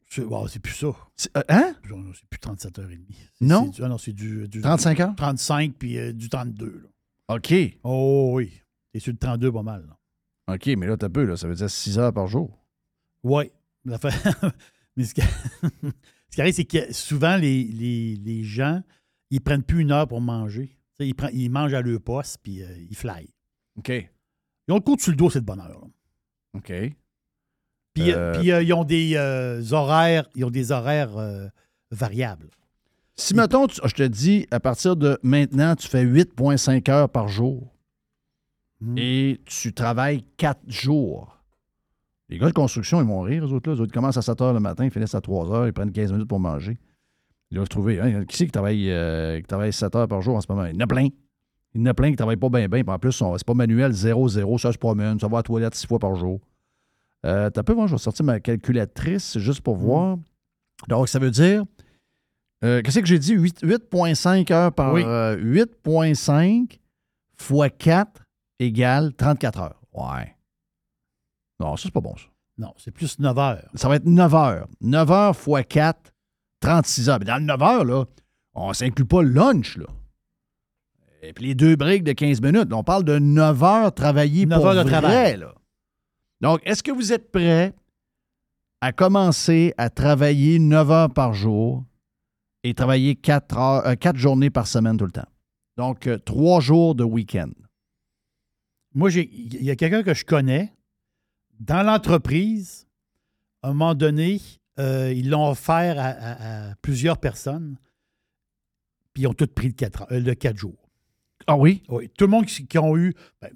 C'est, 0.09 0.23
wow, 0.23 0.47
c'est 0.47 0.61
plus 0.61 0.73
ça. 0.73 0.87
C'est, 1.17 1.37
euh, 1.37 1.43
hein? 1.49 1.75
Non, 1.91 1.99
non, 1.99 2.13
C'est 2.15 2.27
plus 2.29 2.39
37h30. 2.39 2.99
C'est- 3.11 3.45
Non? 3.45 3.65
c'est 3.67 3.71
du- 3.81 3.85
ah 3.85 3.89
non, 3.89 3.99
c'est 3.99 4.13
du, 4.13 4.49
du 4.49 4.61
35 4.61 5.01
heures? 5.01 5.15
35 5.17 5.75
puis 5.77 5.99
euh, 5.99 6.13
du 6.13 6.29
32. 6.29 6.83
là. 7.29 7.35
OK. 7.37 7.53
Oh 7.83 8.31
oui. 8.35 8.53
T'es 8.93 9.01
sur 9.01 9.13
le 9.13 9.19
32 9.19 9.51
pas 9.53 9.63
mal. 9.65 9.85
là. 9.89 10.55
OK, 10.55 10.67
mais 10.79 10.87
là, 10.87 10.97
t'as 10.97 11.09
peu, 11.09 11.25
là, 11.25 11.37
ça 11.37 11.49
veut 11.49 11.57
dire 11.57 11.69
6 11.69 11.99
heures 11.99 12.13
par 12.13 12.29
jour. 12.29 12.57
Oui. 13.25 13.51
Mais 14.97 15.05
ce 15.05 15.13
qui, 15.15 15.21
ce 16.31 16.35
qui 16.35 16.41
arrive, 16.41 16.55
c'est 16.55 16.65
que 16.65 16.93
souvent, 16.93 17.37
les, 17.37 17.65
les- 17.65 18.17
les 18.17 18.45
gens, 18.45 18.81
ils 19.31 19.41
prennent 19.41 19.63
plus 19.65 19.81
une 19.83 19.91
heure 19.93 20.07
pour 20.09 20.21
manger. 20.21 20.76
Ils, 20.99 21.51
mangent 21.51 21.75
à 21.75 21.83
leur 21.83 22.01
poste, 22.01 22.39
puis 22.43 22.63
euh, 22.63 22.67
ils 22.89 22.97
fly. 22.97 23.29
OK. 23.79 23.89
Ils 23.91 24.73
ont 24.73 24.77
le 24.77 24.81
coup 24.81 24.97
sur 24.99 25.11
le 25.13 25.17
dos, 25.17 25.31
c'est 25.31 25.41
de 25.41 25.45
bonne 25.45 25.61
heure. 25.61 25.69
là. 25.81 25.87
OK. 26.55 26.73
Puis, 27.95 28.13
Euh, 28.13 28.39
puis, 28.39 28.53
euh, 28.53 28.63
ils 28.63 28.73
ont 28.73 28.85
des 28.85 29.17
horaires, 29.73 30.29
ils 30.35 30.45
ont 30.45 30.51
des 30.51 30.73
horaires 30.73 31.51
variables. 31.91 32.49
Si, 33.15 33.35
mettons, 33.35 33.67
tu- 33.67 33.81
je 33.85 33.95
te 33.95 34.03
dis, 34.03 34.47
à 34.51 34.61
partir 34.61 34.97
de 34.97 35.19
maintenant, 35.23 35.75
tu 35.77 35.89
fais 35.89 36.03
8,5 36.03 36.89
heures 36.91 37.09
par 37.09 37.29
jour 37.29 37.73
Hmm. 38.81 38.99
et 38.99 39.41
tu 39.47 39.73
travailles 39.73 40.23
4 40.37 40.61
jours. 40.69 41.39
Les 42.29 42.39
gars 42.39 42.49
de 42.49 42.53
construction, 42.53 43.01
ils 43.01 43.07
vont 43.07 43.23
rire, 43.23 43.47
eux 43.47 43.53
autres. 43.53 43.71
Là. 43.71 43.77
Eux 43.77 43.81
autres 43.81 43.93
commencent 43.93 44.19
à 44.19 44.23
7 44.23 44.39
heures 44.43 44.53
le 44.53 44.61
matin, 44.61 44.85
ils 44.85 44.91
finissent 44.91 45.15
à 45.15 45.21
3 45.23 45.51
heures, 45.51 45.67
ils 45.67 45.73
prennent 45.73 45.93
15 45.93 46.13
minutes 46.13 46.29
pour 46.29 46.41
manger. 46.41 46.77
Ils 47.51 47.55
doivent 47.57 47.69
trouver. 47.69 48.01
hein, 48.01 48.25
qui 48.25 48.37
c'est 48.37 48.47
qui 48.47 48.53
travaille, 48.53 48.91
euh, 48.91 49.39
qui 49.41 49.47
travaille 49.47 49.73
7 49.73 49.95
heures 49.95 50.09
par 50.09 50.21
jour 50.23 50.37
en 50.37 50.41
ce 50.41 50.47
moment? 50.51 50.65
Il 50.67 50.75
y 50.75 50.77
en 50.77 50.81
a 50.81 50.87
plein. 50.87 51.09
Il 51.75 51.81
y 51.81 51.83
en 51.83 51.87
a 51.87 51.95
plein 51.95 52.07
qui 52.09 52.13
ne 52.13 52.17
travaillent 52.17 52.37
pas 52.37 52.49
bien, 52.49 52.69
bien. 52.69 52.83
En 52.87 52.99
plus, 52.99 53.13
c'est 53.13 53.45
pas 53.45 53.55
manuel 53.55 53.93
0-0, 53.93 54.59
ça 54.59 54.73
se 54.73 54.79
promène, 54.79 55.21
ça 55.21 55.29
va 55.29 55.37
à 55.37 55.41
la 55.41 55.43
toilette 55.43 55.75
6 55.75 55.87
fois 55.87 55.99
par 55.99 56.15
jour. 56.15 56.41
Euh, 57.25 57.51
T'as 57.51 57.63
peu, 57.63 57.75
moi, 57.75 57.87
je 57.87 57.93
vais 57.93 57.99
sortir 57.99 58.25
ma 58.25 58.41
calculatrice 58.41 59.39
juste 59.39 59.61
pour 59.61 59.77
voir. 59.77 60.17
Donc, 60.89 61.09
ça 61.09 61.19
veut 61.19 61.31
dire. 61.31 61.65
euh, 62.65 62.83
Qu'est-ce 62.83 62.99
que 63.01 63.07
j'ai 63.07 63.19
dit? 63.19 63.33
8 63.35 63.63
8,5 63.63 64.53
heures 64.53 64.73
par. 64.73 64.93
Oui. 64.95 65.03
euh, 65.05 65.37
8,5 65.37 66.79
fois 67.37 67.69
4 67.71 68.23
égale 68.59 69.13
34 69.15 69.61
heures. 69.61 69.81
Ouais. 69.93 70.35
Non, 71.61 71.77
ça, 71.77 71.85
c'est 71.85 71.93
pas 71.93 72.01
bon, 72.01 72.15
ça. 72.17 72.27
Non, 72.59 72.73
c'est 72.79 72.91
plus 72.91 73.19
9 73.19 73.39
heures. 73.39 73.69
Ça 73.75 73.89
va 73.89 73.97
être 73.97 74.07
9 74.07 74.35
heures. 74.35 74.69
9 74.81 75.11
heures 75.11 75.37
fois 75.37 75.63
4, 75.63 76.13
36 76.61 77.09
heures. 77.09 77.19
Mais 77.19 77.25
dans 77.27 77.37
le 77.39 77.45
9 77.45 77.63
heures, 77.63 77.85
là, 77.85 78.05
on 78.55 78.69
ne 78.69 78.75
s'inclut 78.75 79.05
pas 79.05 79.23
le 79.23 79.31
lunch, 79.31 79.77
là. 79.77 79.87
Et 81.23 81.33
puis 81.33 81.47
les 81.47 81.55
deux 81.55 81.77
breaks 81.77 82.05
de 82.05 82.13
15 82.13 82.41
minutes. 82.41 82.71
là, 82.71 82.77
on 82.77 82.85
parle 82.85 83.05
de 83.05 83.19
9 83.19 83.63
heures 83.65 83.93
travaillées 83.95 84.47
9 84.47 84.59
pour 84.59 84.69
heures 84.69 84.75
de 84.85 84.89
vrai, 84.89 85.01
travail. 85.01 85.37
là. 85.39 85.55
Donc, 86.41 86.61
est-ce 86.65 86.83
que 86.83 86.93
vous 86.93 87.13
êtes 87.13 87.31
prêts 87.33 87.75
à 88.81 88.93
commencer 88.93 89.75
à 89.79 89.91
travailler 89.91 90.59
9 90.59 90.91
heures 90.91 91.13
par 91.13 91.33
jour 91.33 91.85
et 92.63 92.75
travailler 92.75 93.17
4, 93.17 93.57
heures, 93.59 93.87
euh, 93.87 93.95
4 93.95 94.17
journées 94.17 94.51
par 94.51 94.67
semaine 94.67 94.97
tout 94.97 95.07
le 95.07 95.13
temps? 95.13 95.29
Donc, 95.77 96.09
3 96.25 96.61
jours 96.61 96.95
de 96.95 97.05
week-end. 97.05 97.51
Moi, 98.95 99.11
j'ai- 99.11 99.29
il 99.33 99.63
y 99.63 99.71
a 99.71 99.77
quelqu'un 99.77 100.03
que 100.03 100.15
je 100.15 100.25
connais 100.25 100.73
dans 101.59 101.83
l'entreprise. 101.85 102.87
À 103.63 103.69
un 103.69 103.73
moment 103.73 103.95
donné, 103.95 104.41
euh, 104.79 105.13
ils 105.15 105.31
l'ont 105.31 105.49
offert 105.51 105.99
à, 105.99 106.07
à- 106.09 106.71
à 106.71 106.75
plusieurs 106.83 107.19
personnes. 107.19 107.77
Puis 109.15 109.23
ils 109.23 109.27
ont 109.27 109.35
tous 109.35 109.47
pris 109.47 109.69
le 109.69 109.73
4, 109.73 110.07
le 110.11 110.35
4 110.35 110.57
jours. 110.57 110.89
Ah 111.47 111.57
oui? 111.57 111.83
Oui. 111.89 112.11
Tout 112.17 112.25
le 112.27 112.31
monde 112.31 112.47
qui, 112.47 112.67
qui 112.67 112.79
ont 112.79 112.97
eu. 112.97 113.15
ben, 113.41 113.51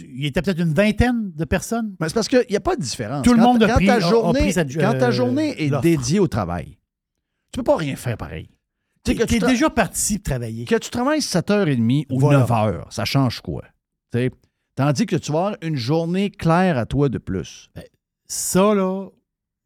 il 0.00 0.24
était 0.24 0.40
peut-être 0.40 0.60
une 0.60 0.72
vingtaine 0.72 1.32
de 1.32 1.44
personnes. 1.44 1.94
Mais 2.00 2.08
c'est 2.08 2.14
parce 2.14 2.28
qu'il 2.28 2.44
n'y 2.48 2.56
a 2.56 2.60
pas 2.60 2.74
de 2.76 2.80
différence. 2.80 3.22
Tout 3.24 3.32
le 3.34 3.38
Quand- 3.38 3.52
monde 3.52 3.62
a 3.64 3.68
quand 3.68 3.74
pris- 3.74 3.86
ta 3.86 3.94
a- 3.94 3.96
a 3.96 4.00
journée, 4.00 4.40
pris 4.40 4.52
cette- 4.54 4.74
quand 4.74 4.98
ta 4.98 5.08
euh, 5.08 5.12
journée 5.12 5.62
est 5.62 5.68
l'offre. 5.68 5.82
dédiée 5.82 6.20
au 6.20 6.28
travail, 6.28 6.78
tu 7.52 7.58
peux 7.58 7.64
pas 7.64 7.76
rien 7.76 7.96
faire 7.96 8.16
pareil. 8.16 8.48
Tu 9.04 9.14
sais, 9.14 9.26
Tu 9.26 9.34
es 9.36 9.38
déjà 9.40 9.68
parti 9.68 10.22
travailler. 10.22 10.64
Que 10.64 10.76
tu 10.76 10.88
travailles 10.88 11.20
7h30 11.20 12.06
ou 12.10 12.18
Voilà. 12.18 12.40
9h, 12.46 12.90
ça 12.90 13.04
change 13.04 13.42
quoi? 13.42 13.62
Tu 14.12 14.18
sais, 14.18 14.30
Tandis 14.76 15.06
que 15.06 15.14
tu 15.16 15.30
vas 15.30 15.38
avoir 15.38 15.56
une 15.62 15.76
journée 15.76 16.30
claire 16.30 16.78
à 16.78 16.86
toi 16.86 17.08
de 17.08 17.18
plus. 17.18 17.68
Ça, 18.26 18.74
là, 18.74 19.08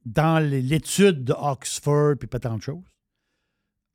dans 0.04 0.38
l'étude 0.38 1.24
de 1.24 1.34
Oxford 1.36 2.14
puis 2.18 2.28
pas 2.28 2.40
tant 2.40 2.56
de 2.56 2.62
choses, 2.62 2.84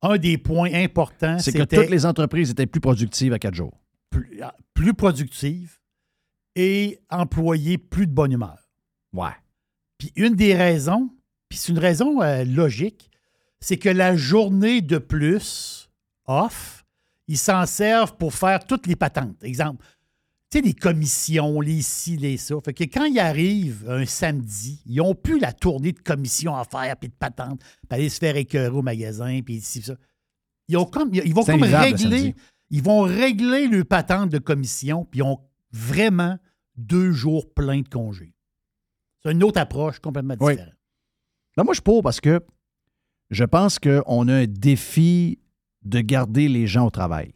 un 0.02 0.18
des 0.18 0.38
points 0.38 0.74
importants, 0.74 1.40
C'est 1.40 1.54
que 1.54 1.64
toutes 1.64 1.90
les 1.90 2.06
entreprises 2.06 2.52
étaient 2.52 2.66
plus 2.68 2.82
productives 2.82 3.34
à 3.34 3.40
4 3.40 3.54
jours. 3.56 3.80
plus, 4.10 4.42
plus 4.74 4.94
productives 4.94 5.80
et 6.56 7.00
employer 7.10 7.78
plus 7.78 8.06
de 8.06 8.12
bonne 8.12 8.32
humeur. 8.32 8.70
Ouais. 9.14 9.36
Puis 9.98 10.12
une 10.16 10.36
des 10.36 10.56
raisons, 10.56 11.10
puis 11.50 11.58
c'est 11.58 11.72
une 11.72 11.80
raison 11.80 12.22
euh, 12.22 12.44
logique, 12.44 13.10
c'est 13.60 13.78
que 13.78 13.90
la 13.90 14.16
journée 14.16 14.82
de 14.82 14.98
plus 14.98 15.90
off, 16.26 16.86
ils 17.28 17.38
s'en 17.38 17.66
servent 17.66 18.18
pour 18.18 18.34
faire 18.34 18.66
toutes 18.66 18.88
les 18.88 18.96
patentes. 18.96 19.42
Exemple, 19.44 19.84
tu 20.54 20.60
sais, 20.60 20.66
les 20.66 20.74
commissions, 20.76 21.62
les 21.62 21.82
ci, 21.82 22.16
les 22.16 22.38
ça. 22.38 22.56
Fait 22.64 22.74
que 22.74 22.84
quand 22.84 23.06
ils 23.06 23.20
arrivent 23.20 23.90
un 23.90 24.06
samedi, 24.06 24.84
ils 24.86 24.98
n'ont 24.98 25.16
plus 25.16 25.40
la 25.40 25.52
tournée 25.52 25.94
de 25.94 26.00
commissions 26.00 26.56
à 26.56 26.64
faire, 26.64 26.96
puis 26.96 27.10
de 27.10 27.16
patente, 27.16 27.60
puis 27.90 28.00
aller 28.00 28.10
se 28.10 28.20
faire 28.20 28.36
écœurer 28.36 28.78
au 28.78 28.84
magasin, 28.84 29.40
puis 29.44 29.62
ci, 29.62 29.82
ça. 29.82 29.96
Ils, 30.68 30.78
ont 30.78 30.86
comme, 30.86 31.10
ils 31.12 31.34
vont 31.34 31.44
comme 31.44 31.64
régler, 31.64 32.36
ils 32.70 32.84
vont 32.84 33.02
régler 33.02 33.68
le 33.68 33.84
patente 33.84 34.30
de 34.30 34.38
commission, 34.38 35.06
puis 35.06 35.22
ils 35.22 35.24
ont 35.24 35.40
vraiment 35.72 36.38
deux 36.76 37.12
jours 37.12 37.52
pleins 37.52 37.82
de 37.82 37.90
congés. 37.90 38.36
C'est 39.24 39.32
une 39.32 39.44
autre 39.44 39.60
approche 39.60 40.00
complètement 40.00 40.36
Oui. 40.40 40.54
différente. 40.54 40.76
Ben, 41.58 41.64
moi, 41.64 41.74
je 41.74 41.78
suis 41.78 41.84
pour 41.84 42.04
parce 42.04 42.22
que 42.22 42.42
je 43.32 43.44
pense 43.44 43.80
qu'on 43.80 44.28
a 44.28 44.34
un 44.34 44.46
défi 44.46 45.40
de 45.84 46.00
garder 46.00 46.48
les 46.48 46.68
gens 46.68 46.86
au 46.86 46.92
travail. 46.92 47.34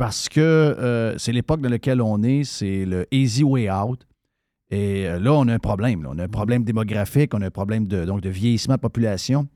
Parce 0.00 0.30
que 0.30 0.40
euh, 0.40 1.18
c'est 1.18 1.30
l'époque 1.30 1.60
dans 1.60 1.68
laquelle 1.68 2.00
on 2.00 2.22
est, 2.22 2.44
c'est 2.44 2.86
le 2.86 3.06
easy 3.10 3.44
way 3.44 3.70
out. 3.70 4.00
Et 4.70 5.06
euh, 5.06 5.18
là, 5.20 5.34
on 5.34 5.46
a 5.46 5.52
un 5.52 5.58
problème. 5.58 6.04
là. 6.04 6.08
On 6.14 6.18
a 6.18 6.24
un 6.24 6.28
problème 6.28 6.64
démographique, 6.64 7.34
on 7.34 7.42
a 7.42 7.48
un 7.48 7.50
problème 7.50 7.86
de, 7.86 8.06
donc, 8.06 8.22
de 8.22 8.30
vieillissement 8.30 8.76
de 8.76 8.80
population. 8.80 9.46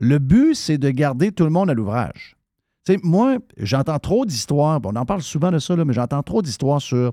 Le 0.00 0.18
but, 0.18 0.56
c'est 0.56 0.76
de 0.76 0.90
garder 0.90 1.30
tout 1.30 1.44
le 1.44 1.50
monde 1.50 1.70
à 1.70 1.74
l'ouvrage. 1.74 2.36
Tu 2.84 2.94
sais, 2.94 3.00
moi, 3.04 3.36
j'entends 3.58 4.00
trop 4.00 4.26
d'histoires, 4.26 4.80
on 4.82 4.96
en 4.96 5.06
parle 5.06 5.22
souvent 5.22 5.52
de 5.52 5.60
ça, 5.60 5.76
là, 5.76 5.84
mais 5.84 5.92
j'entends 5.92 6.24
trop 6.24 6.42
d'histoires 6.42 6.82
sur 6.82 7.12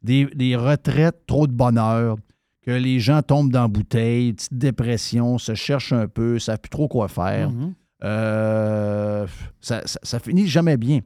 des, 0.00 0.26
des 0.26 0.54
retraites, 0.54 1.26
trop 1.26 1.48
de 1.48 1.52
bonheur, 1.52 2.16
que 2.62 2.70
les 2.70 3.00
gens 3.00 3.22
tombent 3.22 3.50
dans 3.50 3.62
la 3.62 3.68
bouteille, 3.68 4.34
petite 4.34 4.54
dépression, 4.54 5.36
se 5.38 5.56
cherchent 5.56 5.92
un 5.92 6.06
peu, 6.06 6.34
ne 6.34 6.38
savent 6.38 6.60
plus 6.60 6.70
trop 6.70 6.86
quoi 6.86 7.08
faire. 7.08 7.50
Mhm. 7.50 7.74
Euh, 8.04 9.26
ça, 9.60 9.84
ça, 9.84 9.98
ça 10.00 10.20
finit 10.20 10.46
jamais 10.46 10.76
bien. 10.76 11.00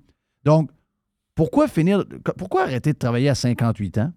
Donc, 0.44 0.68
pourquoi 1.35 1.68
finir, 1.68 2.05
pourquoi 2.39 2.62
arrêter 2.62 2.93
de 2.93 2.99
travailler 2.99 3.28
à 3.28 3.35
58 3.35 3.99
ans? 3.99 4.12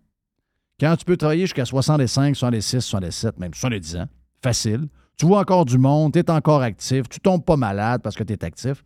Quand 0.79 0.95
tu 0.95 1.05
peux 1.05 1.17
travailler 1.17 1.41
jusqu'à 1.41 1.65
65, 1.65 2.35
66, 2.35 2.81
67, 2.81 3.39
même 3.39 3.53
70 3.53 3.95
ans? 3.97 4.07
Facile. 4.43 4.87
Tu 5.17 5.25
vois 5.25 5.39
encore 5.39 5.65
du 5.65 5.79
monde, 5.79 6.13
tu 6.13 6.19
es 6.19 6.29
encore 6.29 6.61
actif, 6.61 7.09
tu 7.09 7.19
tombes 7.19 7.43
pas 7.43 7.57
malade 7.57 8.01
parce 8.03 8.15
que 8.15 8.23
tu 8.23 8.33
es 8.33 8.45
actif. 8.45 8.83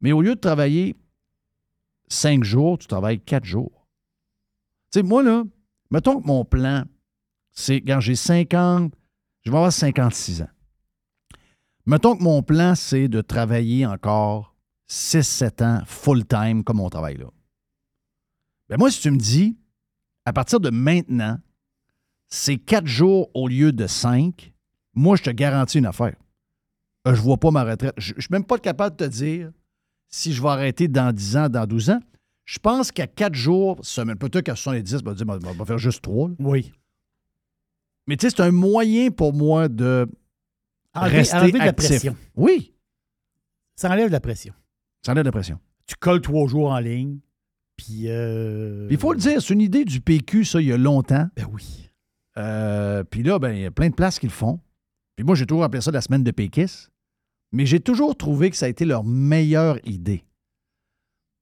Mais 0.00 0.12
au 0.12 0.22
lieu 0.22 0.34
de 0.34 0.40
travailler 0.40 0.96
5 2.08 2.42
jours, 2.42 2.78
tu 2.78 2.86
travailles 2.86 3.20
4 3.20 3.44
jours. 3.44 3.86
Tu 4.90 5.00
sais, 5.00 5.02
moi, 5.02 5.22
là, 5.22 5.44
mettons 5.90 6.20
que 6.20 6.26
mon 6.26 6.46
plan, 6.46 6.84
c'est 7.52 7.82
quand 7.82 8.00
j'ai 8.00 8.16
50, 8.16 8.94
je 9.42 9.50
vais 9.50 9.56
avoir 9.56 9.72
56 9.72 10.42
ans. 10.42 10.48
Mettons 11.84 12.16
que 12.16 12.22
mon 12.22 12.42
plan, 12.42 12.74
c'est 12.74 13.08
de 13.08 13.20
travailler 13.20 13.84
encore 13.84 14.54
6-7 14.88 15.64
ans 15.64 15.82
full-time 15.86 16.64
comme 16.64 16.80
on 16.80 16.88
travaille 16.88 17.18
là. 17.18 17.26
Ben 18.70 18.78
moi, 18.78 18.90
si 18.90 19.00
tu 19.00 19.10
me 19.10 19.18
dis, 19.18 19.56
à 20.24 20.32
partir 20.32 20.60
de 20.60 20.70
maintenant, 20.70 21.38
c'est 22.28 22.56
4 22.56 22.86
jours 22.86 23.28
au 23.34 23.48
lieu 23.48 23.72
de 23.72 23.86
5, 23.86 24.52
moi, 24.94 25.16
je 25.16 25.22
te 25.24 25.30
garantis 25.30 25.78
une 25.78 25.86
affaire. 25.86 26.14
Euh, 27.06 27.14
je 27.14 27.20
ne 27.20 27.24
vois 27.24 27.36
pas 27.38 27.50
ma 27.50 27.64
retraite. 27.64 27.94
Je 27.98 28.14
ne 28.14 28.20
suis 28.20 28.28
même 28.30 28.44
pas 28.44 28.58
capable 28.58 28.96
de 28.96 29.04
te 29.06 29.10
dire 29.10 29.50
si 30.08 30.32
je 30.32 30.40
vais 30.42 30.48
arrêter 30.48 30.86
dans 30.88 31.12
10 31.14 31.36
ans, 31.36 31.48
dans 31.48 31.66
12 31.66 31.90
ans. 31.90 32.00
Je 32.44 32.58
pense 32.58 32.90
qu'à 32.92 33.06
4 33.06 33.34
jours, 33.34 33.78
semaine, 33.82 34.16
peut-être 34.16 34.44
qu'à 34.44 34.56
70, 34.56 34.98
je 34.98 35.04
vais 35.04 35.14
dire, 35.14 35.26
on 35.28 35.52
va 35.52 35.64
faire 35.64 35.78
juste 35.78 36.02
3. 36.02 36.30
Oui. 36.38 36.72
Mais 38.06 38.16
tu 38.16 38.26
sais, 38.28 38.34
c'est 38.36 38.42
un 38.42 38.50
moyen 38.50 39.10
pour 39.10 39.32
moi 39.32 39.68
de 39.68 40.08
Enlever- 40.94 41.16
rester 41.16 41.36
enlever 41.36 41.52
de 41.52 41.58
la 41.58 41.72
pression. 41.72 42.16
Oui. 42.34 42.72
Ça 43.76 43.90
enlève 43.90 44.08
de 44.08 44.12
la 44.12 44.20
pression. 44.20 44.52
Ça 45.04 45.12
enlève 45.12 45.24
de 45.24 45.28
la 45.28 45.32
pression. 45.32 45.58
Tu 45.86 45.94
colles 45.96 46.20
trois 46.20 46.46
jours 46.48 46.70
en 46.70 46.78
ligne, 46.80 47.18
puis... 47.82 48.04
euh, 48.08 48.86
Il 48.90 48.98
faut 48.98 49.12
le 49.12 49.18
dire, 49.18 49.40
c'est 49.40 49.54
une 49.54 49.60
idée 49.60 49.84
du 49.84 50.00
PQ, 50.00 50.44
ça, 50.44 50.60
il 50.60 50.68
y 50.68 50.72
a 50.72 50.76
longtemps. 50.76 51.28
Ben 51.36 51.46
oui. 51.52 51.90
Euh, 52.36 53.02
puis 53.04 53.22
là, 53.22 53.38
ben, 53.38 53.52
il 53.52 53.62
y 53.62 53.66
a 53.66 53.70
plein 53.70 53.88
de 53.88 53.94
places 53.94 54.18
qui 54.18 54.26
le 54.26 54.32
font. 54.32 54.60
Puis 55.16 55.24
moi, 55.24 55.34
j'ai 55.34 55.46
toujours 55.46 55.64
appelé 55.64 55.80
ça 55.80 55.90
la 55.90 56.00
semaine 56.00 56.22
de 56.22 56.30
péquis. 56.30 56.88
Mais 57.52 57.66
j'ai 57.66 57.80
toujours 57.80 58.16
trouvé 58.16 58.50
que 58.50 58.56
ça 58.56 58.66
a 58.66 58.68
été 58.68 58.84
leur 58.84 59.02
meilleure 59.02 59.78
idée. 59.86 60.24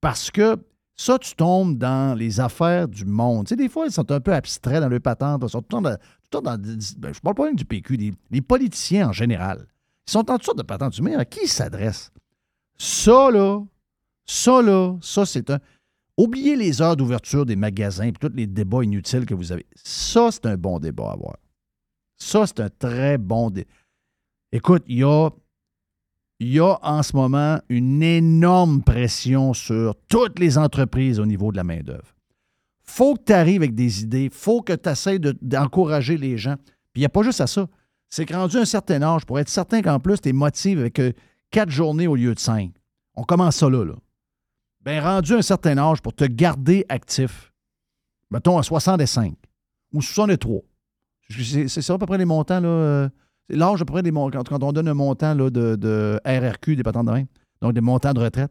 Parce 0.00 0.30
que 0.30 0.56
ça, 0.96 1.18
tu 1.18 1.34
tombes 1.34 1.76
dans 1.76 2.16
les 2.16 2.40
affaires 2.40 2.88
du 2.88 3.04
monde. 3.04 3.46
Tu 3.46 3.50
sais, 3.50 3.56
des 3.56 3.68
fois, 3.68 3.86
ils 3.86 3.92
sont 3.92 4.10
un 4.10 4.20
peu 4.20 4.32
abstraits 4.32 4.80
dans 4.80 4.88
le 4.88 5.00
patente. 5.00 5.42
Ils 5.44 5.48
sont 5.50 5.62
tout 5.62 5.76
le 5.76 5.96
temps 6.30 6.40
dans, 6.40 6.56
ben, 6.56 7.12
je 7.12 7.20
parle 7.20 7.34
pas 7.34 7.44
même 7.46 7.56
du 7.56 7.64
PQ, 7.64 7.96
des, 7.96 8.14
les 8.30 8.40
politiciens 8.40 9.08
en 9.08 9.12
général. 9.12 9.66
Ils 10.06 10.12
sont 10.12 10.30
en 10.30 10.36
toutes 10.36 10.44
sortes 10.44 10.58
de 10.58 10.62
patentes. 10.62 10.98
Mais 11.00 11.14
à 11.14 11.24
qui 11.24 11.40
ils 11.42 11.48
s'adressent? 11.48 12.10
Ça, 12.78 13.30
là, 13.30 13.60
ça, 14.24 14.62
là, 14.62 14.96
ça, 15.02 15.26
c'est 15.26 15.50
un. 15.50 15.58
Oubliez 16.18 16.56
les 16.56 16.82
heures 16.82 16.96
d'ouverture 16.96 17.46
des 17.46 17.56
magasins 17.56 18.06
et 18.08 18.12
tous 18.12 18.32
les 18.34 18.46
débats 18.48 18.82
inutiles 18.82 19.24
que 19.24 19.34
vous 19.34 19.52
avez. 19.52 19.64
Ça, 19.76 20.30
c'est 20.32 20.44
un 20.46 20.56
bon 20.56 20.78
débat 20.80 21.10
à 21.10 21.12
avoir. 21.12 21.36
Ça, 22.16 22.44
c'est 22.46 22.60
un 22.60 22.68
très 22.68 23.16
bon 23.18 23.50
débat. 23.50 23.68
Écoute, 24.50 24.82
il 24.88 24.98
y 24.98 25.04
a, 25.04 26.78
en 26.82 27.02
ce 27.04 27.14
moment 27.16 27.60
une 27.68 28.02
énorme 28.02 28.82
pression 28.82 29.54
sur 29.54 29.94
toutes 30.08 30.38
les 30.40 30.58
entreprises 30.58 31.20
au 31.20 31.26
niveau 31.26 31.52
de 31.52 31.56
la 31.56 31.64
main-d'œuvre. 31.64 32.14
faut 32.82 33.14
que 33.14 33.22
tu 33.26 33.32
arrives 33.32 33.62
avec 33.62 33.74
des 33.74 34.02
idées, 34.02 34.28
faut 34.32 34.62
que 34.62 34.72
tu 34.72 34.88
essaies 34.88 35.18
de- 35.20 35.36
d'encourager 35.42 36.16
les 36.16 36.36
gens. 36.38 36.56
Puis 36.92 36.96
il 36.96 37.00
n'y 37.00 37.06
a 37.06 37.10
pas 37.10 37.22
juste 37.22 37.40
à 37.40 37.46
ça. 37.46 37.68
C'est 38.10 38.24
que 38.24 38.34
rendu 38.34 38.56
un 38.56 38.64
certain 38.64 39.02
âge, 39.02 39.24
pour 39.26 39.38
être 39.38 39.50
certain 39.50 39.82
qu'en 39.82 40.00
plus, 40.00 40.18
tu 40.20 40.30
es 40.30 40.32
motivé 40.32 40.80
avec 40.80 40.98
euh, 40.98 41.12
quatre 41.50 41.70
journées 41.70 42.06
au 42.08 42.16
lieu 42.16 42.34
de 42.34 42.38
cinq. 42.40 42.72
On 43.14 43.22
commence 43.24 43.56
ça 43.56 43.68
là. 43.68 43.84
là. 43.84 43.92
Bien, 44.88 45.02
rendu 45.02 45.34
un 45.34 45.42
certain 45.42 45.76
âge, 45.76 46.00
pour 46.00 46.14
te 46.14 46.24
garder 46.24 46.86
actif, 46.88 47.52
mettons 48.30 48.56
à 48.56 48.62
65 48.62 49.34
ou 49.92 50.00
63. 50.00 50.62
C'est 51.28 51.90
à 51.90 51.98
peu 51.98 52.06
près 52.06 52.16
les 52.16 52.24
montants, 52.24 52.58
là. 52.58 52.68
euh, 52.68 53.08
c'est 53.50 53.56
l'âge 53.56 53.82
à 53.82 53.84
peu 53.84 53.92
près 53.92 54.02
des 54.02 54.12
montants, 54.12 54.42
quand, 54.42 54.62
on 54.62 54.72
donne 54.72 54.88
un 54.88 54.94
montant 54.94 55.34
là, 55.34 55.50
de, 55.50 56.18
RRQ, 56.24 56.74
des 56.74 56.82
patentes 56.82 57.04
de 57.04 57.12
même, 57.12 57.26
donc 57.60 57.74
des 57.74 57.82
montants 57.82 58.14
de 58.14 58.20
retraite. 58.20 58.50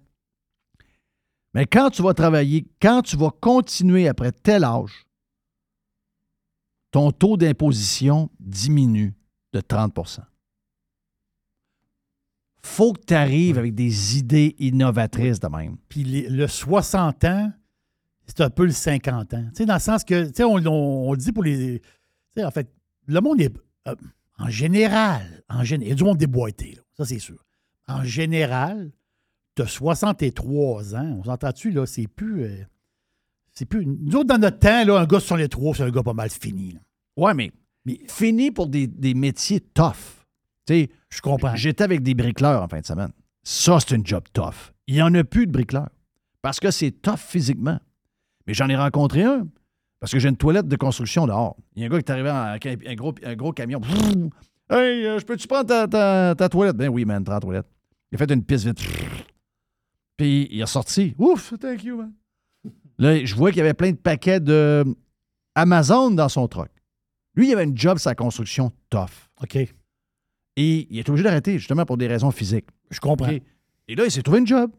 Mais 1.55 1.65
quand 1.65 1.89
tu 1.89 2.03
vas 2.03 2.13
travailler, 2.13 2.67
quand 2.79 3.01
tu 3.01 3.17
vas 3.17 3.31
continuer 3.31 4.07
après 4.07 4.31
tel 4.31 4.63
âge, 4.63 5.07
ton 6.91 7.11
taux 7.11 7.38
d'imposition 7.38 8.29
diminue 8.39 9.15
de 9.53 9.59
30 9.59 9.91
faut 12.68 12.93
que 12.93 13.01
tu 13.07 13.13
arrives 13.13 13.57
avec 13.57 13.74
des 13.76 14.18
idées 14.18 14.55
innovatrices 14.59 15.39
de 15.39 15.47
même. 15.47 15.78
Puis 15.89 16.03
les- 16.03 16.30
le 16.30 16.47
60 16.47 17.24
ans, 17.26 17.51
c'est 18.26 18.41
un 18.41 18.49
peu 18.49 18.65
le 18.65 18.72
50 18.72 19.34
ans. 19.34 19.45
Tu 19.49 19.55
sais, 19.57 19.65
dans 19.65 19.76
le 19.76 19.80
sens 19.80 20.03
que, 20.03 20.26
tu 20.28 20.34
sais, 20.36 20.43
on, 20.43 20.55
on- 20.55 21.15
dit 21.15 21.32
pour 21.32 21.43
les. 21.43 21.80
Tu 21.80 21.88
sais, 22.38 22.43
en 22.45 22.51
fait, 22.51 22.70
le 23.07 23.20
monde 23.22 23.41
est. 23.41 23.53
euh, 23.88 23.95
en 24.38 24.49
général, 24.49 25.43
en 25.49 25.63
gén- 25.63 25.82
il 25.82 25.88
y 25.88 25.91
a 25.91 25.95
du 25.95 26.03
monde 26.03 26.18
déboîté, 26.18 26.74
là, 26.76 26.82
ça 26.97 27.05
c'est 27.05 27.20
sûr. 27.20 27.43
En 27.88 28.03
général, 28.03 28.91
tu 29.55 29.61
as 29.63 29.68
63 29.68 30.95
ans, 30.95 31.18
on 31.20 31.24
s'entend-tu, 31.24 31.72
là, 31.72 31.86
c'est 31.86 32.07
plus. 32.07 32.43
euh, 32.43 32.63
c'est 33.53 33.65
plus. 33.65 33.86
Nous 33.86 34.15
autres, 34.15 34.28
dans 34.28 34.38
notre 34.38 34.59
temps, 34.59 34.84
là, 34.86 34.99
un 34.99 35.05
gars 35.05 35.20
sur 35.20 35.38
les 35.38 35.47
trois, 35.49 35.74
c'est 35.74 35.84
un 35.84 35.89
gars 35.89 36.03
pas 36.03 36.13
mal 36.13 36.30
fini. 36.30 36.74
là. 36.74 36.80
Ouais, 37.15 37.34
mais, 37.34 37.51
fini 38.07 38.51
pour 38.51 38.68
des, 38.68 38.86
des 38.88 39.13
métiers 39.13 39.59
tough. 39.61 39.93
Tu 40.68 40.74
sais, 40.74 40.89
je 41.09 41.21
comprends. 41.21 41.55
J'étais 41.55 41.83
avec 41.83 42.01
des 42.03 42.13
bricoleurs 42.13 42.61
en 42.63 42.67
fin 42.67 42.79
de 42.79 42.85
semaine. 42.85 43.11
Ça, 43.43 43.79
c'est 43.79 43.95
une 43.95 44.05
job 44.05 44.23
tough. 44.33 44.73
Il 44.87 44.95
n'y 44.95 45.01
en 45.01 45.13
a 45.15 45.23
plus 45.23 45.47
de 45.47 45.51
bricoleurs. 45.51 45.89
Parce 46.41 46.59
que 46.59 46.71
c'est 46.71 46.91
tough 46.91 47.17
physiquement. 47.17 47.79
Mais 48.45 48.53
j'en 48.53 48.67
ai 48.69 48.75
rencontré 48.75 49.23
un. 49.23 49.47
Parce 49.99 50.11
que 50.11 50.19
j'ai 50.19 50.29
une 50.29 50.37
toilette 50.37 50.67
de 50.67 50.75
construction 50.75 51.25
dehors. 51.27 51.55
Il 51.75 51.81
y 51.81 51.83
a 51.83 51.87
un 51.87 51.89
gars 51.89 51.97
qui 52.01 52.05
est 52.05 52.11
arrivé 52.11 52.29
avec 52.29 52.65
un, 52.87 52.95
gros, 52.95 53.15
un 53.23 53.35
gros 53.35 53.51
camion. 53.51 53.81
Hey, 54.69 55.05
euh, 55.05 55.17
je 55.19 55.25
peux-tu 55.25 55.47
prendre 55.47 55.65
ta, 55.67 55.87
ta- 55.87 56.35
ta 56.35 56.49
toilette? 56.49 56.75
Ben 56.75 56.89
oui, 56.89 57.03
man, 57.05 57.23
prends 57.23 57.33
la 57.35 57.39
toilette. 57.39 57.67
Il 58.11 58.15
a 58.15 58.17
fait 58.19 58.31
une 58.34 58.43
piste 58.43 58.65
vite. 58.65 58.79
Puis 60.17 60.47
il 60.51 60.61
est 60.61 60.65
sorti. 60.65 61.15
Ouf, 61.17 61.53
thank 61.59 61.84
you, 61.84 61.97
man. 61.97 62.13
Là, 62.97 63.23
je 63.23 63.35
vois 63.35 63.51
qu'il 63.51 63.59
y 63.59 63.61
avait 63.61 63.73
plein 63.73 63.91
de 63.91 63.97
paquets 63.97 64.39
de 64.39 64.84
Amazon 65.55 66.11
dans 66.11 66.29
son 66.29 66.47
truck. 66.47 66.69
Lui, 67.35 67.49
il 67.49 67.53
avait 67.53 67.63
une 67.63 67.77
job 67.77 67.97
sa 67.97 68.15
construction 68.15 68.71
tough. 68.89 69.29
OK. 69.41 69.57
Et 70.57 70.88
il 70.89 70.97
est 70.99 71.07
obligé 71.07 71.23
d'arrêter, 71.23 71.57
justement, 71.59 71.85
pour 71.85 71.95
des 71.97 72.07
raisons 72.07 72.31
physiques. 72.31 72.65
Je 72.89 72.99
comprends. 72.99 73.29
Et 73.88 73.95
là, 73.95 74.03
il 74.05 74.11
s'est 74.11 74.21
trouvé 74.23 74.39
une 74.39 74.47
job. 74.47 74.69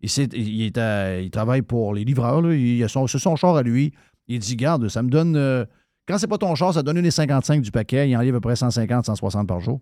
Il, 0.00 0.08
il, 0.34 0.62
est 0.62 0.78
à- 0.78 1.20
il 1.20 1.30
travaille 1.30 1.62
pour 1.62 1.92
les 1.92 2.04
livreurs. 2.04 2.40
Là. 2.40 2.54
Il 2.54 2.82
a 2.82 2.88
son, 2.88 3.06
c'est 3.06 3.18
son 3.18 3.36
char 3.36 3.56
à 3.56 3.62
lui. 3.62 3.92
Il 4.28 4.38
dit 4.38 4.56
Garde, 4.56 4.88
ça 4.88 5.02
me 5.02 5.10
donne. 5.10 5.36
euh, 5.36 5.64
quand 6.06 6.16
c'est 6.18 6.26
pas 6.28 6.38
ton 6.38 6.54
char, 6.54 6.72
ça 6.72 6.82
donne 6.82 6.98
1,55 6.98 7.60
du 7.60 7.70
paquet. 7.70 8.08
Il 8.08 8.16
enlève 8.16 8.34
à 8.34 8.38
peu 8.38 8.48
près 8.48 8.56
150, 8.56 9.06
160 9.06 9.46
par 9.48 9.60
jour. 9.60 9.80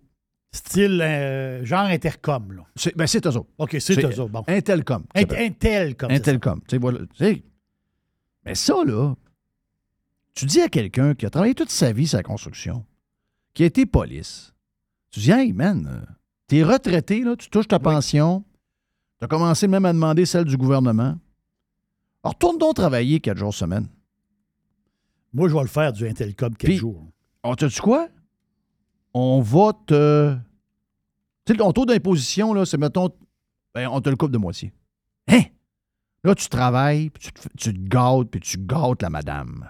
Style 0.55 1.01
euh, 1.03 1.65
genre 1.65 1.81
intercom, 1.87 2.53
là. 2.53 2.63
C'est, 2.77 2.97
ben, 2.97 3.07
c'est 3.07 3.25
eux 3.27 3.37
autres. 3.37 3.49
OK, 3.59 3.77
c'est 3.81 3.99
eux 4.05 4.21
autres. 4.21 4.29
Bon. 4.33 4.45
Intelcom. 4.49 5.05
Int-. 5.15 5.35
Intelcom. 5.39 6.11
Intelcom. 6.11 6.61
Tu 6.61 6.71
sais, 6.71 6.79
voilà. 6.79 6.99
Mais 8.45 8.55
ça, 8.55 8.75
là, 8.85 9.15
tu 10.35 10.47
dis 10.47 10.61
à 10.61 10.69
quelqu'un 10.69 11.15
qui 11.15 11.27
a 11.27 11.31
travaillé 11.31 11.55
toute 11.55 11.71
sa 11.71 11.93
vie 11.93 12.07
sur 12.07 12.17
la 12.19 12.23
construction, 12.23 12.85
qui 13.55 13.63
a 13.63 13.67
été 13.67 13.87
police, 13.87 14.52
tu 15.13 15.21
dis, 15.21 15.31
hey, 15.31 15.53
man, 15.53 15.87
euh, 15.87 16.13
t'es 16.49 16.65
retraité, 16.65 17.23
là, 17.23 17.37
tu 17.37 17.49
touches 17.49 17.69
ta 17.69 17.79
pension, 17.79 18.45
tu 19.19 19.25
as 19.25 19.29
commencé 19.29 19.69
même 19.69 19.85
à 19.85 19.93
demander 19.93 20.27
celle 20.27 20.45
du 20.45 20.57
gouvernement. 20.57 21.17
Alors, 22.25 22.35
retourne 22.35 22.59
donc 22.59 22.75
travailler 22.75 23.21
quatre 23.21 23.39
jours 23.39 23.55
semaine. 23.55 23.89
Moi, 25.33 25.49
je 25.49 25.55
vais 25.55 25.61
le 25.61 25.69
faire 25.69 25.93
du 25.93 26.07
Intelcom 26.09 26.57
quatre 26.57 26.69
Puis, 26.69 26.77
jours. 26.77 27.07
On 27.43 27.55
te 27.55 27.65
dit 27.67 27.81
quoi? 27.81 28.09
On 29.15 29.41
va 29.41 29.73
te. 29.87 30.35
Tu 31.45 31.53
sais, 31.53 31.59
ton 31.59 31.73
taux 31.73 31.87
d'imposition, 31.87 32.55
là, 32.55 32.65
c'est 32.65 32.79
mettons. 32.79 33.11
ben, 33.75 33.89
on 33.89 34.01
te 34.01 34.09
le 34.09 34.17
coupe 34.17 34.31
de 34.31 34.39
moitié. 34.39 34.73
Hein? 35.29 35.43
Là, 36.25 36.35
tu 36.35 36.49
travailles, 36.49 37.11
puis 37.11 37.25
tu 37.25 37.33
te, 37.33 37.49
tu 37.57 37.73
gâtes, 37.73 38.31
puis 38.31 38.41
tu 38.41 38.59
gâtes 38.59 39.03
la 39.03 39.11
madame. 39.11 39.69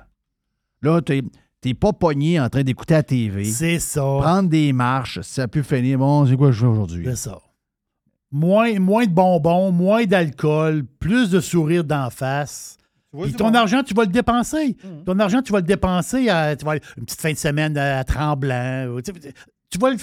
Là, 0.83 1.01
t'es 1.01 1.23
t'es 1.63 1.73
pas 1.73 1.95
pogné 1.95 2.39
en 2.39 2.51
train 2.51 2.63
d'écouter 2.63 2.93
la 2.95 3.03
TV. 3.03 3.45
C'est 3.47 3.79
ça. 3.79 4.01
Prendre 4.03 4.51
des 4.51 4.75
marches, 4.75 5.21
ça 5.23 5.45
a 5.45 5.49
pu 5.49 5.63
finir. 5.63 5.99
Bon, 5.99 6.27
c'est 6.27 6.37
quoi 6.37 6.49
que 6.49 6.53
je 6.53 6.61
fais 6.61 6.67
aujourd'hui? 6.67 7.05
C'est 7.07 7.17
ça. 7.17 7.39
Moins, 8.31 8.79
moins 8.79 9.05
de 9.07 9.11
bonbons, 9.13 9.73
moins 9.73 10.05
d'alcool, 10.05 10.85
plus 10.99 11.31
de 11.31 11.41
sourires 11.41 11.85
d'en 11.85 12.09
face. 12.11 12.79
vois 13.13 13.27
Puis 13.27 13.35
ton 13.35 13.53
argent, 13.55 13.83
tu 13.83 13.93
vas 13.95 14.05
le 14.05 14.11
dépenser. 14.11 14.77
Ton 15.05 15.19
argent, 15.19 15.43
tu 15.43 15.53
vas 15.53 15.59
le 15.61 15.67
dépenser 15.67 16.29
à, 16.31 16.57
tu 16.57 16.65
vas 16.65 16.73
aller- 16.73 16.81
une 16.97 17.05
petite 17.05 17.21
fin 17.21 17.33
de 17.33 17.37
semaine 17.39 17.77
à 17.77 18.03
Tremblant. 18.05 18.97
Tu, 19.71 19.79
vas, 19.79 19.91
le- 19.91 19.97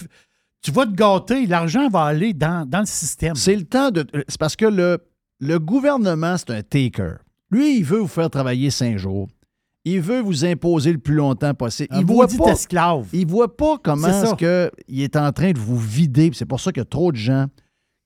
tu 0.62 0.72
vas 0.72 0.86
te 0.86 0.92
gâter. 0.92 1.48
L'argent 1.48 1.90
va 1.90 2.04
aller 2.04 2.34
dans, 2.34 2.68
dans 2.70 2.82
le 2.82 2.86
système. 2.86 3.34
C'est 3.36 3.56
le 3.56 3.66
temps 3.66 3.90
de. 3.90 4.06
C'est 4.28 4.40
parce 4.40 4.56
que 4.56 4.66
le, 4.66 5.00
le 5.40 5.58
gouvernement, 5.60 6.38
c'est 6.38 6.52
un 6.52 6.62
taker. 6.62 7.16
Lui, 7.50 7.78
il 7.80 7.84
veut 7.84 7.98
vous 8.00 8.08
faire 8.08 8.30
travailler 8.30 8.70
cinq 8.70 8.98
jours. 8.98 9.28
Il 9.86 10.02
veut 10.02 10.20
vous 10.22 10.44
imposer 10.46 10.92
le 10.92 10.98
plus 11.00 11.16
longtemps 11.16 11.54
possible. 11.54 11.88
Un 11.94 12.00
il 12.02 12.06
voit 12.06 12.28
pas, 12.28 12.52
esclave. 12.52 13.08
Il 13.14 13.26
voit 13.28 13.56
pas 13.56 13.78
comment 13.82 14.08
est-ce 14.08 14.36
que 14.36 14.70
il 14.88 15.02
est 15.02 15.16
en 15.16 15.32
train 15.32 15.52
de 15.52 15.60
vous 15.60 15.78
vider. 15.80 16.30
C'est 16.34 16.46
pour 16.46 16.60
ça 16.60 16.72
qu'il 16.72 16.82
y 16.82 16.84
a 16.84 16.86
trop 16.86 17.12
de 17.12 17.18
gens 17.18 17.48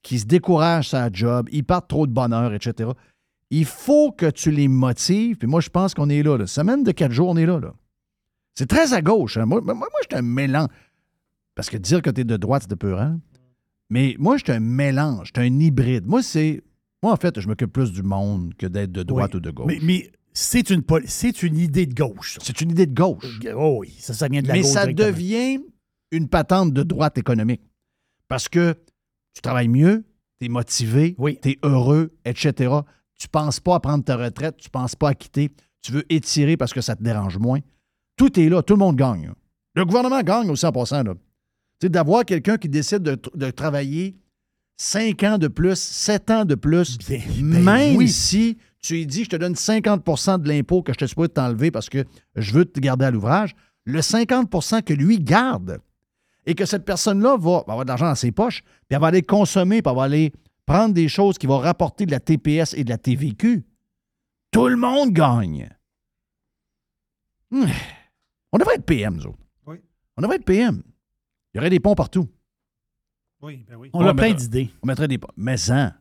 qui 0.03 0.19
se 0.19 0.25
découragent 0.25 0.89
sa 0.89 1.09
job, 1.11 1.47
ils 1.51 1.63
partent 1.63 1.87
trop 1.89 2.05
de 2.07 2.11
bonheur, 2.11 2.53
etc. 2.53 2.89
Il 3.49 3.65
faut 3.65 4.11
que 4.11 4.29
tu 4.29 4.51
les 4.51 4.67
motives. 4.67 5.37
Puis 5.37 5.47
moi, 5.47 5.61
je 5.61 5.69
pense 5.69 5.93
qu'on 5.93 6.09
est 6.09 6.21
là, 6.23 6.37
là. 6.37 6.45
Semaine 6.47 6.83
de 6.83 6.91
quatre 6.91 7.11
jours, 7.11 7.29
on 7.29 7.37
est 7.37 7.45
là. 7.45 7.59
là. 7.59 7.73
C'est 8.55 8.67
très 8.67 8.93
à 8.93 9.01
gauche. 9.01 9.37
hein. 9.37 9.45
Moi, 9.45 9.61
moi, 9.61 9.73
moi 9.73 9.87
je 10.03 10.07
suis 10.15 10.19
un 10.19 10.21
mélange. 10.27 10.67
Parce 11.55 11.69
que 11.69 11.77
dire 11.77 12.01
que 12.01 12.09
tu 12.09 12.21
es 12.21 12.23
de 12.23 12.37
droite, 12.37 12.65
c'est 12.67 12.75
peurant. 12.75 13.17
Mais 13.89 14.15
moi, 14.19 14.37
je 14.37 14.43
suis 14.43 14.53
un 14.53 14.59
mélange, 14.59 15.31
je 15.35 15.41
suis 15.41 15.47
un 15.49 15.59
hybride. 15.59 16.05
Moi, 16.05 16.21
c'est. 16.23 16.61
Moi, 17.01 17.11
en 17.13 17.17
fait, 17.17 17.39
je 17.39 17.47
m'occupe 17.47 17.71
plus 17.71 17.91
du 17.91 18.01
monde 18.03 18.53
que 18.57 18.65
d'être 18.65 18.91
de 18.91 19.03
droite 19.03 19.31
Oui. 19.33 19.37
ou 19.37 19.41
de 19.41 19.51
gauche. 19.51 19.65
Mais, 19.67 19.79
mais 19.81 20.11
c'est 20.33 20.69
une, 20.69 20.81
pol- 20.83 21.03
c'est 21.07 21.43
une 21.43 21.57
idée 21.57 21.85
de 21.85 21.93
gauche. 21.93 22.37
C'est 22.41 22.61
une 22.61 22.71
idée 22.71 22.85
de 22.87 22.93
gauche. 22.93 23.39
Oh 23.55 23.77
oui, 23.81 23.95
ça, 23.99 24.13
ça 24.13 24.27
vient 24.27 24.41
de 24.41 24.47
la 24.47 24.53
Mais 24.55 24.61
gauche. 24.61 24.71
ça 24.71 24.85
devient 24.87 25.59
une 26.11 26.27
patente 26.27 26.73
de 26.73 26.83
droite 26.83 27.17
économique. 27.17 27.61
Parce 28.27 28.49
que 28.49 28.75
tu 29.33 29.41
travailles 29.41 29.67
mieux, 29.67 30.05
tu 30.39 30.45
es 30.45 30.49
motivé, 30.49 31.15
tu 31.41 31.49
es 31.51 31.59
heureux, 31.63 32.15
etc. 32.25 32.73
Tu 33.19 33.27
penses 33.27 33.59
pas 33.59 33.75
à 33.75 33.79
prendre 33.79 34.03
ta 34.03 34.15
retraite, 34.17 34.57
tu 34.57 34.69
penses 34.69 34.95
pas 34.95 35.09
à 35.09 35.13
quitter, 35.15 35.51
tu 35.81 35.91
veux 35.91 36.03
étirer 36.11 36.57
parce 36.57 36.73
que 36.73 36.81
ça 36.81 36.95
te 36.95 37.03
dérange 37.03 37.37
moins. 37.37 37.59
Tout 38.15 38.39
est 38.39 38.49
là, 38.49 38.61
tout 38.63 38.73
le 38.73 38.79
monde 38.79 38.95
gagne. 38.95 39.31
Le 39.75 39.85
gouvernement 39.85 40.21
gagne 40.21 40.49
aussi 40.49 40.65
en 40.65 40.71
passant. 40.71 41.03
là. 41.03 41.13
Tu 41.13 41.19
sais, 41.85 41.89
d'avoir 41.89 42.25
quelqu'un 42.25 42.57
qui 42.57 42.69
décide 42.69 43.01
de 43.01 43.51
travailler 43.51 44.15
5 44.77 45.23
ans 45.23 45.37
de 45.37 45.47
plus, 45.47 45.79
7 45.79 46.31
ans 46.31 46.45
de 46.45 46.55
plus, 46.55 46.97
même 47.41 47.65
ben 47.65 47.95
oui. 47.95 48.09
si 48.09 48.57
tu 48.81 48.93
lui 48.93 49.05
dis 49.05 49.23
je 49.23 49.29
te 49.29 49.35
donne 49.35 49.53
50% 49.53 50.41
de 50.41 50.47
l'impôt 50.47 50.81
que 50.81 50.93
je 50.93 50.97
te 50.97 51.05
souhaite 51.05 51.35
t'enlever 51.35 51.71
parce 51.71 51.89
que 51.89 52.05
je 52.35 52.53
veux 52.53 52.65
te 52.65 52.79
garder 52.79 53.05
à 53.05 53.11
l'ouvrage, 53.11 53.55
le 53.85 53.99
50% 53.99 54.83
que 54.83 54.93
lui 54.93 55.19
garde 55.19 55.79
et 56.45 56.55
que 56.55 56.65
cette 56.65 56.85
personne-là 56.85 57.37
va, 57.37 57.63
va 57.67 57.73
avoir 57.73 57.85
de 57.85 57.89
l'argent 57.89 58.07
dans 58.07 58.15
ses 58.15 58.31
poches, 58.31 58.63
puis 58.63 58.95
elle 58.95 58.99
va 58.99 59.07
aller 59.07 59.21
consommer, 59.21 59.81
puis 59.81 59.89
elle 59.91 59.97
va 59.97 60.03
aller 60.03 60.33
prendre 60.65 60.93
des 60.93 61.07
choses 61.07 61.37
qui 61.37 61.47
vont 61.47 61.59
rapporter 61.59 62.05
de 62.05 62.11
la 62.11 62.19
TPS 62.19 62.73
et 62.73 62.83
de 62.83 62.89
la 62.89 62.97
TVQ. 62.97 63.63
Tout 64.51 64.67
le 64.67 64.75
monde 64.75 65.11
gagne. 65.11 65.69
Hmm. 67.51 67.65
On 68.51 68.57
devrait 68.57 68.75
être 68.75 68.85
PM, 68.85 69.15
nous 69.15 69.27
autres. 69.27 69.39
Oui. 69.65 69.77
On 70.17 70.21
devrait 70.21 70.37
être 70.37 70.45
PM. 70.45 70.83
Il 71.53 71.57
y 71.57 71.59
aurait 71.59 71.69
des 71.69 71.79
ponts 71.79 71.95
partout. 71.95 72.27
Oui, 73.43 73.65
ben 73.69 73.75
oui. 73.75 73.89
On 73.93 73.99
a 74.07 74.13
plein 74.13 74.27
mettrait- 74.29 74.33
d'idées. 74.35 74.69
On 74.81 74.87
mettrait 74.87 75.07
des. 75.07 75.19
Mais 75.37 75.57
ça. 75.57 75.93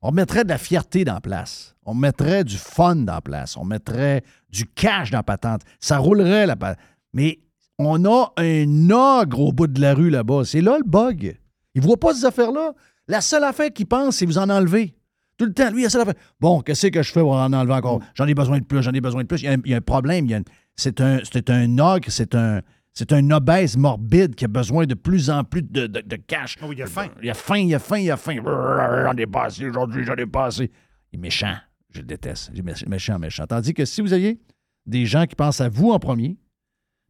On 0.00 0.10
mettrait 0.12 0.44
de 0.44 0.48
la 0.50 0.58
fierté 0.58 1.04
dans 1.04 1.14
la 1.14 1.20
place. 1.20 1.74
On 1.86 1.94
mettrait 1.94 2.44
du 2.44 2.56
fun 2.56 2.96
dans 2.96 3.14
la 3.14 3.20
place. 3.20 3.56
On 3.56 3.64
mettrait 3.64 4.22
du 4.50 4.66
cash 4.66 5.10
dans 5.10 5.18
la 5.18 5.22
patente. 5.22 5.62
Ça 5.80 5.98
roulerait 5.98 6.46
la 6.46 6.56
patente. 6.56 6.78
Mais 7.12 7.38
on 7.78 8.04
a 8.04 8.32
un 8.36 8.90
ogre 8.90 9.40
au 9.40 9.52
bout 9.52 9.66
de 9.66 9.80
la 9.80 9.94
rue 9.94 10.10
là-bas. 10.10 10.42
C'est 10.44 10.60
là 10.60 10.76
le 10.78 10.84
bug. 10.88 11.38
Il 11.74 11.80
ne 11.80 11.86
voit 11.86 11.96
pas 11.98 12.12
ces 12.14 12.24
affaires-là. 12.24 12.72
La 13.08 13.20
seule 13.20 13.44
affaire 13.44 13.72
qu'il 13.72 13.86
pense, 13.86 14.16
c'est 14.16 14.26
vous 14.26 14.38
en 14.38 14.48
enlever. 14.50 14.94
Tout 15.36 15.46
le 15.46 15.52
temps, 15.52 15.70
lui, 15.70 15.82
la 15.82 15.90
seule 15.90 16.02
affaire. 16.02 16.14
Bon, 16.40 16.60
qu'est-ce 16.60 16.86
que 16.86 17.02
je 17.02 17.10
fais 17.12 17.20
pour 17.20 17.32
en 17.32 17.52
enlever 17.52 17.74
encore? 17.74 18.00
J'en 18.14 18.26
ai 18.26 18.34
besoin 18.34 18.58
de 18.60 18.64
plus, 18.64 18.82
j'en 18.82 18.92
ai 18.92 19.00
besoin 19.00 19.22
de 19.22 19.26
plus. 19.26 19.42
Il 19.42 19.44
y 19.46 19.48
a 19.48 19.52
un, 19.52 19.56
il 19.64 19.70
y 19.70 19.74
a 19.74 19.78
un 19.78 19.82
problème. 19.82 20.26
il 20.26 20.34
a 20.34 20.40
C'est 20.76 21.00
un, 21.00 21.18
c'est 21.30 21.50
un 21.50 21.78
ogre, 21.78 22.06
c'est 22.08 22.34
un, 22.34 22.60
c'est 22.94 23.12
un 23.12 23.30
obèse 23.32 23.76
morbide 23.76 24.34
qui 24.36 24.44
a 24.44 24.48
besoin 24.48 24.86
de 24.86 24.94
plus 24.94 25.28
en 25.30 25.42
plus 25.44 25.62
de, 25.62 25.86
de- 25.86 26.00
de 26.00 26.16
cash. 26.16 26.56
Oh, 26.62 26.72
il 26.72 26.80
a 26.82 26.86
faim. 26.86 27.08
Il 27.22 27.28
a 27.30 27.34
faim, 27.34 27.56
il 27.58 27.74
a 27.74 27.78
faim, 27.78 27.98
il 27.98 28.10
a 28.10 28.16
faim. 28.16 28.36
J'en 28.44 29.16
ai 29.16 29.26
pas 29.26 29.44
assez 29.46 29.68
aujourd'hui, 29.68 30.04
j'en 30.04 30.14
ai 30.16 30.26
pas 30.26 30.46
assez. 30.46 30.70
Il 31.12 31.16
est 31.18 31.20
méchant. 31.20 31.56
Je 31.90 32.00
le 32.00 32.06
déteste. 32.06 32.50
Il 32.54 32.60
est 32.60 32.62
mé- 32.62 32.88
méchant, 32.88 33.18
méchant. 33.18 33.46
Tandis 33.46 33.74
que 33.74 33.84
si 33.84 34.00
vous 34.00 34.12
aviez 34.12 34.40
des 34.86 35.06
gens 35.06 35.26
qui 35.26 35.34
pensent 35.34 35.60
à 35.60 35.68
vous 35.68 35.90
en 35.90 35.98
premier, 35.98 36.36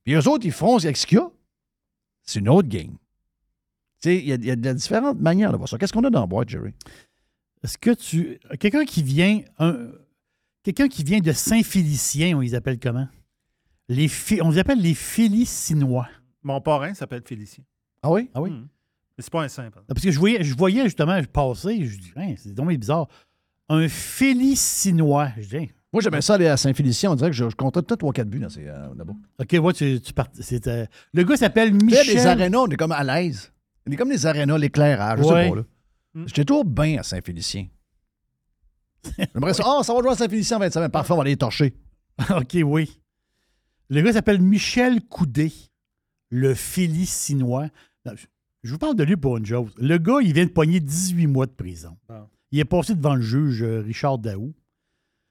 puis 0.05 0.15
eux 0.15 0.29
autres, 0.29 0.45
ils 0.47 0.53
font 0.53 0.77
avec 0.79 0.97
ce 0.97 1.07
qu'il 1.07 1.19
y 1.19 1.21
a, 1.21 1.29
c'est 2.23 2.39
une 2.41 2.49
autre 2.49 2.69
game. 2.69 2.93
Tu 4.01 4.09
sais, 4.11 4.17
il 4.19 4.27
y, 4.29 4.33
a- 4.33 4.37
il 4.37 4.45
y 4.45 4.51
a 4.51 4.57
de 4.57 4.73
différentes 4.73 5.21
manières 5.21 5.53
de 5.53 5.57
voir 5.57 5.69
ça. 5.69 5.79
Qu'est-ce 5.79 5.93
qu'on 5.93 6.05
a 6.05 6.11
dans 6.11 6.21
la 6.21 6.27
boîte, 6.27 6.49
Jerry? 6.51 6.73
Est-ce 7.63 7.79
que 7.79 7.91
tu. 7.95 8.39
Quelqu'un 8.59 8.85
qui 8.85 9.03
vient. 9.03 9.41
un- 9.59 9.89
Quelqu'un 10.63 10.89
qui 10.89 11.05
vient 11.05 11.21
de 11.21 11.31
Saint-Félicien, 11.33 12.37
on 12.39 12.41
les 12.41 12.55
appelle 12.55 12.79
comment? 12.79 13.07
Les 13.89 14.09
on 14.43 14.51
les 14.51 14.59
appelle 14.59 14.81
les 14.81 14.95
Félicinois. 14.95 16.09
Mon 16.43 16.61
parrain 16.61 16.95
s'appelle 16.95 17.23
Félicien. 17.27 17.65
Ah 18.03 18.11
oui? 18.11 18.31
Ah 18.35 18.41
oui? 18.43 18.51
Hmm. 18.51 18.67
Mais 19.17 19.23
c'est 19.23 19.33
pas 19.33 19.43
un 19.43 19.49
simple. 19.49 19.79
Ah, 19.81 19.85
Parce 19.95 20.03
que 20.03 20.11
je 20.11 20.19
voyais, 20.19 20.43
je 20.43 20.57
voyais 20.57 20.85
justement 20.85 21.21
passer, 21.33 21.85
je 21.87 21.99
dis, 21.99 22.13
Hein, 22.17 22.35
c'est 22.37 22.53
dommage 22.55 22.79
bizarre. 22.79 23.09
Un 23.69 23.89
Félicinois. 23.89 25.29
Je 25.39 25.49
dis, 25.49 25.57
hein, 25.57 25.67
Moi, 25.93 26.03
j'aimais 26.03 26.21
ça 26.21 26.35
aller 26.35 26.49
à 26.49 26.57
Saint-Félicien. 26.57 27.13
On 27.13 27.15
dirait 27.15 27.31
que 27.31 27.37
je, 27.37 27.49
je 27.49 27.55
comptais 27.57 27.81
peut-être 27.83 28.01
3-4 28.03 28.25
buts 28.25 28.43
euh, 28.59 28.89
là-bas. 28.97 29.13
OK, 29.41 29.57
ouais, 29.65 29.73
tu, 29.73 30.01
tu 30.01 30.13
pars- 30.13 30.29
c'était- 30.41 30.89
Le 31.13 31.23
gars 31.23 31.37
s'appelle 31.37 31.71
Tu 31.73 31.79
sais, 31.79 31.85
Michel. 32.01 32.07
les 32.17 32.27
arénas, 32.27 32.59
on 32.59 32.67
est 32.69 32.77
comme 32.77 32.93
à 32.93 33.05
l'aise. 33.05 33.53
On 33.87 33.93
est 33.93 33.97
comme 33.97 34.11
les 34.11 34.27
arénas, 34.27 34.59
l'éclairage. 34.59 35.19
Je 35.21 35.25
sais 35.25 35.51
pas, 35.51 35.57
là. 35.57 35.63
J'étais 36.27 36.45
toujours 36.45 36.65
bien 36.65 36.99
à 36.99 37.03
Saint-Félicien. 37.03 37.67
J'aimerais 39.35 39.55
ça. 39.55 39.63
Ah, 39.67 39.83
ça 39.83 39.93
va 39.95 40.01
jouer 40.01 40.11
à 40.11 40.15
Saint-Félicien 40.17 40.57
en 40.57 40.61
27 40.61 40.75
semaines. 40.75 40.91
Parfait, 40.91 41.13
on 41.13 41.17
va 41.17 41.23
aller 41.23 41.33
les 41.33 41.37
torcher. 41.37 41.75
OK, 42.31 42.57
oui. 42.65 43.01
Le 43.91 44.01
gars 44.03 44.13
s'appelle 44.13 44.41
Michel 44.41 45.03
Coudé, 45.03 45.53
le 46.31 46.55
Félicinois. 46.55 47.69
Je- 48.07 48.71
vous 48.73 48.79
parle 48.79 48.97
de 48.97 49.05
lui 49.05 49.17
pour 49.17 49.37
une 49.37 49.45
chose. 49.47 49.73
Le 49.79 49.99
gars, 49.99 50.19
il 50.23 50.33
vient 50.33 50.47
de 50.47 50.51
pogner 50.51 50.81
18 50.81 51.27
mois 51.27 51.47
de 51.47 51.53
prison. 51.53 51.97
Ah. 52.09 52.27
Il 52.51 52.59
est 52.61 52.65
passé 52.65 52.95
devant 52.95 53.15
le 53.15 53.21
juge 53.23 53.63
euh, 53.63 53.81
Richard 53.83 54.19
Daou. 54.19 54.55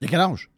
Il 0.02 0.08
a 0.08 0.10
quel 0.12 0.20
âge? 0.20 0.50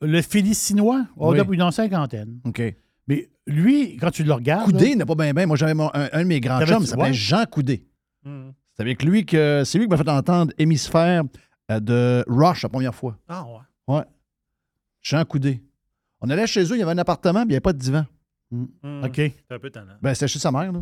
Le 0.00 0.22
Félicinois, 0.22 1.06
oh, 1.16 1.32
Oui. 1.32 1.38
depuis 1.38 1.58
dans 1.58 1.70
cinquantaine. 1.70 2.40
OK. 2.44 2.62
Mais 3.08 3.28
lui, 3.46 3.96
quand 3.96 4.10
tu 4.10 4.22
le 4.24 4.32
regardes. 4.32 4.64
Coudé 4.64 4.94
n'est 4.94 5.04
pas 5.04 5.14
bien 5.16 5.32
bien. 5.34 5.46
Moi, 5.46 5.56
j'avais 5.56 5.72
un, 5.72 5.90
un 6.12 6.22
de 6.22 6.28
mes 6.28 6.40
grands 6.40 6.64
chums, 6.64 6.82
il 6.82 6.86
s'appelait 6.86 7.04
ouais. 7.06 7.12
Jean 7.12 7.44
Coudé. 7.46 7.84
Hmm. 8.24 8.50
C'est 8.74 8.82
avec 8.82 9.02
lui 9.02 9.26
que. 9.26 9.62
C'est 9.64 9.78
lui 9.78 9.86
qui 9.86 9.90
m'a 9.90 9.96
fait 9.96 10.08
entendre 10.08 10.52
Hémisphère 10.56 11.24
euh, 11.70 11.80
de 11.80 12.24
Rush 12.28 12.62
la 12.62 12.68
première 12.68 12.94
fois. 12.94 13.18
Ah 13.28 13.44
ouais. 13.44 13.96
Ouais. 13.96 14.04
Jean 15.02 15.24
Coudé. 15.24 15.60
On 16.20 16.30
allait 16.30 16.46
chez 16.46 16.62
eux, 16.64 16.76
il 16.76 16.78
y 16.78 16.82
avait 16.82 16.92
un 16.92 16.98
appartement, 16.98 17.40
puis 17.40 17.48
il 17.48 17.50
n'y 17.50 17.54
avait 17.54 17.60
pas 17.60 17.72
de 17.72 17.78
divan. 17.78 18.04
Hmm. 18.50 19.04
OK. 19.04 19.14
C'est 19.16 19.34
un 19.50 19.58
peu 19.58 19.70
tannant. 19.70 19.92
Ben, 20.02 20.14
c'était 20.14 20.28
chez 20.28 20.38
sa 20.38 20.50
mère, 20.50 20.72
là. 20.72 20.80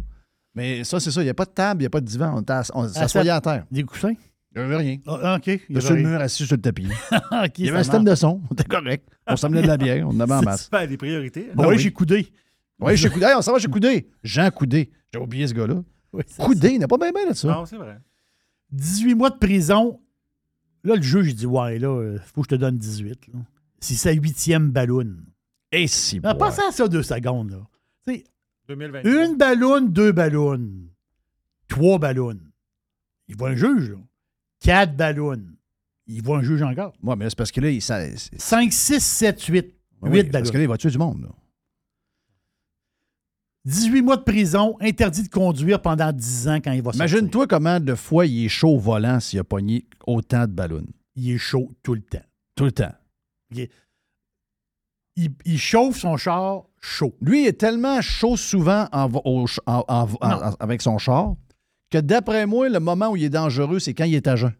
Mais 0.55 0.85
ça, 0.85 0.99
c'est 1.01 1.11
ça. 1.11 1.21
Il 1.21 1.25
n'y 1.25 1.31
a 1.31 1.35
pas 1.35 1.45
de 1.45 1.51
table, 1.51 1.81
il 1.81 1.83
n'y 1.83 1.87
a 1.87 1.91
pas 1.91 2.01
de 2.01 2.07
divan. 2.07 2.33
On, 2.37 2.41
était 2.41 2.53
ass- 2.55 2.73
on 2.75 2.85
Ah, 2.85 2.89
s'assoyait 2.89 3.31
à 3.31 3.41
terre. 3.41 3.67
Des 3.71 3.83
coussins? 3.83 4.15
Il 4.55 4.59
n'y 4.61 4.65
avait 4.65 4.77
rien. 4.77 4.99
Ah, 5.07 5.37
OK. 5.37 5.61
Il 5.69 5.77
avait 5.77 6.03
le 6.03 6.09
mur, 6.09 6.19
assis 6.21 6.47
sur 6.47 6.57
le 6.57 6.63
tapis. 6.63 6.87
OK, 7.13 7.59
il 7.59 7.67
y 7.67 7.69
avait 7.69 7.77
ça 7.77 7.79
un 7.79 7.83
système 7.83 8.05
de 8.05 8.15
son. 8.15 8.41
On 8.51 8.55
était 8.55 8.65
correct. 8.65 9.07
On 9.27 9.37
s'amenait 9.37 9.61
de 9.63 9.67
la 9.67 9.77
bière. 9.77 10.07
On 10.09 10.13
en 10.13 10.21
avait 10.21 10.33
en 10.33 10.39
C'est 10.41 10.45
masse. 10.47 10.69
pas 10.69 10.87
les 10.87 10.97
priorités. 10.97 11.51
Ben 11.55 11.65
oui, 11.67 11.75
oui. 11.75 11.79
j'ai 11.83 11.93
Coudé. 11.93 12.33
Oui, 12.79 12.97
chez 12.97 13.11
Coudé. 13.11 13.27
Hey, 13.27 13.35
on 13.37 13.43
s'en 13.43 13.53
va 13.53 13.59
chez 13.59 13.69
Coudé. 13.69 14.09
Jean 14.23 14.51
Coudé. 14.51 14.91
J'ai 15.13 15.21
oublié 15.21 15.47
ce 15.47 15.53
gars-là. 15.53 15.83
Oui, 16.15 16.23
c'est 16.27 16.43
Coudé, 16.43 16.71
il 16.71 16.79
n'a 16.79 16.89
pas 16.89 16.97
bien 16.97 17.13
bien 17.13 17.27
là-dessus. 17.27 17.47
Non, 17.47 17.67
c'est 17.67 17.77
vrai. 17.77 17.99
18 18.73 19.15
mois 19.15 19.29
de 19.31 19.37
prison. 19.37 20.01
Là, 20.85 20.95
le 20.97 21.03
juge, 21.03 21.29
il 21.29 21.35
dit 21.35 21.47
Ouais, 21.47 21.79
là, 21.79 22.13
il 22.15 22.19
faut 22.21 22.41
que 22.43 22.47
je 22.51 22.57
te 22.57 22.61
donne 22.61 22.79
18. 22.79 23.27
là. 23.35 23.41
C'est 23.81 23.94
sa 23.94 24.12
huitième 24.12 24.70
ballonne. 24.70 25.24
Et 25.73 25.86
si 25.86 26.20
Ah, 26.23 26.32
boy. 26.35 26.48
Pensez 26.48 26.62
à 26.62 26.73
ça 26.73 26.89
deux 26.89 27.03
secondes. 27.03 27.51
Là. 27.51 27.66
Tu 28.07 28.15
sais, 28.15 28.24
2023. 28.69 29.11
une 29.27 29.36
ballonne, 29.36 29.93
deux 29.93 30.12
ballons. 30.12 30.70
Trois 31.69 31.98
ballons. 31.98 32.39
Il 33.28 33.36
voit 33.36 33.51
un 33.51 33.57
juge. 33.57 33.90
Là. 33.90 33.97
Quatre 34.61 34.97
ballons. 34.97 35.43
Il 36.07 36.23
voit 36.23 36.39
un 36.39 36.43
juge 36.43 36.62
encore. 36.62 36.93
Ouais, 37.03 37.16
mais 37.16 37.28
c'est 37.28 37.36
parce 37.36 37.51
que 37.51 37.61
là, 37.61 37.70
il, 37.70 37.82
ça, 37.82 38.01
c'est- 38.16 38.40
5, 38.40 38.73
6, 38.73 39.01
7, 39.05 39.43
8. 39.43 39.74
oui, 40.03 40.11
8 40.11 40.23
Parce 40.31 40.32
ballons. 40.32 40.51
que 40.53 40.57
là, 40.57 40.62
il 40.62 40.69
va 40.69 40.78
tuer 40.78 40.90
du 40.90 40.98
monde. 40.98 41.23
là. 41.23 41.28
18 43.65 44.03
mois 44.03 44.16
de 44.16 44.23
prison, 44.23 44.77
interdit 44.81 45.24
de 45.24 45.28
conduire 45.28 45.82
pendant 45.82 46.12
10 46.12 46.47
ans 46.48 46.61
quand 46.62 46.70
il 46.70 46.82
va. 46.82 46.93
Imagine-toi 46.94 47.48
comment 47.48 47.81
de 47.81 47.97
fois 47.97 48.24
il 48.27 48.44
est 48.44 48.48
chaud 48.48 48.74
au 48.77 48.78
volant 48.78 49.19
s'il 49.19 49.40
a 49.40 49.44
pogné 49.44 49.86
autant 50.07 50.43
de 50.43 50.53
ballons. 50.53 50.86
Il 51.16 51.31
est 51.32 51.39
chaud 51.39 51.73
tout 51.82 51.94
le 51.94 52.03
temps. 52.03 52.23
Tout 52.55 52.66
le 52.66 52.73
temps. 52.73 52.94
Il, 53.51 55.31
il 55.44 55.59
chauffe 55.59 55.97
son 55.97 56.16
char 56.16 56.64
chaud. 56.81 57.16
Lui, 57.20 57.44
il 57.44 57.47
est 57.47 57.59
tellement 57.59 58.01
chaud 58.02 58.36
souvent 58.36 58.86
en 58.93 59.10
au 59.24 59.47
en- 59.66 59.85
en- 59.89 60.55
avec 60.60 60.82
son 60.82 60.98
char 60.98 61.35
que 61.90 61.98
d'après 61.98 62.47
moi, 62.47 62.68
le 62.68 62.81
moment 62.81 63.09
où 63.10 63.16
il 63.16 63.24
est 63.24 63.31
dangereux, 63.31 63.78
c'est 63.78 63.94
quand 63.94 64.05
il 64.05 64.14
est 64.14 64.27
à 64.27 64.36
jeun. 64.36 64.51
Tu 64.52 64.56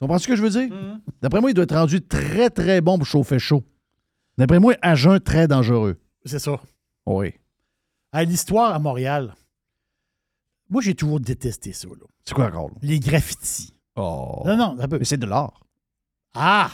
comprends 0.00 0.18
ce 0.18 0.28
que 0.28 0.36
je 0.36 0.42
veux 0.42 0.50
dire? 0.50 0.68
Mm-hmm. 0.68 1.00
D'après 1.22 1.40
moi, 1.40 1.50
il 1.50 1.54
doit 1.54 1.64
être 1.64 1.74
rendu 1.74 2.00
très, 2.02 2.50
très 2.50 2.80
bon 2.80 2.98
pour 2.98 3.06
chauffer 3.06 3.38
chaud. 3.38 3.64
D'après 4.38 4.58
moi, 4.60 4.74
à 4.82 4.94
jeun, 4.94 5.18
très 5.20 5.48
dangereux. 5.48 6.00
C'est 6.24 6.38
ça. 6.38 6.60
Oui. 7.06 7.34
À 8.12 8.24
l'histoire 8.24 8.74
à 8.74 8.78
Montréal, 8.78 9.34
moi, 10.68 10.82
j'ai 10.82 10.94
toujours 10.94 11.20
détesté 11.20 11.72
ça. 11.72 11.88
C'est 12.24 12.34
quoi 12.34 12.46
encore? 12.46 12.68
là? 12.68 12.74
Les 12.82 13.00
graffitis. 13.00 13.74
Oh. 13.96 14.42
Non, 14.46 14.56
non, 14.56 14.76
un 14.78 14.88
peu. 14.88 14.98
Mais 14.98 15.04
c'est 15.04 15.16
de 15.18 15.26
l'art. 15.26 15.60
Ah, 16.34 16.70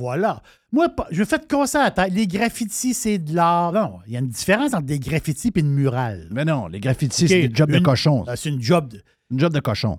voilà. 0.00 0.42
Moi, 0.72 0.88
je 1.10 1.22
fais 1.24 1.38
te 1.38 1.46
casser 1.46 1.78
la 1.78 1.90
tête. 1.90 2.12
Les 2.12 2.26
graffitis, 2.26 2.94
c'est 2.94 3.18
de 3.18 3.34
l'art. 3.34 3.72
Non, 3.72 3.98
il 4.06 4.12
y 4.14 4.16
a 4.16 4.20
une 4.20 4.28
différence 4.28 4.72
entre 4.72 4.86
des 4.86 4.98
graffitis 4.98 5.52
et 5.54 5.60
une 5.60 5.70
murale. 5.70 6.26
Mais 6.30 6.44
non, 6.44 6.66
les 6.68 6.80
graffitis, 6.80 7.28
c'est 7.28 7.48
des 7.48 7.54
jobs 7.54 7.70
de 7.70 7.78
cochon. 7.80 8.24
euh, 8.28 8.34
C'est 8.36 8.48
une 8.48 8.62
job. 8.62 8.88
de- 8.88 9.02
Une 9.30 9.38
job 9.38 9.52
de 9.52 9.60
cochon. 9.60 9.98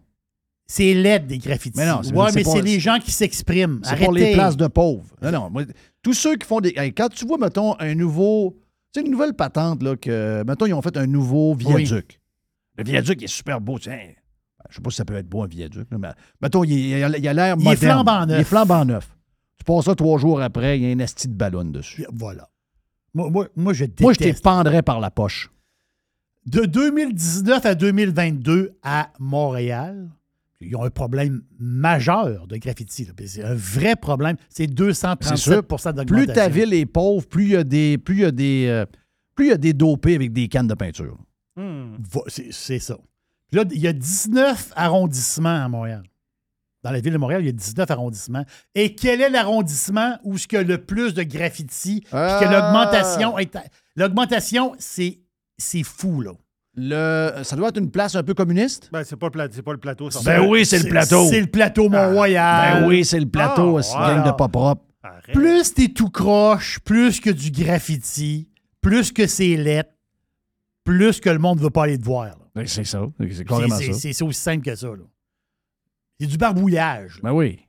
C'est 0.68 0.94
laid, 0.94 1.20
des 1.28 1.38
graffitis. 1.38 1.78
Mais 1.78 1.86
non, 1.86 2.02
c'est- 2.02 2.14
ouais, 2.14 2.32
mais 2.34 2.44
c'est 2.44 2.62
les 2.62 2.80
gens 2.80 2.98
qui 3.00 3.12
s'expriment. 3.12 3.80
C'est 3.84 3.96
pour 3.98 4.14
les 4.14 4.34
places 4.34 4.58
de 4.58 4.68
pauvres. 4.68 5.16
Non, 5.22 5.32
non. 5.32 5.50
moi, 5.50 5.64
tous 6.02 6.14
ceux 6.14 6.36
qui 6.38 6.48
font 6.48 6.62
des. 6.62 6.74
quand 6.94 7.10
tu 7.10 7.26
vois, 7.28 7.38
mettons, 7.38 7.76
un 7.80 7.94
nouveau. 7.96 8.58
Tu 8.94 9.00
sais, 9.00 9.06
une 9.06 9.12
nouvelle 9.12 9.34
patente, 9.34 9.84
là, 9.84 9.96
que. 9.96 10.44
Mettons, 10.48 10.66
ils 10.66 10.74
ont 10.74 10.82
fait 10.82 10.98
un 10.98 11.08
nouveau 11.08 11.54
viaduc. 11.56 12.20
Le 12.78 12.84
viaduc 12.86 13.22
est 13.24 13.28
super 13.28 13.60
beau. 13.62 13.78
Tiens, 13.80 14.00
je 14.70 14.76
sais 14.76 14.82
pas 14.82 14.90
si 14.90 14.96
ça 14.98 15.06
peut 15.06 15.16
être 15.16 15.28
beau, 15.30 15.44
un 15.44 15.48
viaduc, 15.48 15.88
là, 15.92 15.98
mais 16.00 16.10
mettons, 16.42 16.64
il, 16.64 16.72
il 16.72 17.04
a 17.04 17.18
il 17.18 17.28
a 17.28 17.34
l'air 17.34 17.56
Il 17.58 17.62
est 17.62 17.66
moderne. 17.66 17.94
flambant 17.94 18.26
neuf. 18.26 18.38
Il 18.38 18.42
est 18.42 18.46
flambant 18.46 18.86
neuf. 18.86 19.10
Tu 19.62 19.66
passes 19.66 19.86
ça 19.86 19.94
trois 19.94 20.18
jours 20.18 20.42
après, 20.42 20.80
il 20.80 20.84
y 20.84 20.92
a 20.92 20.96
un 20.96 20.98
esti 20.98 21.28
de 21.28 21.36
ballon 21.36 21.66
dessus. 21.66 22.04
Voilà. 22.12 22.50
Moi, 23.14 23.30
moi, 23.30 23.48
moi, 23.56 23.74
je 23.74 23.86
déteste. 23.86 24.02
Moi, 24.02 24.14
je 24.14 24.18
t'ai 24.18 24.34
pendrais 24.34 24.82
par 24.82 25.00
la 25.00 25.12
poche. 25.12 25.52
De 26.48 26.62
2019 26.66 27.64
à 27.68 27.76
2022 27.76 28.72
à 28.82 29.12
Montréal, 29.20 30.10
ils 30.62 30.76
ont 30.76 30.84
un 30.84 30.90
problème 30.90 31.44
majeur 31.60 32.48
de 32.48 32.58
graffiti. 32.58 33.08
C'est 33.28 33.44
un 33.44 33.54
vrai 33.54 33.96
problème. 33.96 34.36
C'est 34.50 34.68
C'est 34.68 34.74
237% 34.74 35.36
sûr. 35.36 35.52
d'augmentation. 35.62 36.06
Plus 36.06 36.26
ta 36.26 36.50
ville 36.50 36.74
est 36.74 36.88
pauvre, 36.88 37.28
plus 37.28 37.44
il 37.44 37.52
y 37.52 37.56
a 37.56 37.64
des. 37.64 38.00
Plus 38.00 38.16
il 38.16 38.22
y 38.22 38.26
a 38.26 38.32
des. 38.32 38.66
euh, 38.68 38.86
plus 39.36 39.46
il 39.46 39.50
y 39.50 39.54
a 39.54 39.58
des 39.58 39.74
dopés 39.74 40.16
avec 40.16 40.34
des 40.34 40.48
cannes 40.48 40.68
de 40.68 40.74
peinture. 40.74 41.20
C'est 42.28 42.52
c'est 42.52 42.80
ça. 42.80 42.98
Puis 43.52 43.60
là, 43.60 43.66
il 43.72 43.80
y 43.80 43.88
a 43.88 43.94
19 43.94 44.72
arrondissements 44.76 45.64
à 45.64 45.68
Montréal. 45.68 46.04
Dans 46.84 46.92
la 46.92 47.00
ville 47.00 47.14
de 47.14 47.18
Montréal, 47.18 47.42
il 47.44 47.46
y 47.46 47.50
a 47.50 47.52
19 47.54 47.90
arrondissements. 47.92 48.44
Et 48.74 48.96
quel 48.96 49.22
est 49.22 49.30
l'arrondissement 49.30 50.18
où 50.24 50.38
ce 50.38 50.48
que 50.48 50.58
le 50.58 50.80
plus 50.80 51.14
de 51.14 51.22
graffiti, 51.24 52.02
puis 52.02 52.10
que 52.12 52.16
Ah! 52.16 52.52
l'augmentation 52.52 53.38
est... 53.38 53.56
L'augmentation, 53.96 54.74
c'est 54.80 55.20
c'est 55.58 55.84
fou, 55.84 56.22
là. 56.22 56.32
Le, 56.76 57.44
ça 57.44 57.56
doit 57.56 57.70
être 57.70 57.78
une 57.78 57.92
place 57.92 58.16
un 58.16 58.24
peu 58.24 58.34
communiste? 58.34 58.90
Ben, 58.92 59.04
c'est 59.04 59.16
pas, 59.18 59.28
le 59.28 59.32
pla- 59.32 59.48
c'est 59.52 59.62
pas 59.62 59.74
le 59.74 59.78
plateau. 59.78 60.10
ça. 60.10 60.22
Ben 60.24 60.48
oui, 60.48 60.66
c'est 60.66 60.80
le 60.80 60.90
plateau. 60.90 61.28
C'est 61.30 61.42
le 61.42 61.48
plateau 61.48 61.90
Mont-Royal. 61.90 62.82
Ben 62.82 62.88
oui, 62.88 63.04
c'est 63.06 63.20
le 63.20 63.28
plateau, 63.30 63.78
Ah, 63.78 63.84
c'est 63.84 63.94
gang 63.94 64.26
de 64.26 64.32
pas 64.32 64.48
propre. 64.48 64.82
Arrête. 65.04 65.34
Plus 65.36 65.74
t'es 65.74 65.90
tout 65.90 66.10
croche, 66.10 66.80
plus 66.80 67.20
que 67.20 67.30
du 67.30 67.52
graffiti, 67.52 68.50
plus 68.82 69.12
que 69.12 69.28
c'est 69.28 69.56
lettre, 69.58 69.92
plus 70.84 71.20
que 71.20 71.30
le 71.30 71.40
monde 71.40 71.58
ne 71.60 71.64
veut 71.64 71.70
pas 71.70 71.84
aller 71.84 72.00
te 72.00 72.06
voir. 72.06 72.26
là. 72.26 72.36
Ben, 72.56 72.66
C'est 72.66 72.84
ça. 72.86 73.02
C'est 73.20 73.34
C'est- 73.34 73.44
carrément 73.46 73.76
c'est- 73.78 73.88
ça. 73.94 74.00
C'est 74.00 74.14
c'est 74.14 74.24
aussi 74.24 74.40
simple 74.40 74.64
que 74.66 74.76
ça. 74.76 74.88
là. 74.88 75.04
C'est 76.22 76.28
du 76.28 76.38
barbouillage. 76.38 77.16
là. 77.16 77.22
Ben 77.24 77.34
oui. 77.34 77.68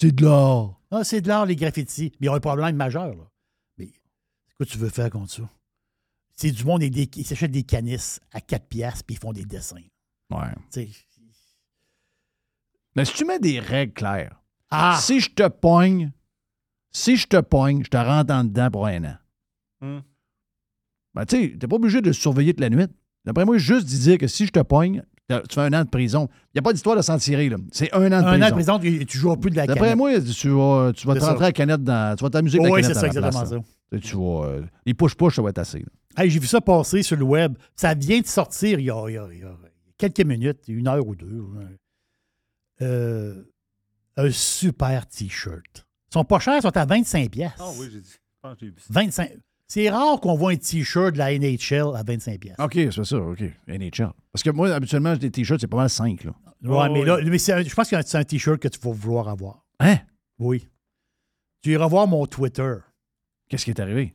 C'est 0.00 0.10
de 0.12 0.22
l'or. 0.24 0.80
Ah, 0.90 1.04
c'est 1.04 1.20
de 1.20 1.28
l'art, 1.28 1.44
les 1.44 1.54
graffitis. 1.54 2.12
Mais 2.18 2.18
il 2.22 2.26
y 2.26 2.28
a 2.30 2.34
un 2.34 2.40
problème 2.40 2.74
majeur. 2.74 3.14
Là. 3.14 3.30
Mais 3.76 3.90
c'est 4.48 4.56
quoi 4.56 4.64
tu 4.64 4.78
veux 4.78 4.88
faire 4.88 5.10
contre 5.10 5.30
ça? 5.30 5.42
C'est 6.34 6.50
du 6.50 6.64
monde, 6.64 6.82
et 6.82 6.88
des- 6.88 7.10
ils 7.16 7.26
s'achètent 7.26 7.50
des 7.50 7.62
canisses 7.64 8.18
à 8.32 8.40
4 8.40 8.66
piastres 8.68 9.04
puis 9.04 9.16
ils 9.16 9.18
font 9.18 9.34
des 9.34 9.44
dessins. 9.44 9.82
Ouais. 10.30 10.48
Tu 10.72 10.86
sais, 10.86 10.90
Mais 12.96 13.04
si 13.04 13.12
tu 13.12 13.24
mets 13.26 13.38
des 13.38 13.60
règles 13.60 13.92
claires, 13.92 14.40
Ah! 14.70 14.98
si 15.00 15.20
je 15.20 15.30
te 15.30 15.46
pogne, 15.46 16.10
si 16.90 17.16
je 17.18 17.26
te 17.26 17.38
pogne, 17.40 17.84
je 17.84 17.90
te 17.90 17.96
rentre 17.98 18.32
en 18.32 18.44
dedans 18.44 18.70
pour 18.70 18.86
un 18.86 19.04
an. 19.04 19.16
Hmm. 19.82 20.00
Ben, 21.14 21.26
tu 21.26 21.36
sais, 21.50 21.58
t'es 21.58 21.68
pas 21.68 21.76
obligé 21.76 22.00
de 22.00 22.12
surveiller 22.12 22.54
toute 22.54 22.60
la 22.60 22.70
nuit. 22.70 22.86
D'après 23.26 23.44
moi, 23.44 23.58
juste 23.58 23.86
d'y 23.86 23.98
dire 23.98 24.16
que 24.18 24.26
si 24.26 24.46
je 24.46 24.52
te 24.52 24.60
pogne, 24.60 25.04
tu 25.48 25.54
fais 25.54 25.60
un 25.62 25.72
an 25.72 25.84
de 25.84 25.88
prison. 25.88 26.28
Il 26.46 26.56
n'y 26.56 26.58
a 26.58 26.62
pas 26.62 26.72
d'histoire 26.72 26.96
de 26.96 27.02
s'en 27.02 27.16
tirer, 27.18 27.48
là. 27.48 27.56
C'est 27.72 27.92
un 27.92 28.06
an 28.06 28.08
de 28.08 28.14
un 28.14 28.22
prison. 28.22 28.42
an 28.44 28.48
de 28.48 28.52
prison, 28.54 28.78
tu 28.78 29.06
tu 29.06 29.18
joues 29.18 29.36
plus 29.36 29.50
de 29.50 29.56
la 29.56 29.66
D'après 29.66 29.80
canette. 29.90 29.96
moi, 29.96 30.10
tu 30.20 30.48
vas, 30.50 30.92
tu 30.94 31.06
vas 31.06 31.14
te 31.14 31.20
C'est 31.20 31.26
rentrer 31.26 31.38
ça. 31.38 31.44
la 31.48 31.52
canette 31.52 31.84
dans. 31.84 32.16
Tu 32.16 32.24
vas 32.24 32.30
t'amuser 32.30 32.58
avec 32.60 32.72
Oui, 32.72 32.82
la 32.82 32.88
c'est 32.88 32.94
canette 32.94 33.12
ça, 33.14 33.20
dans 33.20 33.26
la 33.26 33.30
place, 33.30 33.42
exactement 33.52 33.64
là. 33.92 33.98
Tu 34.00 34.16
vas, 34.16 34.46
euh, 34.46 34.62
les 34.86 34.94
push-push, 34.94 35.34
ça 35.36 35.42
va 35.42 35.50
être 35.50 35.58
assez. 35.58 35.84
Hey, 36.16 36.30
J'ai 36.30 36.38
vu 36.40 36.46
ça 36.46 36.60
passer 36.60 37.02
sur 37.02 37.16
le 37.16 37.24
web. 37.24 37.54
Ça 37.76 37.94
vient 37.94 38.20
de 38.20 38.26
sortir 38.26 38.78
il 38.78 38.84
y 38.86 38.90
a, 38.90 39.04
il 39.08 39.14
y 39.14 39.18
a- 39.18 39.28
il 39.32 39.38
y 39.40 39.44
a 39.44 39.56
quelques 39.98 40.20
minutes, 40.26 40.60
une 40.68 40.88
heure 40.88 41.06
ou 41.06 41.14
deux. 41.14 41.44
Euh, 42.82 43.42
un 44.16 44.30
super 44.30 45.06
T-shirt. 45.06 45.86
Ils 46.10 46.14
sont 46.14 46.24
pas 46.24 46.38
chers, 46.40 46.56
ils 46.56 46.62
sont 46.62 46.76
à 46.76 46.84
25 46.84 47.30
pièces. 47.30 47.52
Ah 47.58 47.70
oui, 47.78 47.88
j'ai 47.92 48.00
dit. 48.00 48.10
Je 48.12 48.18
pense 48.42 48.54
que 48.54 48.60
j'ai 48.66 48.70
vu 48.70 48.74
ça. 48.78 48.86
25. 48.90 49.30
C'est 49.72 49.88
rare 49.88 50.18
qu'on 50.20 50.34
voit 50.34 50.50
un 50.50 50.56
T-shirt 50.56 51.12
de 51.12 51.18
la 51.18 51.30
NHL 51.38 51.94
à 51.94 52.02
25 52.02 52.40
pièces. 52.40 52.56
OK, 52.58 52.72
c'est 52.74 53.04
ça, 53.04 53.18
OK. 53.18 53.40
NHL. 53.68 54.10
Parce 54.32 54.42
que 54.42 54.50
moi, 54.50 54.74
habituellement, 54.74 55.14
des 55.16 55.30
t-shirts, 55.30 55.60
c'est 55.60 55.68
pas 55.68 55.76
mal 55.76 55.88
5, 55.88 56.24
là. 56.24 56.32
Ouais, 56.64 56.88
mais 56.90 57.04
là, 57.04 57.18
mais 57.22 57.50
un- 57.52 57.62
je 57.62 57.72
pense 57.72 57.88
que 57.88 58.02
c'est 58.02 58.18
un 58.18 58.24
T-shirt 58.24 58.58
que 58.58 58.66
tu 58.66 58.80
vas 58.80 58.90
vouloir 58.90 59.28
avoir. 59.28 59.64
Hein? 59.78 59.98
Oui. 60.40 60.66
Tu 61.62 61.70
iras 61.70 61.86
voir 61.86 62.08
mon 62.08 62.26
Twitter. 62.26 62.74
Qu'est-ce 63.48 63.64
qui 63.64 63.70
est 63.70 63.78
arrivé? 63.78 64.12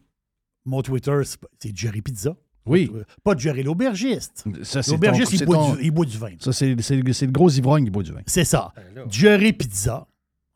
Mon 0.66 0.82
Twitter, 0.82 1.22
c'est 1.58 1.74
Jerry 1.74 2.02
Pizza. 2.02 2.36
Oui. 2.66 2.92
Pas 3.24 3.38
Jerry 3.38 3.64
l'aubergiste. 3.64 4.44
L'aubergiste, 4.90 5.32
il, 5.40 5.46
boit 5.46 5.56
ton- 5.56 5.76
du- 5.76 5.84
il 5.84 5.92
boit 5.92 6.06
du 6.06 6.18
vin. 6.18 6.34
Ça, 6.40 6.52
c'est 6.52 6.76
c'est 6.82 6.98
le 6.98 7.14
c'est 7.14 7.28
le 7.28 7.32
gros 7.32 7.50
ivrogne 7.50 7.86
qui 7.86 7.92
boit 7.92 8.04
du 8.04 8.12
vin. 8.12 8.24
C'est 8.28 8.44
ça. 8.44 8.74
Ben 8.76 9.10
Jerry 9.10 9.54
Pizza. 9.54 10.06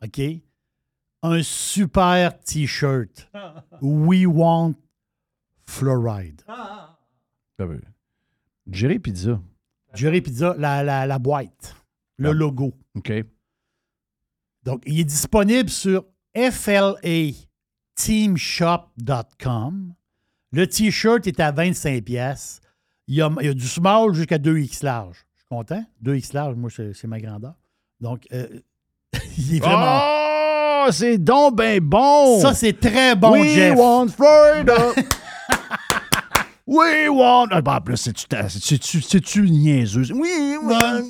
OK? 0.03 0.19
Un 1.23 1.41
super 1.41 2.37
T-shirt. 2.41 3.29
We 3.81 4.25
want 4.27 4.73
fluoride. 5.69 6.41
Ah 6.47 6.97
ben, 7.59 7.81
Jerry 8.69 8.99
Pizza. 8.99 9.39
Jerry 9.93 10.21
Pizza, 10.21 10.55
la, 10.57 10.83
la, 10.83 11.05
la 11.07 11.19
boîte. 11.19 11.75
Le 12.17 12.29
Ah. 12.29 12.33
logo. 12.33 12.73
OK. 12.95 13.11
Donc, 14.63 14.83
il 14.85 14.99
est 14.99 15.03
disponible 15.05 15.69
sur 15.69 16.05
flateamshop.com. 18.59 19.93
Le 20.51 20.67
T-shirt 20.67 21.27
est 21.27 21.39
à 21.39 21.51
25 21.51 22.03
pièces. 22.03 22.59
Il 23.07 23.15
y 23.15 23.21
a, 23.21 23.29
il 23.39 23.45
y 23.45 23.49
a 23.49 23.53
du 23.53 23.67
small 23.67 24.13
jusqu'à 24.13 24.37
2X 24.37 24.83
large. 24.83 25.25
Je 25.35 25.39
suis 25.41 25.47
content. 25.49 25.83
2X 26.03 26.33
large, 26.33 26.55
moi, 26.55 26.69
c'est 26.75 26.93
c'est 26.93 27.07
ma 27.07 27.19
grandeur. 27.19 27.53
Donc, 27.99 28.27
euh, 28.31 28.47
il 29.37 29.55
est 29.55 29.59
vraiment... 29.59 29.99
Oh, 30.85 30.91
c'est 30.91 31.17
donc 31.17 31.57
ben 31.57 31.79
bon! 31.81 32.39
Ça, 32.39 32.53
c'est 32.53 32.79
très 32.79 33.15
bon, 33.15 33.31
We 33.31 33.53
Jeff. 33.53 33.75
want 33.77 34.07
Florida! 34.09 34.77
We 36.71 37.09
want... 37.09 37.47
Ah, 37.49 37.61
en 37.65 37.81
plus, 37.81 37.97
c'est-tu 37.97 39.49
niaiseuse? 39.49 40.11
We 40.11 40.57
want... 40.61 41.01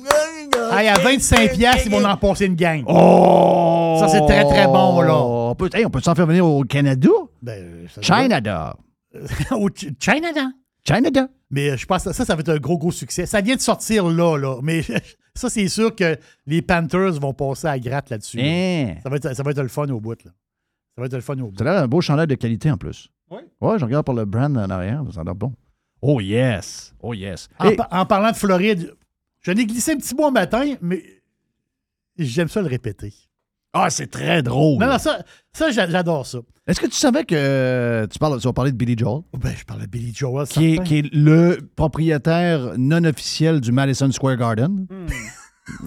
Hey, 0.72 0.88
à 0.88 0.94
25 0.94 1.52
pièces, 1.52 1.84
ils 1.84 1.90
vont 1.90 2.02
en 2.02 2.16
passer 2.16 2.46
une 2.46 2.54
gang. 2.54 2.82
Oh! 2.86 3.98
Ça, 4.00 4.08
c'est 4.08 4.22
très, 4.22 4.44
très 4.44 4.64
bon, 4.64 5.02
là. 5.02 5.14
On 5.22 5.54
peut, 5.54 5.68
hey, 5.74 5.84
on 5.84 5.90
peut 5.90 6.00
s'en 6.00 6.14
faire 6.14 6.26
venir 6.26 6.46
au 6.46 6.64
Canada? 6.64 7.10
Ben, 7.42 7.86
ça 7.94 8.00
Canada. 8.00 8.74
Au 9.50 9.68
Ch- 9.68 9.92
Canada. 10.00 10.46
Canada. 10.82 11.28
Mais 11.50 11.70
euh, 11.72 11.76
je 11.76 11.84
pense 11.84 12.04
que 12.04 12.12
ça, 12.14 12.24
ça 12.24 12.34
va 12.34 12.40
être 12.40 12.48
un 12.48 12.58
gros, 12.58 12.78
gros 12.78 12.92
succès. 12.92 13.26
Ça 13.26 13.42
vient 13.42 13.56
de 13.56 13.60
sortir 13.60 14.08
là, 14.08 14.38
là. 14.38 14.60
Mais 14.62 14.80
ça, 15.34 15.50
c'est 15.50 15.68
sûr 15.68 15.94
que 15.94 16.16
les 16.46 16.62
Panthers 16.62 17.20
vont 17.20 17.34
passer 17.34 17.66
à 17.66 17.78
gratte 17.78 18.08
là-dessus. 18.08 18.38
là. 18.38 18.44
Hein? 18.46 18.94
Ça, 19.02 19.10
va 19.10 19.16
être, 19.16 19.36
ça 19.36 19.42
va 19.42 19.50
être 19.50 19.60
le 19.60 19.68
fun 19.68 19.88
au 19.90 20.00
bout, 20.00 20.24
là. 20.24 20.30
Ça 20.94 21.02
va 21.02 21.06
être 21.06 21.14
le 21.14 21.20
fun 21.20 21.34
au 21.34 21.48
bout. 21.50 21.58
Ça 21.58 21.64
a 21.68 21.72
l'air 21.74 21.82
un 21.82 21.86
beau 21.88 22.00
chandail 22.00 22.28
de 22.28 22.34
qualité 22.36 22.70
en 22.70 22.78
plus. 22.78 23.10
Oui. 23.30 23.38
Ouais, 23.60 23.78
je 23.78 23.84
regarde 23.84 24.04
pour 24.04 24.14
le 24.14 24.24
brand 24.24 24.56
en 24.56 24.70
arrière, 24.70 25.02
ça 25.12 25.20
a 25.20 25.24
l'air 25.24 25.34
bon. 25.34 25.52
Oh 26.02 26.20
yes! 26.20 26.94
Oh 27.02 27.14
yes! 27.14 27.48
En, 27.58 27.66
Hey, 27.68 27.76
pa- 27.76 27.88
en 27.90 28.04
parlant 28.06 28.30
de 28.32 28.36
Floride, 28.36 28.94
j'en 29.42 29.52
ai 29.52 29.66
glissé 29.66 29.92
un 29.92 29.96
petit 29.98 30.14
mot 30.14 30.26
un 30.26 30.30
matin, 30.30 30.74
mais 30.80 31.02
j'aime 32.18 32.48
ça 32.48 32.60
le 32.62 32.68
répéter. 32.68 33.12
ah, 33.72 33.88
c'est 33.90 34.08
très 34.10 34.42
drôle! 34.42 34.80
Non, 34.80 34.86
non, 34.88 34.98
ça, 34.98 35.22
ça 35.52 35.70
j'a- 35.70 35.88
j'adore 35.88 36.26
ça. 36.26 36.38
Est-ce 36.66 36.80
que 36.80 36.86
tu 36.86 36.92
savais 36.96 37.24
que 37.24 37.34
euh, 37.36 38.06
tu, 38.06 38.18
parles, 38.18 38.40
tu 38.40 38.46
vas 38.46 38.52
parler 38.52 38.72
de 38.72 38.76
Billy 38.76 38.96
Joel? 38.96 39.22
Ben, 39.38 39.52
je 39.56 39.64
parle 39.64 39.82
de 39.82 39.86
Billy 39.86 40.12
Joel. 40.14 40.46
qui 40.48 40.74
est, 40.74 40.82
qui 40.84 40.98
est 40.98 41.14
le 41.14 41.58
propriétaire 41.76 42.74
non 42.78 43.04
officiel 43.04 43.60
du 43.60 43.70
Madison 43.72 44.10
Square 44.10 44.36
Garden. 44.36 44.86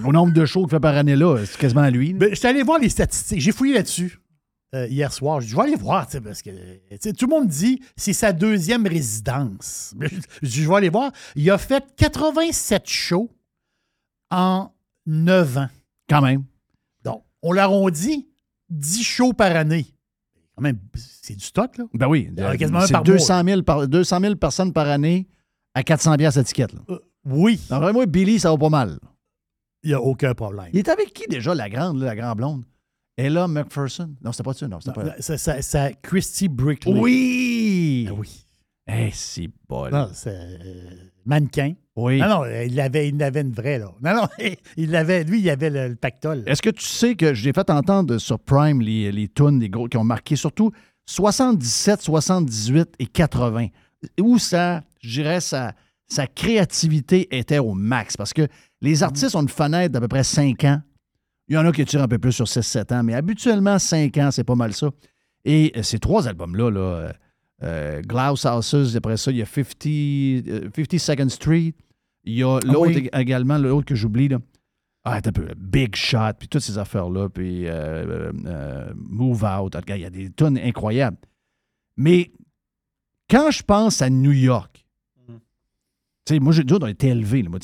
Au 0.06 0.11
nombre 0.14 0.34
de 0.34 0.45
shows 0.45 0.61
qu'il 0.61 0.70
fait 0.72 0.80
par 0.80 0.95
année 0.95 1.15
là, 1.15 1.38
c'est 1.45 1.57
quasiment 1.57 1.88
lui. 1.90 2.14
là. 2.14 2.20
Ben, 2.20 2.30
je 2.30 2.36
suis 2.36 2.48
allé 2.48 2.64
voir 2.64 2.80
les 2.80 2.90
statistiques. 2.90 3.41
J'ai 3.41 3.52
fouillé 3.52 3.74
là-dessus 3.74 4.20
euh, 4.74 4.88
hier 4.88 5.14
soir. 5.14 5.40
Je 5.40 5.45
dis, 5.45 5.52
je 5.52 5.56
vais 5.56 5.64
aller 5.64 5.76
voir, 5.76 6.06
tu 6.06 6.14
sais, 6.14 6.22
parce 6.22 6.41
que 6.41 6.50
tout 7.12 7.26
le 7.26 7.30
monde 7.30 7.48
dit 7.48 7.80
c'est 7.95 8.14
sa 8.14 8.34
deuxième 8.34 8.88
résidence. 8.88 9.94
Je 10.41 10.48
dis, 10.48 10.64
je 10.64 10.70
vais 10.70 10.76
aller 10.76 10.90
voir. 10.90 11.12
Il 11.36 11.50
a 11.52 11.58
fait 11.58 11.84
87 11.95 12.88
shows 12.88 13.30
en 14.32 14.72
9 15.06 15.58
ans. 15.58 15.70
Quand 16.10 16.22
même. 16.22 16.44
Donc, 17.04 17.24
on 17.41 17.52
l'arrondit 17.52 18.28
10 18.70 19.04
shows 19.04 19.34
par 19.34 19.56
année. 19.56 19.86
quand 20.56 20.64
même, 20.64 20.80
c'est 20.95 21.36
du 21.36 21.45
stock, 21.45 21.78
là. 21.78 21.86
Ben 21.94 22.08
oui. 22.08 22.30
Un 22.38 22.58
c'est 22.58 22.91
par 22.91 23.04
200 23.04 23.44
000, 23.45 23.62
par, 23.64 23.88
200 23.88 24.20
000 24.20 24.36
personnes 24.36 24.74
par 24.74 24.88
année 24.88 25.28
à 25.76 25.84
400 25.84 26.18
pièces 26.18 26.38
étiquette. 26.38 26.74
Là. 26.74 26.98
Oui. 27.26 27.60
Alors, 27.70 27.94
moi, 27.94 28.06
Billy, 28.06 28.40
ça 28.40 28.52
va 28.52 28.58
pas 28.58 28.70
mal. 28.70 29.00
Il 29.84 29.90
n'y 29.90 29.94
a 29.94 30.02
aucun 30.02 30.34
problème. 30.34 30.70
Il 30.74 30.80
est 30.80 30.90
avec 30.90 31.14
qui 31.14 31.28
déjà, 31.28 31.54
la 31.54 31.70
grande, 31.70 32.00
là, 32.00 32.08
la 32.08 32.16
grande 32.16 32.38
blonde? 32.38 32.64
Ella 33.18 33.48
McPherson? 33.48 34.15
Non, 34.23 34.31
c'était 34.31 34.44
pas 34.44 34.53
ça, 34.53 34.68
non. 34.68 34.80
C'était 34.80 34.94
pas... 34.94 35.15
Ça, 35.19 35.38
ça, 35.38 35.61
ça- 35.61 35.91
Christy 36.02 36.48
Brickley. 36.48 36.94
Oui! 36.99 38.07
Ah 38.10 38.14
oui. 38.18 38.45
Eh, 38.88 39.11
c'est 39.14 39.49
bol. 39.69 39.91
Non, 39.91 40.10
c'est 40.14 40.35
euh, 40.35 40.90
mannequin. 41.26 41.73
Oui. 41.95 42.19
Non, 42.19 42.27
non, 42.27 42.45
il 42.45 42.80
avait, 42.81 43.07
il 43.10 43.22
avait 43.23 43.41
une 43.41 43.53
vraie, 43.53 43.80
là. 43.80 43.91
Non, 44.03 44.15
non, 44.15 44.27
il 44.77 44.90
l'avait, 44.91 45.23
lui, 45.23 45.40
il 45.40 45.49
avait 45.49 45.69
le, 45.69 45.90
le 45.90 45.95
pactole. 45.95 46.44
Est-ce 46.48 46.61
que 46.61 46.72
tu 46.72 46.84
sais 46.84 47.15
que 47.15 47.34
j'ai 47.34 47.53
fait 47.53 47.69
entendre 47.69 48.18
sur 48.18 48.40
Prime 48.40 48.81
les, 48.81 49.11
les 49.11 49.27
tunes, 49.30 49.60
les 49.60 49.69
gros 49.69 49.88
qui 49.88 49.95
ont 49.98 50.03
marqué 50.03 50.35
surtout 50.35 50.72
77, 51.06 52.02
78 52.02 52.95
et 52.99 53.06
80, 53.06 53.68
où 54.19 54.38
ça, 54.40 54.84
je 55.02 55.22
dirais, 55.22 55.40
sa, 55.40 55.73
sa 56.07 56.27
créativité 56.27 57.27
était 57.38 57.60
au 57.60 57.73
max. 57.73 58.18
Parce 58.18 58.34
que 58.34 58.48
les 58.81 59.03
artistes 59.03 59.35
ont 59.35 59.41
une 59.44 59.49
fenêtre 59.49 59.94
d'à 59.94 60.02
peu 60.02 60.07
près 60.07 60.23
5 60.23 60.64
ans. 60.65 60.81
Il 61.48 61.56
y 61.56 61.57
en 61.57 61.65
a 61.65 61.72
qui 61.72 61.84
tirent 61.86 62.03
un 62.03 62.07
peu 62.07 62.20
plus 62.20 62.32
sur 62.32 62.45
6-7 62.45 62.94
ans, 62.94 63.03
mais 63.03 63.14
habituellement, 63.14 63.78
5 63.80 64.18
ans, 64.18 64.32
c'est 64.32 64.44
pas 64.44 64.56
mal 64.56 64.74
ça. 64.74 64.90
Et 65.45 65.74
euh, 65.76 65.84
ces 65.84 65.99
trois 65.99 66.28
albums-là, 66.28 66.70
là, 66.72 66.80
euh, 66.80 67.11
euh, 67.64 68.02
Glass 68.02 68.45
Houses, 68.45 68.95
après 68.95 69.18
ça, 69.18 69.30
il 69.32 69.38
y 69.38 69.41
a 69.41 69.45
50, 69.45 69.86
euh, 70.48 70.70
52nd 70.70 71.30
Street. 71.30 71.74
Il 72.24 72.34
y 72.36 72.44
a 72.44 72.60
l'autre 72.65 72.88
oui. 72.88 73.10
ég- 73.11 73.20
également, 73.20 73.57
l'autre 73.57 73.86
que 73.86 73.95
j'oublie, 73.95 74.30
là. 74.30 74.40
Ah, 75.03 75.15
attends 75.15 75.32
un 75.32 75.34
peu. 75.34 75.48
Big 75.57 75.95
Shot, 75.98 76.34
puis 76.40 76.48
toutes 76.48 76.61
ces 76.61 76.78
affaires-là, 76.78 77.28
puis 77.28 77.64
euh, 77.68 78.32
Move 78.95 79.44
Out. 79.44 79.76
Il 79.90 79.98
y 79.98 80.06
a 80.06 80.10
des 80.10 80.30
tonnes 80.30 80.57
incroyables. 80.57 81.18
Mais 81.98 82.32
quand 83.30 83.52
je 83.52 83.64
pense 83.64 84.02
à 84.02 84.10
New 84.10 84.32
York, 84.32 84.82
tu 86.26 86.34
sais, 86.36 86.40
moi, 86.40 86.54
j'ai 86.54 86.64
dit, 86.64 86.74
on 86.74 86.88
été 86.88 87.08
élevés. 87.08 87.41
là, 87.44 87.50
moi, 87.50 87.60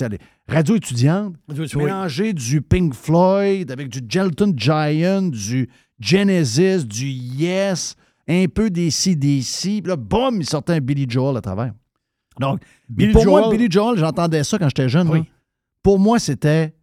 radios 0.48 0.76
étudiantes, 0.76 1.36
Oui. 1.48 1.68
mélanger 1.76 2.34
du 2.34 2.62
Pink 2.62 2.94
Floyd 2.94 3.72
avec 3.72 3.88
du 3.90 4.02
Gelton 4.08 4.54
Giant, 4.56 5.22
du 5.24 5.70
Genesis, 6.00 6.86
du 6.86 7.08
Yes, 7.08 7.96
un 8.28 8.46
peu 8.54 8.70
des 8.70 8.90
CDC. 8.92 9.82
Puis 9.82 9.90
là, 9.90 9.96
boum, 9.96 10.42
il 10.42 10.46
sortait 10.46 10.74
un 10.74 10.80
Billy 10.82 11.06
Joel 11.10 11.38
à 11.38 11.42
travers. 11.42 11.74
Donc, 12.40 12.62
Billy 12.90 13.12
pour 13.14 13.26
moi, 13.26 13.42
Joel- 13.44 13.58
Billy 13.58 13.72
Joel, 13.72 13.98
j'entendais 13.98 14.44
ça 14.44 14.58
quand 14.58 14.68
j'étais 14.70 14.90
jeune. 14.90 15.10
Oui. 15.10 15.24
Pour 15.84 16.00
moi, 16.00 16.20
c'était. 16.20 16.74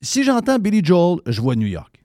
Si 0.00 0.24
j'entends 0.24 0.58
Billy 0.58 0.80
Joel, 0.84 1.20
je 1.26 1.40
vois 1.40 1.54
New 1.56 1.66
York. 1.68 2.02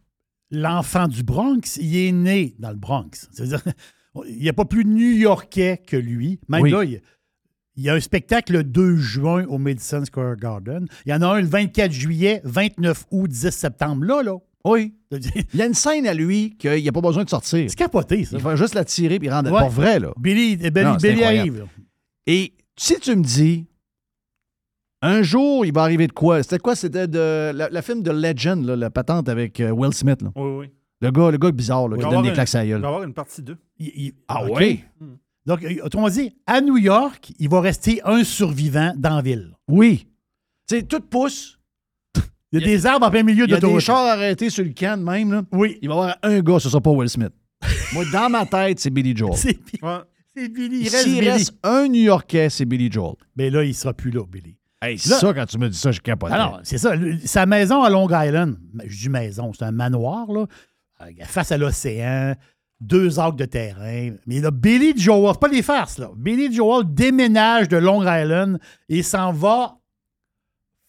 L'enfant 0.52 1.08
du 1.08 1.24
Bronx, 1.24 1.78
il 1.80 1.96
est 1.98 2.12
né 2.12 2.56
dans 2.60 2.70
le 2.70 2.76
Bronx. 2.78 3.28
C'est-à-dire, 3.32 3.62
il 4.28 4.38
n'y 4.38 4.50
a 4.50 4.54
pas 4.54 4.66
plus 4.66 4.86
new-yorkais 4.86 5.82
que 5.86 5.98
lui. 5.98 6.40
Même 6.48 6.62
Oui. 6.62 6.72
là, 6.72 6.84
il, 6.84 7.02
il 7.78 7.84
y 7.84 7.90
a 7.90 7.94
un 7.94 8.00
spectacle 8.00 8.52
le 8.54 8.64
2 8.64 8.96
juin 8.98 9.46
au 9.48 9.58
Madison 9.58 10.04
Square 10.04 10.36
Garden. 10.36 10.88
Il 11.06 11.12
y 11.12 11.14
en 11.14 11.22
a 11.22 11.28
un 11.28 11.40
le 11.42 11.48
24 11.48 11.92
juillet, 11.92 12.42
29 12.44 13.06
août, 13.12 13.28
10 13.30 13.50
septembre. 13.52 14.04
Là, 14.04 14.24
là. 14.24 14.36
Oui. 14.66 14.94
C'est 15.12 15.22
Il 15.54 15.60
y 15.60 15.62
a 15.62 15.66
une 15.68 15.74
scène 15.74 16.06
à 16.08 16.14
lui 16.14 16.56
qu'il 16.58 16.82
n'y 16.82 16.90
a 16.90 16.92
pas 16.92 17.00
besoin 17.02 17.24
de 17.24 17.30
sortir. 17.30 17.70
capoté, 17.76 18.26
ça. 18.26 18.36
Il 18.38 18.42
faut 18.42 18.56
juste 18.58 18.74
la 18.74 18.84
tirer 18.84 19.20
puis 19.20 19.30
rendre. 19.30 19.52
Ouais. 19.52 19.60
Pour 19.62 19.70
vrai, 19.70 20.00
là. 20.00 20.12
Billy, 20.20 20.58
Billy, 20.58 20.72
Non, 20.84 20.98
c'est 21.00 21.10
Billy 21.12 21.22
incroyable. 21.24 21.40
arrive. 21.40 21.60
là. 21.60 21.66
Et 22.26 22.54
si 22.76 23.00
tu 23.00 23.16
me 23.16 23.24
dis, 23.24 23.66
un 25.02 25.22
jour, 25.22 25.66
il 25.66 25.72
va 25.74 25.84
arriver 25.84 26.08
de 26.08 26.12
quoi? 26.12 26.42
C'était 26.44 26.58
quoi? 26.60 26.76
C'était 26.76 27.08
de 27.08 27.52
la, 27.54 27.70
la 27.70 27.82
film 27.82 28.02
de 28.02 28.12
Legend, 28.12 28.66
là, 28.66 28.76
la 28.76 28.90
patente 28.90 29.30
avec 29.30 29.60
euh, 29.60 29.70
Will 29.72 29.94
Smith. 29.94 30.22
là. 30.22 30.32
Oui, 30.36 30.52
oui. 30.60 30.72
Le 31.00 31.12
gars, 31.12 31.30
le 31.30 31.38
gars 31.38 31.52
bizarre 31.52 31.88
là, 31.88 31.96
Il 31.96 32.00
qui 32.00 32.06
va 32.06 32.10
donne 32.12 32.24
des 32.24 32.34
claques 32.34 32.56
à 32.56 32.58
la 32.58 32.66
Il 32.66 32.70
gueule. 32.72 32.82
va 32.82 32.88
y 32.88 32.90
avoir 32.90 33.04
une 33.04 33.14
partie 33.14 33.44
2. 33.44 33.56
Il- 33.78 33.88
il- 33.96 34.14
Ah 34.28 34.44
OK. 34.44 34.58
oui? 34.58 34.84
Donc, 35.48 35.64
euh, 35.64 35.78
autrement 35.84 36.10
dit, 36.10 36.36
à 36.46 36.62
New 36.62 36.78
York, 36.78 37.32
il 37.40 37.50
va 37.50 37.62
rester 37.62 38.02
un 38.04 38.24
survivant 38.24 38.94
dans 38.98 39.16
la 39.16 39.22
ville. 39.22 39.54
Oui. 39.68 40.06
Tu 40.70 40.76
sais, 40.76 40.84
tout 40.84 41.00
pousse. 41.00 41.58
Il 42.52 42.60
y 42.60 42.64
a 42.64 42.66
des 42.66 42.86
arbres 42.86 43.08
en 43.08 43.10
plein 43.12 43.24
milieu 43.24 43.46
Il 43.46 43.48
de 43.48 43.54
y 43.54 43.58
a 43.58 43.60
des 43.60 43.80
chars 43.80 44.06
arrêtés 44.06 44.50
sur 44.50 44.64
le 44.64 44.72
can 44.78 44.98
même. 44.98 45.32
Là. 45.32 45.44
Oui. 45.52 45.80
Il 45.82 45.88
va 45.90 45.96
y 45.96 45.98
avoir 45.98 46.18
un 46.24 46.40
gars, 46.42 46.60
ce 46.60 46.70
sera 46.70 46.82
pas 46.82 46.92
Will 46.92 47.10
Smith. 47.10 47.32
Moi, 47.94 48.04
dans 48.12 48.30
ma 48.30 48.46
tête, 48.46 48.80
c'est 48.80 48.90
Billy 48.90 49.16
Joel. 49.16 49.36
C'est 49.38 49.58
Ouais. 49.82 49.98
c'est 50.36 50.50
Billy. 50.50 50.80
Il 50.82 50.90
reste 50.90 51.04
S'il 51.04 51.14
Billy. 51.20 51.30
reste 51.30 51.54
un 51.64 51.88
New-Yorkais, 51.88 52.50
c'est 52.50 52.66
Billy 52.66 52.92
Joel. 52.92 53.16
Mais 53.36 53.50
là, 53.50 53.64
il 53.64 53.74
sera 53.74 53.94
plus 53.94 54.12
là, 54.12 54.24
Billy. 54.30 54.58
Hey, 54.82 54.96
Là- 55.08 55.18
ça, 55.20 55.34
quand 55.34 55.46
tu 55.46 55.58
me 55.58 55.70
dis 55.70 55.78
ça, 55.78 55.92
je 55.92 56.00
capote. 56.02 56.32
Alors, 56.32 56.60
c'est 56.64 56.78
ça. 56.78 56.96
le- 56.96 57.18
Sa 57.26 57.46
maison 57.46 57.82
à 57.84 57.90
Long 57.90 58.08
Island, 58.10 58.58
je 58.86 58.98
dis 58.98 59.10
maison, 59.10 59.52
c'est 59.54 59.64
un 59.66 59.72
manoir, 59.72 60.32
là, 60.32 60.46
euh, 61.02 61.06
face 61.26 61.52
à 61.52 61.58
l'océan, 61.58 62.36
deux 62.80 63.20
acres 63.20 63.36
de 63.38 63.46
terrain. 63.46 64.12
Mais 64.28 64.40
là, 64.40 64.52
Billy 64.52 64.94
Joel, 64.96 65.32
c'est 65.34 65.40
pas 65.40 65.50
des 65.50 65.62
farces, 65.64 65.98
là. 65.98 66.10
Billy 66.16 66.54
Joel 66.54 66.86
déménage 66.88 67.68
de 67.70 67.78
Long 67.78 68.02
Island 68.04 68.60
et 68.90 69.02
s'en 69.04 69.32
va 69.32 69.76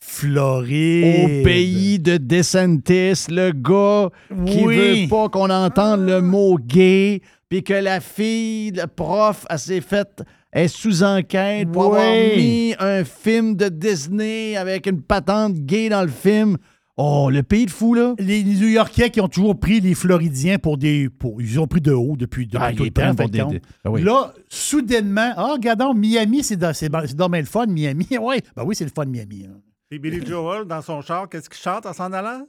Floride. 0.01 1.25
Au 1.25 1.45
pays 1.45 1.99
de 1.99 2.17
DeSantis, 2.19 3.27
le 3.31 3.51
gars 3.53 4.11
qui 4.47 4.65
Oui. 4.65 5.03
veut 5.05 5.09
pas 5.09 5.29
qu'on 5.29 5.51
entende 5.51 6.07
le 6.07 6.21
mot 6.21 6.57
gay, 6.59 7.21
puis 7.49 7.63
que 7.65 7.75
la 7.75 8.01
fille, 8.01 8.71
le 8.71 8.87
prof, 8.87 9.45
elle 9.51 9.59
s'est 9.59 9.81
faite, 9.81 10.23
est 10.53 10.69
sous 10.69 11.03
enquête 11.03 11.71
pour 11.73 11.91
Oui. 11.91 11.99
avoir 11.99 12.37
mis 12.37 12.75
un 12.79 13.05
film 13.05 13.55
de 13.57 13.69
Disney 13.69 14.57
avec 14.57 14.87
une 14.87 15.03
patente 15.03 15.55
gay 15.55 15.89
dans 15.89 16.03
le 16.03 16.09
film. 16.09 16.57
Oh, 17.01 17.31
le 17.31 17.45
pays 17.45 17.65
de 17.67 17.71
fou, 17.71 17.95
là. 17.95 18.15
Les 18.19 18.43
New-Yorkais 18.43 19.11
qui 19.11 19.21
ont 19.21 19.29
toujours 19.29 19.59
pris 19.59 19.79
les 19.81 19.95
Floridiens 19.95 20.59
pour 20.59 20.77
des. 20.77 21.09
Pour, 21.09 21.41
ils 21.41 21.61
ont 21.61 21.69
pris 21.69 21.81
de 21.81 21.93
haut 21.93 22.17
depuis, 22.17 22.47
depuis 22.47 22.59
Ah, 22.61 22.73
tout 22.73 22.83
le 22.83 22.91
temps. 22.91 23.01
prennent 23.03 23.11
en 23.13 23.15
pour 23.15 23.25
fin 23.27 23.29
de 23.29 23.33
des- 23.33 23.39
compte. 23.41 23.53
des- 23.53 23.63
ah 23.85 23.91
oui. 23.91 24.03
Là, 24.03 24.35
soudainement, 24.49 25.33
ah, 25.37 25.53
regardons, 25.53 25.95
Miami, 25.95 26.43
c'est 26.43 26.57
dans, 26.57 26.75
c'est, 26.75 26.91
c'est 27.07 27.15
dans 27.17 27.29
bien 27.29 27.41
le 27.41 27.47
fun, 27.47 27.67
Miami. 27.67 28.09
Oui, 28.21 28.41
ben 28.57 28.65
oui, 28.65 28.75
c'est 28.75 28.85
le 28.85 28.91
fun, 28.95 29.05
Miami. 29.05 29.47
hein. 29.49 29.61
Et 29.93 29.99
Billy 30.01 30.27
Joel, 30.27 30.65
dans 30.67 30.83
son 30.83 31.01
char, 31.01 31.29
qu'est-ce 31.29 31.49
qu'il 31.49 31.59
chante 31.61 31.87
en 31.87 31.93
s'en 31.93 32.13
allant? 32.13 32.47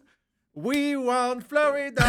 We 0.56 0.96
want 0.98 1.42
Florida! 1.48 2.04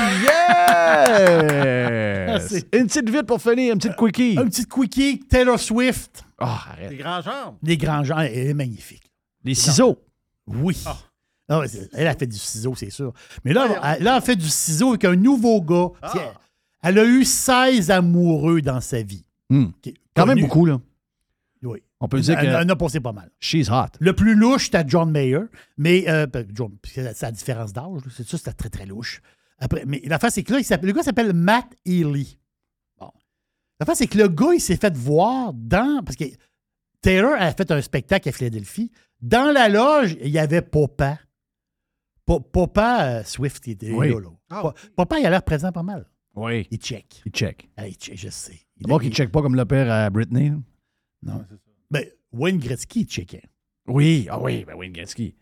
Yes! 1.10 2.48
c'est- 2.48 2.74
une 2.76 2.86
petite 2.86 3.10
vite 3.10 3.26
pour 3.26 3.40
finir, 3.40 3.74
une 3.74 3.78
petite 3.78 3.96
quickie. 3.96 4.38
Un 4.38 4.46
petit 4.46 4.64
quickie, 4.64 5.20
Taylor 5.28 5.58
Swift. 5.58 6.24
Ah, 6.38 6.58
arrête. 6.72 6.90
Les 6.90 6.96
grands 6.96 7.20
jambes. 7.20 7.56
Les 7.62 7.76
grands 7.76 8.02
gens, 8.02 8.18
elle 8.18 8.34
est 8.48 8.54
magnifique. 8.54 9.02
Les 9.44 9.54
ciseaux. 9.54 9.98
Oui. 10.46 10.82
Ah 10.86 10.96
elle 11.93 12.06
a 12.06 12.14
fait 12.14 12.27
du 12.27 12.39
ciseau, 12.39 12.74
c'est 12.77 12.90
sûr. 12.90 13.12
Mais 13.44 13.52
là, 13.52 13.97
elle, 13.98 14.05
là, 14.05 14.16
elle 14.16 14.22
fait 14.22 14.36
du 14.36 14.48
ciseau 14.48 14.90
avec 14.90 15.05
un 15.05 15.16
nouveau 15.16 15.60
gars. 15.60 15.89
Elle, 16.14 16.20
elle 16.82 16.98
a 16.98 17.05
eu 17.05 17.24
16 17.24 17.90
amoureux 17.90 18.62
dans 18.62 18.81
sa 18.81 19.02
vie. 19.02 19.24
Hmm. 19.48 19.66
Quand 20.14 20.27
même 20.27 20.40
beaucoup, 20.40 20.64
là. 20.64 20.81
Oui. 21.62 21.82
On 22.01 22.09
peut 22.09 22.20
dire 22.20 22.39
Elle, 22.39 22.47
que 22.47 22.51
elle 22.51 22.66
en 22.66 22.68
a 22.68 22.77
passé 22.77 23.01
pas 23.01 23.12
mal. 23.12 23.31
she's 23.40 23.68
hot. 23.68 23.90
Le 23.98 24.14
plus 24.14 24.35
louche, 24.35 24.66
c'était 24.66 24.85
John 24.86 25.10
Mayer. 25.10 25.40
Mais, 25.77 26.09
euh, 26.09 26.27
ben, 26.27 26.47
John, 26.55 26.72
parce 26.81 26.94
que 26.94 27.02
c'est 27.12 27.27
la 27.27 27.32
différence 27.32 27.72
d'âge. 27.72 28.01
C'est 28.16 28.27
ça, 28.27 28.39
c'était 28.39 28.52
très, 28.52 28.70
très 28.70 28.86
louche. 28.86 29.20
Après, 29.59 29.85
mais 29.86 30.01
la 30.06 30.18
face, 30.18 30.35
c'est 30.35 30.43
que 30.43 30.55
là, 30.55 30.60
il 30.60 30.86
le 30.86 30.93
gars 30.93 31.02
s'appelle 31.02 31.35
Matt 31.35 31.66
Healy. 31.85 32.39
Bon. 32.98 33.10
La 33.78 33.85
face, 33.85 33.98
c'est 33.98 34.06
que 34.06 34.16
le 34.16 34.28
gars, 34.28 34.55
il 34.55 34.60
s'est 34.60 34.77
fait 34.77 34.97
voir 34.97 35.52
dans. 35.52 36.02
Parce 36.02 36.16
que 36.16 36.24
Taylor 37.02 37.35
a 37.39 37.52
fait 37.52 37.70
un 37.70 37.82
spectacle 37.82 38.28
à 38.31 38.32
Philadelphie. 38.32 38.90
Dans 39.20 39.52
la 39.52 39.68
loge, 39.68 40.16
il 40.22 40.31
y 40.31 40.39
avait 40.39 40.62
Papa. 40.62 41.18
Pa- 42.39 42.40
Papa 42.52 43.05
euh, 43.05 43.23
Swift, 43.24 43.66
il 43.66 43.70
était 43.73 43.90
Oui. 43.93 44.09
là. 44.11 44.20
là. 44.20 44.28
Pa- 44.48 44.74
Papa, 44.97 45.19
il 45.19 45.27
a 45.27 45.31
l'air 45.31 45.43
présent 45.43 45.73
pas 45.73 45.82
mal. 45.82 46.07
Oui. 46.36 46.66
Il 46.70 46.78
check. 46.78 47.23
Il 47.27 47.32
check. 47.32 47.69
Ah, 47.77 47.89
il 47.89 47.94
check, 47.94 48.16
je 48.16 48.28
sais. 48.28 48.61
Il 48.77 48.82
D'abord 48.82 49.01
qu'il 49.01 49.11
il- 49.11 49.15
check 49.15 49.31
pas 49.32 49.43
comme 49.43 49.57
le 49.57 49.65
père 49.65 49.90
à 49.90 50.09
Britney. 50.11 50.52
Non. 51.23 51.44
Ben, 51.90 52.05
Wayne 52.32 52.59
Gretzky, 52.59 53.01
il 53.01 53.07
checkait. 53.07 53.43
Oui, 53.89 54.28
ah 54.31 54.40
oui, 54.40 54.65
ben 54.65 54.74
Wayne 54.77 54.93
Gretzky. 54.93 55.35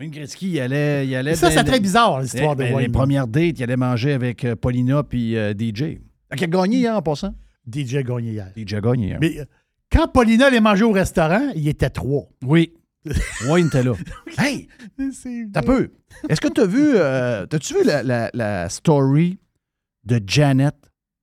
Wayne 0.00 0.10
Gretzky, 0.10 0.50
il 0.50 0.60
allait. 0.60 1.06
Il 1.06 1.14
allait 1.14 1.36
Ça, 1.36 1.50
c'est 1.52 1.62
très 1.62 1.78
bizarre, 1.78 2.20
l'histoire 2.20 2.56
de 2.56 2.64
Ben, 2.64 2.74
Wayne. 2.74 2.86
Les 2.86 2.92
premières 2.92 3.28
dates, 3.28 3.58
il 3.58 3.62
allait 3.62 3.76
manger 3.76 4.12
avec 4.12 4.44
euh, 4.44 4.56
Paulina 4.56 5.04
puis 5.04 5.36
euh, 5.36 5.52
DJ. 5.52 6.00
Qui 6.36 6.44
a 6.44 6.46
gagné 6.48 6.78
hier 6.78 6.96
en 6.96 7.02
passant? 7.02 7.32
DJ 7.72 7.94
a 7.96 8.02
gagné 8.02 8.32
hier. 8.32 8.52
DJ 8.56 8.74
a 8.74 8.80
gagné 8.80 9.06
hier. 9.06 9.18
Mais 9.20 9.38
euh, 9.38 9.44
quand 9.92 10.08
Paulina 10.08 10.46
allait 10.46 10.60
manger 10.60 10.82
au 10.84 10.90
restaurant, 10.92 11.50
il 11.54 11.68
était 11.68 11.90
trois. 11.90 12.28
Oui. 12.44 12.74
Wayne 13.48 13.66
était 13.66 13.82
là. 13.82 13.92
hey, 14.38 14.68
C'est 15.12 15.48
t'as 15.52 15.62
peu. 15.62 15.92
Est-ce 16.28 16.40
que 16.40 16.48
t'as 16.48 16.66
vu, 16.66 16.92
euh, 16.96 17.44
t'as-tu 17.46 17.74
vu 17.74 17.84
la, 17.84 18.02
la- 18.02 18.30
la 18.32 18.68
story 18.68 19.38
de 20.04 20.20
Janet 20.26 20.74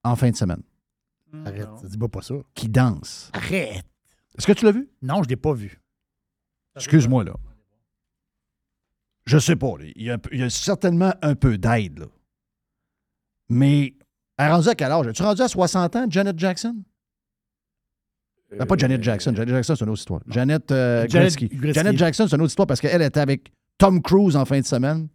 en 0.04 0.16
fin 0.16 0.30
de 0.30 0.36
semaine? 0.36 0.62
Arrête, 1.46 1.68
dis-moi 1.86 2.10
pas 2.10 2.22
ça. 2.22 2.36
qui 2.54 2.68
danse? 2.70 3.30
Arrête. 3.34 3.86
Est-ce 4.38 4.46
que 4.48 4.52
tu 4.54 4.66
l'as 4.66 4.72
vu? 4.72 4.90
Non, 5.02 5.24
je 5.24 5.30
l'ai 5.30 5.36
pas 5.38 5.54
vu. 5.54 5.82
Excuse-moi, 6.76 7.24
là. 7.24 7.34
Je 9.26 9.38
sais 9.38 9.56
pas. 9.56 9.78
là. 9.78 9.86
Il 9.96 10.04
y 10.04 10.12
a, 10.12 10.18
il 10.32 10.40
y 10.40 10.44
a 10.44 10.50
certainement 10.50 11.14
un 11.22 11.36
peu 11.36 11.58
d'aide, 11.58 12.00
là. 12.00 12.06
Mais 13.50 13.96
elle 14.38 14.46
est 14.48 14.52
rendue 14.52 14.70
à 14.70 14.76
quel 14.76 14.92
âge? 14.92 15.08
Es-tu 15.08 15.22
rendu 15.24 15.42
à 15.42 15.48
60 15.48 15.96
ans, 15.96 16.06
Janet 16.10 16.38
Jackson? 16.40 16.84
Ben, 18.58 18.66
pas 18.66 18.76
Janet 18.78 19.02
Jackson. 19.04 19.34
Janet 19.36 19.50
Jackson, 19.56 19.76
c'est 19.76 19.84
une 19.86 19.90
autre 19.92 20.00
histoire. 20.00 20.22
Janet, 20.28 20.72
euh, 20.72 21.06
Janet 21.08 21.36
Gretzky. 21.38 21.48
Gretzky. 21.48 21.74
Janet 21.74 21.98
Jackson, 21.98 22.28
c'est 22.28 22.36
une 22.36 22.42
autre 22.42 22.52
histoire 22.52 22.68
parce 22.68 22.82
qu'elle 22.82 23.02
était 23.02 23.20
avec 23.20 23.52
Tom 23.78 24.02
Cruise 24.02 24.36
en 24.36 24.46
fin 24.46 24.60
de 24.60 24.66
semaine. 24.66 25.08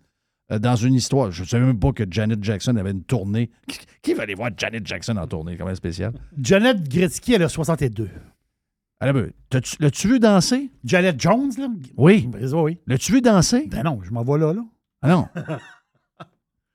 euh, 0.52 0.58
dans 0.58 0.76
une 0.76 0.94
histoire. 0.94 1.30
Je 1.32 1.42
ne 1.42 1.46
savais 1.48 1.64
même 1.66 1.78
pas 1.78 1.92
que 1.92 2.04
Janet 2.10 2.42
Jackson 2.42 2.76
avait 2.76 2.92
une 2.92 3.02
tournée. 3.02 3.50
Qui, 3.68 3.78
qui 4.02 4.14
va 4.14 4.22
aller 4.22 4.34
voir 4.34 4.50
Janet 4.56 4.86
Jackson 4.86 5.16
en 5.16 5.26
tournée? 5.26 5.56
Comment 5.56 5.74
spécial? 5.74 6.12
Janet 6.40 6.88
Gretzky, 6.88 7.34
elle 7.34 7.42
a 7.42 7.48
62. 7.48 8.08
Allez, 9.00 9.32
l'as-tu 9.80 10.08
vu 10.08 10.18
danser? 10.18 10.70
Janet 10.84 11.20
Jones, 11.20 11.50
là? 11.58 11.68
Oui. 11.98 12.30
Oui. 12.54 12.78
L'as-tu 12.86 13.12
vu 13.12 13.20
danser? 13.20 13.66
Ben 13.66 13.82
non, 13.82 14.00
je 14.02 14.10
m'en 14.10 14.22
vais 14.24 14.38
là, 14.38 14.54
là. 14.54 14.62
Ah 15.02 15.08
non. 15.10 15.28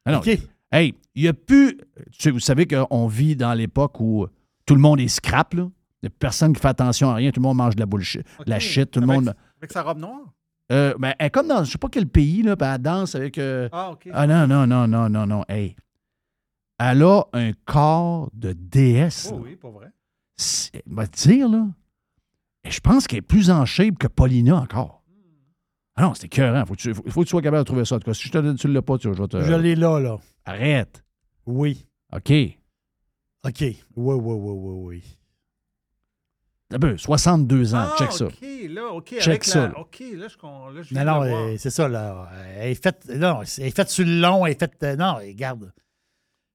Ah 0.06 0.12
non. 0.14 0.18
OK. 0.20 0.30
Hey, 0.72 0.96
il 1.16 1.24
n'y 1.24 1.28
a 1.28 1.34
plus. 1.34 1.78
tu 1.78 1.84
sais, 2.20 2.32
vous 2.32 2.40
savez 2.40 2.66
qu'on 2.66 3.06
vit 3.08 3.36
dans 3.36 3.54
l'époque 3.54 4.00
où 4.00 4.26
tout 4.66 4.74
le 4.74 4.82
monde 4.82 5.00
est 5.00 5.08
scrap, 5.08 5.54
là. 5.54 5.70
Il 6.02 6.08
n'y 6.08 6.08
a 6.08 6.16
personne 6.18 6.54
qui 6.54 6.60
fait 6.62 6.68
attention 6.68 7.10
à 7.12 7.16
rien. 7.16 7.32
Tout 7.32 7.40
le 7.40 7.44
monde 7.44 7.58
mange 7.58 7.76
de 7.76 7.80
la 7.82 7.86
bullshit, 7.86 8.24
de 8.46 8.50
la 8.50 8.60
shit. 8.60 8.90
Tout 8.90 9.00
le 9.00 9.10
Avec- 9.10 9.16
monde. 9.26 9.36
Avec 9.60 9.72
sa 9.72 9.84
robe 9.84 10.00
noire? 10.00 10.34
Euh, 10.72 10.94
ben, 10.98 11.14
elle 11.20 11.28
est 11.28 11.30
comme 11.30 11.48
dans 11.48 11.64
je 11.64 11.72
sais 11.72 11.78
pas 11.78 11.90
quel 11.90 12.08
pays, 12.08 12.42
là, 12.44 12.56
elle 12.60 12.82
danse 12.82 13.14
avec. 13.16 13.38
euh, 13.38 13.68
Ah, 13.72 13.92
OK. 13.92 14.08
Ah 14.14 14.26
non, 14.26 14.48
non, 14.48 14.66
non, 14.66 14.88
non, 14.88 15.10
non, 15.10 15.26
non. 15.28 15.44
Hey. 15.50 15.76
Elle 16.80 17.04
a 17.04 17.24
un 17.34 17.52
corps 17.66 18.30
de 18.34 18.54
déesse. 18.54 19.32
Oh 19.34 19.42
oui, 19.44 19.56
pour 19.56 19.72
vrai. 19.72 19.92
Va 20.88 21.06
te 21.08 21.28
dire, 21.28 21.48
là. 21.50 21.68
Et 22.64 22.72
je 22.72 22.80
pense 22.80 23.06
qu'elle 23.06 23.20
est 23.20 23.22
plus 23.22 23.52
en 23.52 23.66
shape 23.66 23.98
que 24.00 24.08
Paulina 24.08 24.56
encore. 24.56 25.04
Ah 25.96 26.04
non, 26.04 26.14
c'est 26.14 26.26
écœurant. 26.26 26.66
Faut 26.66 26.74
que, 26.76 26.80
tu, 26.80 26.94
faut, 26.94 27.04
faut 27.10 27.20
que 27.22 27.26
tu 27.26 27.30
sois 27.32 27.42
capable 27.42 27.64
de 27.64 27.68
trouver 27.68 27.86
ça. 27.86 27.96
En 27.96 28.00
tout 28.00 28.06
cas, 28.06 28.14
si 28.14 28.28
je 28.28 28.32
te 28.32 28.38
donne, 28.38 28.56
tu 28.56 28.68
ne 28.68 28.74
l'as 28.74 28.82
pas, 28.82 28.98
tu 28.98 29.14
je 29.14 29.22
vais 29.22 29.28
te. 29.28 29.42
Je 29.42 29.54
l'ai 29.54 29.76
là, 29.76 30.00
là. 30.00 30.18
Arrête. 30.46 31.04
Oui. 31.46 31.86
OK. 32.14 32.32
OK. 33.46 33.62
Oui, 33.62 33.76
oui, 33.96 34.16
oui, 34.16 34.54
oui, 34.56 34.74
oui. 34.86 35.18
Un 36.74 36.80
peu, 36.80 36.98
62 36.98 37.76
ans. 37.76 37.80
Ah, 37.92 37.96
Check 37.98 38.12
ça. 38.12 38.26
OK, 38.26 38.34
là, 38.70 38.88
OK. 38.94 39.10
Check 39.20 39.28
avec 39.28 39.44
ça, 39.44 39.68
la-. 39.68 39.80
OK, 39.80 40.00
là, 40.00 40.06
je, 40.16 40.20
là, 40.76 40.82
je 40.84 40.94
Non, 40.96 41.22
viens 41.22 41.34
euh, 41.34 41.56
c'est 41.58 41.70
ça, 41.70 41.88
là. 41.88 42.30
Elle 42.58 42.72
est 42.72 42.82
faite. 42.84 43.10
Non, 43.14 43.40
elle 43.58 43.66
est 43.66 43.76
faite 43.76 43.90
sur 43.90 44.06
le 44.06 44.20
long, 44.20 44.46
elle 44.46 44.54
est 44.54 44.60
faite. 44.60 44.76
euh, 44.84 44.96
non, 44.96 45.16
regarde. 45.16 45.72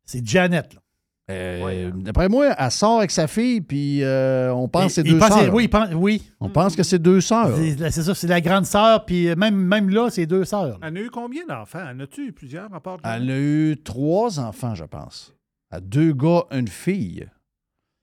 C'est 0.05 0.27
Janet, 0.27 0.75
là. 0.75 0.81
Euh, 1.29 1.91
D'après 1.93 2.29
moi, 2.29 2.55
elle 2.57 2.71
sort 2.71 2.99
avec 2.99 3.11
sa 3.11 3.27
fille, 3.27 3.61
puis 3.61 4.05
euh, 4.05 4.53
on 4.55 4.69
pense 4.69 4.85
que 4.87 4.89
c'est 4.93 5.03
deux 5.03 5.19
pense- 5.19 5.29
sœurs. 5.31 5.53
Oui, 5.53 5.65
il 5.65 5.69
pense- 5.69 5.89
oui. 5.93 6.23
On 6.39 6.49
pense 6.49 6.77
que 6.77 6.85
c'est 6.85 7.01
deux 7.01 7.21
sœurs. 7.21 7.57
C'est 7.57 7.91
c'est 7.91 8.03
ça, 8.05 8.15
c'est 8.15 8.29
la 8.29 8.41
grande 8.41 8.65
sœur, 8.65 9.05
puis 9.05 9.35
même, 9.35 9.57
même 9.57 9.91
là, 9.91 10.09
c'est 10.09 10.27
deux 10.27 10.45
sœurs. 10.45 10.79
Elle 10.85 10.97
a 10.97 11.01
eu 11.01 11.11
combien 11.11 11.45
d'enfants? 11.45 11.83
En 11.85 11.99
as-tu 11.99 12.29
eu 12.29 12.33
plusieurs 12.33 12.73
à 12.73 12.79
part 12.81 12.99
Elle 13.03 13.29
a 13.29 13.39
eu 13.41 13.77
trois 13.83 14.39
enfants, 14.39 14.77
je 14.77 14.85
pense. 14.85 15.35
À 15.73 15.81
deux 15.81 16.13
gars, 16.13 16.45
une 16.53 16.69
fille. 16.69 17.27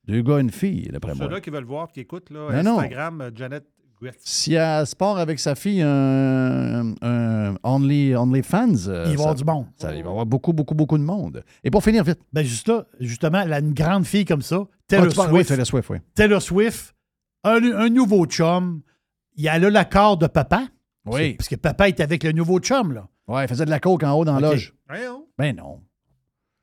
Deux 0.08 0.22
gars, 0.22 0.40
une 0.40 0.52
fille, 0.52 0.90
d'après 0.92 1.16
moi. 1.16 1.26
Ceux-là 1.26 1.42
qui 1.42 1.50
veulent 1.50 1.64
voir 1.64 1.88
et 1.90 1.94
qui 1.94 2.00
écoutent, 2.02 2.30
là, 2.30 2.62
Non, 2.62 2.72
non. 2.74 2.80
Instagram, 2.80 3.22
euh, 3.22 3.32
Janet 3.34 3.64
Gretzky. 4.02 4.22
Si 4.26 4.54
elle 4.54 4.86
se 4.86 4.96
part 4.96 5.18
avec 5.18 5.40
sa 5.40 5.56
fille 5.56 5.82
un, 5.82 6.94
un 7.02 7.56
Only, 7.64 8.14
only 8.16 8.44
Fans, 8.44 8.68
euh, 8.88 9.06
Il 9.08 9.12
va 9.12 9.12
y 9.12 9.14
avoir 9.14 9.36
du 9.36 9.44
monde. 9.46 9.66
ça- 9.78 9.96
il 9.96 10.04
va 10.04 10.10
y 10.10 10.12
avoir 10.12 10.26
beaucoup, 10.26 10.52
beaucoup, 10.52 10.76
beaucoup 10.76 10.98
de 10.98 11.04
monde. 11.04 11.44
Et 11.64 11.72
pour 11.72 11.84
finir 11.84 12.04
vite. 12.04 12.20
Ben, 12.34 12.44
juste 12.44 12.68
là, 12.68 12.86
justement, 13.00 13.42
elle 13.42 13.54
a 13.54 13.60
une 13.60 13.74
grande 13.74 14.06
fille 14.06 14.26
comme 14.26 14.42
ça, 14.42 14.58
Ah, 14.62 14.68
Taylor 14.88 15.14
parles- 15.14 15.30
Swift. 15.30 15.34
oui, 15.34 15.46
Taylor 15.46 15.66
Swift, 15.68 15.90
oui. 15.90 15.98
Taylor 16.16 16.42
Swift, 16.42 16.96
un, 17.46 17.64
un 17.64 17.90
nouveau 17.90 18.26
chum. 18.26 18.82
Il 19.36 19.48
a 19.48 19.58
là 19.58 19.70
l'accord 19.70 20.18
de 20.18 20.28
papa. 20.28 20.68
Oui. 21.06 21.34
Parce 21.36 21.48
que 21.50 21.56
papa 21.56 21.88
est 21.88 22.00
avec 22.02 22.24
le 22.24 22.32
nouveau 22.34 22.60
chum, 22.60 22.92
là. 22.94 23.08
Ouais, 23.28 23.44
elle 23.44 23.48
faisait 23.48 23.66
de 23.66 23.70
la 23.70 23.80
coke 23.80 24.04
en 24.04 24.12
haut 24.14 24.26
dans 24.26 24.38
la 24.40 24.50
OK. 24.50 24.54
loge. 24.54 24.74
Ben 25.38 25.56
non. 25.56 25.82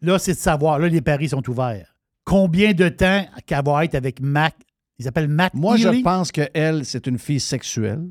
Là, 0.03 0.19
c'est 0.19 0.33
de 0.33 0.39
savoir. 0.39 0.79
Là, 0.79 0.89
les 0.89 1.01
paris 1.01 1.31
sont 1.31 1.47
ouverts. 1.49 1.97
Combien 2.31 2.75
de 2.75 2.89
temps 2.89 3.27
qu'elle 3.45 3.65
va 3.65 3.85
être 3.85 3.97
avec 3.97 4.21
Mac? 4.21 4.55
Ils 5.01 5.05
s'appellent 5.05 5.27
Mac 5.27 5.53
Moi, 5.53 5.77
Healy? 5.77 5.99
je 5.99 6.03
pense 6.05 6.31
qu'elle, 6.31 6.85
c'est 6.85 7.09
une 7.09 7.19
fille 7.19 7.41
sexuelle, 7.41 8.07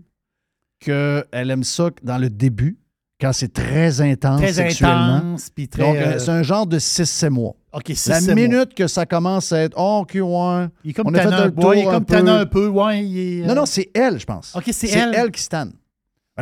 qu'elle 0.81 1.23
aime 1.31 1.63
ça 1.63 1.89
dans 2.03 2.17
le 2.17 2.29
début, 2.29 2.77
quand 3.21 3.31
c'est 3.31 3.53
très 3.53 4.01
intense 4.01 4.41
Très 4.41 4.51
sexuellement. 4.51 5.15
intense, 5.15 5.49
puis 5.49 5.69
très, 5.69 5.83
Donc, 5.83 5.95
euh, 5.95 6.19
c'est 6.19 6.31
un 6.31 6.43
genre 6.43 6.67
de 6.67 6.79
6-7 6.79 7.29
mois. 7.29 7.55
OK, 7.71 7.91
six, 7.95 8.09
La 8.09 8.19
sept 8.19 8.35
minute 8.35 8.73
que 8.73 8.87
ça 8.87 9.05
commence 9.05 9.53
à 9.53 9.61
être 9.61 9.75
«Oh, 9.77 9.99
OK, 10.01 10.15
ouais. 10.15 10.67
Il 10.83 10.89
est 10.89 10.93
comme 10.93 11.07
on 11.07 11.13
a 11.13 11.21
fait 11.21 11.29
tannant, 11.29 11.37
un 11.43 11.49
ouais, 11.63 11.77
il 11.77 11.83
est 11.83 11.87
un 11.87 12.01
comme 12.01 12.27
un 12.27 12.45
peu, 12.45 12.67
ouais. 12.67 13.05
il 13.05 13.17
est, 13.17 13.43
euh, 13.43 13.47
Non, 13.47 13.55
non, 13.55 13.65
c'est 13.65 13.89
elle, 13.93 14.19
je 14.19 14.25
pense. 14.25 14.53
OK, 14.53 14.69
c'est 14.73 14.89
elle. 14.89 15.31
qui 15.31 15.41
se 15.41 15.47
tanne. 15.47 15.71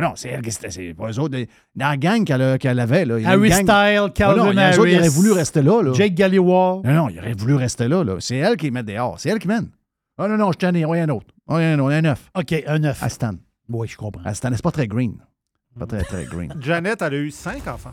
non, 0.02 0.12
c'est 0.14 0.28
elle 0.28 0.42
qui. 0.42 0.52
C'est 0.52 0.94
pas 0.94 1.10
eux 1.10 1.18
autres. 1.18 1.36
Dans 1.74 1.88
la 1.88 1.96
gang 1.96 2.22
qu'elle 2.24 2.40
a- 2.40 2.56
qu'elle 2.58 2.78
avait, 2.78 3.04
là. 3.04 3.18
il 3.18 3.24
y 3.24 3.26
a 3.26 3.30
Harry 3.30 3.48
gang- 3.48 3.62
Styles, 3.64 4.12
Calvin 4.14 4.32
Ah 4.50 4.52
non, 4.52 4.56
a 4.60 4.70
eux 4.70 4.74
autres, 4.74 4.78
Harris. 4.80 4.92
ils 4.92 4.98
auraient 4.98 5.08
voulu 5.08 5.32
rester 5.32 5.60
là, 5.62 5.82
là. 5.82 5.92
Jake 5.92 6.14
Galliwar. 6.14 6.82
Non, 6.84 6.92
non, 6.92 7.08
il 7.08 7.18
aurait 7.18 7.32
voulu 7.32 7.54
rester 7.56 7.88
là, 7.88 8.04
là. 8.04 8.14
C'est 8.20 8.36
elle 8.36 8.56
qui 8.56 8.70
met 8.70 8.84
dehors. 8.84 9.18
C'est 9.18 9.28
elle 9.30 9.40
qui 9.40 9.48
mène. 9.48 9.70
Ah 10.16 10.28
non, 10.28 10.36
non, 10.36 10.52
je 10.52 10.58
tanne, 10.58 10.76
ouais, 10.84 11.00
un 11.00 11.08
autre. 11.08 11.26
Ouais, 11.48 11.64
un 11.64 11.78
autre, 11.80 11.92
un 11.94 12.00
neuf. 12.02 12.30
OK, 12.36 12.54
un 12.66 12.78
neuf. 12.78 13.18
Tanne. 13.18 13.38
Oui, 13.68 13.88
je 13.88 13.96
comprends. 13.96 14.22
Tanne. 14.32 14.52
C'est 14.54 14.62
pas 14.62 14.70
très 14.70 14.86
green. 14.86 15.14
Pas 15.76 15.86
très, 15.86 16.02
très 16.02 16.24
green. 16.26 16.52
Janet, 16.60 17.02
elle 17.02 17.14
a 17.14 17.16
eu 17.18 17.30
cinq 17.32 17.66
enfants. 17.66 17.90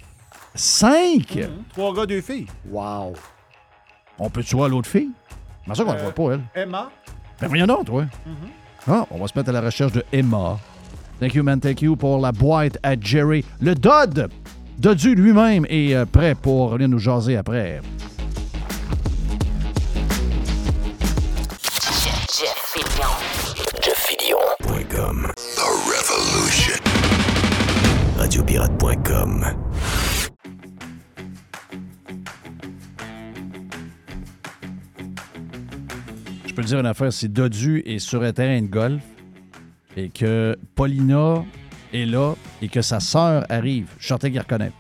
Cinq? 0.54 1.40
Trois 1.74 1.94
gars, 1.94 2.06
deux 2.06 2.22
filles. 2.22 2.48
Wow. 2.70 3.14
On 4.20 4.30
peut-tu 4.30 4.56
voir 4.56 4.70
l'autre 4.70 4.88
fille? 4.90 5.10
C'est 5.68 5.76
ça 5.76 5.84
qu'on 5.84 5.94
ne 5.94 5.98
Euh, 5.98 6.04
voit 6.04 6.12
pas, 6.14 6.34
elle. 6.56 6.64
Emma. 6.64 6.90
Ben 7.42 7.48
voyons 7.48 7.66
donc, 7.68 7.86
toi. 7.86 8.06
Ah, 8.88 9.06
on 9.12 9.18
va 9.18 9.28
se 9.28 9.38
mettre 9.38 9.50
à 9.50 9.54
la 9.54 9.62
recherche 9.62 9.92
de 9.92 10.04
Emma. 10.12 10.58
Thank 11.20 11.34
you, 11.36 11.44
man. 11.44 11.60
Thank 11.60 11.82
you 11.82 11.96
pour 11.96 12.20
la 12.20 12.32
boîte 12.32 12.78
à 12.84 13.00
Jerry. 13.00 13.46
Le 13.62 13.74
Dodd, 13.74 14.30
Dodu 14.78 15.16
lui-même, 15.16 15.66
est 15.70 15.96
euh, 15.96 16.06
prêt 16.06 16.36
pour 16.36 16.70
venir 16.70 16.90
nous 16.90 17.00
jaser 17.00 17.38
après. 17.38 17.82
JeffFillion.com 23.82 25.32
The 25.56 25.62
Revolution. 25.88 26.82
Radiopirate.com 28.18 29.46
Je 36.46 36.54
peux 36.54 36.62
te 36.62 36.68
dire 36.68 36.80
une 36.80 36.86
affaire, 36.86 37.14
si 37.14 37.30
Dodu 37.30 37.84
est 37.86 38.00
sur 38.00 38.22
un 38.24 38.34
terrain 38.34 38.62
de 38.62 38.68
golf 38.68 39.02
et 39.96 40.10
que 40.10 40.58
Paulina 40.76 41.44
est 41.94 42.06
là 42.06 42.36
et 42.62 42.68
que 42.70 42.82
sa 42.82 43.00
sœur 43.00 43.46
arrive, 43.50 43.88
je 44.00 44.08
certain 44.08 44.30
qu'il 44.30 44.40
reconnaît. 44.40 44.72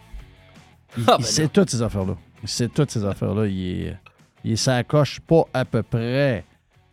Il, 0.97 1.03
Ah, 1.07 1.15
il 1.19 1.21
ben 1.23 1.27
sait 1.27 1.47
toutes 1.47 1.69
ces 1.69 1.81
affaires-là. 1.81 2.15
Il 2.43 2.49
sait 2.49 2.67
toutes 2.69 2.91
ces 2.91 3.03
affaires-là. 3.05 3.47
Il 3.47 3.81
est, 3.87 3.97
il 4.43 4.51
est 4.53 4.55
sa 4.55 4.83
coche 4.83 5.19
pas 5.21 5.43
à 5.53 5.65
peu 5.65 5.83
près. 5.83 6.45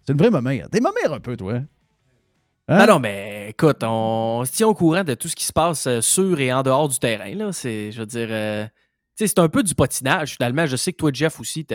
C'est 0.04 0.12
une 0.12 0.18
vraie 0.18 0.30
mamère. 0.30 0.68
T'es 0.70 0.80
mamère 0.80 1.12
un 1.12 1.20
peu, 1.20 1.36
toi. 1.36 1.54
hein? 1.54 1.64
Hein? 2.68 2.78
Ah 2.80 2.86
non, 2.86 2.98
mais 3.00 3.50
écoute, 3.50 3.82
on 3.82 4.44
se 4.44 4.52
tient 4.52 4.68
au 4.68 4.74
courant 4.74 5.04
de 5.04 5.14
tout 5.14 5.28
ce 5.28 5.36
qui 5.36 5.44
se 5.44 5.52
passe 5.52 5.86
euh, 5.86 6.00
sur 6.00 6.38
et 6.40 6.52
en 6.52 6.62
dehors 6.62 6.88
du 6.88 6.98
terrain. 6.98 7.34
Là. 7.34 7.52
C'est, 7.52 7.90
je 7.92 8.00
veux 8.00 8.06
dire, 8.06 8.28
euh, 8.30 8.66
c'est 9.16 9.38
un 9.38 9.48
peu 9.48 9.62
du 9.62 9.74
patinage, 9.74 10.34
finalement. 10.34 10.66
Je 10.66 10.76
sais 10.76 10.92
que 10.92 10.96
toi, 10.96 11.10
Jeff, 11.12 11.38
aussi, 11.40 11.64
tu 11.64 11.74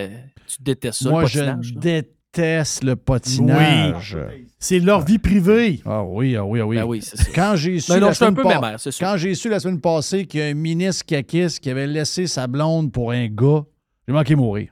détestes 0.60 1.04
ça, 1.04 1.10
Moi, 1.10 1.24
le 1.24 1.28
je 1.28 1.40
là. 1.42 1.56
déteste 1.76 2.17
le 2.84 2.96
patinage. 2.96 4.18
C'est 4.60 4.80
leur 4.80 5.02
vie 5.06 5.20
privée. 5.20 5.82
Ah 5.86 6.04
oui, 6.04 6.36
ah 6.36 6.46
oui, 6.46 6.60
ah 6.62 6.66
oui. 6.68 6.78
Ben 6.78 6.84
oui, 6.86 7.02
c'est 7.02 7.18
ça. 7.18 7.26
Quand 7.34 7.56
j'ai 7.56 7.80
su, 7.80 7.92
Ben 7.92 8.00
non, 8.00 8.08
la 8.08 8.14
semaine 8.14 8.36
pas-. 8.36 8.76
Quand 9.00 9.18
j'ai 9.18 9.36
su 9.36 9.50
la 9.50 9.60
semaine 9.60 9.80
passée 9.82 10.26
qu'il 10.26 10.40
y 10.40 10.44
a 10.44 10.48
un 10.48 10.54
ministre 10.54 11.06
Kakis 11.06 11.58
qui 11.62 11.70
avait 11.70 11.88
laissé 11.88 12.28
sa 12.28 12.48
blonde 12.48 12.92
pour 12.92 13.12
un 13.12 13.28
gars, 13.28 13.64
j'ai 14.08 14.14
manqué 14.14 14.36
mourir. 14.36 14.70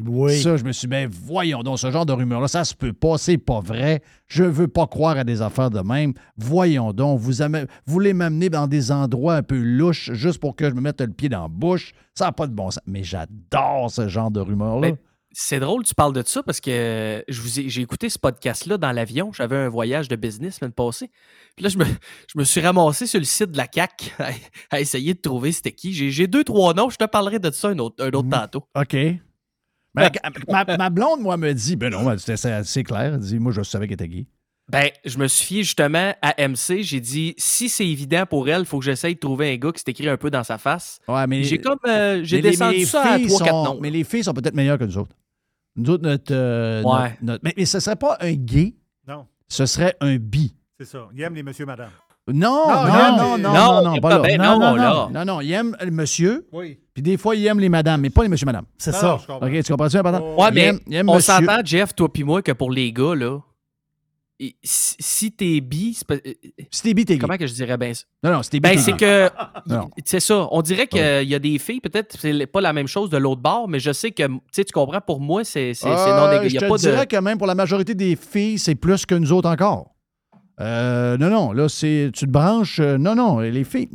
Oui. 0.00 0.40
Ça, 0.40 0.56
je 0.56 0.62
me 0.62 0.70
suis 0.70 0.82
dit, 0.86 0.90
ben 0.90 1.10
voyons 1.10 1.64
donc, 1.64 1.80
ce 1.80 1.90
genre 1.90 2.06
de 2.06 2.12
rumeur-là, 2.12 2.46
ça 2.46 2.62
se 2.64 2.72
peut 2.72 2.92
pas, 2.92 3.18
c'est 3.18 3.36
pas 3.36 3.58
vrai. 3.58 4.00
Je 4.28 4.44
veux 4.44 4.68
pas 4.68 4.86
croire 4.86 5.16
à 5.18 5.24
des 5.24 5.42
affaires 5.42 5.70
de 5.70 5.80
même. 5.80 6.12
Voyons 6.36 6.92
donc, 6.92 7.18
vous, 7.18 7.42
amè- 7.42 7.66
vous 7.84 7.92
voulez 7.94 8.12
m'amener 8.12 8.48
dans 8.48 8.68
des 8.68 8.92
endroits 8.92 9.34
un 9.34 9.42
peu 9.42 9.58
louches 9.58 10.12
juste 10.12 10.38
pour 10.38 10.54
que 10.54 10.70
je 10.70 10.74
me 10.74 10.80
mette 10.80 11.00
le 11.00 11.08
pied 11.12 11.28
dans 11.28 11.42
la 11.42 11.48
bouche? 11.48 11.94
Ça 12.14 12.26
n'a 12.26 12.32
pas 12.32 12.46
de 12.46 12.52
bon 12.52 12.70
sens. 12.70 12.80
Mais 12.86 13.02
j'adore 13.02 13.90
ce 13.90 14.06
genre 14.06 14.30
de 14.30 14.38
rumeur-là. 14.38 14.90
Ben, 15.38 15.40
c'est 15.40 15.60
drôle, 15.60 15.84
tu 15.84 15.94
parles 15.94 16.12
de 16.12 16.22
ça 16.26 16.42
parce 16.42 16.60
que 16.60 17.22
je 17.28 17.40
vous 17.40 17.60
ai- 17.60 17.68
j'ai 17.68 17.80
écouté 17.82 18.08
ce 18.08 18.18
podcast-là 18.18 18.76
dans 18.76 18.90
l'avion. 18.90 19.32
J'avais 19.32 19.56
un 19.56 19.68
voyage 19.68 20.08
de 20.08 20.16
business 20.16 20.54
la 20.54 20.58
semaine 20.58 20.72
passée. 20.72 21.10
Puis 21.54 21.62
là, 21.62 21.68
je 21.70 21.78
me, 21.78 21.84
je 21.84 22.38
me 22.38 22.44
suis 22.44 22.60
ramassé 22.60 23.06
sur 23.06 23.20
le 23.20 23.24
site 23.24 23.52
de 23.52 23.56
la 23.56 23.68
CAC 23.68 24.12
à, 24.18 24.30
à 24.70 24.80
essayer 24.80 25.14
de 25.14 25.20
trouver 25.20 25.52
c'était 25.52 25.72
qui. 25.72 25.92
J'ai 25.94 26.10
j'ai 26.10 26.26
deux, 26.26 26.42
trois 26.44 26.74
noms. 26.74 26.90
Je 26.90 26.96
te 26.96 27.04
parlerai 27.04 27.38
de 27.38 27.50
ça 27.52 27.68
un 27.68 27.78
autre, 27.78 28.04
un 28.04 28.10
autre 28.10 28.28
tantôt. 28.28 28.64
OK. 28.74 28.96
Ben, 29.94 30.10
ma, 30.48 30.64
ma 30.76 30.90
blonde, 30.90 31.20
moi, 31.20 31.36
me 31.36 31.52
dit, 31.54 31.76
ben 31.76 31.90
non, 31.90 32.16
c'est- 32.18 32.36
c'est 32.36 32.62
c'est 32.64 32.82
clair. 32.84 33.14
Elle 33.14 33.20
dit, 33.20 33.38
moi, 33.38 33.52
je 33.52 33.62
savais 33.62 33.86
qu'elle 33.86 33.94
était 33.94 34.08
gay. 34.08 34.26
Ben, 34.70 34.90
je 35.04 35.16
me 35.18 35.26
suis 35.28 35.46
fié 35.46 35.62
justement 35.62 36.14
à 36.20 36.34
MC. 36.46 36.82
J'ai 36.82 37.00
dit, 37.00 37.34
si 37.38 37.68
c'est 37.70 37.86
évident 37.86 38.26
pour 38.26 38.48
elle, 38.50 38.60
il 38.60 38.66
faut 38.66 38.78
que 38.80 38.84
j'essaye 38.84 39.14
de 39.14 39.18
trouver 39.20 39.50
un 39.52 39.56
gars 39.56 39.72
qui 39.72 39.78
s'est 39.78 39.90
écrit 39.92 40.08
un 40.08 40.18
peu 40.18 40.30
dans 40.30 40.44
sa 40.44 40.58
face. 40.58 40.98
Ouais, 41.08 41.26
mais. 41.26 41.42
J'ai 41.44 41.58
comme, 41.58 41.78
euh, 41.86 42.20
j'ai 42.22 42.36
mais 42.42 42.50
descendu 42.50 42.76
les 42.78 42.84
ça 42.84 43.02
à 43.14 43.16
filles 43.18 43.28
3-4 43.28 43.48
sont- 43.48 43.64
noms. 43.64 43.78
Mais 43.80 43.90
les 43.90 44.04
filles 44.04 44.24
sont 44.24 44.34
peut-être 44.34 44.54
meilleures 44.54 44.78
que 44.78 44.84
nous 44.84 44.98
autres. 44.98 45.14
Nous 45.78 45.90
autres, 45.90 46.02
notre. 46.02 46.34
euh, 46.34 46.82
Ouais. 46.82 46.90
notre- 47.00 47.22
notre- 47.22 47.40
mais, 47.44 47.54
mais 47.56 47.64
ce 47.64 47.80
serait 47.80 47.96
pas 47.96 48.16
un 48.20 48.32
gay, 48.32 48.74
Non, 49.06 49.26
ce 49.48 49.64
serait 49.64 49.94
un 50.00 50.16
bi. 50.16 50.54
c'est 50.78 50.86
ça. 50.86 51.08
Il 51.14 51.22
aime 51.22 51.34
les 51.34 51.42
monsieur, 51.42 51.64
madame. 51.64 51.90
Non, 52.30 52.50
Non, 52.50 52.66
non, 52.66 52.66
il 52.68 52.68
non, 52.68 52.94
aime 52.98 53.16
non, 53.16 53.36
les- 53.36 53.42
non, 53.42 53.52
Non, 53.54 53.82
non, 53.84 53.90
il 53.92 53.94
y 53.94 53.98
a 53.98 54.00
pas 54.02 54.08
pas- 54.10 54.16
là. 54.16 54.22
ben 54.22 54.38
non, 54.42 54.58
non, 54.58 54.58
non, 54.58 54.74
là. 54.76 54.90
non, 54.90 55.10
non, 55.10 55.24
non, 55.24 55.40
il 55.40 55.50
aime 55.52 55.74
le 55.80 55.90
monsieur, 55.90 56.46
Oui. 56.52 56.78
puis 56.92 57.02
des 57.02 57.16
fois, 57.16 57.34
il 57.34 57.46
aime 57.46 57.58
les 57.58 57.70
madames, 57.70 58.02
mais 58.02 58.10
pas 58.10 58.22
les 58.22 58.28
monsieur-madame. 58.28 58.64
C'est 58.76 58.90
Non, 58.90 58.98
ça. 58.98 59.06
non, 59.06 59.18
je 59.18 59.26
comprends. 59.26 59.46
OK, 59.46 59.62
tu 59.62 59.72
comprends-tu, 59.72 59.96
important? 59.96 60.34
Ouais, 60.36 60.48
Il 60.50 60.54
mais 60.54 60.60
aime- 60.66 60.80
il 60.88 60.94
aime 60.96 61.08
on 61.08 61.14
monsieur. 61.14 61.32
s'entend, 61.32 61.60
Jeff, 61.64 61.94
toi 61.94 62.12
puis 62.12 62.24
moi, 62.24 62.42
que 62.42 62.52
pour 62.52 62.70
les 62.70 62.92
gars, 62.92 63.14
là, 63.14 63.38
et 64.40 64.56
si, 64.62 65.32
t'es 65.32 65.60
bi, 65.60 65.94
c'est 65.94 66.06
pas- 66.06 66.14
euh, 66.14 66.32
Si 66.70 66.82
t'es 66.82 66.94
bi, 66.94 67.04
t'es 67.04 67.14
gay. 67.14 67.18
comment 67.18 67.36
que 67.36 67.46
je 67.46 67.52
dirais? 67.54 67.76
Bien 67.76 67.92
ça? 67.94 68.04
Non, 68.22 68.32
non, 68.32 68.42
si 68.42 68.50
t'es 68.50 68.60
bi, 68.60 68.68
Ben, 68.68 68.78
c'est 68.78 68.96
que. 68.96 69.28
C'est 70.04 70.20
ça. 70.20 70.46
On 70.52 70.62
dirait 70.62 70.86
qu'il 70.86 71.28
y 71.28 71.34
a 71.34 71.38
des 71.38 71.58
filles, 71.58 71.80
peut-être 71.80 72.16
c'est 72.20 72.46
pas 72.46 72.60
la 72.60 72.72
même 72.72 72.86
chose 72.86 73.10
de 73.10 73.16
l'autre 73.16 73.40
bord, 73.40 73.68
mais 73.68 73.80
je 73.80 73.92
sais 73.92 74.12
que, 74.12 74.26
tu 74.26 74.38
sais, 74.52 74.64
tu 74.64 74.72
comprends, 74.72 75.00
pour 75.00 75.20
moi, 75.20 75.42
c'est 75.44 75.72
non 75.84 75.90
Euh. 75.90 76.40
Il 76.44 76.50
Je 76.50 76.58
te 76.58 76.64
pas 76.68 76.76
dirais 76.76 77.06
de. 77.06 77.10
que 77.10 77.16
même 77.16 77.36
pour 77.38 77.46
la 77.48 77.54
majorité 77.56 77.94
des 77.94 78.14
filles, 78.16 78.58
c'est 78.58 78.74
plus 78.76 79.04
que 79.06 79.14
nous 79.16 79.32
autres 79.32 79.48
encore. 79.48 79.94
Euh, 80.60 81.16
non, 81.18 81.30
non, 81.30 81.52
là, 81.52 81.68
c'est. 81.68 82.10
Tu 82.14 82.26
te 82.26 82.30
branches. 82.30 82.80
euh, 82.80 82.96
non, 82.98 83.14
non, 83.14 83.38
les 83.40 83.64
filles. 83.64 83.90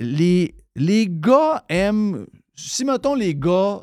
Les, 0.00 0.54
les 0.76 1.06
gars 1.08 1.64
aiment. 1.68 2.26
Si, 2.54 2.84
mettons, 2.84 3.14
les 3.14 3.34
gars. 3.34 3.80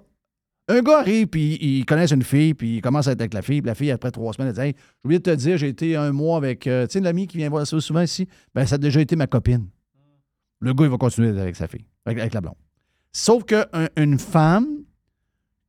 Un 0.72 0.82
gars 0.84 1.00
arrive, 1.00 1.28
puis 1.28 1.58
ils 1.60 1.86
connaissent 1.86 2.12
une 2.12 2.24
fille, 2.24 2.54
puis 2.54 2.78
il 2.78 2.82
commence 2.82 3.06
à 3.08 3.12
être 3.12 3.20
avec 3.20 3.34
la 3.34 3.42
fille, 3.42 3.62
puis 3.62 3.68
la 3.68 3.76
fille, 3.76 3.92
après 3.92 4.10
trois 4.10 4.32
semaines, 4.32 4.48
elle 4.48 4.56
dit 4.56 4.62
Hey, 4.62 4.74
j'ai 4.78 5.00
oublié 5.04 5.20
de 5.20 5.24
te 5.24 5.36
dire, 5.36 5.58
j'ai 5.58 5.68
été 5.68 5.98
un 5.98 6.14
mois 6.14 6.38
avec. 6.38 6.66
euh, 6.66 6.88
tu 6.88 6.94
sais, 6.94 7.00
l'ami 7.02 7.28
qui 7.28 7.36
vient 7.36 7.50
voir 7.50 7.68
ça 7.68 7.78
souvent 7.82 8.00
ici, 8.00 8.26
ben, 8.56 8.66
ça 8.66 8.76
a 8.76 8.78
déjà 8.78 9.02
été 9.02 9.18
ma 9.18 9.28
copine. 9.28 9.68
Le 10.62 10.74
gars, 10.74 10.86
il 10.86 10.92
va 10.92 10.98
continuer 10.98 11.32
d'être 11.32 11.42
avec 11.42 11.58
sa 11.58 11.68
fille, 11.68 11.84
avec, 12.06 12.20
avec 12.20 12.34
la 12.34 12.40
blonde. 12.40 12.56
Sauf 13.12 13.44
qu'une 13.44 14.18
femme 14.18 14.68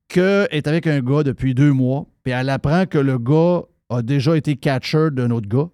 que 0.07 0.47
est 0.53 0.69
avec 0.69 0.87
un 0.87 1.01
gars 1.01 1.25
depuis 1.25 1.53
deux 1.53 1.73
mois, 1.73 2.07
puis 2.23 2.33
elle 2.33 2.51
apprend 2.51 2.87
que 2.87 2.99
le 2.99 3.19
gars 3.19 3.63
a 3.89 4.03
déjà 4.03 4.37
été 4.37 4.55
catcher 4.55 5.09
d'un 5.11 5.33
autre 5.33 5.49
gars, 5.49 5.69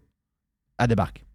elle 0.78 0.86
débarque. 0.86 1.26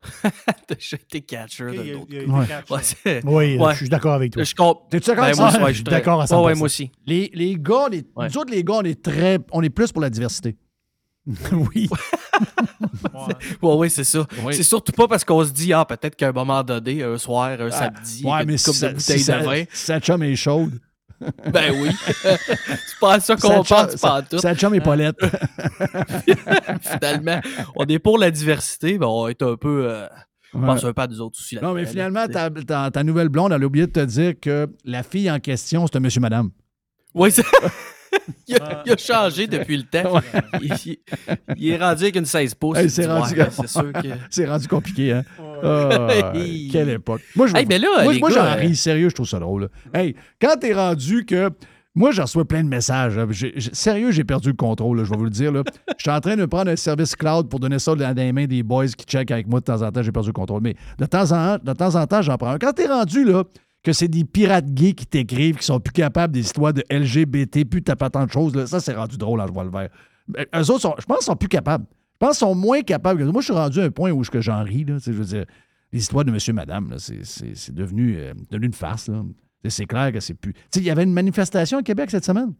T'as 0.22 0.74
déjà 0.76 0.96
été 0.96 1.20
catcher 1.22 1.64
Ok, 1.66 1.74
d'un 1.76 1.82
il 1.82 1.88
y 1.88 1.92
a- 1.92 1.96
autre. 1.96 2.06
il 2.08 2.14
y 2.14 2.18
a 2.18 2.22
été 2.22 2.30
Ouais. 2.30 2.46
catcher. 2.46 2.72
Ouais, 2.74 2.80
c'est- 2.82 3.24
Oui, 3.24 3.56
Ouais. 3.58 3.72
je 3.72 3.76
suis 3.78 3.88
d'accord 3.88 4.14
avec 4.14 4.32
toi. 4.32 4.42
Je 4.44 4.54
comp- 4.54 4.88
T'es-tu 4.90 5.06
d'accord 5.08 5.24
Ben, 5.24 5.28
avec 5.30 5.36
moi, 5.40 5.50
ça? 5.50 5.68
Je 5.68 5.72
suis 5.74 5.82
d'accord 5.84 6.20
à 6.22 6.26
100%. 6.26 6.44
ouais, 6.46 6.54
moi 6.54 6.66
aussi. 6.66 6.90
Les, 7.06 7.30
les 7.34 7.56
gars, 7.58 7.88
les, 7.90 8.04
Ouais. 8.14 8.28
nous 8.28 8.38
autres, 8.38 8.52
les 8.52 8.62
gars, 8.62 8.74
on 8.74 8.82
est 8.82 9.02
très. 9.02 9.38
On 9.52 9.62
est 9.62 9.70
plus 9.70 9.90
pour 9.90 10.00
la 10.02 10.10
diversité. 10.10 10.56
oui. 11.52 11.88
Ouais. 11.90 11.98
Ouais, 13.62 13.74
oui, 13.74 13.90
c'est 13.90 14.04
ça. 14.04 14.26
Oui. 14.44 14.54
C'est 14.54 14.62
surtout 14.62 14.92
pas 14.92 15.06
parce 15.08 15.24
qu'on 15.24 15.44
se 15.44 15.50
dit, 15.52 15.72
ah, 15.72 15.84
peut-être 15.84 16.14
qu'à 16.16 16.28
un 16.28 16.32
moment 16.32 16.62
donné, 16.62 17.02
un 17.02 17.18
soir, 17.18 17.60
un 17.60 17.70
samedi, 17.70 18.24
ouais, 18.24 18.42
une 18.42 18.46
mais 18.46 18.52
coupe 18.56 18.58
si, 18.58 18.70
de 18.70 18.74
ça- 18.74 18.88
bouteille 18.92 19.18
si 19.18 19.24
ça- 19.24 19.40
de 19.40 19.44
vin. 19.44 19.64
si 19.72 19.84
sa 19.86 20.00
chum 20.00 20.22
est 20.22 20.36
chaude. 20.36 20.80
Ben 21.52 21.72
oui. 21.80 21.90
c'est 22.02 22.98
pas 23.00 23.18
ça 23.20 23.34
qu'on 23.36 23.64
pense, 23.64 23.96
pas 23.96 24.22
tout. 24.22 24.38
Sa 24.38 24.54
chum 24.54 24.74
est 24.74 24.80
Paulette. 24.80 25.16
Finalement, 26.82 27.40
on 27.76 27.84
est 27.86 27.98
pour 27.98 28.18
la 28.18 28.30
diversité, 28.30 28.98
mais 28.98 29.06
on 29.06 29.28
est 29.28 29.42
un 29.42 29.56
peu. 29.56 29.86
euh, 29.90 30.06
on 30.54 30.60
Ouais. 30.60 30.66
pense 30.66 30.84
un 30.84 30.92
peu 30.94 31.02
à 31.02 31.06
nous 31.06 31.20
autres 31.20 31.38
aussi. 31.38 31.58
Non, 31.60 31.74
mais 31.74 31.84
finalement, 31.84 32.20
là, 32.20 32.28
ta, 32.28 32.50
ta- 32.50 32.90
ta 32.90 33.04
nouvelle 33.04 33.28
blonde, 33.28 33.52
elle 33.52 33.62
a 33.62 33.66
oublié 33.66 33.86
de 33.86 33.92
te 33.92 34.00
dire 34.00 34.32
que 34.40 34.66
la 34.84 35.02
fille 35.02 35.30
en 35.30 35.40
question, 35.40 35.86
c'est 35.86 35.96
un 35.96 36.00
monsieur-madame. 36.00 36.50
Oui, 37.14 37.30
c'est. 37.30 37.44
Il, 38.46 38.56
a, 38.56 38.82
il 38.86 38.92
a 38.92 38.96
changé 38.96 39.46
depuis 39.46 39.76
le 39.76 39.82
temps. 39.84 40.20
Il, 40.62 40.72
il- 40.86 40.96
il 41.56 41.68
est 41.70 41.76
rendu 41.76 42.02
avec 42.04 42.16
une 42.16 42.24
16 42.26 42.54
pouces. 42.54 42.78
Hey, 42.78 42.90
c'est 42.90 43.06
rendu, 43.06 43.34
ouais, 43.34 43.46
que. 43.46 44.46
rendu 44.46 44.68
compliqué, 44.68 45.12
hein? 45.12 45.24
Ah, 45.62 46.32
quelle 46.72 46.90
époque. 46.90 47.22
Moi, 47.36 47.46
je 47.46 47.56
Hey, 47.56 47.66
ben 47.66 47.80
j'en 47.82 48.44
euh, 48.44 48.54
ris, 48.54 48.76
sérieux, 48.76 49.08
je 49.08 49.14
trouve 49.14 49.28
ça 49.28 49.38
drôle. 49.38 49.68
Hey, 49.94 50.14
quand 50.40 50.56
t'es 50.60 50.72
rendu 50.74 51.24
que. 51.24 51.50
Moi, 51.94 52.12
j'en 52.12 52.22
reçois 52.22 52.44
plein 52.44 52.62
de 52.62 52.68
messages. 52.68 53.18
j'ai- 53.30 53.54
sérieux, 53.72 54.12
j'ai 54.12 54.22
perdu 54.22 54.50
le 54.50 54.54
contrôle, 54.54 54.98
là, 54.98 55.04
je 55.04 55.10
vais 55.10 55.16
vous 55.16 55.24
le 55.24 55.30
dire. 55.30 55.52
Je 55.54 55.62
suis 56.02 56.10
en 56.10 56.20
train 56.20 56.36
de 56.36 56.44
prendre 56.46 56.70
un 56.70 56.76
service 56.76 57.16
cloud 57.16 57.48
pour 57.48 57.58
donner 57.58 57.80
ça 57.80 57.92
dans 57.96 58.16
les 58.16 58.30
mains 58.30 58.44
des 58.46 58.62
boys 58.62 58.86
qui 58.86 59.04
checkent 59.04 59.32
avec 59.32 59.48
moi 59.48 59.58
de 59.58 59.64
temps 59.64 59.82
en 59.82 59.90
temps. 59.90 60.02
J'ai 60.02 60.12
perdu 60.12 60.28
le 60.28 60.32
contrôle. 60.32 60.60
Mais 60.62 60.76
de 60.98 61.06
temps 61.06 61.32
en, 61.32 61.56
de 61.58 61.72
temps, 61.72 61.96
en 61.96 62.06
temps, 62.06 62.22
j'en 62.22 62.36
prends 62.36 62.50
un. 62.50 62.58
Quand 62.58 62.72
t'es 62.72 62.86
rendu, 62.86 63.24
là, 63.24 63.42
que 63.82 63.92
c'est 63.92 64.08
des 64.08 64.24
pirates 64.24 64.66
gays 64.66 64.92
qui 64.92 65.06
t'écrivent, 65.06 65.56
qui 65.56 65.64
sont 65.64 65.80
plus 65.80 65.92
capables 65.92 66.32
des 66.34 66.40
histoires 66.40 66.72
de 66.74 66.82
LGBT, 66.90 67.64
plus 67.64 67.82
t'as 67.82 67.96
pas 67.96 68.10
tant 68.10 68.26
de 68.26 68.30
choses, 68.30 68.64
ça, 68.66 68.80
c'est 68.80 68.94
rendu 68.94 69.16
drôle, 69.16 69.40
hein, 69.40 69.46
je 69.48 69.52
vois 69.52 69.64
le 69.64 69.70
vert. 69.70 69.88
Eux 70.54 70.70
autres, 70.70 70.94
je 70.98 71.06
pense 71.06 71.24
sont 71.24 71.36
plus 71.36 71.48
capables. 71.48 71.86
Je 72.20 72.26
pense 72.26 72.38
qu'ils 72.38 72.46
sont 72.48 72.54
moins 72.54 72.82
capables. 72.82 73.24
Moi, 73.24 73.40
je 73.40 73.44
suis 73.46 73.54
rendu 73.54 73.80
à 73.80 73.84
un 73.84 73.90
point 73.90 74.10
où 74.10 74.22
que 74.22 74.40
j'en 74.40 74.62
ris. 74.64 74.84
Là, 74.84 74.96
dire, 74.98 75.44
l'histoire 75.92 76.24
de 76.24 76.32
monsieur, 76.32 76.52
madame, 76.52 76.90
là, 76.90 76.96
c'est, 76.98 77.72
devenu, 77.72 78.16
euh, 78.18 78.34
devenu 78.50 78.66
une 78.66 78.72
farce. 78.72 79.08
C'est- 79.64 79.86
clair 79.86 80.12
que 80.12 80.20
c'est 80.20 80.34
plus. 80.34 80.52
Tu 80.52 80.60
sais, 80.74 80.80
il 80.80 80.86
y 80.86 80.90
avait 80.90 81.04
une 81.04 81.12
manifestation 81.12 81.78
à 81.78 81.82
Québec 81.82 82.10
cette 82.10 82.24
semaine. 82.24 82.52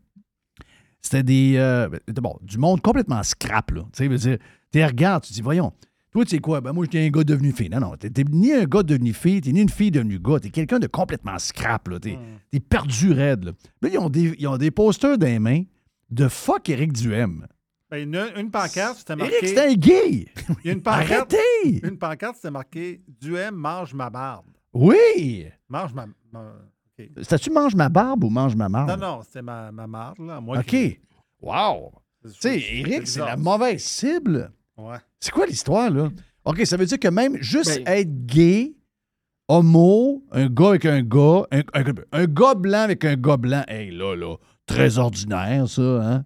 C'était 1.02 1.22
des. 1.22 1.54
euh, 1.56 1.88
bon, 2.20 2.36
du 2.42 2.58
monde 2.58 2.80
complètement 2.80 3.22
scrap, 3.22 3.70
là. 3.72 3.82
Tu 3.92 4.08
sais, 4.08 4.16
dire, 4.16 4.38
tu 4.72 4.84
regardes, 4.84 5.24
tu 5.24 5.32
dis, 5.32 5.42
voyons, 5.42 5.72
toi, 6.10 6.24
tu 6.24 6.30
sais 6.30 6.38
quoi? 6.38 6.60
Ben, 6.60 6.72
moi, 6.72 6.84
j'étais 6.84 7.04
un 7.06 7.10
gars 7.10 7.24
devenu 7.24 7.52
fille. 7.52 7.68
Non, 7.68 7.80
non, 7.80 7.96
t'es 7.96 8.10
ni 8.30 8.52
un 8.52 8.64
gars 8.64 8.82
devenu 8.82 9.12
fille, 9.12 9.40
t'es 9.40 9.52
ni 9.52 9.60
une 9.60 9.68
fille 9.68 9.90
devenue 9.90 10.18
gars. 10.18 10.38
T'es 10.40 10.50
quelqu'un 10.50 10.78
de 10.78 10.86
complètement 10.86 11.38
scrap, 11.38 11.88
là. 11.88 11.98
T'es 12.00 12.18
t'es 12.50 12.60
perdu 12.60 13.12
raide, 13.12 13.44
là. 13.44 13.52
Là, 13.82 13.88
ils 13.92 13.98
ont, 13.98 14.08
des, 14.08 14.34
ils 14.38 14.46
ont 14.46 14.56
des 14.56 14.70
posters 14.70 15.18
dans 15.18 15.26
les 15.26 15.38
mains 15.38 15.62
de 16.10 16.28
fuck 16.28 16.68
Éric 16.68 16.92
Duhem. 16.92 17.46
Ben, 17.90 18.02
une, 18.06 18.22
une 18.36 18.50
pancarte, 18.50 18.98
c'était 18.98 19.16
marqué. 19.16 19.34
Éric, 19.36 19.48
c'est 19.48 19.66
un 19.70 19.74
gay! 19.74 20.26
Il 20.64 20.66
y 20.66 20.70
a 20.70 20.72
une 20.72 20.82
pancarte. 20.82 21.34
Arrêtez! 21.34 21.86
Une 21.86 21.98
pancarte, 21.98 22.36
c'était 22.36 22.50
marqué 22.50 23.02
Duhem 23.20 23.54
mange 23.54 23.94
ma 23.94 24.10
barbe. 24.10 24.46
Oui! 24.74 25.46
Mange 25.68 25.94
ma. 25.94 26.06
ma- 26.32 26.52
OK. 26.98 27.06
C'était-tu 27.18 27.50
mange 27.50 27.74
ma 27.74 27.88
barbe 27.88 28.24
ou 28.24 28.30
mange 28.30 28.54
ma 28.56 28.68
marde? 28.68 28.90
Non, 28.90 28.96
non, 29.16 29.22
c'était 29.22 29.42
ma, 29.42 29.70
ma 29.72 29.86
marde, 29.86 30.18
là. 30.20 30.40
Moi 30.40 30.58
OK. 30.58 30.64
qui- 30.66 30.98
Wow! 31.40 31.92
Tu 32.24 32.30
sais, 32.40 32.58
Éric, 32.60 33.06
c'est 33.06 33.20
la 33.20 33.36
mauvaise 33.36 33.82
cible. 33.82 34.52
Ouais. 34.78 34.96
C'est 35.20 35.32
quoi 35.32 35.46
l'histoire, 35.46 35.90
là? 35.90 36.08
OK, 36.44 36.64
ça 36.64 36.76
veut 36.76 36.86
dire 36.86 36.98
que 36.98 37.08
même 37.08 37.36
juste 37.42 37.82
Ben- 37.84 37.88
être 37.98 38.26
gay, 38.26 38.74
homo, 39.48 40.24
un 40.32 40.48
gars 40.48 40.68
avec 40.70 40.86
un 40.86 41.02
gars, 41.02 41.42
un, 41.50 41.60
un- 41.74 41.94
un 42.12 42.24
gars 42.26 42.54
blanc 42.54 42.80
avec 42.80 43.04
un 43.04 43.16
gars 43.16 43.36
blanc, 43.36 43.64
hey, 43.68 43.90
là, 43.90 44.14
là, 44.14 44.36
très 44.66 44.98
ordinaire, 44.98 45.68
ça, 45.68 45.82
hein? 45.82 46.24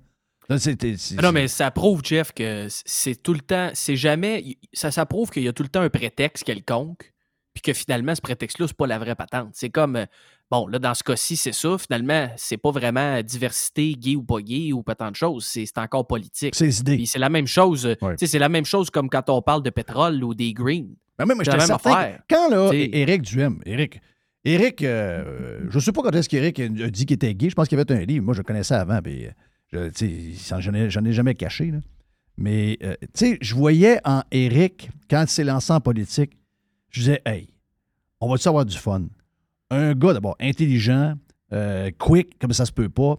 Ça, 0.49 0.59
c'est- 0.59 0.97
c'est- 0.97 1.15
Ah 1.19 1.23
Non, 1.23 1.33
mais 1.33 1.49
ça 1.49 1.71
prouve, 1.71 2.03
Jeff, 2.05 2.33
que 2.33 2.67
c'est 2.69 3.15
tout 3.23 3.33
le 3.33 3.41
temps, 3.41 3.71
c'est 3.75 3.97
jamais, 3.97 4.59
ça, 4.73 4.91
ça 4.91 5.07
prouve 5.07 5.31
qu'il 5.31 5.45
y 5.45 5.49
a 5.49 5.53
tout 5.53 5.63
le 5.63 5.69
temps 5.69 5.81
un 5.81 5.89
prétexte 5.89 6.45
quelconque, 6.45 7.13
puis 7.55 7.63
que 7.63 7.73
finalement, 7.73 8.15
ce 8.15 8.21
prétexte-là, 8.21 8.67
c'est 8.67 8.77
pas 8.77 8.87
la 8.87 8.99
vraie 8.99 9.15
patente. 9.15 9.51
C'est 9.53 9.71
comme, 9.71 10.05
bon, 10.53 10.67
là, 10.69 10.79
dans 10.79 10.93
ce 10.95 11.03
cas-ci, 11.03 11.35
c'est 11.37 11.53
ça, 11.53 11.79
finalement, 11.79 12.29
c'est 12.37 12.59
pas 12.59 12.71
vraiment 12.71 13.21
diversité, 13.23 13.95
gay 13.95 14.17
ou 14.17 14.23
pas 14.23 14.41
gay 14.41 14.73
ou 14.73 14.83
pas 14.83 14.95
tant 14.95 15.11
de 15.11 15.17
choses, 15.17 15.45
c'est 15.47 15.79
encore 15.79 16.07
politique. 16.07 16.55
C'est 16.55 16.69
idées. 16.81 16.97
Puis 16.97 17.07
c'est 17.07 17.19
la 17.19 17.31
même 17.31 17.47
chose, 17.47 17.87
euh, 17.87 17.95
Ouais. 18.03 18.15
c'est 18.19 18.39
la 18.39 18.51
même 18.51 18.67
chose 18.67 18.91
comme 18.91 19.09
quand 19.09 19.29
on 19.31 19.41
parle 19.41 19.63
de 19.63 19.71
pétrole 19.71 20.23
ou 20.23 20.35
des 20.35 20.53
greens. 20.53 20.89
Ben, 21.19 21.27
j'étais 21.39 21.57
la 21.57 21.67
même 21.67 21.71
affaire. 21.77 22.19
que 22.29 22.35
Quand, 22.35 22.51
là, 22.51 22.69
T'sais- 22.69 22.91
Éric 22.93 23.23
Duhem, 23.23 23.61
Éric, 23.65 24.01
Éric, 24.45 24.83
euh, 24.83 25.61
je 25.71 25.79
sais 25.79 25.93
pas 25.93 26.03
quand 26.03 26.15
est-ce 26.15 26.29
qu'Éric 26.29 26.61
a 26.61 26.69
dit 26.69 27.07
qu'il 27.07 27.15
était 27.15 27.35
gay. 27.35 27.49
Je 27.49 27.55
pense 27.55 27.69
qu'il 27.69 27.79
avait 27.79 27.93
un 27.93 28.05
livre. 28.05 28.25
Moi, 28.25 28.35
je 28.35 28.41
le 28.41 28.45
connaissais 28.45 28.75
avant. 28.75 29.01
Puis, 29.01 29.29
j'en 29.73 30.75
ai, 30.75 30.91
j'en 30.91 31.05
ai 31.05 31.13
jamais 31.13 31.35
caché. 31.35 31.71
là. 31.71 31.79
Mais, 32.37 32.77
euh, 32.83 32.95
tu 33.15 33.27
sais, 33.31 33.39
je 33.41 33.55
voyais 33.55 34.01
en 34.05 34.23
Éric, 34.33 34.91
quand 35.09 35.23
il 35.23 35.29
s'est 35.29 35.45
lancé 35.45 35.73
en 35.73 35.81
politique, 35.81 36.33
je 36.91 37.01
disais, 37.01 37.23
hey, 37.25 37.49
on 38.21 38.29
va-tu 38.31 38.49
avoir 38.49 38.65
du 38.67 38.77
fun? 38.77 39.05
Un 39.73 39.95
gars, 39.95 40.13
d'abord, 40.13 40.37
intelligent, 40.39 41.15
euh, 41.53 41.91
quick, 41.99 42.39
comme 42.39 42.53
ça 42.53 42.67
se 42.67 42.73
peut 42.73 42.89
pas, 42.91 43.17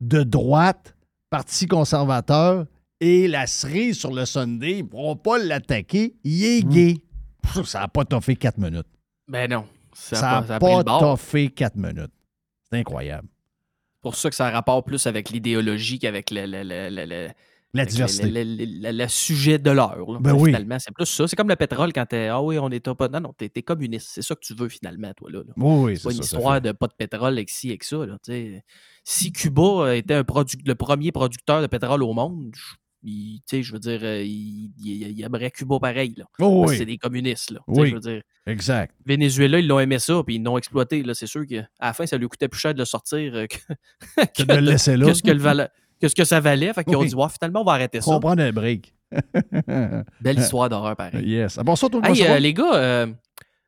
de 0.00 0.22
droite, 0.24 0.96
parti 1.30 1.66
conservateur, 1.66 2.66
et 3.00 3.28
la 3.28 3.46
cerise 3.46 3.98
sur 3.98 4.12
le 4.12 4.24
Sunday, 4.24 4.78
ils 4.78 4.84
pourront 4.84 5.16
pas 5.16 5.38
l'attaquer, 5.38 6.14
il 6.24 6.44
est 6.44 6.62
gay. 6.62 6.96
Pff, 7.42 7.64
Ça 7.66 7.80
n'a 7.80 7.88
pas 7.88 8.04
toffé 8.04 8.36
quatre 8.36 8.58
minutes. 8.58 8.86
Ben 9.28 9.48
non, 9.50 9.64
ça 9.92 10.44
n'a 10.48 10.58
pas, 10.58 10.82
toffé 10.84 11.48
quatre 11.50 11.76
minutes. 11.76 12.12
C'est 12.70 12.78
incroyable. 12.78 13.28
C'est 13.94 14.02
pour 14.02 14.16
ça 14.16 14.28
que 14.30 14.34
ça 14.36 14.46
a 14.48 14.50
rapport 14.50 14.82
plus 14.84 15.06
avec 15.06 15.30
l'idéologie 15.30 15.98
qu'avec 16.00 16.30
le, 16.32 16.46
le- 16.46 16.62
le- 16.64 16.88
le- 16.90 17.04
le- 17.04 17.28
La 17.74 17.86
diversité. 17.86 18.30
Le, 18.30 18.42
le- 18.92 19.08
sujet 19.08 19.58
de 19.58 19.70
l'heure. 19.70 19.96
là. 20.12 20.18
Ben 20.20 20.32
oui. 20.34 20.50
Finalement, 20.50 20.78
c'est 20.78 20.92
plus 20.94 21.06
ça. 21.06 21.26
C'est 21.26 21.36
comme 21.36 21.48
le 21.48 21.56
pétrole 21.56 21.92
quand 21.92 22.04
t'es 22.04 22.28
Ah 22.28 22.42
oui, 22.42 22.58
on 22.58 22.68
est 22.70 22.86
pas. 22.94 23.08
Non, 23.08 23.20
non, 23.20 23.32
t'es 23.32 23.48
t'es 23.48 23.62
communiste. 23.62 24.08
C'est 24.12 24.20
ça 24.22 24.34
que 24.34 24.40
tu 24.42 24.54
veux 24.54 24.68
finalement, 24.68 25.12
toi. 25.14 25.30
Là, 25.30 25.38
là. 25.46 25.52
Oui, 25.56 25.84
oui, 25.92 25.96
c'est 25.96 26.02
pas 26.04 26.12
une 26.12 26.20
histoire 26.20 26.60
de 26.60 26.72
pas 26.72 26.86
de 26.86 26.92
pétrole 26.92 27.32
avec 27.32 27.48
ci, 27.48 27.68
avec 27.70 27.84
ça. 27.84 28.04
Là, 28.04 28.18
si 29.04 29.32
Cuba 29.32 29.62
euh, 29.62 29.92
était 29.94 30.14
un 30.14 30.24
le 30.64 30.74
premier 30.74 31.12
producteur 31.12 31.62
de 31.62 31.66
pétrole 31.66 32.02
au 32.02 32.12
monde, 32.12 32.50
je- 32.54 32.74
il- 33.04 33.40
tu 33.48 33.56
sais, 33.56 33.62
je 33.62 33.72
veux 33.72 33.80
dire, 33.80 34.00
euh, 34.02 34.22
il, 34.22 34.72
il, 34.78 35.08
il 35.18 35.22
aimerait 35.24 35.50
Cuba 35.50 35.78
pareil. 35.80 36.14
Là, 36.16 36.24
Oh, 36.40 36.60
Parce 36.60 36.66
que 36.66 36.70
oui. 36.72 36.78
c'est 36.78 36.86
des 36.86 36.98
communistes. 36.98 37.50
Là, 37.52 37.60
Oui. 37.66 37.88
je 37.88 37.94
veux 37.94 38.00
dire, 38.00 38.22
Exact. 38.46 38.94
Venezuela, 39.06 39.58
ils 39.58 39.66
l'ont 39.66 39.80
aimé 39.80 39.98
ça, 39.98 40.22
puis 40.24 40.36
ils 40.36 40.42
l'ont 40.42 40.58
exploité. 40.58 41.02
Là, 41.02 41.14
c'est 41.14 41.26
sûr 41.26 41.44
qu'à 41.46 41.66
la 41.80 41.92
fin, 41.94 42.06
ça 42.06 42.16
lui 42.18 42.28
coûtait 42.28 42.48
plus 42.48 42.60
cher 42.60 42.74
de 42.74 42.78
le 42.80 42.84
sortir 42.84 43.34
euh, 43.34 43.46
que, 43.46 43.56
Que 44.36 44.42
de 44.44 44.54
le 44.54 44.60
laisser 44.60 44.96
là. 44.96 45.06
que 45.06 45.14
ce 45.14 45.22
que, 45.22 45.30
le 45.30 45.40
vala- 45.40 45.70
que 46.02 46.08
ce 46.08 46.14
que 46.14 46.24
ça 46.24 46.40
valait. 46.40 46.72
Fait 46.74 46.84
qu'ils 46.84 46.96
ont 46.96 47.00
Oui. 47.00 47.08
dit, 47.08 47.14
ouais, 47.14 47.26
finalement, 47.32 47.62
on 47.62 47.64
va 47.64 47.72
arrêter 47.72 48.00
ça. 48.00 48.10
On 48.10 48.20
prend 48.20 48.36
un 48.38 48.52
break. 48.52 48.94
Belle 50.20 50.38
histoire 50.38 50.68
d'horreur, 50.68 50.96
pareil. 50.96 51.26
Yes. 51.28 51.56
Ah, 51.58 51.62
bon, 51.62 51.76
ça, 51.76 51.88
toi, 51.88 52.00
Hey, 52.00 52.12
comment 52.12 52.14
ça 52.16 52.24
euh, 52.24 52.34
va? 52.34 52.40
les 52.40 52.54
gars, 52.54 52.74
euh, 52.74 53.06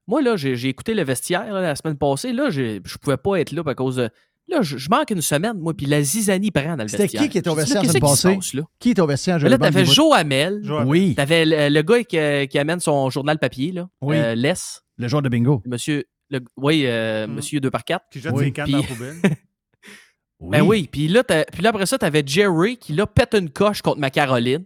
moi, 0.06 0.22
là, 0.22 0.36
j'ai 0.36 0.68
écouté 0.68 0.94
le 0.94 1.02
vestiaire 1.04 1.52
là, 1.52 1.60
la 1.60 1.76
semaine 1.76 1.96
passée. 1.96 2.32
Là, 2.32 2.50
je 2.50 2.78
pouvais 3.00 3.16
pas 3.16 3.36
être 3.36 3.52
là 3.52 3.62
à 3.66 3.74
cause 3.74 3.96
de. 3.96 4.10
Là, 4.46 4.58
je, 4.60 4.76
je 4.76 4.90
manque 4.90 5.10
une 5.10 5.22
semaine, 5.22 5.56
moi, 5.58 5.72
puis 5.72 5.86
la 5.86 6.02
zizanie 6.02 6.50
prend 6.50 6.76
dans 6.76 6.82
le 6.82 6.88
C'était 6.88 7.04
vestiaire. 7.04 7.22
qui 7.22 7.28
qui 7.30 7.38
était 7.38 7.48
au 7.48 7.54
vestiaire 7.54 7.82
la 7.82 7.88
semaine 7.88 7.94
qui 7.94 8.00
passée? 8.00 8.38
Qui 8.78 8.90
était 8.90 9.00
au 9.00 9.06
vestiaire? 9.06 9.38
Là, 9.38 9.56
t'avais 9.56 9.86
Joe 9.86 10.14
Hamel. 10.14 10.60
Oui. 10.86 11.14
T'avais 11.14 11.46
le, 11.46 11.68
le 11.74 11.82
gars 11.82 12.04
qui, 12.04 12.18
euh, 12.18 12.44
qui 12.44 12.58
amène 12.58 12.80
son 12.80 13.08
journal 13.08 13.38
papier, 13.38 13.72
là. 13.72 13.88
Oui. 14.02 14.16
euh, 14.18 14.34
Les. 14.34 14.52
Le 14.98 15.08
joueur 15.08 15.22
de 15.22 15.28
bingo. 15.30 15.62
Monsieur. 15.66 16.04
le- 16.30 16.40
oui, 16.58 16.82
euh, 16.84 17.26
monsieur 17.26 17.58
2x4. 17.60 18.00
Qui 18.12 18.20
jette 18.20 18.32
Oui. 18.34 18.44
ses 18.44 18.52
cannes 18.52 18.64
Puis- 18.66 18.72
dans 18.74 18.80
la 18.80 18.86
poubelle. 18.86 19.16
Ben 20.50 20.62
oui, 20.62 20.88
puis 20.90 21.08
là, 21.08 21.22
t'as- 21.24 21.44
puis 21.44 21.62
là, 21.62 21.70
après 21.70 21.86
ça, 21.86 21.98
t'avais 21.98 22.22
Jerry 22.26 22.76
qui, 22.76 22.92
là, 22.92 23.06
pète 23.06 23.34
une 23.34 23.50
coche 23.50 23.82
contre 23.82 23.98
ma 24.00 24.10
Caroline. 24.10 24.64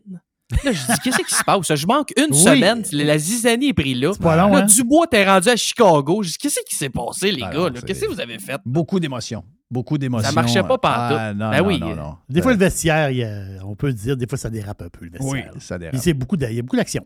Là, 0.65 0.73
je 0.73 0.79
dis, 0.93 0.99
qu'est-ce 1.05 1.19
qui 1.19 1.35
se 1.35 1.45
passe? 1.45 1.75
Je 1.75 1.87
manque 1.87 2.11
une 2.17 2.33
Oui. 2.33 2.39
semaine. 2.39 2.83
La 2.93 3.19
zizanie 3.19 3.69
est 3.69 3.73
pris 3.75 3.95
là. 3.95 4.13
pas 4.21 4.35
long, 4.37 4.53
là 4.55 4.63
hein? 4.63 4.67
Dubois, 4.67 5.07
t'es 5.07 5.25
rendu 5.27 5.49
à 5.51 5.57
Chicago. 5.57 6.23
Je 6.23 6.31
dis, 6.31 6.39
qu'est-ce 6.39 6.61
qui 6.67 6.75
s'est 6.75 6.89
passé, 6.89 7.31
les 7.33 7.43
Ah 7.43 7.51
gars? 7.53 7.71
Qu'est-ce 7.87 8.01
que 8.07 8.11
vous 8.11 8.19
avez 8.21 8.39
fait? 8.39 8.59
Beaucoup 8.65 8.99
d'émotions. 8.99 9.45
Beaucoup 9.71 9.99
d'émotions. 9.99 10.31
Ça 10.31 10.35
marchait 10.35 10.63
pas 10.63 10.79
pantoute. 10.79 11.19
Ah, 11.21 11.35
non, 11.35 11.51
Ben 11.51 11.59
non, 11.61 11.67
oui. 11.67 11.79
non, 11.79 11.95
non. 11.95 12.15
Des 12.31 12.41
fois, 12.41 12.53
le 12.53 12.59
vestiaire, 12.59 13.11
il 13.11 13.19
y 13.19 13.25
a- 13.25 13.45
on 13.67 13.77
peut 13.77 13.93
dire, 13.93 14.17
des 14.17 14.27
fois, 14.27 14.39
ça 14.39 14.49
dérape 14.49 14.81
un 14.81 14.89
peu, 14.89 15.05
le 15.05 15.11
Oui, 15.21 15.41
vestiaire. 15.43 15.53
ça 15.63 15.79
dérape. 15.79 15.93
Puis 15.93 16.01
c'est 16.03 16.15
beaucoup 16.15 16.39
de- 16.39 16.47
Il 16.47 16.55
y 16.55 16.59
a 16.59 16.63
beaucoup 16.63 16.77
d'action. 16.77 17.05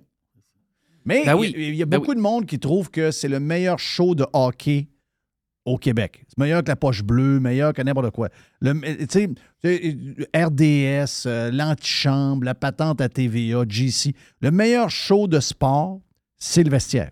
Mais 1.05 1.25
Ben 1.25 1.35
il 1.35 1.41
oui. 1.41 1.51
y 1.51 1.55
a- 1.65 1.69
il 1.71 1.75
y 1.75 1.83
a 1.83 1.87
Ben 1.87 1.99
beaucoup 1.99 2.15
de 2.15 2.21
monde 2.21 2.47
qui 2.47 2.61
trouve 2.61 2.89
que 2.91 3.11
c'est 3.11 3.27
le 3.27 3.41
meilleur 3.41 3.81
show 3.81 4.15
de 4.15 4.25
hockey 4.33 4.87
au 5.65 5.79
Québec. 5.79 6.25
C'est 6.29 6.39
meilleur 6.39 6.63
que 6.63 6.69
la 6.69 6.77
poche 6.77 7.03
bleue, 7.03 7.39
meilleur 7.41 7.73
que 7.73 7.83
n'importe 7.83 8.11
quoi. 8.11 8.29
Le, 8.61 8.73
tu 8.81 9.07
sais, 9.09 9.29
tu 9.29 9.37
sais, 9.63 10.45
RDS, 10.45 11.27
euh, 11.27 11.51
l'antichambre, 11.53 12.45
la 12.45 12.55
patente 12.55 13.01
à 13.01 13.09
TVA, 13.09 13.65
GC. 13.69 14.15
Le 14.41 14.51
meilleur 14.51 14.91
show 14.91 15.29
de 15.29 15.39
sport, 15.41 16.01
c'est 16.37 16.65
le 16.65 16.71
vestiaire. 16.71 17.11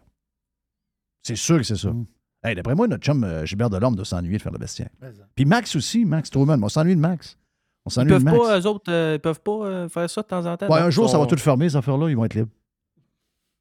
C'est 1.23 1.37
sûr 1.37 1.59
que 1.59 1.63
c'est 1.65 1.77
ça. 1.77 1.91
Mm. 1.91 2.07
Hey, 2.43 2.55
D'après 2.55 2.75
moi, 2.75 2.89
notre 2.89 3.05
chum 3.05 3.23
euh, 3.23 3.45
Gilbert 3.45 3.69
Delorme 3.71 3.95
doit 3.95 4.05
s'ennuyer 4.07 4.39
de 4.39 4.43
faire 4.43 4.53
le 4.53 4.59
vestiaire. 4.59 4.89
Puis 5.35 5.45
Max 5.45 5.77
aussi, 5.77 6.05
Max 6.05 6.31
Truman. 6.31 6.59
On 6.63 6.69
s'ennuie 6.69 6.97
de 6.97 7.01
Max. 7.01 7.37
On 7.85 7.91
Ils 7.91 7.93
s'ennuie 7.93 8.09
de 8.09 8.15
peuvent 8.15 8.25
Max. 8.25 8.39
pas, 8.39 8.59
eux 8.61 8.67
autres, 8.67 8.91
euh, 8.93 9.13
ils 9.17 9.21
peuvent 9.21 9.41
pas 9.43 9.53
euh, 9.67 9.89
faire 9.89 10.09
ça 10.09 10.23
de 10.23 10.27
temps 10.27 10.47
en 10.47 10.57
temps. 10.57 10.69
Ouais, 10.69 10.81
un 10.81 10.91
jour, 10.91 11.09
ça 11.09 11.19
va 11.19 11.27
tout 11.27 11.37
fermer, 11.37 11.69
ces 11.69 11.77
affaires-là. 11.77 12.09
Ils 12.09 12.17
vont 12.17 12.25
être 12.25 12.35
libres. 12.35 12.51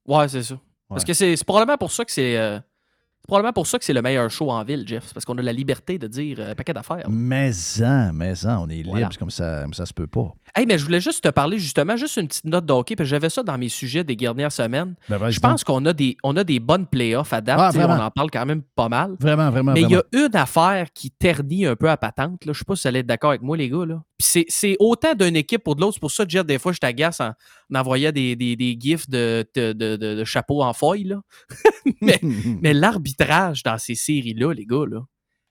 Ouais, 0.08 0.28
c'est 0.30 0.44
ça. 0.44 0.58
Parce 0.88 1.04
que 1.04 1.14
c'est 1.14 1.36
c'est 1.36 1.46
probablement 1.46 1.78
pour 1.78 1.92
ça 1.92 2.04
que 2.06 2.12
c'est. 2.12 2.62
Euh, 3.30 3.32
probablement 3.32 3.54
pour 3.54 3.68
ça 3.68 3.80
que 3.80 3.86
c'est 3.86 3.94
le 3.94 4.02
meilleur 4.02 4.30
show 4.30 4.50
en 4.52 4.64
ville, 4.64 4.84
Jeff. 4.88 5.04
C'est 5.08 5.14
parce 5.14 5.26
qu'on 5.26 5.38
a 5.38 5.42
la 5.42 5.54
liberté 5.54 5.98
de 5.98 6.08
dire 6.08 6.38
euh, 6.40 6.52
un 6.52 6.56
paquet 6.56 6.74
d'affaires. 6.74 7.06
Mais 7.10 7.52
en, 7.82 8.12
mais 8.14 8.46
en, 8.46 8.66
on 8.66 8.70
est 8.70 8.76
libre, 8.76 8.92
Voilà. 8.92 9.10
comme 9.18 9.30
ça, 9.30 9.62
comme 9.64 9.74
ça 9.74 9.86
se 9.86 9.94
peut 9.94 10.08
pas. 10.08 10.34
Hey, 10.56 10.66
mais 10.66 10.78
je 10.78 10.86
voulais 10.86 11.00
juste 11.00 11.24
te 11.24 11.30
parler 11.30 11.60
justement, 11.60 11.96
juste 11.96 12.18
une 12.18 12.28
petite 12.28 12.46
note 12.46 12.66
de 12.66 12.74
hockey, 12.74 12.96
parce 12.96 13.08
que 13.08 13.12
j'avais 13.12 13.30
ça 13.30 13.44
dans 13.44 13.58
mes 13.58 13.70
sujets 13.70 14.04
des 14.04 14.16
dernières 14.16 14.52
semaines. 14.52 14.96
Ben, 15.08 15.30
je 15.30 15.40
pense 15.40 15.64
qu'on 15.64 15.86
a 15.86 15.94
des, 15.94 16.18
on 16.24 16.36
a 16.38 16.44
des 16.44 16.60
bonnes 16.60 16.88
playoffs 16.88 17.34
à 17.34 17.42
date. 17.42 17.60
Ah, 17.60 17.72
on 17.76 18.02
en 18.04 18.12
parle 18.12 18.32
quand 18.32 18.46
même 18.46 18.62
pas 18.76 18.90
mal. 18.90 19.16
Vraiment, 19.20 19.52
vraiment, 19.52 19.74
Mais 19.74 19.82
il 19.82 19.90
y 19.92 19.96
a 19.96 20.04
une 20.14 20.36
affaire 20.36 20.88
qui 20.94 21.12
ternit 21.12 21.66
un 21.66 21.76
peu 21.76 21.90
à 21.90 21.98
patente. 21.98 22.46
Là. 22.46 22.54
Je 22.54 22.60
sais 22.60 22.66
pas 22.66 22.76
si 22.76 22.84
vous 22.84 22.88
allez 22.88 23.00
être 23.00 23.08
d'accord 23.08 23.30
avec 23.30 23.42
moi, 23.42 23.56
les 23.58 23.70
gars. 23.70 23.86
Là. 23.86 24.02
Puis 24.18 24.46
c'est, 24.50 24.76
autant 24.80 25.14
d'une 25.14 25.36
équipe 25.36 25.64
pour 25.64 25.76
de 25.76 25.82
l'autre. 25.82 25.94
C'est 25.94 26.00
pour 26.02 26.12
ça, 26.12 26.26
Jeff, 26.28 26.46
des 26.46 26.60
fois, 26.60 26.72
je 26.72 26.80
t'agace 26.80 27.22
en, 27.22 27.30
en 27.74 27.80
envoyant 27.80 28.12
des, 28.12 28.36
des, 28.36 28.56
des 28.56 28.78
gifs 28.80 29.10
de, 29.10 29.46
de, 29.56 29.74
de, 29.74 30.24
chapeaux 30.26 30.62
en 30.64 30.74
feuille. 30.74 31.06
Là. 31.06 31.22
mais, 32.02 32.20
mais 32.62 32.74
l'arbitrage 33.20 33.64
dans 33.64 33.78
ces 33.78 33.96
séries-là, 33.96 34.54
les 34.54 34.66
gars, 34.66 34.86
là, 34.90 35.02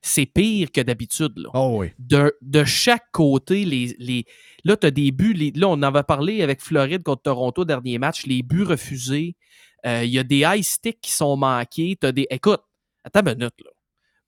c'est 0.01 0.27
pire 0.27 0.71
que 0.73 0.81
d'habitude. 0.81 1.33
Là. 1.37 1.51
Oh 1.55 1.77
oui. 1.81 1.89
De, 1.99 2.33
de 2.41 2.65
chaque 2.65 3.11
côté, 3.13 3.65
les, 3.65 3.97
les... 3.99 4.25
là, 4.65 4.77
tu 4.77 4.87
as 4.87 4.91
des 4.91 5.11
buts. 5.11 5.33
les- 5.35 5.51
Là, 5.53 5.69
on 5.69 5.73
en 5.73 5.83
avait 5.83 6.03
parlé 6.05 6.43
avec 6.43 6.61
Floride 6.61 7.03
contre 7.03 7.23
Toronto, 7.23 7.65
dernier 7.65 7.99
match, 7.99 8.25
les 8.27 8.43
buts 8.43 8.63
refusés. 8.63 9.35
Euh, 9.87 10.05
Il 10.05 10.11
y 10.11 10.19
a 10.19 10.25
des 10.25 10.39
high 10.47 10.63
sticks 10.63 11.01
qui 11.01 11.11
sont 11.11 11.37
manqués. 11.37 11.97
T'as 12.01 12.13
des... 12.13 12.27
Écoute, 12.31 12.61
attends 13.05 13.21
une 13.21 13.39
minute. 13.39 13.55
Là. 13.65 13.71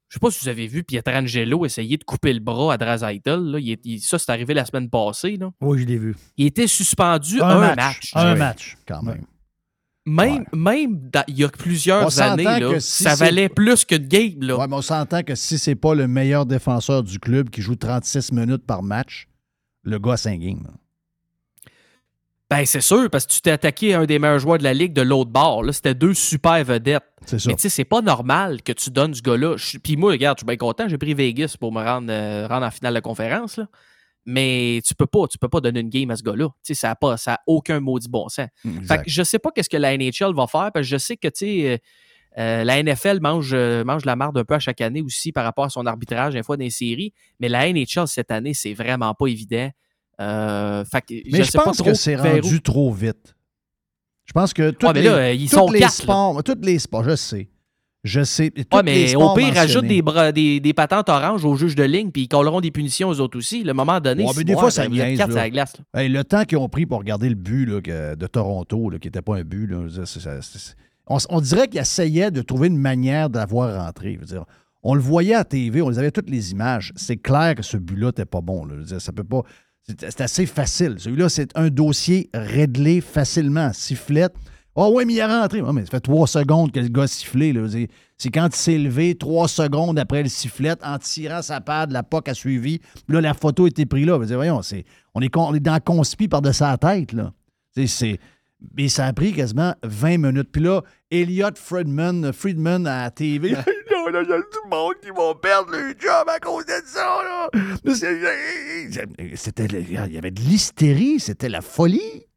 Je 0.09 0.15
sais 0.15 0.21
pas 0.21 0.31
si 0.33 0.41
vous 0.43 0.49
avez 0.49 0.67
vu 0.67 0.83
Pietrangelo 0.83 1.65
essayer 1.65 1.97
de 1.97 2.03
couper 2.03 2.33
le 2.33 2.41
bras 2.41 2.75
à 2.75 2.77
Draisaitl. 2.77 3.31
là. 3.53 3.59
Il 3.61 3.71
est- 3.71 3.81
il- 3.87 4.01
ça, 4.01 4.19
c'est 4.19 4.31
arrivé 4.33 4.55
la 4.55 4.65
semaine 4.65 4.91
passée. 4.91 5.37
Là. 5.37 5.51
Oui, 5.61 5.79
je 5.83 5.85
l'ai 5.87 5.99
vu. 5.99 6.17
Il 6.37 6.47
était 6.47 6.67
suspendu 6.67 7.41
Un 7.41 7.49
un, 7.49 7.61
match. 7.61 7.77
match. 7.77 8.11
Un 8.17 8.33
Oui. 8.33 8.39
match. 8.41 8.77
Quand 8.89 9.03
même. 9.03 9.25
Même, 10.07 10.45
même 10.55 11.11
il 11.29 11.39
y 11.39 11.45
a 11.45 11.49
plusieurs 11.49 12.21
années, 12.21 12.45
là, 12.45 12.59
que 12.61 12.79
si 12.81 13.03
ça 13.03 13.15
valait 13.15 13.49
plus 13.49 13.85
que 13.85 13.95
de 13.95 14.07
game. 14.07 14.41
Là. 14.41 14.57
Ouais, 14.57 14.67
mais 14.67 14.77
on 14.77 14.83
s'entend 14.83 15.23
que 15.23 15.35
si 15.35 15.59
c'est 15.59 15.75
pas 15.75 15.95
le 15.95 16.09
meilleur 16.09 16.47
défenseur 16.47 17.03
du 17.03 17.19
club 17.19 17.51
qui 17.51 17.61
joue 17.61 17.77
36 17.77 18.33
minutes 18.33 18.65
par 18.67 18.83
match, 18.83 19.29
le 19.83 19.99
gars 19.99 20.15
a 20.15 20.17
5 20.17 20.41
games. 20.41 20.63
là. 20.65 20.71
Ben, 22.51 22.67
c'est 22.67 22.81
sûr, 22.81 23.09
parce 23.11 23.27
que 23.27 23.33
tu 23.33 23.41
t'es 23.43 23.53
attaqué 23.53 23.95
à 23.95 24.01
un 24.01 24.07
des 24.07 24.19
meilleurs 24.19 24.41
joueurs 24.41 24.59
de 24.59 24.65
la 24.65 24.75
ligue 24.75 24.93
de 24.93 25.03
l'autre 25.03 25.31
bord. 25.31 25.65
C'était 25.71 25.95
deux 25.95 26.15
super 26.15 26.65
vedettes. 26.65 27.05
C'est 27.25 27.39
ça. 27.39 27.49
Mais 27.49 27.55
tu 27.55 27.63
sais, 27.63 27.69
c'est 27.69 27.85
pas 27.85 28.01
normal 28.03 28.63
que 28.63 28.73
tu 28.73 28.91
donnes 28.91 29.15
ce 29.15 29.23
gars-là. 29.23 29.55
Puis 29.85 29.97
moi, 29.97 30.11
regarde, 30.11 30.39
je 30.39 30.41
suis 30.41 30.47
bien 30.47 30.57
content. 30.57 30.89
J'ai 30.89 30.99
pris 30.99 31.15
Vegas 31.15 31.55
pour 31.61 31.73
me 31.73 31.81
rendre, 31.81 32.09
euh, 32.11 32.49
rendre 32.49 32.67
en 32.67 32.71
finale 32.73 32.95
de 32.95 33.01
conférence. 33.01 33.59
là. 33.59 33.67
Mais 34.27 34.81
tu 34.87 34.95
peux 34.95 35.07
pas, 35.07 35.27
tu 35.29 35.39
peux 35.39 35.49
pas 35.49 35.61
donner 35.61 35.81
une 35.81 35.89
game 35.89 36.11
à 36.11 36.17
ce 36.17 36.23
gars-là. 36.23 36.49
Tu 36.49 36.55
sais, 36.63 36.75
ça 36.75 36.89
n'a 36.89 36.95
pas, 36.95 37.17
ça 37.17 37.35
a 37.35 37.41
aucun 37.47 37.81
maudit 37.81 38.09
bon 38.09 38.29
sens. 38.29 38.47
Fait 38.63 38.69
Exact. 38.69 39.05
que 39.05 39.11
je 39.11 39.23
sais 39.23 39.39
pas 39.39 39.51
qu'est-ce 39.51 39.71
que 39.71 39.77
la 39.79 39.97
NHL 39.97 40.35
va 40.35 40.47
faire, 40.47 40.71
parce 40.73 40.87
que 40.87 40.91
je 40.91 40.97
sais 40.99 41.17
que, 41.17 41.29
tu 41.29 41.33
sais, 41.47 41.67
euh, 41.67 41.79
euh, 42.39 42.65
la 42.65 42.83
NFL 42.83 43.19
mange, 43.21 43.51
euh, 43.55 43.83
mange 43.83 44.05
la 44.05 44.15
marde 44.17 44.37
un 44.39 44.45
peu 44.45 44.55
à 44.55 44.59
chaque 44.61 44.81
année 44.83 45.03
aussi 45.03 45.33
par 45.33 45.43
rapport 45.45 45.65
à 45.65 45.71
son 45.71 45.87
arbitrage, 45.87 46.35
des 46.35 46.43
fois 46.43 46.57
dans 46.57 46.63
les 46.65 46.71
séries. 46.71 47.13
Mais 47.41 47.49
la 47.49 47.67
NHL 47.73 48.07
cette 48.07 48.31
année, 48.31 48.55
c'est 48.55 48.75
vraiment 48.75 49.15
pas 49.15 49.27
évident. 49.27 49.71
Euh, 50.21 50.85
fait 50.85 51.01
que 51.01 51.15
Mais 51.33 51.39
je, 51.43 51.51
sais 51.51 51.59
pense 51.59 51.81
que 51.83 51.95
c'est 51.95 52.15
où- 52.17 52.23
rendu 52.23 52.61
trop 52.61 52.93
vite. 52.93 53.35
Je 54.27 54.33
pense 54.33 54.53
que 54.53 54.71
tous 54.71 54.87
Ouais, 54.87 54.93
les, 54.93 55.03
là, 55.03 55.33
ils 55.33 55.49
tous 55.51 55.57
sont 55.57 55.71
les 55.73 55.81
quatre, 55.81 55.99
là. 55.99 56.05
sports, 56.05 56.45
tous 56.45 56.59
les 56.63 56.79
sports, 56.79 57.03
je 57.05 57.17
sais. 57.17 57.49
Je 58.03 58.25
sais. 58.25 58.51
Ouais, 58.73 58.83
mais 58.83 59.15
au 59.15 59.35
pire, 59.35 59.53
rajoute 59.55 59.87
des, 59.87 60.01
bras- 60.01 60.33
des, 60.33 60.59
des 60.59 60.73
patentes 60.73 61.09
oranges 61.11 61.45
aux 61.45 61.55
juges 61.57 61.75
de 61.75 61.83
ligne, 61.83 62.11
puis 62.11 62.23
ils 62.23 62.29
colleront 62.29 62.63
des 62.63 62.71
punitions 62.71 63.09
aux 63.09 63.21
autres 63.21 63.37
aussi. 63.37 63.63
Le 63.63 63.75
moment 63.75 64.01
donné, 64.01 64.25
Ouais, 64.25 64.31
mais 64.37 64.45
des 64.45 64.55
bon, 64.55 64.61
fois, 64.61 64.71
ça 64.71 64.89
niaise. 64.89 65.19
quatre 65.19 65.29
là. 65.29 65.33
sur 65.35 65.43
la 65.43 65.51
glace. 65.51 65.75
là. 65.93 66.01
Hey, 66.01 66.09
le 66.09 66.25
temps 66.25 66.45
qu'ils 66.45 66.57
ont 66.59 66.69
pris 66.71 66.87
pour 66.87 66.99
regarder 66.99 67.29
le 67.29 67.35
but 67.35 67.67
là, 67.67 67.81
de 68.17 68.27
Toronto, 68.27 68.91
qui 69.01 69.09
n'était 69.09 69.21
pas 69.21 69.37
un 69.37 69.43
but, 69.45 69.71
on, 71.07 71.19
on 71.29 71.41
dirait 71.41 71.69
qu'ils 71.69 71.81
essayaient 71.81 72.31
de 72.31 72.41
trouver 72.43 72.69
une 72.69 72.79
manière 72.79 73.29
d'avoir 73.31 73.85
rentré. 73.85 74.15
Je 74.15 74.21
veux 74.21 74.27
dire, 74.27 74.45
on 74.83 74.95
le 74.95 75.01
voyait 75.01 75.35
à 75.35 75.45
TV, 75.45 75.83
on 75.83 75.89
les 75.91 75.99
avait 75.99 76.11
toutes 76.11 76.31
les 76.31 76.53
images. 76.53 76.93
C'est 76.97 77.17
clair 77.19 77.55
que 77.55 77.63
ce 77.63 77.77
but-là 77.77 78.07
n'était 78.09 78.25
pas 78.25 78.41
bon. 78.41 78.65
là. 78.65 78.75
Je 78.77 78.81
veux 78.81 78.87
dire, 78.87 79.01
ça 79.01 79.13
peut 79.13 79.25
pas. 79.25 79.43
C'est 79.83 80.01
c'est 80.01 80.21
assez 80.23 80.47
facile. 80.47 80.95
Celui-là, 80.99 81.29
c'est 81.29 81.51
un 81.57 81.69
dossier 81.69 82.31
réglé 82.33 83.01
facilement. 83.01 83.73
Sifflette. 83.75 84.35
Oh 84.83 84.93
oui, 84.95 85.05
mais 85.05 85.13
il 85.13 85.19
est 85.19 85.27
rentré. 85.27 85.61
Ouais, 85.61 85.75
mais 85.75 85.83
ça 85.83 85.91
fait 85.91 86.01
trois 86.01 86.27
secondes 86.27 86.73
que 86.73 86.81
le 86.81 86.89
gars 86.89 87.07
sifflé. 87.07 87.53
C'est 88.17 88.31
quand 88.31 88.49
il 88.51 88.57
s'est 88.57 88.79
levé, 88.79 89.15
trois 89.15 89.47
secondes 89.47 89.99
après 89.99 90.23
le 90.23 90.31
sifflet, 90.31 90.73
en 90.83 90.97
tirant 90.97 91.43
sa 91.43 91.61
pad, 91.61 91.91
la 91.93 92.03
POC 92.03 92.29
a 92.31 92.35
suivi. 92.35 92.81
Là, 93.07 93.21
la 93.21 93.35
photo 93.35 93.67
été 93.67 93.85
prise 93.85 94.07
là. 94.07 94.17
Voyons, 94.17 94.63
on, 95.15 95.21
est, 95.21 95.37
on 95.37 95.55
est 95.55 95.61
dans 95.61 95.79
conspi 95.81 96.29
par-de 96.29 96.51
sa 96.53 96.79
tête. 96.79 97.13
Là. 97.13 97.31
Mais 97.77 98.89
ça 98.89 99.05
a 99.05 99.13
pris 99.13 99.35
quasiment 99.35 99.75
20 99.83 100.17
minutes. 100.17 100.49
Puis 100.51 100.63
là, 100.63 100.81
Elliot 101.11 101.57
Friedman, 101.57 102.33
Friedman 102.33 102.87
à 102.87 103.03
la 103.03 103.11
TV. 103.11 103.51
il 103.51 103.55
y 103.55 103.57
a 103.57 104.25
tout 104.25 104.61
le 104.65 104.71
monde 104.71 104.95
qui 105.03 105.11
va 105.11 105.35
perdre 105.35 105.73
le 105.73 105.89
job 105.99 106.27
à 106.27 106.39
cause 106.41 106.65
de 106.65 106.73
ça. 106.87 107.51
C'était, 109.35 109.67
il 109.67 109.93
y 109.93 110.17
avait 110.17 110.31
de 110.31 110.41
l'hystérie, 110.41 111.21
c'était 111.21 111.51
la 111.51 111.61
folie. 111.61 112.30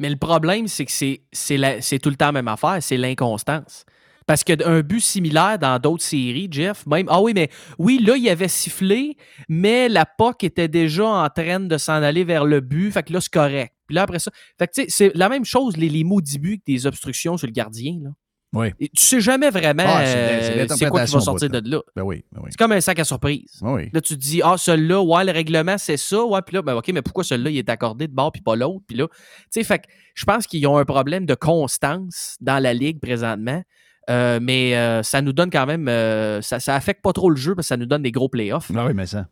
Mais 0.00 0.08
le 0.08 0.16
problème, 0.16 0.66
c'est 0.66 0.86
que 0.86 0.92
c'est, 0.92 1.98
tout 1.98 2.08
le 2.08 2.16
temps 2.16 2.26
la 2.26 2.32
même 2.32 2.48
affaire, 2.48 2.78
c'est 2.80 2.96
l'inconstance. 2.96 3.84
Parce 4.26 4.42
qu'un 4.42 4.80
but 4.80 5.00
similaire 5.00 5.58
dans 5.58 5.78
d'autres 5.78 6.02
séries, 6.02 6.48
Jeff, 6.50 6.86
même. 6.86 7.06
Ah 7.10 7.20
oui, 7.20 7.32
mais 7.34 7.50
oui, 7.78 7.98
là, 7.98 8.16
il 8.16 8.26
avait 8.30 8.48
sifflé, 8.48 9.18
mais 9.48 9.90
la 9.90 10.06
POC 10.06 10.44
était 10.44 10.68
déjà 10.68 11.04
en 11.04 11.28
train 11.28 11.60
de 11.60 11.76
s'en 11.76 12.02
aller 12.02 12.24
vers 12.24 12.46
le 12.46 12.60
but. 12.60 12.90
Fait 12.92 13.02
que 13.02 13.12
là, 13.12 13.20
c'est 13.20 13.32
correct. 13.32 13.74
Puis 13.86 13.94
là, 13.94 14.02
après 14.02 14.20
ça. 14.20 14.30
Fait 14.58 14.68
que 14.68 14.72
tu 14.72 14.82
sais, 14.82 14.86
c'est 14.88 15.12
la 15.14 15.28
même 15.28 15.44
chose, 15.44 15.76
les, 15.76 15.90
les 15.90 16.04
maudits 16.04 16.38
buts 16.38 16.58
que 16.58 16.72
des 16.72 16.86
obstructions 16.86 17.36
sur 17.36 17.46
le 17.46 17.52
gardien. 17.52 17.98
Là. 18.02 18.10
Oui. 18.52 18.72
Et 18.80 18.88
tu 18.88 19.00
sais 19.02 19.20
jamais 19.20 19.50
vraiment 19.50 19.84
Ah, 19.86 20.04
c'est- 20.04 20.16
euh, 20.16 20.66
c'est 20.68 20.88
quoi 20.88 21.04
qui 21.04 21.12
va 21.12 21.20
sortir 21.20 21.48
de 21.50 21.70
là. 21.70 21.80
Ben 21.94 22.02
oui, 22.02 22.24
ben 22.32 22.40
oui. 22.42 22.48
C'est 22.50 22.56
comme 22.58 22.72
un 22.72 22.80
sac 22.80 22.98
à 22.98 23.04
surprise. 23.04 23.58
Oui. 23.62 23.90
Là, 23.92 24.00
tu 24.00 24.14
te 24.14 24.18
dis, 24.20 24.40
ah, 24.42 24.56
celui-là, 24.58 25.00
ouais, 25.00 25.24
le 25.24 25.30
règlement, 25.30 25.78
c'est 25.78 25.96
ça. 25.96 26.24
Ouais, 26.24 26.42
puis 26.42 26.56
là, 26.56 26.62
ben, 26.62 26.74
OK, 26.74 26.90
mais 26.92 27.02
pourquoi 27.02 27.22
celui-là, 27.22 27.50
il 27.50 27.58
est 27.58 27.68
accordé 27.68 28.08
de 28.08 28.12
bord 28.12 28.32
puis 28.32 28.42
pas 28.42 28.56
l'autre? 28.56 28.84
Puis 28.88 28.96
là, 28.96 29.06
tu 29.08 29.14
sais, 29.50 29.62
fait 29.64 29.82
je 30.14 30.24
pense 30.24 30.46
qu'ils 30.48 30.66
ont 30.66 30.76
un 30.78 30.84
problème 30.84 31.26
de 31.26 31.34
constance 31.36 32.36
dans 32.40 32.60
la 32.60 32.74
ligue 32.74 33.00
présentement. 33.00 33.62
Euh, 34.08 34.40
mais 34.42 34.76
euh, 34.76 35.04
ça 35.04 35.22
nous 35.22 35.32
donne 35.32 35.50
quand 35.50 35.66
même. 35.66 35.86
euh, 35.86 36.42
ça, 36.42 36.58
ça 36.58 36.74
affecte 36.74 37.02
pas 37.02 37.12
trop 37.12 37.30
le 37.30 37.36
jeu 37.36 37.54
parce 37.54 37.66
que 37.66 37.68
ça 37.68 37.76
nous 37.76 37.86
donne 37.86 38.02
des 38.02 38.10
gros 38.10 38.28
playoffs. 38.28 38.70
Ah 38.74 38.86
oui, 38.86 38.94
mais 38.94 39.06
ça. 39.06 39.26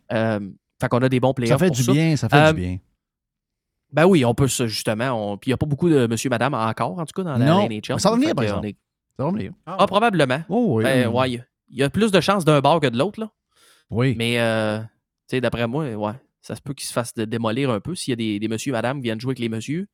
Fait 0.81 0.89
qu'on 0.89 0.99
a 0.99 1.09
des 1.09 1.19
bons 1.19 1.35
playoffs. 1.35 1.59
Ça 1.59 1.59
fait 1.59 1.67
pour 1.67 1.77
du 1.77 1.91
bien, 1.91 2.15
ça 2.17 2.29
fait 2.29 2.53
du 2.53 2.61
bien. 2.61 2.77
Ben 3.93 4.05
oui, 4.05 4.25
on 4.25 4.35
peut 4.35 4.47
ça, 4.49 4.67
justement. 4.67 5.33
on- 5.33 5.37
Puis 5.39 5.49
il 5.49 5.51
n'y 5.51 5.55
a 5.55 5.57
pas 5.57 5.67
beaucoup 5.67 5.89
de 5.89 6.07
monsieur, 6.07 6.29
madame 6.31 6.55
encore, 6.55 6.99
en 6.99 7.07
tout 7.07 7.15
cas, 7.17 7.23
dans 7.25 7.39
la 7.39 7.45
Non, 7.47 7.67
NHL. 7.69 7.99
ça 7.99 8.11
va 8.11 8.17
venir, 8.17 8.35
par 8.35 8.45
exemple. 8.45 8.69
est- 8.69 8.77
Ça 9.19 9.25
va 9.25 9.31
venir. 9.31 9.53
Ah, 9.67 9.87
probablement. 9.87 10.43
Oh, 10.49 10.77
oui. 10.79 10.85
Ben, 10.85 11.09
ouais, 11.09 11.31
il 11.31 11.35
y 11.35 11.39
a- 11.39 11.45
il 11.71 11.77
y 11.79 11.83
a 11.83 11.91
plus 11.91 12.11
de 12.13 12.21
chances 12.21 12.45
d'un 12.45 12.61
bord 12.61 12.81
que 12.81 12.87
de 12.87 12.97
l'autre, 12.97 13.21
là. 13.21 13.31
Oui. 13.91 14.15
Mais, 14.17 14.39
euh, 14.39 14.79
tu 14.81 14.87
sais, 15.37 15.41
d'après 15.41 15.67
moi, 15.67 15.93
ouais, 15.95 16.13
ça 16.41 16.55
se 16.55 16.61
peut 16.61 16.73
qu'ils 16.75 16.87
se 16.87 16.93
fassent 16.93 17.15
de- 17.15 17.25
démolir 17.25 17.71
un 17.71 17.81
peu 17.81 17.95
s'il 17.95 18.13
y 18.13 18.15
a 18.15 18.17
des, 18.17 18.39
des 18.39 18.49
monsieur, 18.49 18.73
madame 18.73 18.99
qui 18.99 19.03
viennent 19.05 19.21
jouer 19.21 19.31
avec 19.31 19.39
les 19.41 19.49
messieurs. 19.49 19.89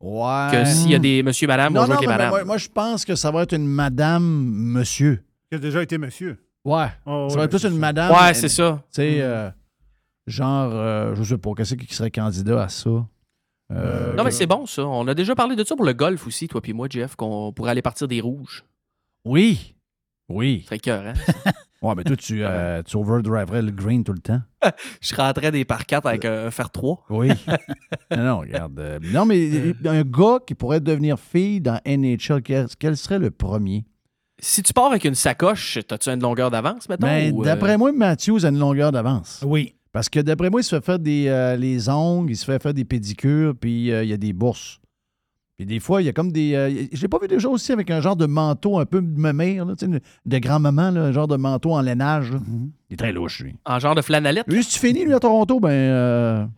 Ouais. 0.00 0.48
Que 0.52 0.64
s'il 0.64 0.90
y 0.90 0.94
a 0.94 0.98
des 0.98 1.22
monsieur, 1.22 1.46
madame, 1.46 1.72
non, 1.72 1.80
vont 1.80 1.86
jouer 1.86 1.94
non, 1.94 1.98
avec 1.98 2.08
les 2.08 2.14
madames. 2.14 2.30
moi, 2.30 2.44
moi, 2.44 2.58
je 2.58 2.68
pense 2.68 3.04
que 3.04 3.14
ça 3.14 3.30
va 3.30 3.42
être 3.42 3.54
une 3.54 3.66
madame, 3.66 4.22
monsieur. 4.24 5.22
Qui 5.50 5.56
a 5.56 5.58
déjà 5.58 5.82
été 5.82 5.96
monsieur. 5.98 6.38
Ouais. 6.64 6.86
Oh, 7.06 7.26
ça 7.28 7.34
ouais, 7.34 7.38
va 7.40 7.44
être 7.44 7.50
plus 7.50 7.64
une 7.64 7.74
ça. 7.74 7.78
madame. 7.78 8.12
Ouais, 8.12 8.34
c'est 8.34 8.48
ça. 8.48 8.82
Tu 8.92 8.96
sais, 9.02 9.20
euh, 9.22 9.50
genre, 10.26 10.70
euh, 10.74 11.14
je 11.14 11.22
sais 11.24 11.38
pas, 11.38 11.50
qu'est-ce 11.56 11.74
qui 11.74 11.94
serait 11.94 12.10
candidat 12.10 12.64
à 12.64 12.68
ça? 12.68 12.90
Euh, 13.72 14.14
non, 14.14 14.24
mais 14.24 14.30
c'est 14.30 14.46
bon, 14.46 14.66
ça. 14.66 14.86
On 14.86 15.06
a 15.08 15.14
déjà 15.14 15.34
parlé 15.34 15.56
de 15.56 15.64
ça 15.64 15.76
pour 15.76 15.84
le 15.84 15.92
golf 15.92 16.26
aussi, 16.26 16.48
toi 16.48 16.60
puis 16.60 16.72
moi, 16.72 16.86
Jeff, 16.90 17.16
qu'on 17.16 17.52
pourrait 17.52 17.72
aller 17.72 17.82
partir 17.82 18.08
des 18.08 18.20
rouges. 18.20 18.64
Oui. 19.24 19.74
Oui. 20.28 20.66
C'est 20.68 20.78
cœur, 20.78 21.04
hein? 21.06 21.52
Ouais, 21.80 21.94
mais 21.96 22.02
toi, 22.02 22.16
tu, 22.16 22.42
euh, 22.42 22.82
tu 22.82 22.96
overdriverais 22.96 23.62
le 23.62 23.70
green 23.70 24.02
tout 24.02 24.12
le 24.12 24.18
temps. 24.18 24.40
Je 25.00 25.14
rentrais 25.14 25.52
des 25.52 25.64
par 25.64 25.86
4 25.86 26.06
avec 26.06 26.24
un 26.24 26.50
fer 26.50 26.70
3. 26.70 27.04
Oui. 27.10 27.28
non, 28.10 28.24
non, 28.24 28.38
regarde. 28.40 28.78
euh, 28.80 28.98
non, 29.00 29.24
mais 29.24 29.48
euh, 29.52 29.74
un 29.84 30.02
gars 30.02 30.38
qui 30.44 30.54
pourrait 30.54 30.80
devenir 30.80 31.18
fille 31.20 31.60
dans 31.60 31.80
NHL, 31.86 32.42
quel, 32.42 32.66
quel 32.78 32.96
serait 32.96 33.20
le 33.20 33.30
premier? 33.30 33.84
Si 34.40 34.62
tu 34.62 34.72
pars 34.72 34.86
avec 34.86 35.04
une 35.04 35.14
sacoche, 35.14 35.78
as-tu 35.90 36.10
une 36.10 36.20
longueur 36.20 36.50
d'avance? 36.50 36.86
Ben, 36.88 37.32
euh, 37.32 37.44
d'après 37.44 37.78
moi, 37.78 37.92
Matthews 37.92 38.44
a 38.44 38.48
une 38.48 38.58
longueur 38.58 38.90
d'avance. 38.92 39.42
Oui. 39.46 39.74
Parce 39.98 40.08
que 40.08 40.20
d'après 40.20 40.48
moi, 40.48 40.60
il 40.60 40.62
se 40.62 40.76
fait 40.76 40.84
faire 40.84 41.00
des, 41.00 41.26
euh, 41.26 41.56
les 41.56 41.88
ongles, 41.88 42.30
il 42.30 42.36
se 42.36 42.44
fait 42.44 42.62
faire 42.62 42.72
des 42.72 42.84
pédicures, 42.84 43.52
puis 43.60 43.90
euh, 43.90 44.04
il 44.04 44.08
y 44.08 44.12
a 44.12 44.16
des 44.16 44.32
bourses. 44.32 44.78
Puis 45.56 45.66
des 45.66 45.80
fois, 45.80 46.00
il 46.00 46.04
y 46.04 46.08
a 46.08 46.12
comme 46.12 46.30
des. 46.30 46.54
euh, 46.54 46.86
je 46.92 47.02
l'ai 47.02 47.08
pas 47.08 47.18
vu 47.18 47.26
déjà 47.26 47.48
aussi 47.48 47.72
avec 47.72 47.90
un 47.90 48.00
genre 48.00 48.14
de 48.14 48.26
manteau 48.26 48.78
un 48.78 48.86
peu 48.86 49.02
de 49.02 49.32
mère, 49.32 49.64
là, 49.64 49.74
de 49.74 50.38
grand-maman, 50.38 50.94
un 50.94 51.10
genre 51.10 51.26
de 51.26 51.34
manteau 51.34 51.72
en 51.72 51.80
lainage. 51.80 52.30
là. 52.30 52.38
Il 52.90 52.94
est 52.94 52.96
très 52.96 53.10
louche, 53.10 53.40
lui. 53.40 53.56
En 53.64 53.80
genre 53.80 53.96
de 53.96 54.00
flanellette? 54.00 54.46
Lui, 54.46 54.62
si 54.62 54.74
tu 54.74 54.86
finis, 54.86 55.04
lui, 55.04 55.14
à 55.14 55.18
Toronto, 55.18 55.58
ben. 55.58 56.48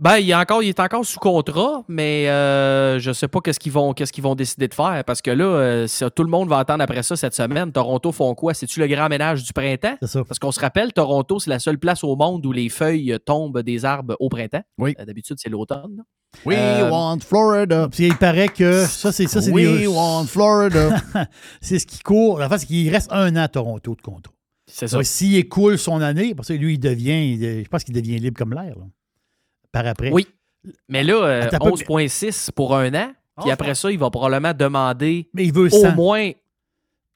Ben, 0.00 0.18
il, 0.18 0.28
est 0.28 0.34
encore, 0.34 0.60
il 0.62 0.70
est 0.70 0.80
encore 0.80 1.04
sous 1.06 1.20
contrat, 1.20 1.84
mais 1.86 2.28
euh, 2.28 2.98
je 2.98 3.12
sais 3.12 3.28
pas 3.28 3.40
qu'est-ce 3.40 3.60
qu'ils 3.60 3.70
vont, 3.70 3.92
qu'est-ce 3.92 4.12
qu'ils 4.12 4.24
vont 4.24 4.34
décider 4.34 4.66
de 4.66 4.74
faire 4.74 5.04
parce 5.06 5.22
que 5.22 5.30
là, 5.30 5.44
euh, 5.44 5.86
ça- 5.86 6.10
tout 6.10 6.24
le 6.24 6.30
monde 6.30 6.48
va 6.48 6.58
attendre 6.58 6.82
après 6.82 7.04
ça 7.04 7.14
cette 7.14 7.34
semaine. 7.34 7.70
Toronto 7.70 8.10
font 8.10 8.34
quoi? 8.34 8.54
C'est-tu 8.54 8.80
le 8.80 8.88
grand 8.88 9.08
ménage 9.08 9.44
du 9.44 9.52
printemps? 9.52 9.96
C'est 10.02 10.08
ça. 10.08 10.24
Parce 10.24 10.40
qu'on 10.40 10.50
se 10.50 10.58
rappelle, 10.58 10.92
Toronto, 10.92 11.38
c'est 11.38 11.50
la 11.50 11.60
seule 11.60 11.78
place 11.78 12.02
au 12.02 12.16
monde 12.16 12.44
où 12.44 12.50
les 12.50 12.68
feuilles 12.70 13.16
tombent 13.24 13.60
des 13.62 13.84
arbres 13.84 14.16
au 14.18 14.28
printemps. 14.28 14.64
Oui. 14.78 14.96
Euh, 14.98 15.04
D'habitude, 15.04 15.36
c'est 15.38 15.48
l'automne. 15.48 16.02
We 16.44 16.58
Euh, 16.58 16.90
want 16.90 17.20
Florida. 17.20 17.88
Puis 17.88 18.08
il 18.08 18.16
paraît 18.16 18.48
que 18.48 18.86
ça, 18.86 19.12
c'est 19.12 19.28
ça, 19.28 19.40
c'est 19.40 19.52
We 19.52 19.78
des- 19.78 19.86
want 19.86 20.24
Florida. 20.26 20.96
c'est 21.60 21.78
ce 21.78 21.86
qui 21.86 22.00
court. 22.00 22.40
La 22.40 22.48
face, 22.48 22.62
c'est 22.62 22.66
qu'il 22.66 22.90
reste 22.90 23.12
un 23.12 23.36
an 23.36 23.42
à 23.44 23.48
Toronto 23.48 23.94
de 23.94 24.02
contrat. 24.02 24.32
C'est 24.66 24.88
ça. 24.88 25.00
S'il 25.04 25.36
écoule 25.36 25.78
son 25.78 26.00
année, 26.00 26.34
parce 26.34 26.48
que 26.48 26.54
lui, 26.54 26.74
il 26.74 26.78
devient, 26.80 27.34
il- 27.34 27.62
je 27.64 27.68
pense 27.68 27.84
qu'il 27.84 27.94
devient 27.94 28.18
libre 28.18 28.36
comme 28.36 28.54
l'air. 28.54 28.74
Par 29.74 29.86
après. 29.86 30.10
Oui. 30.10 30.26
Mais 30.88 31.04
là, 31.04 31.14
euh, 31.14 31.42
Attends 31.42 31.56
un 31.66 31.70
peu, 31.70 31.76
11,6 31.76 32.50
pour 32.52 32.74
un 32.74 32.94
an. 32.94 33.12
Puis 33.42 33.50
Ah, 33.50 33.54
après 33.54 33.74
ça, 33.74 33.90
il 33.90 33.98
va 33.98 34.08
probablement 34.08 34.54
demander 34.54 35.28
Mais 35.34 35.44
il 35.44 35.52
veut 35.52 35.66
au 35.66 35.68
100. 35.68 35.94
moins. 35.94 36.30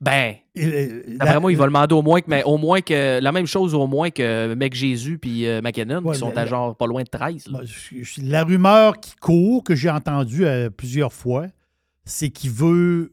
Ben, 0.01 0.35
Euh, 0.56 1.02
d'après 1.16 1.35
la- 1.35 1.40
moi, 1.40 1.51
il 1.52 1.56
va 1.59 1.64
demander 1.66 1.94
au 1.94 2.02
moins 2.02 2.20
que, 2.20 2.26
mais 2.28 2.43
au 2.44 2.56
moins 2.59 2.80
que 2.80 3.20
la 3.20 3.32
même 3.32 3.47
chose 3.47 3.74
au 3.74 3.86
moins 3.86 4.10
que 4.10 4.55
Mec 4.55 4.74
Jésus 4.74 5.18
puis 5.18 5.47
euh, 5.47 5.60
McKinnon, 5.62 6.02
Ouais, 6.05 6.12
qui 6.14 6.18
sont 6.20 6.26
mais 6.28 6.32
à 6.39 6.44
la- 6.44 6.47
genre 6.47 6.76
pas 6.76 6.86
loin 6.86 7.02
de 7.02 7.09
13. 7.09 7.47
là. 7.47 7.52
Moi, 7.52 7.62
je- 7.64 8.02
je- 8.02 8.20
La 8.22 8.44
rumeur 8.44 8.98
qui 9.01 9.16
court, 9.16 9.64
que 9.64 9.74
j'ai 9.74 9.90
entendue 9.90 10.44
euh, 10.47 10.68
plusieurs 10.70 11.12
fois, 11.12 11.47
c'est 12.05 12.30
qu'il 12.30 12.51
veut, 12.51 13.12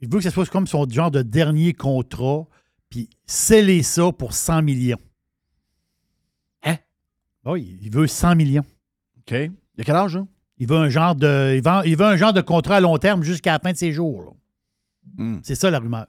il 0.00 0.08
veut 0.08 0.18
que 0.18 0.24
ce 0.24 0.30
soit 0.30 0.48
comme 0.48 0.66
son 0.68 0.88
genre 0.88 1.10
de 1.10 1.22
dernier 1.22 1.72
contrat, 1.72 2.46
puis 2.90 3.08
sceller 3.26 3.82
ça 3.82 4.12
pour 4.12 4.32
100 4.32 4.62
millions. 4.62 4.98
Hein? 6.64 6.76
Oui, 7.44 7.76
il 7.82 7.90
veut 7.90 8.06
100 8.06 8.36
millions. 8.36 8.64
OK. 9.30 9.50
Il 9.76 9.80
a 9.80 9.84
quel 9.84 9.96
âge, 9.96 10.16
hein? 10.16 10.26
Il 10.58 10.66
veut 10.68 10.76
un 10.76 10.88
genre 10.90 11.14
de, 11.14 11.54
il 11.56 11.62
veut, 11.62 11.70
il 11.86 11.96
veut 11.96 12.04
un 12.06 12.16
genre 12.16 12.32
de 12.32 12.40
contrat 12.42 12.76
à 12.76 12.80
long 12.80 12.98
terme 12.98 13.22
jusqu'à 13.22 13.52
la 13.52 13.58
fin 13.58 13.72
de 13.72 13.76
ses 13.76 13.92
jours. 13.92 14.22
là. 14.22 14.30
Hmm. 15.24 15.40
C'est 15.42 15.54
ça 15.54 15.70
la 15.70 15.78
rumeur. 15.78 16.06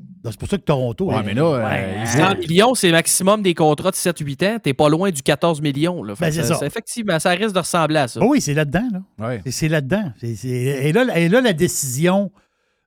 Donc, 0.00 0.32
C'est 0.32 0.40
pour 0.40 0.48
ça 0.48 0.56
que 0.58 0.62
Toronto. 0.62 1.06
Ouais, 1.10 1.16
euh, 1.18 1.22
mais 1.24 1.34
là, 1.34 1.42
euh, 1.44 1.64
Ouais, 1.64 2.00
il 2.00 2.06
100 2.08 2.30
faut- 2.30 2.36
millions, 2.40 2.74
c'est 2.74 2.88
le 2.88 2.94
maximum 2.94 3.42
des 3.42 3.54
contrats 3.54 3.90
de 3.90 3.96
7-8 3.96 4.42
ans. 4.42 4.58
T'es 4.60 4.74
pas 4.74 4.88
loin 4.88 5.10
du 5.10 5.22
14 5.22 5.60
millions. 5.60 6.02
Là. 6.02 6.16
Fait 6.16 6.26
Ben, 6.26 6.32
c'est 6.32 6.42
ça, 6.42 6.48
ça. 6.48 6.54
ça- 6.60 6.66
effectivement, 6.66 7.18
ça 7.20 7.30
risque 7.30 7.52
de 7.54 7.58
ressembler 7.60 7.98
à 7.98 8.08
ça. 8.08 8.20
Ah 8.22 8.26
oui, 8.26 8.40
c'est 8.40 8.54
là-dedans. 8.54 8.88
Là. 8.92 9.26
Ouais. 9.28 9.42
C'est- 9.50 9.68
là-dedans. 9.68 10.12
Et, 10.22 10.92
là, 10.92 11.18
et 11.18 11.28
là, 11.28 11.40
la 11.40 11.52
décision 11.52 12.32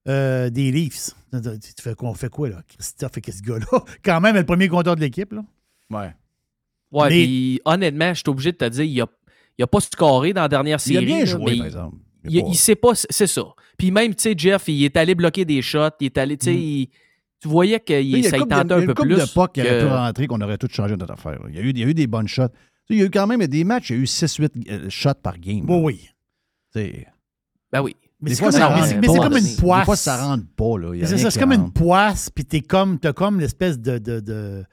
euh, 0.10 0.50
des 0.50 0.72
Leafs. 0.72 1.12
Tu 1.32 1.82
fais 1.82 1.94
quoi, 1.94 2.10
on 2.10 2.14
fait 2.14 2.30
quoi, 2.30 2.50
là? 2.50 2.62
Christophe 2.68 3.12
et 3.18 3.32
ce 3.32 3.42
gars-là? 3.42 3.84
Quand 4.04 4.22
même, 4.22 4.36
le 4.36 4.46
premier 4.46 4.68
compteur 4.70 4.96
de 4.96 5.02
l'équipe, 5.02 5.32
là. 5.34 5.44
Ouais. 5.90 6.14
Ouais, 6.92 7.10
Mais- 7.10 7.16
puis 7.16 7.62
honnêtement, 7.66 8.10
je 8.14 8.20
suis 8.20 8.30
obligé 8.30 8.52
de 8.54 8.58
te 8.58 8.66
dire, 8.70 8.84
il 8.86 9.02
a, 9.02 9.08
il 9.58 9.64
a 9.64 9.68
pas 9.68 9.80
scoré 9.80 10.34
dans 10.34 10.42
la 10.42 10.48
dernière 10.48 10.78
Il 10.86 10.98
a 10.98 11.00
série. 11.00 11.06
bien 11.06 11.26
joué, 11.26 11.58
par 11.58 11.66
exemple. 11.68 11.98
Il, 12.30 12.42
pas- 12.42 12.48
il 12.50 12.56
sait 12.56 12.76
pas, 12.76 12.92
c'est 12.94 13.28
ça. 13.28 13.44
Puis 13.78 13.92
même, 13.92 14.14
tu 14.14 14.24
sais, 14.24 14.34
Jeff, 14.38 14.64
il 14.68 14.84
est 14.84 14.98
allé 14.98 15.16
bloquer 15.16 15.46
des 15.46 15.62
shots, 15.62 15.90
il 16.02 16.06
est 16.08 16.18
allé, 16.18 16.36
tu 16.38 16.46
sais, 16.46 16.56
il- 16.56 16.90
tu 17.40 17.48
voyais 17.48 17.80
qu'il 17.80 18.18
Mm. 18.18 18.22
Couple 18.24 18.32
de- 18.32 18.38
tentait 18.40 18.66
il 18.66 18.70
y 18.70 18.72
a 18.74 18.76
un 18.76 18.80
une 18.82 18.88
peu 18.88 18.94
couple 18.96 19.08
plus. 19.16 19.18
de 19.28 19.34
pas 19.34 19.48
qui 19.48 19.62
aurait 19.62 19.80
pu 19.80 19.86
rentrer, 19.86 20.28
qu'on 20.28 20.42
aurait 20.42 20.58
tout 20.58 20.68
changé 20.72 20.96
notre 20.98 21.14
affaire. 21.14 21.40
Il 21.50 21.56
y, 21.56 21.60
a 21.60 21.62
eu, 21.62 21.70
il 21.70 21.78
y 21.80 21.84
a 21.84 21.88
eu 21.88 21.94
des 21.94 22.08
bonnes 22.08 22.28
shots. 22.28 22.48
Tu 22.50 22.56
sais, 22.56 22.94
Il 22.96 23.00
y 23.00 23.02
a 23.04 23.06
eu 23.06 23.10
quand 23.12 23.28
même 23.28 23.46
des 23.46 23.64
matchs, 23.64 23.92
il 23.92 23.96
y 23.96 24.00
a 24.00 24.02
eu 24.02 24.06
6-8 24.08 24.52
euh, 24.70 24.90
shots 24.90 25.14
par 25.22 25.38
game. 25.40 25.66
Oui, 25.70 26.10
Ben 27.72 27.82
oui. 27.82 27.96
Mais 28.20 28.30
des 28.32 28.36
c'est 28.36 28.44
comme, 28.44 28.52
ça 28.52 28.60
mais 28.60 28.66
rentre 28.76 28.86
c'est- 28.88 28.96
mais 28.96 29.08
pas. 29.08 29.14
c'est 29.14 29.20
comme 29.20 29.34
Des 29.34 29.52
une 29.52 29.58
poisse. 29.58 29.86
fois, 29.86 29.96
ça 29.96 30.18
rentre 30.26 30.44
pas. 30.56 30.78
Là. 30.80 31.06
C'est 31.06 31.40
comme 31.40 31.54
une 31.54 31.72
poisse, 31.72 32.30
puis 32.32 32.46
t'es 32.46 32.62
comme, 32.62 32.98
t'as 33.00 33.14
comme 33.14 33.40
l'espèce 33.40 33.78
de, 33.80 34.00
de, 34.00 34.20
de- 34.20 34.64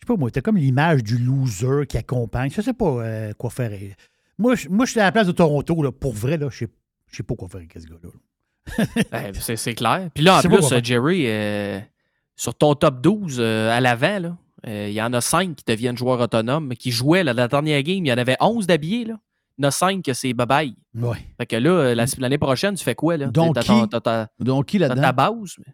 Je 0.00 0.04
sais 0.04 0.06
pas 0.06 0.16
moi, 0.16 0.30
t'as 0.32 0.40
comme 0.40 0.56
l'image 0.56 1.04
du 1.04 1.16
loser 1.18 1.86
qui 1.88 1.96
accompagne. 1.96 2.50
Je 2.50 2.60
sais 2.60 2.72
pas 2.72 2.86
euh, 2.86 3.32
quoi 3.34 3.50
faire. 3.50 3.70
Moi, 4.38 4.54
je, 4.54 4.68
moi, 4.68 4.86
je 4.86 4.92
suis 4.92 5.00
à 5.00 5.04
la 5.04 5.12
place 5.12 5.26
de 5.26 5.32
Toronto, 5.32 5.82
là, 5.82 5.90
pour 5.92 6.12
vrai, 6.12 6.36
là, 6.36 6.48
je 6.50 6.58
sais, 6.58 6.68
je 7.10 7.16
sais 7.16 7.22
pas 7.22 7.34
quoi 7.34 7.48
faire 7.48 7.58
avec 7.60 7.72
ce 7.72 7.86
gars-là. 7.86 8.08
là. 8.12 8.84
Ben, 9.10 9.32
c'est 9.34 9.56
c'est 9.56 9.74
clair. 9.74 10.08
Puis 10.14 10.22
là, 10.24 10.38
en 10.38 10.40
plus, 10.42 10.72
euh, 10.72 10.80
Jerry, 10.82 11.24
euh, 11.26 11.80
sur 12.36 12.54
ton 12.54 12.74
top 12.74 13.00
12 13.00 13.38
euh, 13.40 13.70
à 13.70 13.80
l'avant, 13.80 14.36
euh, 14.66 14.86
il 14.88 14.94
y 14.94 15.00
en 15.02 15.12
a 15.12 15.20
5 15.20 15.54
qui 15.56 15.64
deviennent 15.66 15.96
joueurs 15.96 16.20
autonomes, 16.20 16.74
qui 16.74 16.90
jouaient 16.90 17.24
là, 17.24 17.32
la 17.32 17.48
dernière 17.48 17.82
game. 17.82 18.04
Il 18.04 18.08
y 18.08 18.12
en 18.12 18.18
avait 18.18 18.36
11 18.40 18.66
d'habillés. 18.66 19.04
là. 19.06 19.14
Il 19.56 19.62
y 19.62 19.66
en 19.66 19.68
a 19.68 19.70
5 19.72 20.04
que 20.04 20.12
c'est 20.12 20.32
bye-bye. 20.34 20.74
Ouais. 20.94 21.16
Fait 21.38 21.46
que 21.46 21.56
là, 21.56 21.94
la- 21.94 22.04
l'année 22.18 22.38
prochaine, 22.38 22.74
tu 22.74 22.84
fais 22.84 22.94
quoi? 22.94 23.16
Là? 23.16 23.26
Donc, 23.26 23.58
qui? 23.58 23.88
ta- 23.88 24.28
Donc, 24.38 24.66
qui 24.66 24.78
là-dedans? 24.78 25.02
ta 25.02 25.12
base. 25.12 25.54
mais- 25.58 25.72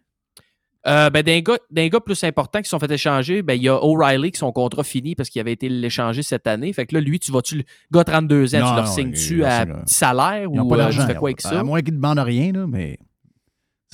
Euh, 0.87 1.09
ben, 1.09 1.23
d'un 1.23 1.39
gars, 1.39 1.57
d'un 1.71 1.87
gars 1.87 1.99
plus 1.99 2.23
important 2.23 2.59
qui 2.59 2.65
se 2.65 2.69
sont 2.69 2.79
fait 2.79 2.91
échanger, 2.91 3.41
ben, 3.41 3.55
il 3.55 3.63
y 3.63 3.69
a 3.69 3.83
O'Reilly 3.83 4.31
qui 4.31 4.37
son 4.37 4.51
contrat 4.51 4.83
fini 4.83 5.15
parce 5.15 5.29
qu'il 5.29 5.41
avait 5.41 5.53
été 5.53 5.67
l'échangé 5.67 6.21
cette 6.21 6.45
année. 6.45 6.71
Fait 6.73 6.85
que 6.85 6.93
là, 6.93 7.01
lui, 7.01 7.19
tu 7.19 7.31
vas-tu, 7.31 7.57
le 7.57 7.63
gars 7.91 8.03
32 8.03 8.53
ans, 8.55 8.59
Non, 8.59 8.69
tu 8.69 8.75
leur 8.75 8.87
signes-tu 8.87 9.43
à 9.43 9.65
petit 9.65 9.93
salaire 9.93 10.51
ou 10.51 10.67
pas 10.67 10.77
euh, 10.77 10.89
tu 10.91 11.01
fais 11.01 11.15
quoi 11.15 11.29
avec 11.29 11.41
ça? 11.41 11.59
À 11.59 11.63
moins 11.63 11.81
qu'ils 11.81 11.93
ne 11.93 11.97
demandent 11.99 12.19
rien, 12.19 12.51
là, 12.51 12.67
mais. 12.67 12.99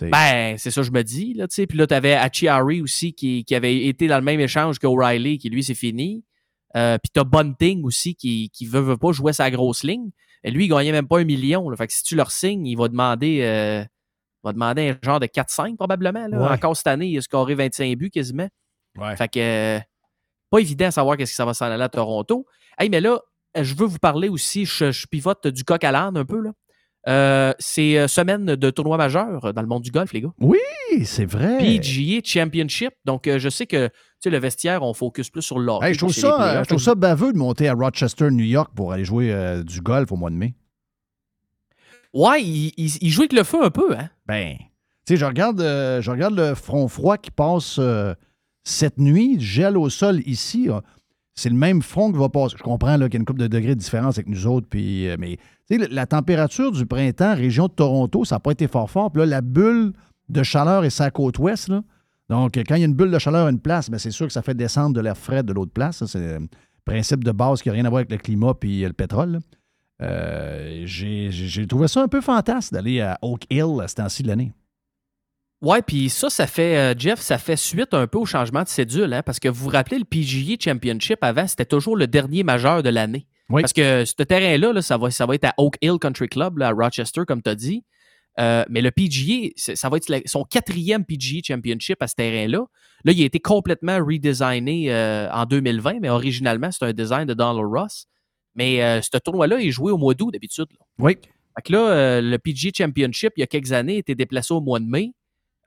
Ben, 0.02 0.58
c'est 0.58 0.72
ça, 0.72 0.82
je 0.82 0.92
me 0.92 1.04
dis. 1.04 1.34
Là, 1.36 1.48
tu 1.48 1.56
sais. 1.56 1.68
Puis 1.68 1.78
là, 1.78 1.86
tu 1.86 1.94
avais 1.94 2.14
Achiari 2.14 2.82
aussi 2.82 3.14
qui, 3.14 3.46
qui 3.46 3.54
avait 3.54 3.86
été 3.86 4.08
dans 4.08 4.18
le 4.18 4.24
même 4.24 4.40
échange 4.40 4.80
qu'O'Reilly, 4.80 5.38
qui 5.38 5.50
lui, 5.50 5.64
c'est 5.64 5.76
fini. 5.76 6.26
Euh, 6.76 6.98
puis 6.98 7.12
t'as 7.14 7.24
Bunting 7.24 7.84
aussi 7.84 8.16
qui, 8.16 8.50
qui 8.50 8.66
veut, 8.66 8.80
veut 8.80 8.98
pas 8.98 9.12
jouer 9.12 9.32
sa 9.32 9.52
grosse 9.52 9.84
ligne. 9.84 10.10
Et 10.44 10.50
lui, 10.50 10.66
il 10.66 10.70
gagnait 10.70 10.92
même 10.92 11.08
pas 11.08 11.20
un 11.20 11.24
million. 11.24 11.70
là. 11.70 11.78
Fait 11.78 11.86
que 11.86 11.94
si 11.94 12.04
tu 12.04 12.16
leur 12.16 12.32
signes, 12.32 12.66
il 12.66 12.76
va 12.76 12.88
demander, 12.88 13.86
il 14.44 14.48
va 14.48 14.54
demander 14.54 14.90
un 14.90 14.98
genre 15.04 15.20
de 15.20 15.28
4-5 15.28 15.76
probablement. 15.76 16.28
Là. 16.28 16.40
Ouais. 16.40 16.50
Encore 16.50 16.76
cette 16.76 16.88
année, 16.88 17.08
il 17.08 17.18
a 17.18 17.22
scoré 17.22 17.56
25 17.56 17.98
buts 17.98 18.10
quasiment. 18.10 18.48
Ouais. 18.98 19.16
Fait 19.16 19.28
que 19.28 19.80
pas 20.50 20.60
évident 20.60 20.88
à 20.88 20.92
savoir 20.92 21.18
qu'est-ce 21.18 21.32
que 21.32 21.36
ça 21.36 21.46
va 21.46 21.54
s'en 21.54 21.66
aller 21.66 21.84
à 21.84 21.90
Toronto. 21.90 22.46
Hey, 22.78 22.90
mais 22.90 23.02
là, 23.02 23.20
je 23.60 23.74
veux 23.76 23.86
vous 23.86 24.00
parler 24.00 24.30
aussi, 24.30 24.66
je, 24.66 24.92
je 24.92 25.08
pivote 25.08 25.48
du 25.48 25.64
coq 25.64 25.84
à 25.84 25.92
l'âne 25.92 26.18
un 26.18 26.26
peu. 26.26 26.42
là. 26.42 26.52
Euh, 27.08 27.54
c'est 27.58 27.98
euh, 27.98 28.08
semaine 28.08 28.46
de 28.46 28.70
tournoi 28.70 28.96
majeur 28.96 29.54
dans 29.54 29.62
le 29.62 29.68
monde 29.68 29.82
du 29.82 29.90
golf, 29.90 30.14
les 30.14 30.22
gars. 30.22 30.34
Oui, 30.40 30.60
c'est 31.04 31.26
vrai. 31.26 31.58
PGA 31.58 32.22
Championship. 32.24 32.94
Donc, 33.06 33.28
euh, 33.28 33.40
je 33.40 33.50
sais 33.50 33.66
que 33.66 33.88
tu 33.88 33.94
sais, 34.20 34.30
le 34.30 34.38
vestiaire, 34.38 34.84
on 34.84 34.94
focus 34.94 35.32
plus 35.32 35.42
sur 35.42 35.58
l'or. 35.58 35.84
Hey, 35.84 35.94
je, 35.96 36.00
trouve 36.00 36.14
ça, 36.14 36.62
je 36.62 36.68
trouve 36.68 36.82
ça 36.82 36.94
baveux 36.94 37.34
de 37.34 37.38
monter 37.40 37.68
à 37.68 37.74
Rochester, 37.74 38.30
New 38.30 38.46
York 38.46 38.72
pour 38.76 38.94
aller 38.94 39.04
jouer 39.06 39.32
euh, 39.32 39.64
du 39.64 39.82
golf 39.82 40.12
au 40.12 40.16
mois 40.16 40.30
de 40.30 40.36
mai. 40.36 40.54
Ouais, 42.14 42.44
il, 42.44 42.74
il- 42.78 43.10
joue 43.10 43.22
avec 43.22 43.34
le 43.34 43.44
feu 43.44 43.64
un 43.64 43.70
peu, 43.70 43.96
hein? 43.96 44.10
Ben, 44.28 44.56
tu 44.58 44.66
sais, 45.06 45.18
je 45.18 45.26
regarde, 45.26 45.62
euh, 45.62 46.02
je 46.02 46.12
regarde 46.12 46.36
le 46.36 46.56
front 46.56 46.88
froid 46.88 47.18
qui 47.18 47.32
passe 47.32 47.78
euh, 47.80 48.14
cette 48.64 48.98
nuit, 48.98 49.40
gel 49.40 49.78
au 49.78 49.90
sol 49.90 50.22
ici. 50.26 50.70
euh, 50.70 50.80
c'est 51.34 51.50
le 51.50 51.56
même 51.56 51.82
front 51.82 52.12
qui 52.12 52.18
va 52.20 52.28
passer. 52.28 52.56
Je 52.58 52.64
comprends 52.64 52.94
qu'il 52.96 53.14
y 53.14 53.16
a 53.16 53.20
une 53.20 53.26
couple 53.26 53.40
de 53.42 53.48
degrés 53.48 53.74
de 53.76 53.80
différence 53.80 54.18
avec 54.18 54.28
nous 54.28 54.46
autres, 54.48 54.68
mais 54.74 55.38
la- 55.70 56.06
température 56.06 56.72
du 56.74 56.86
printemps, 56.86 57.34
région 57.36 57.68
de 57.68 57.72
Toronto, 57.72 58.26
ça 58.26 58.36
n'a 58.36 58.40
pas 58.42 58.52
été 58.52 58.68
fort 58.68 58.90
fort. 58.90 59.10
Puis 59.12 59.22
là, 59.22 59.26
la 59.26 59.42
bulle 59.42 59.94
de 60.28 60.44
chaleur 60.44 60.84
est 60.84 60.90
sa 60.90 61.10
côte 61.10 61.40
ouest. 61.40 61.72
Donc, 62.30 62.56
quand 62.56 62.76
il 62.76 62.80
y 62.80 62.84
a 62.84 62.86
une 62.86 62.94
bulle 62.94 63.12
de 63.12 63.20
chaleur 63.20 63.48
à 63.48 63.50
une 63.50 63.60
place, 63.60 63.90
ben, 63.90 63.98
c'est 63.98 64.12
sûr 64.12 64.28
que 64.28 64.34
ça 64.34 64.42
fait 64.42 64.54
descendre 64.54 64.94
de 64.96 65.02
l'air 65.02 65.18
frais 65.18 65.44
de 65.44 65.54
l'autre 65.54 65.72
place. 65.72 66.06
C'est 66.06 66.36
un 66.36 66.46
principe 66.86 67.24
de 67.24 67.32
base 67.32 67.62
qui 67.62 67.70
n'a 67.70 67.74
rien 67.76 67.86
à 67.86 67.90
voir 67.90 68.00
avec 68.00 68.12
le 68.12 68.18
climat 68.18 68.54
puis 68.54 68.82
le 68.82 68.94
pétrole. 68.94 69.40
Euh, 70.02 70.82
j'ai, 70.86 71.68
trouvé 71.68 71.88
ça 71.88 72.02
un 72.02 72.08
peu 72.08 72.22
fantastique 72.22 72.74
d'aller 72.74 73.02
à 73.02 73.18
Oak 73.22 73.44
Hill 73.50 73.80
à 73.82 73.88
ce 73.88 73.96
temps-ci 73.96 74.24
de 74.24 74.28
l'année. 74.28 74.52
Ouais, 75.62 75.84
puis 75.84 76.10
ça, 76.10 76.30
ça 76.32 76.48
fait, 76.48 76.76
euh, 76.76 76.96
Jeff, 76.98 77.20
ça 77.20 77.38
fait 77.38 77.56
suite 77.56 77.94
un 77.94 78.08
peu 78.08 78.18
au 78.18 78.26
changement 78.26 78.64
de 78.64 78.68
cédule, 78.68 79.14
hein, 79.14 79.22
parce 79.24 79.40
que 79.40 79.48
vous 79.48 79.66
vous 79.66 79.70
rappelez, 79.70 80.00
le 80.00 80.06
PGA 80.06 80.56
Championship 80.60 81.20
avant, 81.22 81.46
c'était 81.46 81.66
toujours 81.66 81.96
le 81.96 82.08
dernier 82.08 82.42
majeur 82.44 82.82
de 82.82 82.90
l'année. 82.90 83.28
Oui. 83.50 83.62
Parce 83.62 83.74
que 83.74 84.04
ce 84.06 84.24
terrain-là, 84.24 84.74
là, 84.74 84.82
ça, 84.82 84.98
va, 84.98 85.12
ça 85.12 85.28
va 85.28 85.36
être 85.36 85.46
à 85.46 85.54
Oak 85.58 85.76
Hill 85.82 86.00
Country 86.02 86.30
Club, 86.30 86.58
là, 86.58 86.70
à 86.70 86.72
Rochester, 86.72 87.22
comme 87.28 87.44
tu 87.44 87.50
as 87.52 87.56
dit. 87.56 87.84
Euh, 88.40 88.64
mais 88.70 88.82
le 88.82 88.90
PGA, 88.92 89.50
c'est- 89.56 89.76
ça 89.76 89.90
va 89.90 89.98
être 89.98 90.10
la- 90.10 90.22
son 90.26 90.46
quatrième 90.46 91.06
PGA 91.06 91.42
Championship 91.46 92.02
à 92.02 92.08
ce 92.08 92.16
terrain-là. 92.16 92.66
Là, 93.04 93.12
il 93.12 93.22
a 93.22 93.26
été 93.26 93.40
complètement 93.40 93.98
redesigné 94.00 94.92
euh, 94.92 95.30
en 95.32 95.46
2020, 95.46 96.00
mais 96.02 96.10
originalement, 96.10 96.72
c'est 96.72 96.86
un 96.86 96.94
design 96.94 97.26
de 97.26 97.34
Donald 97.34 97.68
Ross. 97.72 98.08
Mais 98.56 98.84
euh, 98.84 99.02
ce 99.02 99.18
tournoi-là 99.18 99.60
est 99.62 99.72
joué 99.72 99.92
au 99.92 99.98
mois 99.98 100.14
d'août 100.14 100.32
d'habitude. 100.32 100.68
Oui. 101.00 101.18
Fait 101.56 101.62
que 101.64 101.72
là, 101.72 101.80
euh, 101.80 102.22
le 102.22 102.38
PGA 102.38 102.70
Championship, 102.76 103.34
il 103.38 103.42
y 103.42 103.44
a 103.44 103.48
quelques 103.48 103.72
années, 103.72 103.98
était 103.98 104.16
déplacé 104.16 104.54
au 104.54 104.62
mois 104.62 104.80
de 104.80 104.86
mai. 104.86 105.14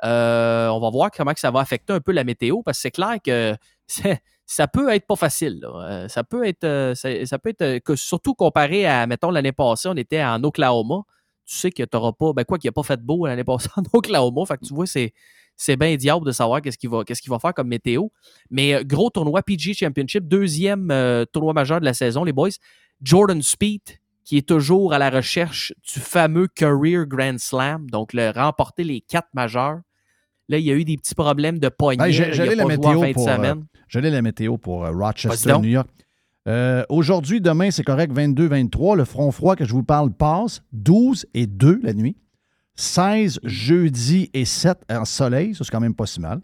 Euh, 0.02 0.68
on 0.68 0.80
va 0.80 0.90
voir 0.90 1.10
comment 1.10 1.32
que 1.32 1.40
ça 1.40 1.50
va 1.50 1.60
affecter 1.60 1.92
un 1.92 2.00
peu 2.00 2.12
la 2.12 2.24
météo 2.24 2.62
parce 2.62 2.78
que 2.78 2.82
c'est 2.82 2.90
clair 2.90 3.16
que 3.24 3.54
ça 4.46 4.68
peut 4.68 4.92
être 4.92 5.06
pas 5.06 5.16
facile. 5.16 5.60
là. 5.60 6.08
Ça 6.08 6.24
peut 6.24 6.46
être, 6.46 6.92
ça, 6.94 7.26
ça 7.26 7.38
peut 7.38 7.50
être 7.50 7.78
que 7.78 7.96
surtout 7.96 8.34
comparé 8.34 8.86
à, 8.86 9.06
mettons, 9.06 9.30
l'année 9.30 9.52
passée, 9.52 9.88
on 9.88 9.96
était 9.96 10.22
en 10.22 10.42
Oklahoma. 10.42 11.02
Tu 11.46 11.56
sais 11.56 11.70
que 11.70 11.82
tu 11.82 11.88
n'auras 11.92 12.12
pas, 12.12 12.32
ben 12.32 12.44
quoi 12.44 12.58
qu'il 12.58 12.68
n'y 12.68 12.70
a 12.70 12.72
pas 12.72 12.82
fait 12.82 12.96
de 12.96 13.02
beau 13.02 13.26
l'année 13.26 13.44
passée 13.44 13.68
en 13.76 13.82
Oklahoma. 13.92 14.46
Fait 14.46 14.56
que 14.56 14.64
tu 14.64 14.74
vois, 14.74 14.86
c'est, 14.86 15.12
c'est 15.56 15.76
bien 15.76 15.94
diable 15.96 16.26
de 16.26 16.32
savoir 16.32 16.60
qu'est-ce 16.60 16.78
qu'il 16.78 16.90
va, 16.90 17.38
faire 17.38 17.54
comme 17.54 17.68
météo. 17.68 18.08
Mais 18.50 18.74
euh, 18.74 18.82
gros 18.84 19.10
tournoi 19.10 19.42
PG 19.42 19.74
Championship, 19.74 20.26
deuxième 20.26 20.90
euh, 20.90 21.24
tournoi 21.24 21.52
majeur 21.52 21.80
de 21.80 21.84
la 21.84 21.94
saison, 21.94 22.24
les 22.24 22.32
boys. 22.32 22.50
Jordan 23.02 23.42
Speed, 23.42 23.82
qui 24.24 24.38
est 24.38 24.48
toujours 24.48 24.92
à 24.92 24.98
la 24.98 25.10
recherche 25.10 25.72
du 25.92 26.00
fameux 26.00 26.48
Career 26.48 27.06
Grand 27.06 27.38
Slam, 27.38 27.90
donc 27.90 28.12
le 28.12 28.30
remporter 28.30 28.84
les 28.84 29.00
quatre 29.00 29.28
majeurs. 29.34 29.80
Là, 30.48 30.58
il 30.58 30.64
y 30.64 30.70
a 30.70 30.74
eu 30.74 30.84
des 30.84 30.96
petits 30.96 31.14
problèmes 31.14 31.58
de 31.58 31.70
il 31.92 32.00
a 32.00 32.10
J'allais 32.10 32.54
la, 32.54 32.64
euh, 32.64 32.66
la 34.10 34.22
météo 34.22 34.58
pour 34.58 34.86
Rochester. 34.86 35.58
New 35.58 35.68
York. 35.68 35.88
Euh, 36.46 36.84
Aujourd'hui, 36.88 37.40
demain, 37.40 37.70
c'est 37.70 37.84
correct, 37.84 38.12
22-23. 38.12 38.96
Le 38.96 39.04
front 39.04 39.30
froid 39.30 39.56
que 39.56 39.64
je 39.64 39.72
vous 39.72 39.82
parle 39.82 40.12
passe. 40.12 40.62
12 40.72 41.26
et 41.34 41.46
2 41.46 41.80
la 41.82 41.94
nuit. 41.94 42.16
16 42.76 43.40
jeudi 43.44 44.30
et 44.34 44.44
7 44.44 44.78
en 44.90 45.04
soleil. 45.04 45.54
Ça, 45.54 45.64
c'est 45.64 45.70
quand 45.70 45.80
même 45.80 45.94
pas 45.94 46.06
si 46.06 46.20
mal. 46.20 46.40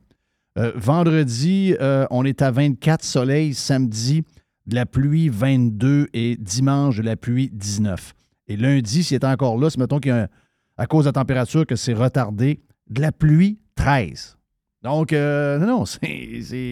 Euh, 0.58 0.72
vendredi, 0.74 1.74
euh, 1.80 2.06
on 2.10 2.24
est 2.24 2.42
à 2.42 2.50
24 2.50 3.04
soleil. 3.04 3.54
Samedi, 3.54 4.22
de 4.66 4.74
la 4.74 4.86
pluie 4.86 5.28
22 5.28 6.08
et 6.12 6.36
dimanche, 6.36 6.96
de 6.96 7.02
la 7.02 7.16
pluie 7.16 7.50
19. 7.52 8.14
Et 8.48 8.56
lundi, 8.56 9.04
s'il 9.04 9.14
est 9.14 9.24
encore 9.24 9.58
là, 9.58 9.70
c'est 9.70 9.78
mettons 9.78 9.98
qu'il 9.98 10.10
y 10.10 10.14
a 10.14 10.28
à 10.76 10.86
cause 10.86 11.04
de 11.04 11.08
la 11.08 11.12
température 11.12 11.66
que 11.66 11.76
c'est 11.76 11.92
retardé, 11.92 12.60
de 12.88 13.00
la 13.00 13.12
pluie 13.12 13.58
13. 13.74 14.38
Donc, 14.82 15.12
euh, 15.12 15.58
non, 15.58 15.66
non, 15.66 15.84
c'est. 15.84 16.00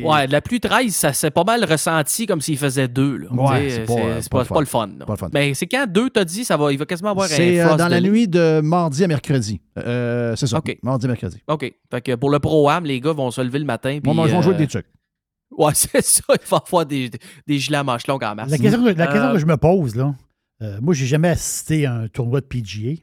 Ouais, 0.03 0.27
de 0.27 0.33
la 0.33 0.41
pluie 0.41 0.61
13, 0.61 0.95
ça 0.95 1.13
s'est 1.13 1.31
pas 1.31 1.45
mal 1.45 1.63
ressenti 1.65 2.25
comme 2.25 2.41
s'il 2.41 2.57
faisait 2.57 2.89
deux. 2.89 3.19
Là. 3.19 3.29
Ouais, 3.31 3.69
c'est 3.69 3.85
pas, 3.85 3.93
euh, 3.93 4.19
c'est 4.23 4.33
pas 4.33 4.39
pas, 4.39 4.43
le 4.45 4.49
pas 4.49 4.55
fun. 4.55 4.61
le 4.61 4.67
fun. 4.67 4.87
là. 4.99 5.05
Pas 5.05 5.13
le 5.13 5.19
fun. 5.19 5.29
Mais 5.35 5.53
c'est 5.53 5.67
quand 5.67 5.87
deux, 5.87 6.09
t'as 6.09 6.25
dit, 6.25 6.43
ça 6.45 6.57
va, 6.57 6.73
il 6.73 6.79
va 6.79 6.87
quasiment 6.87 7.11
avoir 7.11 7.27
un 7.27 7.29
C'est 7.29 7.61
euh, 7.61 7.77
dans 7.77 7.89
la 7.89 8.01
nuit 8.01 8.27
de 8.27 8.61
mardi 8.63 9.05
à 9.05 9.09
mercredi. 9.09 9.61
Euh, 9.77 10.35
c'est 10.37 10.47
ça. 10.47 10.57
OK. 10.59 10.79
Mardi 10.83 11.05
à 11.05 11.09
mercredi. 11.09 11.43
OK. 11.49 11.71
Fait 11.91 12.01
que 12.01 12.15
pour 12.15 12.31
le 12.31 12.39
pro-am, 12.39 12.85
les 12.87 12.99
gars 13.01 13.13
vont 13.13 13.31
se 13.31 13.43
lever 13.43 13.59
le 13.59 13.67
matin. 13.67 13.99
Puis, 14.03 14.11
ils 14.11 14.17
vont 14.17 14.27
jouer 14.27 14.55
avec 14.55 14.57
des 14.57 14.67
trucs. 14.69 14.87
Ouais, 15.51 15.73
c'est 15.75 16.03
ça. 16.03 16.23
Il 16.31 16.49
va 16.49 16.63
avoir 16.67 16.87
des, 16.87 17.11
des 17.47 17.59
gilets 17.59 17.77
à 17.79 17.85
manches 17.85 18.07
longues 18.07 18.25
en 18.25 18.35
masse. 18.35 18.51
La 18.51 18.57
question, 18.59 18.83
que- 18.83 18.89
la 18.89 19.07
question 19.07 19.25
Euh, 19.29 19.33
que 19.35 19.39
je 19.39 19.47
me 19.47 19.57
pose, 19.59 19.95
là, 19.97 20.15
euh, 20.63 20.79
moi, 20.81 20.95
j'ai 20.95 21.07
jamais 21.07 21.29
assisté 21.29 21.85
à 21.85 21.95
un 21.95 22.09
tournoi 22.09 22.41
de 22.41 22.47
PGA. 22.47 22.95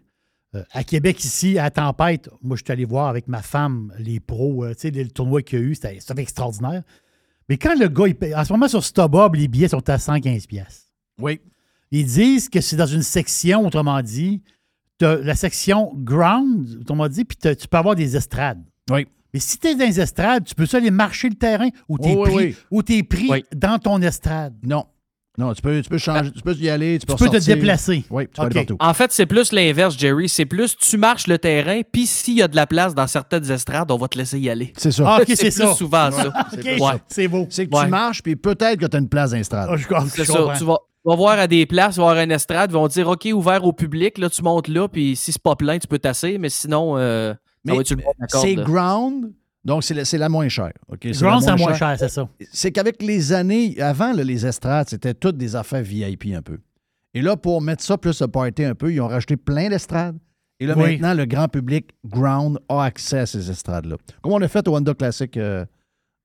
Euh, 0.55 0.63
à 0.71 0.83
Québec, 0.83 1.23
ici, 1.23 1.57
à 1.59 1.69
Tempête, 1.69 2.29
moi, 2.41 2.55
je 2.57 2.63
suis 2.63 2.71
allé 2.71 2.85
voir 2.85 3.07
avec 3.07 3.27
ma 3.27 3.41
femme 3.41 3.93
les 3.99 4.19
pros, 4.19 4.63
euh, 4.65 4.73
tu 4.73 4.81
sais, 4.81 4.91
le 4.91 5.07
tournoi 5.09 5.41
qu'il 5.41 5.59
y 5.59 5.61
a 5.61 5.65
eu, 5.65 5.75
c'était 5.75 5.97
extraordinaire. 6.21 6.83
Mais 7.49 7.57
quand 7.57 7.77
le 7.79 7.87
gars, 7.87 8.07
il 8.07 8.15
paye- 8.15 8.33
en 8.35 8.43
ce 8.43 8.51
moment, 8.53 8.67
sur 8.67 8.83
StubHub, 8.83 9.35
les 9.35 9.47
billets 9.47 9.67
sont 9.67 9.87
à 9.89 9.97
115 9.99 10.47
pièces. 10.47 10.91
Oui. 11.19 11.39
Ils 11.91 12.05
disent 12.05 12.49
que 12.49 12.61
c'est 12.61 12.75
dans 12.75 12.85
une 12.87 13.03
section, 13.03 13.65
autrement 13.65 14.01
dit, 14.01 14.41
la 15.01 15.35
section 15.35 15.91
ground, 15.95 16.79
autrement 16.81 17.07
dit, 17.07 17.25
puis 17.25 17.37
tu 17.37 17.67
peux 17.67 17.77
avoir 17.77 17.95
des 17.95 18.15
estrades. 18.15 18.63
Oui. 18.89 19.07
Mais 19.33 19.39
si 19.41 19.57
tu 19.59 19.67
es 19.67 19.75
dans 19.75 19.85
les 19.85 19.99
estrades, 19.99 20.45
tu 20.45 20.55
peux 20.55 20.65
ça 20.65 20.77
aller 20.77 20.91
marcher 20.91 21.27
le 21.29 21.35
terrain 21.35 21.69
ou 21.89 21.99
tu 21.99 22.07
es 22.07 22.15
Oui, 22.15 22.55
oui, 22.71 23.03
pris, 23.03 23.27
oui. 23.29 23.43
dans 23.53 23.77
ton 23.79 24.01
estrade? 24.01 24.55
Non. 24.63 24.85
Non, 25.37 25.53
tu 25.53 25.61
peux, 25.61 25.81
tu 25.81 25.89
peux 25.89 25.97
changer, 25.97 26.31
tu 26.31 26.41
peux 26.41 26.53
y 26.55 26.69
aller, 26.69 26.97
tu 26.99 27.05
peux 27.05 27.15
Tu 27.15 27.29
peux 27.29 27.39
te 27.39 27.45
déplacer. 27.45 28.03
Oui, 28.09 28.23
tu 28.27 28.33
peux 28.35 28.41
aller 28.43 28.59
OK. 28.59 28.67
partout. 28.67 28.77
En 28.79 28.93
fait, 28.93 29.11
c'est 29.11 29.25
plus 29.25 29.51
l'inverse, 29.51 29.97
Jerry. 29.97 30.29
C'est 30.29 30.45
plus 30.45 30.77
tu 30.77 30.97
marches 30.97 31.27
le 31.27 31.37
terrain, 31.37 31.81
puis 31.91 32.05
s'il 32.05 32.35
y 32.37 32.41
a 32.41 32.47
de 32.47 32.55
la 32.55 32.65
place 32.67 32.95
dans 32.95 33.07
certaines 33.07 33.49
estrades, 33.51 33.91
on 33.91 33.97
va 33.97 34.07
te 34.07 34.17
laisser 34.17 34.39
y 34.39 34.49
aller. 34.49 34.71
C'est 34.77 34.91
ça. 34.91 35.03
Ah, 35.05 35.19
OK, 35.21 35.27
c'est 35.35 35.51
ça. 35.51 35.73
souvent 35.73 36.09
ça. 36.11 36.31
Ouais. 36.63 36.77
c'est 37.07 37.27
beau. 37.27 37.47
C'est 37.49 37.67
que 37.67 37.75
Ouais. 37.75 37.83
tu 37.85 37.89
marches, 37.89 38.21
puis 38.23 38.35
peut-être 38.35 38.79
que 38.79 38.85
tu 38.85 38.95
as 38.95 38.99
une 38.99 39.09
place 39.09 39.31
d'instrade. 39.31 39.67
Ah, 39.71 39.75
je, 39.77 39.85
C'est 40.09 40.25
ça. 40.25 40.33
Tu 40.57 40.63
vas, 40.63 40.77
tu 40.77 41.09
vas 41.09 41.15
voir 41.15 41.37
à 41.39 41.47
des 41.47 41.65
places, 41.65 41.95
tu 41.95 41.99
vas 42.01 42.13
voir 42.13 42.23
une 42.23 42.31
estrade, 42.31 42.71
ils 42.71 42.73
vont 42.73 42.87
dire 42.87 43.07
OK, 43.07 43.27
ouvert 43.33 43.63
au 43.65 43.73
public, 43.73 44.17
là, 44.17 44.29
tu 44.29 44.41
montes 44.41 44.67
là, 44.67 44.87
puis 44.87 45.15
si 45.15 45.31
c'est 45.31 45.41
pas 45.41 45.55
plein, 45.55 45.77
tu 45.79 45.87
peux 45.87 45.99
tasser, 45.99 46.37
mais 46.37 46.49
sinon, 46.49 46.97
euh, 46.97 47.33
ça 47.33 47.73
Mais 47.73 47.77
c'est 48.29 48.55
là. 48.55 48.63
ground, 48.63 49.31
donc 49.65 49.83
c'est 49.83 49.93
la, 49.93 50.03
la 50.19 50.29
moins 50.29 50.47
chère. 50.47 50.71
OK? 50.87 50.99
C'est 51.11 51.21
la 51.21 51.55
moins 51.57 51.73
cher, 51.73 51.95
c'est 51.97 52.09
ça. 52.09 52.29
C'est 52.53 52.71
qu'avec 52.71 53.01
les 53.01 53.33
années, 53.33 53.75
avant, 53.81 54.13
là, 54.13 54.23
les 54.23 54.45
estrades, 54.45 54.87
c'était 54.87 55.13
toutes 55.13 55.37
des 55.37 55.55
affaires 55.55 55.83
VIP 55.83 56.27
un 56.35 56.41
peu. 56.41 56.59
Et 57.13 57.21
là, 57.21 57.35
pour 57.35 57.61
mettre 57.61 57.83
ça 57.83 57.97
plus 57.97 58.21
le 58.21 58.27
party 58.27 58.63
un 58.63 58.75
peu, 58.75 58.93
ils 58.93 59.01
ont 59.01 59.07
rajouté 59.07 59.37
plein 59.37 59.69
d'estrades. 59.69 60.17
Et 60.59 60.67
là, 60.67 60.73
Oui. 60.77 60.91
maintenant, 60.93 61.13
le 61.13 61.25
grand 61.25 61.47
public 61.47 61.89
ground 62.05 62.59
a 62.69 62.83
accès 62.83 63.19
à 63.19 63.25
ces 63.25 63.49
estrades-là. 63.49 63.97
Comme 64.21 64.33
on 64.33 64.41
a 64.41 64.47
fait 64.47 64.65
au 64.67 64.75
Honda 64.75 64.93
Classic 64.93 65.35
euh, 65.37 65.65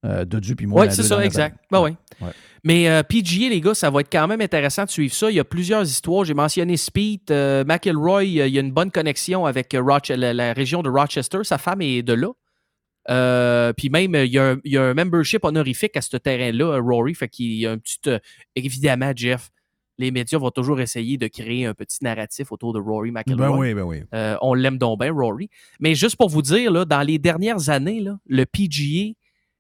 euh, 0.05 0.25
de 0.25 0.39
Dupuis 0.39 0.67
moi. 0.67 0.83
Oui, 0.83 0.87
la 0.89 0.93
c'est 0.93 1.03
ça, 1.03 1.25
exact. 1.25 1.59
Ben 1.71 1.83
oui. 1.83 1.97
Ouais. 2.21 2.31
Mais 2.63 2.89
euh, 2.89 3.03
PGA, 3.03 3.49
les 3.49 3.61
gars, 3.61 3.75
ça 3.75 3.91
va 3.91 4.01
être 4.01 4.11
quand 4.13 4.29
même 4.29 4.41
intéressant 4.41 4.85
de 4.85 4.91
suivre 4.91 5.15
ça. 5.15 5.31
Il 5.31 5.37
y 5.37 5.41
a 5.41 5.45
plusieurs 5.45 5.83
histoires. 5.83 6.25
J'ai 6.25 6.35
mentionné 6.35 6.77
Speed, 6.77 7.23
euh, 7.31 7.65
McElroy, 7.65 8.25
il 8.25 8.33
y 8.33 8.59
a 8.59 8.61
une 8.61 8.73
bonne 8.73 8.91
connexion 8.91 9.47
avec 9.47 9.73
la, 9.73 10.33
la 10.35 10.53
région 10.53 10.83
de 10.83 10.91
Rochester. 10.91 11.39
Sa 11.43 11.59
femme 11.59 11.81
est 11.83 12.03
de 12.03 12.13
là. 12.13 12.29
Euh, 13.11 13.73
puis 13.73 13.91
même, 13.91 14.15
il 14.15 14.33
y, 14.33 14.39
a 14.39 14.51
un, 14.53 14.57
il 14.65 14.73
y 14.73 14.77
a 14.79 14.83
un 14.85 14.95
membership 14.95 15.45
honorifique 15.45 15.97
à 15.97 16.01
ce 16.01 16.17
terrain-là, 16.17 16.79
Rory. 16.81 17.15
Fait 17.15 17.29
qu'il 17.29 17.53
y 17.55 17.67
a 17.67 17.73
un 17.73 17.79
petit. 17.79 17.99
euh, 18.07 18.19
évidemment, 18.55 19.13
Jeff, 19.15 19.51
les 19.99 20.11
médias 20.11 20.39
vont 20.39 20.51
toujours 20.51 20.81
essayer 20.81 21.19
de 21.19 21.27
créer 21.27 21.67
un 21.67 21.75
petit 21.75 21.99
narratif 22.03 22.53
autour 22.53 22.73
de 22.73 22.79
Rory 22.79 23.11
McElroy. 23.11 23.49
Ben 23.51 23.57
oui, 23.59 23.75
ben 23.75 23.83
oui. 23.83 24.03
Euh, 24.15 24.37
on 24.41 24.55
l'aime 24.55 24.79
donc 24.79 25.01
bien, 25.01 25.13
Rory. 25.13 25.51
Mais 25.81 25.95
juste 25.95 26.17
pour 26.17 26.29
vous 26.29 26.43
dire, 26.43 26.71
là, 26.71 26.85
dans 26.85 27.03
les 27.03 27.19
dernières 27.19 27.69
années, 27.69 28.01
là, 28.01 28.17
le 28.27 28.45
PGA, 28.47 29.13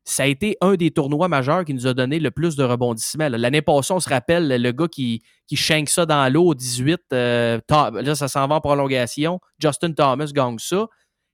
ça 0.04 0.22
a 0.22 0.26
été 0.26 0.56
un 0.62 0.74
des 0.76 0.90
tournois 0.92 1.28
majeurs 1.28 1.64
qui 1.64 1.74
nous 1.74 1.86
a 1.86 1.92
donné 1.92 2.18
le 2.20 2.30
plus 2.30 2.56
de 2.56 2.64
rebondissements. 2.64 3.28
L'année 3.28 3.60
passée, 3.62 3.92
on 3.92 4.00
se 4.00 4.08
rappelle, 4.08 4.48
le 4.62 4.72
gars 4.72 4.88
qui, 4.88 5.22
qui 5.46 5.56
shank 5.56 5.88
ça 5.90 6.06
dans 6.06 6.32
l'eau 6.32 6.46
au 6.46 6.54
18, 6.54 6.98
euh, 7.12 7.60
Tom- 7.66 7.98
là, 7.98 8.14
ça 8.14 8.26
s'en 8.26 8.48
va 8.48 8.54
en 8.56 8.60
prolongation. 8.60 9.40
Justin 9.58 9.92
Thomas 9.92 10.30
gagne 10.34 10.58
ça. 10.58 10.86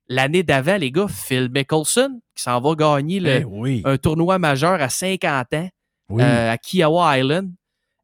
L'année 0.08 0.42
d'avant, 0.42 0.76
les 0.76 0.90
gars, 0.92 1.06
Phil 1.08 1.48
Mickelson, 1.52 2.20
qui 2.34 2.42
s'en 2.42 2.60
va 2.60 2.74
gagner 2.74 3.18
le- 3.20 3.40
Eh 3.40 3.44
oui. 3.44 3.82
un 3.84 3.96
tournoi 3.96 4.38
majeur 4.38 4.80
à 4.80 4.88
50 4.88 5.52
ans 5.54 5.68
Oui. 6.08 6.22
euh, 6.22 6.52
à 6.52 6.58
Kiowa 6.58 7.18
Island. 7.18 7.50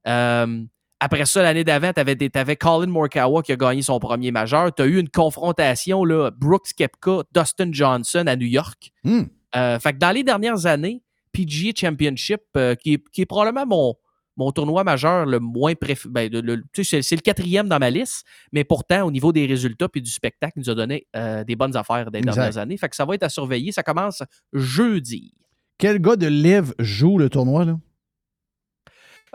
Euh, 0.09 0.63
après 0.99 1.25
ça, 1.27 1.43
l'année 1.43 1.65
d'avant, 1.65 1.93
tu 1.93 2.01
avais, 2.39 2.57
Colin 2.57 2.87
Morikawa 2.89 3.43
qui 3.43 3.53
a 3.53 3.57
gagné 3.57 3.83
son 3.83 3.99
premier 4.01 4.31
majeur. 4.33 4.75
Tu 4.75 4.83
as 4.83 4.87
eu 4.87 4.99
une 4.99 5.09
confrontation, 5.09 6.05
là, 6.05 6.31
Brooks 6.31 6.73
Kepka, 6.77 7.23
Dustin 7.35 7.71
Johnson 7.73 8.25
à 8.27 8.37
New 8.37 8.47
York. 8.49 8.91
Hmm. 9.05 9.23
Euh, 9.55 9.79
fait 9.79 9.93
que 9.93 9.99
dans 9.99 10.11
les 10.13 10.25
dernières 10.25 10.67
années, 10.67 11.03
PGA 11.33 11.73
Championship, 11.77 12.41
qui, 12.81 12.95
est, 12.95 13.03
qui 13.13 13.21
est 13.23 13.27
probablement 13.27 13.67
mon, 13.67 13.95
mon 14.37 14.51
tournoi 14.53 14.83
majeur 14.85 15.27
le 15.27 15.39
moins 15.41 15.75
préféré. 15.75 16.31
c'est, 16.75 17.03
c'est 17.03 17.17
le 17.17 17.21
quatrième 17.21 17.69
dans 17.69 17.79
ma 17.79 17.91
liste, 17.91 18.25
mais 18.53 18.65
pourtant, 18.65 19.05
au 19.07 19.11
niveau 19.11 19.33
des 19.33 19.47
résultats 19.47 19.89
puis 19.89 20.01
du 20.03 20.11
spectacle, 20.11 20.55
il 20.57 20.61
nous 20.61 20.71
a 20.71 20.75
donné 20.75 21.07
euh, 21.17 21.45
des 21.45 21.55
bonnes 21.57 21.77
affaires 21.77 22.11
des 22.11 22.19
Exact. 22.21 22.35
dernières 22.35 22.59
années. 22.59 22.77
Fait 22.77 22.89
que 22.89 22.97
ça 22.97 23.05
va 23.05 23.15
être 23.15 23.23
à 23.25 23.29
surveiller. 23.29 23.73
Ça 23.73 23.83
commence 23.83 24.23
jeudi. 24.53 25.35
Quel 25.79 25.99
gars 26.01 26.17
de 26.17 26.27
Live 26.29 26.75
joue 26.79 27.19
le 27.19 27.29
tournoi, 27.29 27.65
là? 27.65 27.79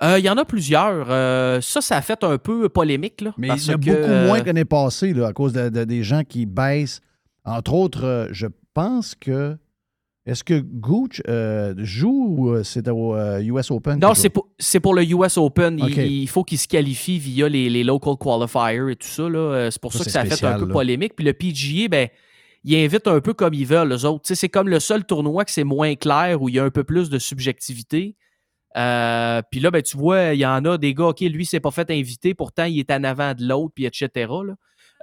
Euh, 0.04 0.20
Il 0.20 0.26
y 0.26 0.30
en 0.30 0.38
a 0.38 0.46
plusieurs. 0.46 1.08
Euh, 1.10 1.60
ça, 1.62 1.82
ça 1.82 1.98
a 1.98 2.02
fait 2.02 2.24
un 2.24 2.38
peu 2.38 2.70
polémique. 2.70 3.22
Là, 3.22 3.34
Mais 3.38 3.48
parce 3.50 3.66
il 3.66 3.70
y 3.70 3.74
a 3.74 3.78
que, 3.78 3.80
beaucoup 4.02 4.28
moins 4.28 4.42
que 4.42 4.46
l'année 4.46 4.66
passée, 4.66 5.14
là, 5.14 5.28
à 5.28 5.34
cause 5.34 5.54
de, 5.54 5.70
de- 5.70 5.84
des 5.86 6.04
gens 6.04 6.24
qui 6.24 6.46
baissent. 6.46 7.02
Entre 7.46 7.74
autres, 7.74 8.28
je 8.32 8.48
pense 8.74 9.16
que. 9.16 9.58
Est-ce 10.28 10.44
que 10.44 10.60
Gooch 10.60 11.22
euh, 11.30 11.74
joue 11.78 12.26
ou 12.38 12.50
euh, 12.50 12.64
c'est 12.64 12.88
au 12.90 13.16
euh, 13.16 13.40
US 13.42 13.72
Open? 13.72 13.98
Non, 14.00 14.14
c'est 14.14 14.30
pour, 14.30 14.94
le 14.94 15.04
US 15.06 15.38
Open. 15.38 15.80
Il- 15.80 16.28
faut 16.28 16.44
qu'il 16.44 16.58
se 16.58 16.68
qualifie 16.68 17.18
via 17.18 17.48
les, 17.48 17.70
les 17.70 17.84
local 17.86 18.16
qualifiers 18.20 18.92
et 18.92 18.96
tout 18.98 19.08
ça. 19.08 19.24
Euh, 19.24 19.72
C'est 19.72 19.82
pour 19.82 19.94
Ça, 19.94 20.00
ça, 20.00 20.04
que 20.06 20.12
ça 20.12 20.20
a 20.22 20.26
fait 20.26 20.46
un 20.56 20.60
peu 20.60 20.66
là. 20.68 20.74
polémique. 20.74 21.16
Puis 21.16 21.24
le 21.26 21.32
PGA, 21.32 21.88
ben, 21.88 22.10
il 22.66 22.76
invite 22.76 23.08
un 23.08 23.22
peu 23.22 23.34
comme 23.34 23.54
ils 23.54 23.66
veulent, 23.66 23.88
les 23.90 24.04
autres. 24.04 24.26
C'est 24.36 24.50
comme 24.50 24.68
le 24.68 24.82
seul 24.82 25.06
tournoi 25.06 25.46
que 25.46 25.52
c'est 25.52 25.64
moins 25.64 25.96
clair, 25.96 26.42
où 26.42 26.50
il 26.50 26.56
y 26.56 26.60
a 26.60 26.64
un 26.66 26.72
peu 26.72 26.84
plus 26.84 27.10
de 27.10 27.20
subjectivité. 27.20 28.18
Euh, 28.76 29.42
puis 29.50 29.62
là, 29.62 29.72
ben, 29.72 29.82
tu 29.82 29.96
vois, 29.96 30.34
il 30.34 30.40
y 30.40 30.46
en 30.46 30.66
a 30.66 30.78
des 30.78 30.94
gars, 30.94 31.06
OK, 31.08 31.22
lui, 31.22 31.46
s'est 31.46 31.62
pas 31.62 31.72
fait 31.72 31.90
inviter, 31.90 32.34
pourtant, 32.34 32.66
il 32.66 32.80
est 32.80 32.92
en 32.92 33.04
avant 33.06 33.34
de 33.34 33.48
l'autre, 33.48 33.72
puis 33.74 33.86
etc. 33.86 34.10
là. 34.46 34.56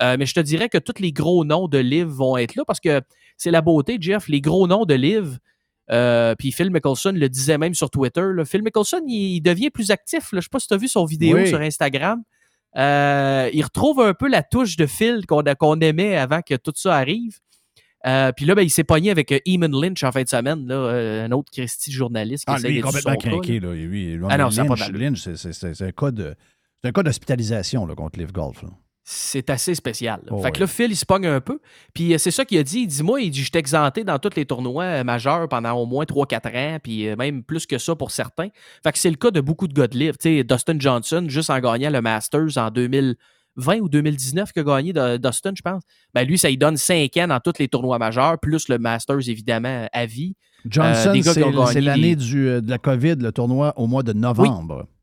Euh, 0.03 0.17
mais 0.19 0.27
je 0.27 0.35
te 0.35 0.41
dirais 0.41 0.69
que 0.69 0.79
tous 0.79 1.01
les 1.01 1.13
gros 1.13 1.45
noms 1.45 1.69
de 1.69 1.79
Liv 1.79 2.07
vont 2.07 2.37
être 2.37 2.57
là 2.57 2.65
parce 2.67 2.81
que 2.81 3.01
c'est 3.37 3.51
la 3.51 3.61
beauté, 3.61 3.97
Jeff. 4.01 4.29
Les 4.29 4.41
gros 4.41 4.67
noms 4.67 4.85
de 4.85 4.95
Liv, 4.95 5.39
euh, 5.91 6.35
puis 6.39 6.51
Phil 6.53 6.71
Mickelson 6.71 7.13
le 7.15 7.29
disait 7.29 7.59
même 7.59 7.75
sur 7.75 7.91
Twitter. 7.91 8.25
là. 8.35 8.45
Phil 8.45 8.63
Mickelson, 8.63 9.03
il, 9.07 9.37
il 9.37 9.41
devient 9.41 9.71
plus 9.71 9.91
actif. 9.91 10.33
là. 10.33 10.41
Je 10.41 10.45
sais 10.45 10.49
pas 10.51 10.59
si 10.59 10.67
tu 10.69 10.75
as 10.75 10.79
vu 10.79 10.89
son 10.89 11.05
vidéo 11.05 11.37
Oui. 11.37 11.49
sur 11.49 11.61
Instagram. 11.61 12.23
Euh, 12.77 13.49
il 13.53 13.63
retrouve 13.63 14.01
un 14.01 14.15
peu 14.15 14.29
la 14.29 14.43
touche 14.43 14.77
de 14.77 14.87
Phil 14.87 15.25
qu'on 15.27 15.81
aimait 15.81 16.17
avant 16.17 16.41
que 16.43 16.55
tout 16.57 16.73
ça 16.75 16.97
arrive. 16.97 17.39
Euh, 18.07 18.33
puis 18.33 18.45
là, 18.47 18.55
ben, 18.55 18.63
il 18.63 18.71
s'est 18.71 18.85
pogné 18.85 19.11
avec 19.11 19.33
Eamon 19.47 19.69
Lynch 19.81 20.03
en 20.03 20.13
fin 20.13 20.23
de 20.25 20.29
semaine, 20.29 20.67
là, 20.67 21.25
un 21.25 21.31
autre 21.33 21.51
Christy 21.53 21.91
journaliste 21.93 22.45
qui 22.47 22.53
Ah, 22.55 22.59
lui, 22.59 22.75
il 22.75 22.79
est 22.79 22.81
complètement 22.83 23.15
craqué. 23.17 23.61
là. 23.61 23.73
Lui, 23.73 24.17
lui, 24.17 24.27
Ah 24.29 24.37
non, 24.37 24.49
Lynch, 24.93 25.29
c'est- 25.37 25.83
un 26.87 26.93
cas 26.93 27.03
d'hospitalisation 27.03 27.87
contre 27.95 28.19
Live 28.19 28.33
Golf. 28.33 28.63
là. 28.63 28.69
C'est 29.07 29.51
assez 29.51 29.75
spécial. 29.75 30.23
Oh, 30.31 30.43
fait 30.43 30.51
que 30.51 30.61
là, 30.61 30.67
Phil, 30.67 30.91
il 30.91 30.97
se 30.97 31.05
pogne 31.05 31.27
un 31.27 31.41
peu. 31.41 31.61
Puis 31.93 32.15
euh, 32.15 32.19
c'est 32.19 32.31
ça 32.31 32.45
qu'il 32.47 32.57
a 32.59 32.63
dit. 32.63 32.81
Il 32.81 32.87
dit 32.87 33.03
Moi, 33.03 33.21
il 33.21 33.31
dit, 33.31 33.43
je 33.45 33.51
exempté 33.59 34.03
dans 34.03 34.19
tous 34.19 34.31
les 34.35 34.47
tournois 34.47 34.85
euh, 34.85 35.05
majeurs 35.05 35.47
pendant 35.49 35.73
au 35.75 35.85
moins 35.85 36.05
3-4 36.05 36.57
ans, 36.57 36.79
puis 36.83 37.09
euh, 37.09 37.15
même 37.17 37.43
plus 37.43 37.67
que 37.67 37.77
ça 37.79 37.95
pour 37.95 38.11
certains. 38.11 38.49
Fait 38.83 38.93
que 38.93 38.99
c'est 38.99 39.11
le 39.11 39.17
cas 39.17 39.31
de 39.31 39.41
beaucoup 39.43 39.69
de 39.69 39.75
gars 39.75 39.87
de 39.89 39.99
livre. 39.99 40.17
Tu 40.17 40.39
sais, 40.39 40.45
Dustin 40.45 40.77
Johnson, 40.79 41.27
juste 41.29 41.51
en 41.51 41.61
gagnant 41.61 41.91
le 41.91 42.01
Masters 42.01 42.57
en 42.57 42.71
2020 42.71 43.79
ou 43.81 43.89
2019 43.91 44.53
qu'il 44.53 44.61
a 44.63 44.65
gagné 44.65 44.93
Dustin, 45.19 45.53
je 45.55 45.63
pense. 45.63 45.83
Ben 46.15 46.27
lui, 46.27 46.39
ça 46.39 46.49
lui 46.49 46.57
donne 46.57 46.77
5 46.79 47.15
ans 47.19 47.27
dans 47.29 47.41
tous 47.41 47.59
les 47.59 47.69
tournois 47.69 47.99
majeurs, 47.99 48.39
plus 48.41 48.69
le 48.69 48.79
Masters, 48.79 49.29
évidemment, 49.29 49.87
à 49.93 50.07
vie. 50.07 50.35
Johnson, 50.67 51.11
Euh, 51.15 51.67
c'est 51.67 51.81
l'année 51.83 52.17
des- 52.17 52.61
de 52.63 52.71
la 52.71 52.79
COVID, 52.79 53.17
le 53.17 53.33
tournoi 53.33 53.75
au 53.77 53.87
mois 53.87 54.03
de 54.03 54.15
novembre. 54.15 54.87
Oui, 54.87 54.94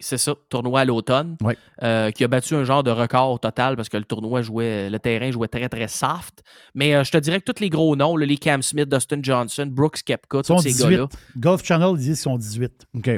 c'est 0.00 0.18
ça. 0.18 0.34
Tournoi 0.48 0.80
à 0.80 0.84
l'automne. 0.84 1.36
Oui. 1.42 1.54
euh, 1.82 2.10
qui 2.10 2.24
a 2.24 2.28
battu 2.28 2.54
un 2.54 2.64
genre 2.64 2.82
de 2.82 2.90
record 2.90 3.32
au 3.32 3.38
total 3.38 3.76
parce 3.76 3.88
que 3.88 3.96
le 3.96 4.04
tournoi 4.04 4.42
jouait, 4.42 4.88
le 4.90 4.98
terrain 4.98 5.30
jouait 5.30 5.48
très, 5.48 5.68
très 5.68 5.88
soft. 5.88 6.42
Mais 6.74 6.94
euh, 6.94 7.04
je 7.04 7.10
te 7.10 7.18
dirais 7.18 7.40
que 7.40 7.50
tous 7.50 7.60
les 7.60 7.70
gros 7.70 7.94
noms, 7.96 8.16
là, 8.16 8.24
les 8.26 8.36
Cam 8.36 8.62
Smith, 8.62 8.88
Dustin 8.88 9.20
Johnson, 9.22 9.66
Brooks 9.70 10.02
Kepka, 10.04 10.42
tous 10.42 10.58
ces 10.58 10.70
18. 10.70 10.90
gars-là. 10.90 11.08
Golf 11.36 11.64
Channel, 11.64 11.90
ils 11.92 11.96
disent 11.98 12.06
qu'ils 12.06 12.16
sont 12.16 12.38
18. 12.38 12.86
OK. 12.96 13.10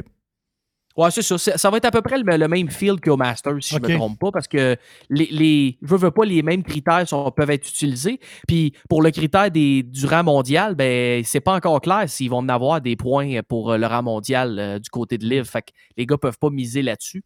Ouais, 0.97 1.11
c'est 1.11 1.21
ça. 1.21 1.37
Ça 1.37 1.69
va 1.69 1.77
être 1.77 1.85
à 1.85 1.91
peu 1.91 2.01
près 2.01 2.17
le, 2.17 2.37
le 2.37 2.47
même 2.47 2.69
field 2.71 2.99
qu'au 2.99 3.17
Masters, 3.17 3.61
si 3.61 3.75
je 3.75 3.79
OK. 3.79 3.87
me 3.87 3.95
trompe 3.95 4.19
pas, 4.19 4.31
parce 4.31 4.47
que 4.47 4.75
les, 5.11 5.27
les 5.31 5.77
je 5.81 5.87
veux, 5.87 5.97
veux 5.97 6.11
pas, 6.11 6.25
les 6.25 6.41
mêmes 6.41 6.63
critères 6.63 7.07
sont, 7.07 7.29
peuvent 7.31 7.51
être 7.51 7.69
utilisés. 7.69 8.19
Puis 8.47 8.73
pour 8.89 9.03
le 9.03 9.11
critère 9.11 9.51
des, 9.51 9.83
du 9.83 10.07
rang 10.07 10.23
mondial, 10.23 10.73
ben 10.73 11.23
c'est 11.23 11.39
pas 11.39 11.53
encore 11.53 11.81
clair 11.81 12.09
s'ils 12.09 12.31
vont 12.31 12.37
en 12.37 12.49
avoir 12.49 12.81
des 12.81 12.95
points 12.95 13.41
pour 13.47 13.71
euh, 13.71 13.77
le 13.77 13.85
rang 13.85 14.01
mondial 14.01 14.57
euh, 14.57 14.79
du 14.79 14.89
côté 14.89 15.19
de 15.19 15.25
Liv. 15.25 15.43
Fait 15.43 15.61
que 15.61 15.71
les 15.97 16.07
gars 16.07 16.17
peuvent 16.17 16.39
pas 16.39 16.49
miser 16.49 16.81
là-dessus. 16.81 17.23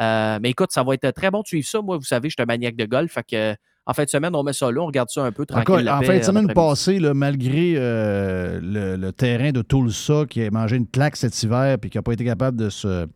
Euh, 0.00 0.38
mais 0.40 0.50
écoute, 0.50 0.72
ça 0.72 0.82
va 0.82 0.94
être 0.94 1.10
très 1.10 1.30
bon 1.30 1.42
de 1.42 1.46
suivre 1.46 1.68
ça. 1.68 1.82
Moi, 1.82 1.98
vous 1.98 2.04
savez, 2.04 2.30
je 2.30 2.34
suis 2.34 2.42
un 2.42 2.46
maniaque 2.46 2.76
de 2.76 2.86
golf. 2.86 3.12
Fait 3.12 3.22
que 3.22 3.54
en 3.86 3.92
fin 3.94 4.04
de 4.04 4.08
semaine, 4.08 4.34
on 4.36 4.42
met 4.42 4.52
ça 4.52 4.70
là, 4.70 4.80
on 4.82 4.86
regarde 4.86 5.08
ça 5.10 5.24
un 5.24 5.32
peu 5.32 5.46
tranquille. 5.46 5.62
Encore, 5.62 5.80
la 5.82 5.98
en 5.98 6.02
fin 6.02 6.18
de 6.18 6.22
semaine 6.22 6.52
passée, 6.52 6.98
là, 7.00 7.12
malgré 7.14 7.74
euh, 7.76 8.60
le, 8.62 8.96
le 8.96 9.12
terrain 9.12 9.50
de 9.52 9.62
Tulsa 9.62 10.26
qui 10.28 10.42
a 10.44 10.50
mangé 10.50 10.76
une 10.76 10.86
claque 10.86 11.16
cet 11.16 11.42
hiver 11.42 11.76
et 11.82 11.88
qui 11.88 11.98
n'a 11.98 12.02
pas 12.02 12.12
été 12.12 12.24
capable 12.24 12.56
de 12.56 12.68
se, 12.70 13.06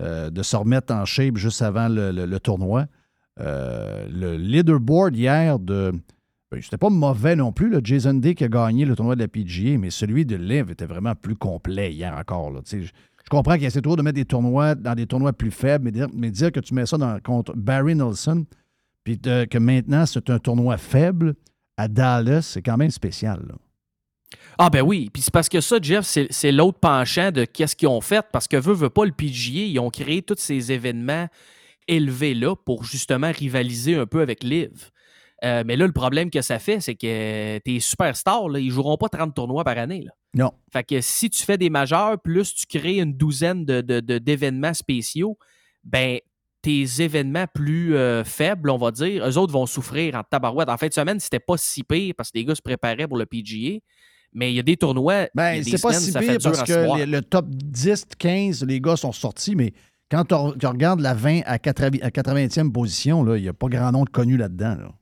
euh, 0.00 0.30
de 0.30 0.42
se 0.42 0.56
remettre 0.56 0.92
en 0.92 1.04
shape 1.04 1.36
juste 1.36 1.62
avant 1.62 1.88
le, 1.88 2.10
le- 2.10 2.26
le 2.26 2.40
tournoi, 2.40 2.86
euh, 3.40 4.06
le 4.10 4.36
leaderboard 4.36 5.14
hier 5.16 5.58
de. 5.58 5.92
ben, 6.50 6.60
C'était 6.62 6.78
pas 6.78 6.90
mauvais 6.90 7.36
non 7.36 7.52
plus, 7.52 7.68
le 7.70 7.80
Jason 7.84 8.14
Day 8.14 8.34
qui 8.34 8.44
a 8.44 8.48
gagné 8.48 8.84
le 8.84 8.96
tournoi 8.96 9.14
de 9.14 9.20
la 9.20 9.28
PGA, 9.28 9.78
mais 9.78 9.90
celui 9.90 10.24
de 10.26 10.36
Liv 10.36 10.70
était 10.70 10.86
vraiment 10.86 11.14
plus 11.14 11.36
complet 11.36 11.92
hier 11.92 12.16
encore. 12.18 12.50
là. 12.50 12.60
Je, 12.66 12.78
je 12.80 12.90
comprends 13.30 13.54
qu'il 13.56 13.64
essaie 13.66 13.82
toujours 13.82 13.96
de 13.98 14.02
mettre 14.02 14.16
des 14.16 14.24
tournois 14.24 14.74
dans 14.74 14.94
des 14.94 15.06
tournois 15.06 15.32
plus 15.34 15.50
faibles, 15.50 15.84
mais 15.84 15.92
dire, 15.92 16.08
mais 16.14 16.30
dire 16.30 16.50
que 16.50 16.60
tu 16.60 16.74
mets 16.74 16.86
ça 16.86 16.96
dans, 16.96 17.20
contre 17.20 17.52
Barry 17.54 17.94
Nelson, 17.94 18.44
puis 19.08 19.16
de- 19.16 19.46
que 19.46 19.56
maintenant 19.56 20.04
c'est 20.04 20.28
un 20.28 20.38
tournoi 20.38 20.76
faible 20.76 21.34
à 21.78 21.88
Dallas, 21.88 22.42
c'est 22.42 22.60
quand 22.60 22.76
même 22.76 22.90
spécial. 22.90 23.42
là. 23.48 23.54
Ah 24.58 24.68
ben 24.68 24.82
oui, 24.82 25.08
puis 25.10 25.22
c'est 25.22 25.32
parce 25.32 25.48
que 25.48 25.62
ça, 25.62 25.78
Jeff, 25.80 26.04
c'est 26.04 26.52
l'autre 26.52 26.78
penchant 26.78 27.30
de 27.30 27.46
qu'est-ce 27.46 27.74
qu'ils 27.74 27.88
ont 27.88 28.02
fait, 28.02 28.26
parce 28.32 28.46
que 28.46 28.58
veut, 28.58 28.74
veut 28.74 28.90
pas 28.90 29.06
le 29.06 29.12
PGA, 29.12 29.64
ils 29.64 29.78
ont 29.78 29.88
créé 29.88 30.20
tous 30.20 30.34
ces 30.38 30.72
événements 30.72 31.26
élevés-là 31.86 32.54
pour 32.54 32.84
justement 32.84 33.30
rivaliser 33.32 33.94
un 33.94 34.04
peu 34.04 34.20
avec 34.20 34.42
Liv. 34.44 34.90
Euh, 35.42 35.62
mais 35.64 35.76
là, 35.76 35.86
le 35.86 35.92
problème 35.92 36.28
que 36.30 36.42
ça 36.42 36.58
fait, 36.58 36.80
c'est 36.80 36.96
que 36.96 37.58
tes 37.60 37.80
superstars, 37.80 38.48
là, 38.50 38.58
ils 38.58 38.70
joueront 38.70 38.98
pas 38.98 39.08
30 39.08 39.34
tournois 39.34 39.64
par 39.64 39.78
année. 39.78 40.02
Là. 40.02 40.10
Non. 40.34 40.52
Fait 40.70 40.84
que 40.84 41.00
si 41.00 41.30
tu 41.30 41.42
fais 41.44 41.56
des 41.56 41.70
majeurs, 41.70 42.20
plus 42.20 42.54
tu 42.54 42.66
crées 42.66 42.98
une 42.98 43.14
douzaine 43.14 43.64
de- 43.64 43.80
de- 43.80 44.00
de- 44.00 44.18
d'événements 44.18 44.74
spéciaux, 44.74 45.38
ben 45.84 46.18
tes 46.68 47.02
événements 47.02 47.46
plus 47.54 47.96
euh, 47.96 48.24
faibles, 48.24 48.68
on 48.68 48.76
va 48.76 48.90
dire, 48.90 49.26
eux 49.26 49.38
autres 49.38 49.52
vont 49.54 49.64
souffrir 49.64 50.14
en 50.16 50.22
tabarouette. 50.22 50.68
En 50.68 50.76
fin 50.76 50.88
de 50.88 50.92
semaine, 50.92 51.18
c'était 51.18 51.40
pas 51.40 51.56
si 51.56 51.82
pire 51.82 52.12
parce 52.14 52.30
que 52.30 52.36
les 52.38 52.44
gars 52.44 52.54
se 52.54 52.60
préparaient 52.60 53.08
pour 53.08 53.16
le 53.16 53.24
PGA. 53.24 53.78
Mais 54.34 54.52
il 54.52 54.56
y 54.56 54.58
a 54.58 54.62
des 54.62 54.76
tournois. 54.76 55.28
Ben, 55.34 55.62
c'est 55.64 55.80
pas 55.80 55.92
si 55.94 56.12
pire 56.20 56.38
parce 56.44 56.58
que 56.68 56.72
les- 56.98 57.06
le 57.06 57.22
top 57.22 57.46
10, 57.48 58.04
15, 58.18 58.64
les 58.64 58.80
gars 58.82 58.96
sont 58.96 59.12
sortis, 59.12 59.56
mais 59.56 59.72
quand 60.10 60.24
tu 60.26 60.66
regardes 60.66 61.00
la 61.00 61.14
20 61.14 61.40
à 61.46 61.58
80 61.58 61.98
à 62.02 62.10
80e 62.10 62.70
position, 62.70 63.34
il 63.34 63.40
n'y 63.42 63.48
a 63.48 63.54
pas 63.54 63.68
grand 63.68 63.90
nom 63.90 64.04
de 64.04 64.10
connu 64.10 64.36
là-dedans. 64.36 64.76
Là. 64.78 64.92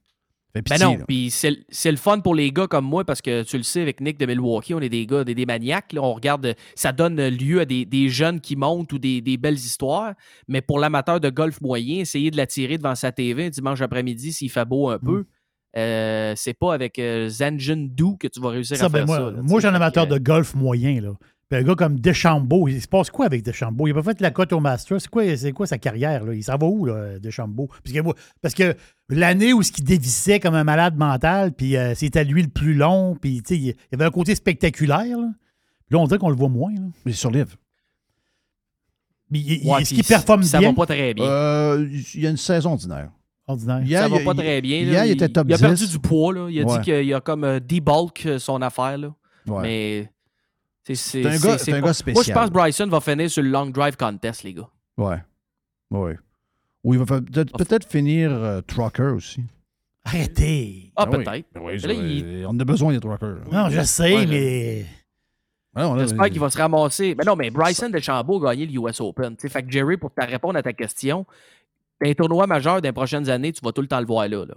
Ben 0.62 0.74
pitié, 0.76 0.84
non, 0.98 1.04
puis 1.06 1.30
c'est 1.30 1.90
le- 1.90 1.96
fun 1.96 2.20
pour 2.20 2.34
les 2.34 2.50
gars 2.52 2.66
comme 2.66 2.84
moi 2.84 3.04
parce 3.04 3.22
que 3.22 3.42
tu 3.42 3.56
le 3.56 3.62
sais, 3.62 3.80
avec 3.82 4.00
Nick 4.00 4.18
de 4.18 4.26
Milwaukee, 4.26 4.74
on 4.74 4.80
est 4.80 4.88
des 4.88 5.06
gars, 5.06 5.24
des, 5.24 5.34
des 5.34 5.46
maniaques. 5.46 5.92
là. 5.92 6.02
on 6.02 6.12
regarde, 6.14 6.54
ça 6.74 6.92
donne 6.92 7.20
lieu 7.28 7.60
à 7.60 7.64
des, 7.64 7.84
des 7.84 8.08
jeunes 8.08 8.40
qui 8.40 8.56
montent 8.56 8.92
ou 8.92 8.98
des, 8.98 9.20
des 9.20 9.36
belles 9.36 9.54
histoires. 9.54 10.14
Mais 10.48 10.60
pour 10.60 10.78
l'amateur 10.78 11.20
de 11.20 11.30
golf 11.30 11.60
moyen, 11.60 12.00
essayer 12.00 12.30
de 12.30 12.36
l'attirer 12.36 12.78
devant 12.78 12.94
sa 12.94 13.12
TV 13.12 13.46
un 13.46 13.50
dimanche 13.50 13.80
après-midi 13.80 14.32
s'il 14.32 14.50
fait 14.50 14.64
beau 14.64 14.88
un 14.90 14.96
Mm. 14.96 15.04
peu, 15.04 15.24
euh, 15.76 16.32
c'est 16.36 16.54
pas 16.54 16.72
avec 16.72 16.98
euh, 16.98 17.28
Zanjun 17.28 17.88
Du 17.90 18.16
que 18.18 18.28
tu 18.28 18.40
vas 18.40 18.48
réussir 18.48 18.76
Ça, 18.78 18.86
à 18.86 18.88
ben, 18.88 18.98
faire 19.00 19.06
moi, 19.06 19.16
ça. 19.16 19.22
là, 19.30 19.42
moi 19.42 19.60
j'ai 19.60 19.68
un 19.68 19.74
amateur 19.74 20.06
de 20.06 20.16
golf 20.18 20.54
moyen. 20.54 21.00
Là. 21.02 21.10
Puis 21.48 21.60
un 21.60 21.62
gars 21.62 21.74
comme 21.76 22.00
Deschambault, 22.00 22.66
il 22.66 22.82
se 22.82 22.88
passe 22.88 23.08
quoi 23.08 23.26
avec 23.26 23.44
Deschambault? 23.44 23.86
Il 23.86 23.94
n'a 23.94 24.02
pas 24.02 24.10
fait 24.10 24.20
la 24.20 24.32
cote 24.32 24.52
au 24.52 24.58
Master. 24.58 25.00
C'est 25.00 25.08
quoi, 25.08 25.36
c'est 25.36 25.52
quoi 25.52 25.66
sa 25.68 25.78
carrière? 25.78 26.24
Là? 26.24 26.34
Il 26.34 26.42
s'en 26.42 26.56
va 26.56 26.66
où, 26.66 26.84
là, 26.86 27.18
Deschambault? 27.20 27.68
Parce 27.84 27.92
que, 27.94 28.14
parce 28.42 28.54
que 28.54 28.76
l'année 29.10 29.52
où 29.52 29.62
il 29.62 29.84
dévissait 29.84 30.40
comme 30.40 30.56
un 30.56 30.64
malade 30.64 30.96
mental, 30.96 31.52
puis 31.52 31.76
euh, 31.76 31.94
c'était 31.94 32.24
lui 32.24 32.42
le 32.42 32.48
plus 32.48 32.74
long, 32.74 33.14
puis 33.20 33.42
tu 33.42 33.54
sais, 33.54 33.60
il 33.60 33.66
y 33.68 33.74
avait 33.92 34.04
un 34.06 34.10
côté 34.10 34.34
spectaculaire. 34.34 35.18
Là, 35.18 35.28
Puis 35.86 35.94
là 35.94 35.98
on 36.00 36.06
dirait 36.06 36.18
qu'on 36.18 36.30
le 36.30 36.36
voit 36.36 36.48
moins. 36.48 36.72
Là. 36.74 36.80
Mais 37.04 37.12
sur 37.12 37.30
livre. 37.30 37.54
Mais 39.30 39.38
il- 39.40 39.62
il- 39.64 39.70
Ouais, 39.70 39.82
est-ce 39.82 39.94
qu'il 39.94 40.04
performe 40.04 40.42
ça 40.42 40.58
bien? 40.58 40.70
va 40.70 40.74
pas 40.76 40.86
très 40.86 41.14
bien. 41.14 41.24
Euh, 41.24 41.88
il 42.14 42.20
y 42.20 42.26
a 42.26 42.30
une 42.30 42.36
saison 42.36 42.72
ordinaire. 42.72 43.10
Ordinaire. 43.48 43.82
Hier, 43.84 44.02
ça 44.02 44.08
va 44.08 44.18
pas 44.20 44.32
il- 44.32 44.36
très 44.38 44.60
bien. 44.60 44.78
hier, 44.80 44.92
là. 44.92 45.06
il 45.06 45.12
était 45.12 45.28
top 45.28 45.48
a 45.50 45.54
10. 45.56 45.60
perdu 45.62 45.86
du 45.88 45.98
poids. 46.00 46.32
Là. 46.32 46.48
Il 46.50 46.60
a 46.60 46.64
Ouais. 46.64 46.78
dit 46.78 46.84
qu'il 46.84 47.14
a 47.14 47.20
comme 47.20 47.44
euh, 47.44 47.60
debulk 47.60 48.28
son 48.38 48.60
affaire. 48.62 48.98
Là. 48.98 49.14
Ouais. 49.46 49.62
Mais 49.62 50.10
c'est 50.86 50.94
c'est- 50.94 51.22
C'est 51.22 51.28
un 51.28 51.32
c'est- 51.32 51.46
gars- 51.48 51.58
c'est 51.58 51.64
c'est 51.64 51.72
un 51.72 51.74
gars 51.76 51.80
Moi, 51.80 51.88
je 51.92 51.96
spécial. 51.98 52.34
pense 52.36 52.48
que 52.48 52.52
Bryson 52.54 52.86
va 52.88 53.00
finir 53.00 53.30
sur 53.30 53.42
le 53.42 53.48
long 53.50 53.66
drive 53.66 53.96
contest, 53.96 54.42
les 54.44 54.54
gars. 54.54 54.68
Ouais. 54.96 55.22
Ouais. 55.90 56.16
Ou 56.84 56.94
il 56.94 57.00
va 57.00 57.20
peut-être 57.20 57.52
peut-être 57.56 57.88
finir 57.90 58.32
euh, 58.32 58.60
trucker 58.62 59.02
aussi. 59.14 59.42
Arrêtez! 60.04 60.92
Ah, 60.94 61.04
oui. 61.10 61.16
peut-être. 61.24 61.46
Ben 61.52 61.60
oui, 61.64 61.72
Mais 61.72 61.78
ça, 61.80 61.88
là, 61.88 61.94
il- 61.94 62.46
On 62.48 62.58
a 62.60 62.64
besoin 62.64 62.92
des 62.92 63.00
truckers. 63.00 63.38
Non, 63.50 63.68
je 63.70 63.80
sais, 63.82 64.14
Ouais, 64.14 64.26
mais. 64.26 64.86
Non, 65.74 65.94
là, 65.94 66.02
J'espère 66.04 66.30
qu'il 66.30 66.40
va 66.40 66.48
se 66.48 66.56
ramasser. 66.56 67.14
Mais 67.18 67.24
non, 67.24 67.34
mais 67.36 67.50
Bryson 67.50 67.90
DeChambeau 67.90 68.42
a 68.46 68.50
gagné 68.54 68.66
le 68.66 68.72
US 68.80 69.00
Open. 69.00 69.36
Tu 69.36 69.42
sais, 69.42 69.48
fait 69.48 69.62
que 69.64 69.70
Jerry, 69.70 69.96
pour 69.96 70.14
te 70.14 70.24
répondre 70.24 70.56
à 70.56 70.62
ta 70.62 70.72
question, 70.72 71.26
dans 72.00 72.06
les 72.08 72.14
tournois 72.14 72.46
majeurs 72.46 72.80
des 72.80 72.92
prochaines 72.92 73.28
années, 73.28 73.52
tu 73.52 73.60
vas 73.62 73.72
tout 73.72 73.82
le 73.82 73.88
temps 73.88 74.00
le 74.00 74.06
voir 74.06 74.28
là. 74.28 74.44
là. 74.46 74.54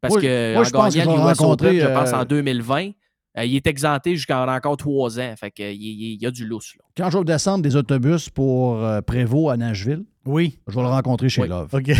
Parce 0.00 0.14
Moi, 0.14 0.20
que 0.22 0.52
moi, 0.52 0.60
en 0.60 0.64
je 0.64 0.70
pense 0.70 0.94
gagnant 0.94 1.10
qu'il 1.12 1.20
le 1.20 1.24
va 1.26 1.32
US 1.32 1.38
rencontrer, 1.38 1.68
Open, 1.68 1.80
je 1.80 1.98
pense 2.00 2.12
euh, 2.12 2.16
en 2.16 2.24
2020, 2.24 2.90
euh, 3.38 3.44
il 3.44 3.54
est 3.56 3.66
exempté 3.66 4.16
jusqu'en 4.16 4.46
encore 4.48 4.76
trois 4.76 5.18
ans. 5.20 5.34
Fait 5.36 5.50
que, 5.50 5.62
il, 5.62 5.80
il- 5.82 6.12
il 6.14 6.22
y 6.22 6.26
a 6.26 6.30
du 6.30 6.46
lousse. 6.46 6.74
Là. 6.78 6.84
Quand 6.96 7.10
je 7.10 7.18
vais 7.18 7.24
descendre 7.24 7.62
des 7.62 7.76
autobus 7.76 8.28
pour 8.30 8.82
euh, 8.82 9.00
Prévost 9.02 9.52
à 9.52 9.56
Nashville, 9.56 10.04
oui. 10.24 10.58
je 10.66 10.74
vais 10.74 10.82
le 10.82 10.88
rencontrer 10.88 11.28
chez 11.28 11.42
Oui. 11.42 11.48
Love. 11.48 11.68
OK. 11.72 11.88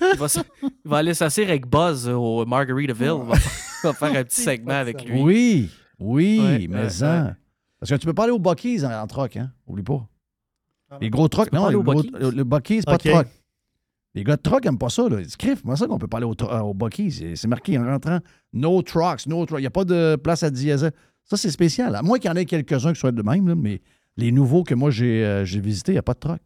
Il 0.00 0.18
va, 0.18 0.26
s- 0.26 0.38
il 0.62 0.70
va 0.84 0.98
aller 0.98 1.14
s'asseoir 1.14 1.48
avec 1.48 1.66
Buzz 1.66 2.08
au 2.08 2.46
Margaritaville. 2.46 3.06
Il 3.24 3.28
va, 3.28 3.34
il 3.34 3.82
va 3.88 3.92
faire 3.92 4.14
un 4.20 4.22
petit 4.24 4.40
segment 4.42 4.74
avec 4.74 5.04
lui. 5.04 5.20
Oui, 5.20 5.70
oui, 5.98 6.38
Ouais, 6.40 6.66
mais 6.68 6.84
ouais. 7.02 7.30
Parce 7.80 7.90
que 7.90 7.94
tu 7.96 8.06
peux 8.06 8.12
pas 8.14 8.22
aller 8.24 8.32
au 8.32 8.38
Bucky's 8.38 8.84
en, 8.84 8.92
en 8.92 9.06
troc, 9.08 9.36
hein? 9.36 9.50
Oublie 9.66 9.82
pas. 9.82 10.06
Les 11.00 11.10
gros 11.10 11.26
trocs, 11.28 11.52
non, 11.52 11.62
pas 11.64 11.70
les 11.70 11.76
gros- 11.82 12.02
le 12.30 12.44
Bucky's, 12.44 12.84
pas 12.84 12.94
Ok. 12.94 13.04
de 13.04 13.10
troc. 13.10 13.26
Les 14.14 14.24
gars 14.24 14.36
de 14.36 14.42
troc 14.42 14.64
n'aiment 14.64 14.78
pas 14.78 14.88
ça. 14.88 15.08
Là. 15.08 15.20
Ils 15.20 15.26
disent, 15.26 15.36
ça 15.76 15.86
qu'on 15.86 15.98
peut 15.98 16.08
pas 16.08 16.16
aller 16.18 16.26
au, 16.26 16.34
euh, 16.42 16.60
au 16.60 16.74
Bucky's. 16.74 17.22
C'est- 17.36 17.46
marqué 17.48 17.78
en 17.78 17.84
rentrant 17.84 18.18
No 18.52 18.82
trucks, 18.82 19.26
no 19.26 19.46
trucks. 19.46 19.60
Il 19.60 19.62
n'y 19.62 19.66
a 19.68 19.70
pas 19.70 19.84
de 19.84 20.16
place 20.16 20.42
à 20.42 20.50
diesel. 20.50 20.92
Ça, 21.24 21.36
c'est 21.36 21.50
spécial. 21.50 21.94
À 21.94 22.02
moins 22.02 22.18
qu'il 22.18 22.28
y 22.28 22.32
en 22.32 22.36
ait 22.36 22.44
quelques-uns 22.44 22.92
qui 22.92 22.98
soient 22.98 23.12
de 23.12 23.22
même, 23.22 23.54
mais 23.54 23.80
les 24.16 24.32
nouveaux 24.32 24.64
que 24.64 24.74
moi 24.74 24.90
j'ai 24.90 25.24
euh, 25.24 25.44
visités, 25.44 25.92
il 25.92 25.94
n'y 25.94 25.98
a 26.00 26.02
pas 26.02 26.14
de 26.14 26.18
troc. 26.18 26.40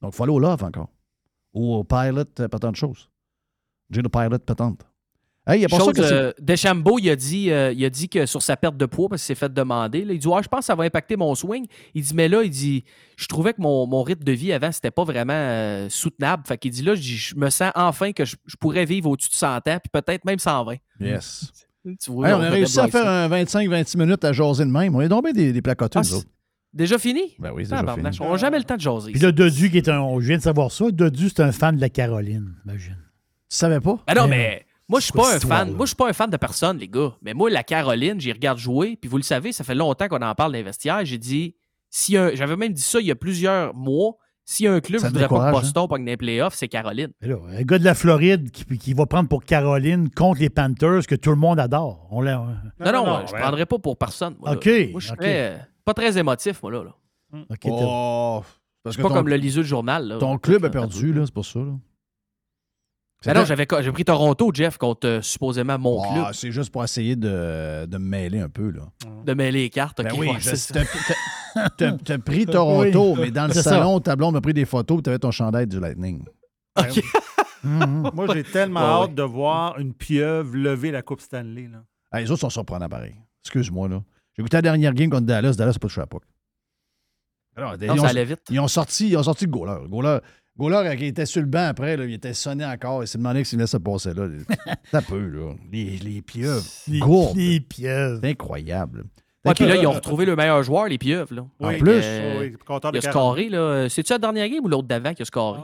Donc, 0.00 0.12
il 0.14 0.16
faut 0.16 0.22
aller 0.22 0.32
au 0.32 0.38
Love 0.38 0.64
encore. 0.64 0.88
Ou 1.52 1.74
au 1.74 1.84
Pilot, 1.84 2.24
euh, 2.40 2.48
pas 2.48 2.58
tant 2.58 2.70
de 2.70 2.76
choses. 2.76 3.10
J'ai 3.90 4.00
le 4.00 4.08
Pilot 4.08 4.38
patente. 4.38 4.86
Hey, 5.50 5.58
il 5.58 5.62
y 5.62 5.64
a 5.64 5.68
pas 5.68 5.78
Chose, 5.78 5.92
que 5.92 6.00
euh, 6.00 6.32
Deschambeau, 6.40 6.98
il 6.98 7.10
a, 7.10 7.16
dit, 7.16 7.50
euh, 7.50 7.72
il 7.72 7.84
a 7.84 7.90
dit 7.90 8.08
que 8.08 8.24
sur 8.24 8.40
sa 8.40 8.56
perte 8.56 8.76
de 8.76 8.86
poids, 8.86 9.08
parce 9.08 9.22
qu'il 9.22 9.34
s'est 9.34 9.38
fait 9.38 9.52
demander, 9.52 10.04
là, 10.04 10.12
il 10.12 10.18
dit 10.18 10.28
ouais, 10.28 10.42
Je 10.42 10.48
pense 10.48 10.60
que 10.60 10.64
ça 10.66 10.74
va 10.74 10.84
impacter 10.84 11.16
mon 11.16 11.34
swing. 11.34 11.66
Il 11.94 12.02
dit 12.02 12.14
Mais 12.14 12.28
là, 12.28 12.42
il 12.42 12.50
dit 12.50 12.84
Je 13.16 13.26
trouvais 13.26 13.52
que 13.52 13.60
mon, 13.60 13.86
mon 13.86 14.02
rythme 14.02 14.22
de 14.22 14.32
vie 14.32 14.52
avant, 14.52 14.70
c'était 14.70 14.90
pas 14.90 15.04
vraiment 15.04 15.32
euh, 15.34 15.88
soutenable. 15.88 16.44
Fait 16.46 16.56
qu'il 16.56 16.70
dit 16.70 16.82
Là, 16.82 16.94
je 16.94 17.00
dis, 17.00 17.16
je 17.16 17.34
me 17.34 17.50
sens 17.50 17.72
enfin 17.74 18.12
que 18.12 18.24
je, 18.24 18.36
je 18.46 18.56
pourrais 18.56 18.84
vivre 18.84 19.10
au-dessus 19.10 19.30
de 19.30 19.34
100 19.34 19.56
ans, 19.56 19.60
puis 19.64 19.90
peut-être 19.92 20.24
même 20.24 20.38
120. 20.38 20.76
Yes. 21.00 21.52
Tu 21.84 22.10
vois, 22.10 22.28
Hey, 22.28 22.34
on 22.34 22.40
a 22.40 22.50
réussi 22.50 22.78
à 22.78 22.88
faire 22.88 23.08
un 23.08 23.28
25-26 23.28 23.98
minutes 23.98 24.24
à 24.24 24.32
jaser 24.32 24.64
de 24.64 24.70
même. 24.70 24.94
On 24.94 25.00
est 25.00 25.08
tombé 25.08 25.32
des, 25.32 25.52
des 25.52 25.62
placoteux, 25.62 26.00
Ah. 26.00 26.16
Déjà 26.72 26.98
fini? 26.98 27.34
Ben 27.40 27.50
oui, 27.52 27.66
c'est 27.66 27.74
déjà 27.80 27.94
fini. 27.94 28.08
On 28.20 28.30
n'a 28.30 28.36
jamais 28.36 28.58
le 28.58 28.64
temps 28.64 28.76
de 28.76 28.80
jaser. 28.80 29.10
Puis 29.10 29.20
là, 29.20 29.32
Dodu, 29.32 29.70
qui 29.70 29.78
est 29.78 29.88
un. 29.88 30.20
Je 30.20 30.26
viens 30.28 30.36
de 30.36 30.42
savoir 30.42 30.70
ça. 30.70 30.88
Dodu, 30.92 31.28
c'est 31.28 31.40
un 31.40 31.50
fan 31.50 31.74
de 31.74 31.80
la 31.80 31.88
Caroline, 31.88 32.54
imagine. 32.64 32.96
Tu 33.50 33.56
savais 33.56 33.80
pas? 33.80 33.98
Ah 34.06 34.14
non, 34.14 34.28
Mais 34.28 34.36
mais 34.36 34.66
moi, 34.90 35.00
je 35.00 35.04
suis 35.04 35.12
pas 35.12 35.36
un 35.36 35.40
fan. 35.40 35.68
là? 35.70 35.74
Moi, 35.74 35.86
je 35.86 35.90
suis 35.90 35.96
pas 35.96 36.08
un 36.08 36.12
fan 36.12 36.28
de 36.28 36.36
personne, 36.36 36.76
les 36.78 36.88
gars. 36.88 37.12
Mais 37.22 37.32
moi, 37.32 37.48
la 37.50 37.62
Caroline, 37.62 38.20
j'y 38.20 38.32
regarde 38.32 38.58
jouer. 38.58 38.96
Puis 39.00 39.08
vous 39.08 39.16
le 39.16 39.22
savez, 39.22 39.52
ça 39.52 39.64
fait 39.64 39.74
longtemps 39.74 40.08
qu'on 40.08 40.20
en 40.22 40.34
parle 40.34 40.56
vestiaires. 40.56 41.04
J'ai 41.04 41.18
dit, 41.18 41.54
si 41.88 42.16
un- 42.16 42.34
j'avais 42.34 42.56
même 42.56 42.72
dit 42.72 42.82
ça 42.82 43.00
il 43.00 43.06
y 43.06 43.10
a 43.10 43.14
plusieurs 43.16 43.74
mois. 43.74 44.16
S'il 44.44 44.64
y 44.64 44.68
a 44.68 44.72
un 44.72 44.80
club 44.80 45.00
qui 45.00 45.06
voudrait 45.06 45.28
pas 45.28 45.52
que 45.52 45.60
Boston 45.60 45.86
pogne 45.88 46.04
les 46.04 46.16
playoffs, 46.16 46.54
c'est 46.54 46.66
Caroline. 46.66 47.12
Là, 47.20 47.36
un 47.56 47.62
gars 47.62 47.78
de 47.78 47.84
la 47.84 47.94
Floride 47.94 48.50
qui, 48.50 48.64
qui 48.78 48.94
va 48.94 49.06
prendre 49.06 49.28
pour 49.28 49.44
Caroline 49.44 50.10
contre 50.10 50.40
les 50.40 50.50
Panthers 50.50 51.06
que 51.06 51.14
tout 51.14 51.30
le 51.30 51.36
monde 51.36 51.60
adore. 51.60 52.08
On 52.10 52.20
l'a- 52.20 52.38
Non, 52.80 52.92
non, 52.92 53.26
je 53.28 53.32
ne 53.34 53.38
prendrais 53.40 53.66
pas 53.66 53.78
pour 53.78 53.96
personne. 53.96 54.34
moi, 54.40 54.50
là. 54.50 54.56
OK, 54.56 54.66
Moi, 54.90 55.00
je 55.00 55.04
suis 55.06 55.12
OK. 55.12 55.18
très, 55.20 55.50
euh, 55.52 55.56
pas 55.84 55.94
très 55.94 56.18
émotif, 56.18 56.60
moi, 56.64 56.72
là. 56.72 56.82
là. 56.82 57.40
OK, 57.48 57.58
Oh, 57.66 58.42
parce 58.82 58.96
C'est 58.96 59.02
que 59.02 59.06
pas 59.06 59.08
ton- 59.10 59.14
comme 59.14 59.28
le 59.28 59.36
liseux 59.36 59.62
du 59.62 59.68
journal. 59.68 60.08
Là. 60.08 60.18
Ton 60.18 60.36
club 60.36 60.64
a 60.64 60.70
perdu, 60.70 61.12
là, 61.12 61.22
c'est 61.26 61.34
pour 61.34 61.46
ça. 61.46 61.60
Là. 61.60 61.72
Mais 63.26 63.34
non, 63.34 63.44
j'avais 63.44 63.66
j'ai 63.82 63.92
pris 63.92 64.04
Toronto, 64.04 64.50
Jeff, 64.54 64.78
contre 64.78 65.06
euh, 65.06 65.20
supposément 65.22 65.78
mon 65.78 66.00
club. 66.00 66.24
Ah, 66.28 66.30
c'est 66.32 66.50
juste 66.50 66.72
pour 66.72 66.82
essayer 66.82 67.16
de, 67.16 67.84
de 67.84 67.98
me 67.98 68.04
mêler 68.08 68.40
un 68.40 68.48
peu. 68.48 68.70
Là. 68.70 68.82
De 69.26 69.34
mêler 69.34 69.62
les 69.62 69.70
cartes. 69.70 70.02
Ben 70.02 70.10
ok, 70.12 70.18
oui, 70.20 70.28
ouais, 70.28 70.38
t'as- 71.76 72.18
pris 72.18 72.46
Toronto, 72.50 73.12
Oui. 73.14 73.18
mais 73.20 73.30
dans 73.30 73.46
le 73.46 73.52
C'est 73.54 73.62
ça. 73.62 73.70
salon, 73.70 74.00
ta 74.00 74.16
blonde 74.16 74.32
m'a 74.34 74.40
pris 74.40 74.54
des 74.54 74.64
photos, 74.64 75.02
tu 75.02 75.10
avais 75.10 75.18
ton 75.18 75.30
chandail 75.30 75.66
du 75.66 75.78
Lightning. 75.78 76.24
Moi, 77.62 78.26
j'ai 78.32 78.42
tellement 78.44 78.80
Ouais, 79.00 79.04
hâte 79.04 79.14
de 79.14 79.22
voir 79.22 79.78
une 79.78 79.92
pieuvre 79.92 80.56
lever 80.56 80.90
la 80.90 81.02
Coupe 81.02 81.20
Stanley. 81.20 81.68
Là. 81.70 81.82
Ah, 82.10 82.20
les 82.22 82.30
autres 82.30 82.40
sont 82.40 82.48
surprenants 82.50 82.88
pareil. 82.88 83.14
Excuse-moi, 83.44 83.88
là. 83.88 84.02
J'ai 84.34 84.40
écouté 84.42 84.56
la 84.56 84.62
dernière 84.62 84.94
game 84.94 85.10
contre 85.10 85.26
Dallas. 85.26 85.54
Dallas, 85.58 85.72
c'est 85.74 85.82
pas 85.96 86.06
puck. 86.06 86.22
Alors, 87.56 87.72
Non, 87.72 87.78
ils, 87.80 87.86
ça 87.98 88.04
ont, 88.04 88.08
allait 88.08 88.24
vite. 88.24 88.40
ils 88.48 88.60
ont 88.60 88.68
sorti, 88.68 89.08
ils 89.10 89.16
ont 89.18 89.22
sorti 89.22 89.44
le 89.44 89.50
goaler. 89.50 89.86
Goaler, 89.88 90.18
goaler, 90.58 90.96
qui 90.96 91.06
était 91.06 91.26
sur 91.26 91.40
le 91.40 91.46
banc 91.46 91.66
après, 91.68 91.96
là, 91.96 92.04
il 92.04 92.12
était 92.14 92.34
sonné 92.34 92.64
encore. 92.64 93.02
Il 93.02 93.06
s'est 93.06 93.18
demandé 93.18 93.44
s'il 93.44 93.58
laissait 93.58 93.78
passer 93.80 94.12
là. 94.14 94.28
Ça 94.90 95.02
peut, 95.02 95.26
là. 95.26 95.54
Les, 95.72 95.96
les 95.98 96.22
pieuvres. 96.22 96.64
Les- 96.88 96.98
gourdes. 96.98 97.36
les 97.36 97.60
pieuvres. 97.60 98.20
C'est 98.22 98.30
incroyable. 98.30 99.04
Ouais, 99.46 99.54
puis 99.54 99.64
là, 99.66 99.76
ils 99.76 99.86
ont 99.86 99.92
retrouvé 99.92 100.26
le 100.26 100.36
meilleur 100.36 100.62
joueur, 100.62 100.86
les 100.88 100.98
pieuvres. 100.98 101.32
Là. 101.34 101.46
En 101.60 101.72
plus. 101.78 101.90
euh, 102.04 102.40
Oui, 102.40 102.46
il 102.48 102.54
a 102.54 102.80
40. 102.80 103.00
scoré. 103.00 103.48
là. 103.48 103.88
C'est-tu 103.88 104.12
la 104.12 104.18
dernière 104.18 104.48
game 104.48 104.62
ou 104.64 104.68
l'autre 104.68 104.86
d'avant 104.86 105.14
qui 105.14 105.22
a 105.22 105.24
scoré? 105.24 105.60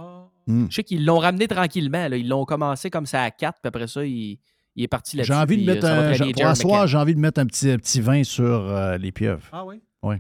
Hmm. 0.47 0.67
Je 0.71 0.75
sais 0.77 0.83
qu'ils 0.85 1.05
l'ont 1.05 1.19
ramené 1.19 1.47
tranquillement. 1.47 2.09
là. 2.09 2.17
Ils 2.17 2.27
l'ont 2.29 2.45
commencé 2.47 2.89
comme 2.89 3.05
ça 3.05 3.23
à 3.23 3.31
4, 3.31 3.61
puis 3.61 3.69
après 3.69 3.87
ça, 3.87 4.03
il, 4.07 4.39
il 4.77 4.85
est 4.85 4.89
parti 4.89 5.17
là-dessus. 5.19 5.33
J'ai 5.33 5.39
envie 5.39 5.57
de 5.63 5.69
euh, 5.71 5.75
mettre 5.75 5.87
va 5.87 5.93
un. 5.93 6.55
Pour 6.55 6.87
j'ai 6.87 6.97
envie 6.97 7.15
de 7.15 7.21
mettre 7.21 7.39
un 7.41 7.47
petit, 7.47 7.77
petit 7.77 8.01
vin 8.01 8.25
sur 8.25 8.45
euh, 8.45 8.97
les 8.97 9.13
pieuvres. 9.13 9.47
Ah 9.53 9.65
oui? 9.67 9.83
Oui. 10.03 10.17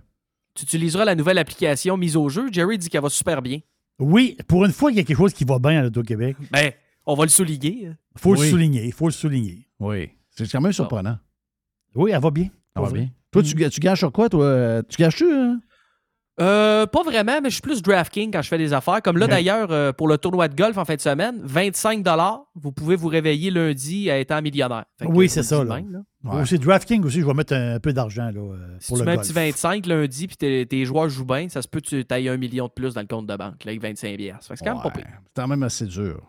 Tu 0.54 0.64
utiliseras 0.64 1.04
la 1.06 1.14
nouvelle 1.14 1.38
application 1.38 1.96
mise 1.96 2.16
au 2.16 2.28
jeu. 2.28 2.48
Jerry 2.52 2.76
dit 2.76 2.90
qu'elle 2.90 3.02
va 3.02 3.08
super 3.08 3.40
bien. 3.40 3.60
Oui, 3.98 4.36
pour 4.48 4.64
une 4.64 4.72
fois, 4.72 4.90
il 4.90 4.96
y 4.96 5.00
a 5.00 5.04
quelque 5.04 5.16
chose 5.16 5.32
qui 5.32 5.44
va 5.44 5.58
bien 5.58 5.78
à 5.80 5.82
l'Auto-Québec. 5.82 6.36
Ben, 6.50 6.72
on 7.06 7.14
va 7.14 7.24
le 7.24 7.30
souligner. 7.30 7.86
hein. 7.88 7.96
Il 8.14 8.20
faut 8.20 8.32
Oui. 8.32 8.40
le 8.40 8.50
souligner. 8.50 8.84
Il 8.84 8.92
faut 8.92 9.06
le 9.06 9.12
souligner. 9.12 9.66
Oui. 9.80 10.10
C'est 10.30 10.50
quand 10.50 10.60
même 10.60 10.72
surprenant. 10.72 11.18
Oui, 11.94 12.10
elle 12.12 12.20
va 12.20 12.30
bien. 12.30 12.48
Ça 12.74 12.82
va 12.82 12.90
bien. 12.90 13.08
Toi, 13.30 13.42
tu, 13.42 13.54
tu 13.54 13.80
gages 13.80 13.98
sur 13.98 14.12
quoi, 14.12 14.28
toi? 14.28 14.82
Tu 14.88 14.96
gages-tu? 15.00 15.30
hein? 15.32 15.60
Euh, 16.38 16.84
pas 16.86 17.02
vraiment, 17.02 17.40
mais 17.42 17.48
je 17.48 17.54
suis 17.54 17.62
plus 17.62 17.80
DraftKings 17.80 18.30
quand 18.30 18.42
je 18.42 18.48
fais 18.48 18.58
des 18.58 18.74
affaires. 18.74 19.00
Comme 19.00 19.16
là, 19.16 19.26
d'ailleurs, 19.26 19.70
euh, 19.70 19.92
pour 19.92 20.06
le 20.06 20.18
tournoi 20.18 20.48
de 20.48 20.54
golf 20.54 20.76
en 20.76 20.84
fin 20.84 20.94
de 20.94 21.00
semaine, 21.00 21.40
25 21.42 22.06
vous 22.54 22.72
pouvez 22.72 22.94
vous 22.96 23.08
réveiller 23.08 23.50
lundi 23.50 24.10
à 24.10 24.18
étant 24.18 24.42
millionnaire. 24.42 24.84
Oui, 25.06 25.30
c'est 25.30 25.42
ça. 25.42 25.64
Là. 25.64 25.76
même, 25.76 25.90
là. 25.92 25.98
Moi 26.26 26.42
Aussi, 26.42 26.58
DraftKings 26.58 27.04
aussi, 27.04 27.20
je 27.20 27.26
vais 27.26 27.34
mettre 27.34 27.54
un, 27.54 27.78
peu 27.80 27.92
d'argent 27.92 28.30
là, 28.34 28.40
euh, 28.40 28.76
Si 28.80 28.88
pour 28.88 28.98
tu 28.98 29.04
le 29.04 29.10
mets 29.10 29.16
un 29.16 29.20
petit 29.20 29.32
25 29.32 29.86
lundi 29.86 30.26
puis 30.26 30.36
tes, 30.36 30.66
tes 30.66 30.84
joueurs 30.84 31.08
jouent 31.08 31.24
bien, 31.24 31.48
ça 31.48 31.62
se 31.62 31.68
peut 31.68 31.80
que 31.80 31.86
tu 32.02 32.04
ailles 32.10 32.28
un 32.28 32.36
million 32.36 32.66
de 32.66 32.72
plus 32.72 32.94
dans 32.94 33.00
le 33.00 33.06
compte 33.06 33.26
de 33.26 33.36
banque 33.36 33.64
là, 33.64 33.70
avec 33.70 33.80
25 33.80 34.16
bières. 34.16 34.38
C'est 34.40 34.56
quand 34.58 34.74
même 34.74 34.82
pas 34.82 34.88
Ouais. 34.88 34.94
pire. 35.02 35.06
C'est 35.34 35.42
quand 35.42 35.48
même 35.48 35.62
assez 35.62 35.86
dur. 35.86 36.20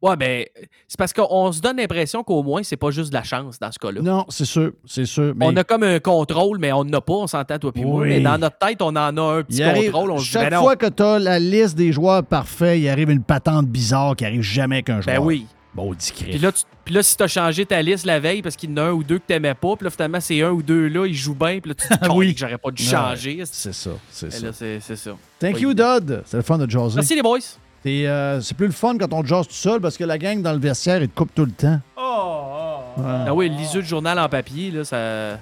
Ouais, 0.00 0.14
ben, 0.16 0.44
c'est 0.86 0.96
parce 0.96 1.12
qu'on 1.12 1.50
se 1.50 1.60
donne 1.60 1.76
l'impression 1.78 2.22
qu'au 2.22 2.44
moins, 2.44 2.62
c'est 2.62 2.76
pas 2.76 2.92
juste 2.92 3.10
de 3.10 3.14
la 3.16 3.24
chance 3.24 3.58
dans 3.58 3.72
ce 3.72 3.80
cas-là. 3.80 4.00
Non, 4.00 4.26
c'est 4.28 4.44
sûr, 4.44 4.70
c'est 4.86 5.06
sûr. 5.06 5.32
Mais 5.34 5.46
On 5.46 5.56
a 5.56 5.64
comme 5.64 5.82
un 5.82 5.98
contrôle, 5.98 6.58
mais 6.60 6.70
on 6.70 6.84
n'a 6.84 7.00
pas, 7.00 7.14
on 7.14 7.26
s'entend, 7.26 7.58
toi 7.58 7.72
puis 7.72 7.84
moi. 7.84 8.04
Mais 8.06 8.20
dans 8.20 8.38
notre 8.38 8.58
tête, 8.58 8.80
on 8.80 8.90
en 8.90 8.94
a 9.16 9.20
un 9.38 9.42
petit 9.42 9.60
arrive- 9.60 9.90
contrôle. 9.90 10.12
On 10.12 10.18
se 10.18 10.22
dit, 10.22 10.28
chaque 10.30 10.50
ben 10.50 10.56
non. 10.58 10.62
fois 10.62 10.76
que 10.76 10.86
tu 10.86 11.02
as 11.02 11.18
la 11.18 11.40
liste 11.40 11.76
des 11.76 11.90
joueurs 11.90 12.24
parfaits, 12.24 12.78
il 12.78 12.88
arrive 12.88 13.10
une 13.10 13.24
patente 13.24 13.66
bizarre 13.66 14.14
qui 14.14 14.24
arrive 14.24 14.42
jamais 14.42 14.84
qu'un 14.84 15.00
joueur. 15.00 15.16
Ben 15.16 15.24
oui. 15.24 15.46
Bon, 15.78 15.94
Puis 15.94 16.38
là, 16.38 16.50
tu- 16.52 16.64
puis 16.84 16.94
là, 16.94 17.02
si 17.04 17.16
t'as 17.16 17.28
changé 17.28 17.64
ta 17.64 17.80
liste 17.80 18.04
la 18.04 18.18
veille 18.18 18.42
parce 18.42 18.56
qu'il 18.56 18.70
y 18.70 18.72
en 18.72 18.76
a 18.78 18.82
un 18.82 18.90
ou 18.92 19.04
deux 19.04 19.18
que 19.18 19.24
t'aimais 19.28 19.54
pas, 19.54 19.76
puis 19.76 19.84
là, 19.84 19.90
finalement, 19.90 20.20
c'est 20.20 20.42
un 20.42 20.50
ou 20.50 20.60
deux 20.62 20.88
là, 20.88 21.06
ils 21.06 21.14
jouent 21.14 21.34
bien, 21.36 21.60
puis 21.60 21.70
là, 21.70 21.74
tu 21.74 21.86
te 21.86 21.94
dis 22.04 22.10
Oui. 22.16 22.34
que 22.34 22.40
j'aurais 22.40 22.58
pas 22.58 22.70
dû 22.72 22.82
Ouais, 22.82 22.90
changer. 22.90 23.42
c'est 23.50 23.72
ça, 23.72 23.90
c'est 24.10 24.32
ça. 24.32 24.52
c'est 24.52 24.96
ça. 24.96 25.10
Thank 25.38 25.60
you. 25.60 25.72
Dodd. 25.74 26.22
C'est 26.26 26.36
le 26.38 26.42
fun 26.42 26.58
de 26.58 26.68
jaser. 26.68 26.96
Merci, 26.96 27.14
les 27.14 27.22
boys. 27.22 27.38
Euh, 27.86 28.40
c'est 28.42 28.56
plus 28.56 28.66
le 28.66 28.72
fun 28.72 28.98
quand 28.98 29.12
on 29.12 29.24
jase 29.24 29.46
tout 29.46 29.54
seul 29.54 29.80
parce 29.80 29.96
que 29.96 30.04
la 30.04 30.18
gang 30.18 30.42
dans 30.42 30.52
le 30.52 30.58
vestiaire, 30.58 31.00
ils 31.00 31.08
te 31.08 31.14
coupent 31.16 31.34
tout 31.34 31.44
le 31.46 31.52
temps. 31.52 31.80
Ah 31.96 33.32
oui, 33.32 33.48
le 33.48 33.56
liseux 33.56 33.82
du 33.82 33.88
journal 33.88 34.18
en 34.18 34.28
papier, 34.28 34.70
là, 34.70 34.84
ça. 34.84 35.38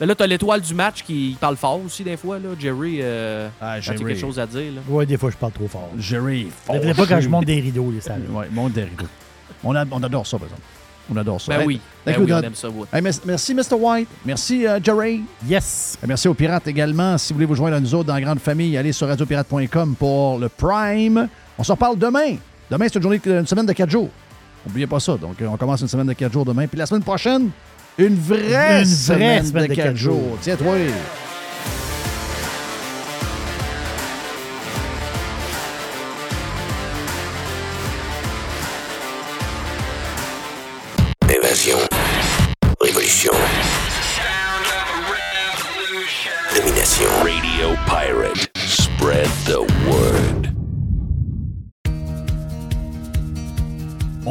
Mais 0.00 0.06
là, 0.06 0.14
t'as 0.16 0.26
l'étoile 0.26 0.60
du 0.60 0.74
match 0.74 1.02
qui 1.04 1.36
parle 1.40 1.56
fort 1.56 1.80
aussi, 1.84 2.02
des 2.02 2.16
fois, 2.16 2.38
là. 2.38 2.48
Jerry, 2.58 2.98
euh, 3.00 3.48
Ah, 3.60 3.78
Jerry. 3.80 3.98
quelque 4.04 4.18
chose 4.18 4.38
à 4.40 4.46
dire, 4.46 4.72
là? 4.74 4.80
Oui, 4.88 5.06
des 5.06 5.16
fois, 5.16 5.30
je 5.30 5.36
parle 5.36 5.52
trop 5.52 5.68
fort. 5.68 5.90
Jerry, 5.96 6.48
venez 6.68 6.94
pas 6.94 7.06
quand 7.06 7.20
je 7.20 7.28
monte 7.28 7.44
des 7.44 7.60
rideaux, 7.60 7.90
les 7.92 8.00
salles. 8.00 8.22
Oui, 8.30 8.46
monte 8.50 8.72
des 8.72 8.84
rideaux. 8.84 9.06
On, 9.64 9.74
a- 9.74 9.84
on 9.90 10.02
adore 10.02 10.26
ça, 10.26 10.36
par 10.38 10.46
exemple. 10.46 10.62
On 11.12 11.16
adore 11.16 11.40
ça. 11.40 11.52
Ben 11.52 11.60
Hey, 11.62 11.66
oui. 11.66 11.80
thank 12.04 12.16
Ben 12.16 12.24
oui, 12.24 12.32
on 12.32 12.40
aime 12.42 12.54
ça. 12.54 12.68
Hey, 12.92 13.02
merci, 13.24 13.54
Mr. 13.54 13.74
White. 13.78 14.08
Merci, 14.24 14.66
euh, 14.66 14.78
Jerry. 14.82 15.22
Yes. 15.48 15.98
Merci 16.06 16.28
aux 16.28 16.34
pirates 16.34 16.66
également. 16.68 17.18
Si 17.18 17.32
vous 17.32 17.38
voulez 17.38 17.46
vous 17.46 17.56
joindre 17.56 17.76
à 17.76 17.80
nous 17.80 17.94
autres 17.94 18.06
dans 18.06 18.14
la 18.14 18.20
grande 18.20 18.38
famille, 18.38 18.76
allez 18.76 18.92
sur 18.92 19.08
radiopirate.com 19.08 19.96
pour 19.98 20.38
le 20.38 20.48
Prime. 20.48 21.28
On 21.58 21.64
s'en 21.64 21.74
reparle 21.74 21.98
demain. 21.98 22.36
Demain, 22.70 22.86
c'est 22.88 22.96
une, 22.96 23.02
journée, 23.02 23.20
une 23.26 23.46
semaine 23.46 23.66
de 23.66 23.72
quatre 23.72 23.90
jours. 23.90 24.08
N'oubliez 24.66 24.86
pas 24.86 25.00
ça. 25.00 25.16
Donc, 25.16 25.42
euh, 25.42 25.46
on 25.52 25.56
commence 25.56 25.80
une 25.80 25.88
semaine 25.88 26.06
de 26.06 26.12
quatre 26.12 26.32
jours 26.32 26.44
demain. 26.44 26.66
Puis 26.68 26.78
la 26.78 26.86
semaine 26.86 27.02
prochaine, 27.02 27.50
une 27.98 28.14
vraie, 28.14 28.38
Une 28.38 28.46
vraie 28.46 28.84
semaine, 28.84 29.44
semaine 29.44 29.62
de 29.64 29.68
de 29.70 29.74
quatre 29.74 29.86
quatre 29.88 29.96
jours. 29.96 30.14
jours. 30.14 30.38
Tiens-toi. 30.40 30.76
Évasion. 30.76 30.94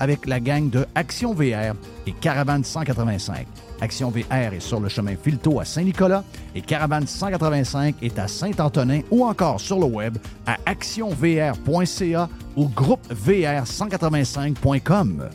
avec 0.00 0.26
la 0.26 0.40
gang 0.40 0.70
de 0.70 0.86
Action 0.94 1.34
VR 1.34 1.74
et 2.06 2.12
Caravane 2.12 2.64
185. 2.64 3.46
Action 3.80 4.10
VR 4.10 4.54
est 4.54 4.60
sur 4.60 4.80
le 4.80 4.88
chemin 4.88 5.16
Filto 5.16 5.60
à 5.60 5.64
Saint-Nicolas 5.64 6.24
et 6.54 6.62
Caravane 6.62 7.06
185 7.06 7.96
est 8.02 8.18
à 8.18 8.26
Saint-Antonin 8.28 9.00
ou 9.10 9.24
encore 9.24 9.60
sur 9.60 9.78
le 9.78 9.86
web 9.86 10.18
à 10.46 10.58
actionvr.ca 10.66 12.28
ou 12.56 12.68
groupevr185.com. 12.68 15.30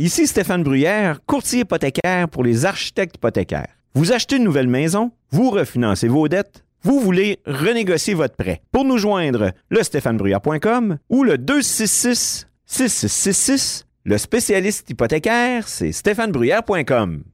Ici 0.00 0.28
Stéphane 0.28 0.62
Bruyère, 0.62 1.18
courtier 1.26 1.60
hypothécaire 1.60 2.28
pour 2.28 2.44
les 2.44 2.66
architectes 2.66 3.16
hypothécaires. 3.16 3.74
Vous 3.94 4.12
achetez 4.12 4.36
une 4.36 4.44
nouvelle 4.44 4.68
maison, 4.68 5.10
vous 5.32 5.50
refinancez 5.50 6.06
vos 6.06 6.28
dettes, 6.28 6.64
vous 6.82 7.00
voulez 7.00 7.40
renégocier 7.46 8.14
votre 8.14 8.36
prêt. 8.36 8.62
Pour 8.72 8.84
nous 8.84 8.98
joindre, 8.98 9.52
le 9.68 9.82
stéphanebruyère.com 9.82 10.98
ou 11.08 11.24
le 11.24 11.38
266 11.38 12.46
6666. 12.66 13.86
Le 14.04 14.16
spécialiste 14.18 14.88
hypothécaire, 14.88 15.68
c'est 15.68 15.92
stéphanebruyère.com. 15.92 17.24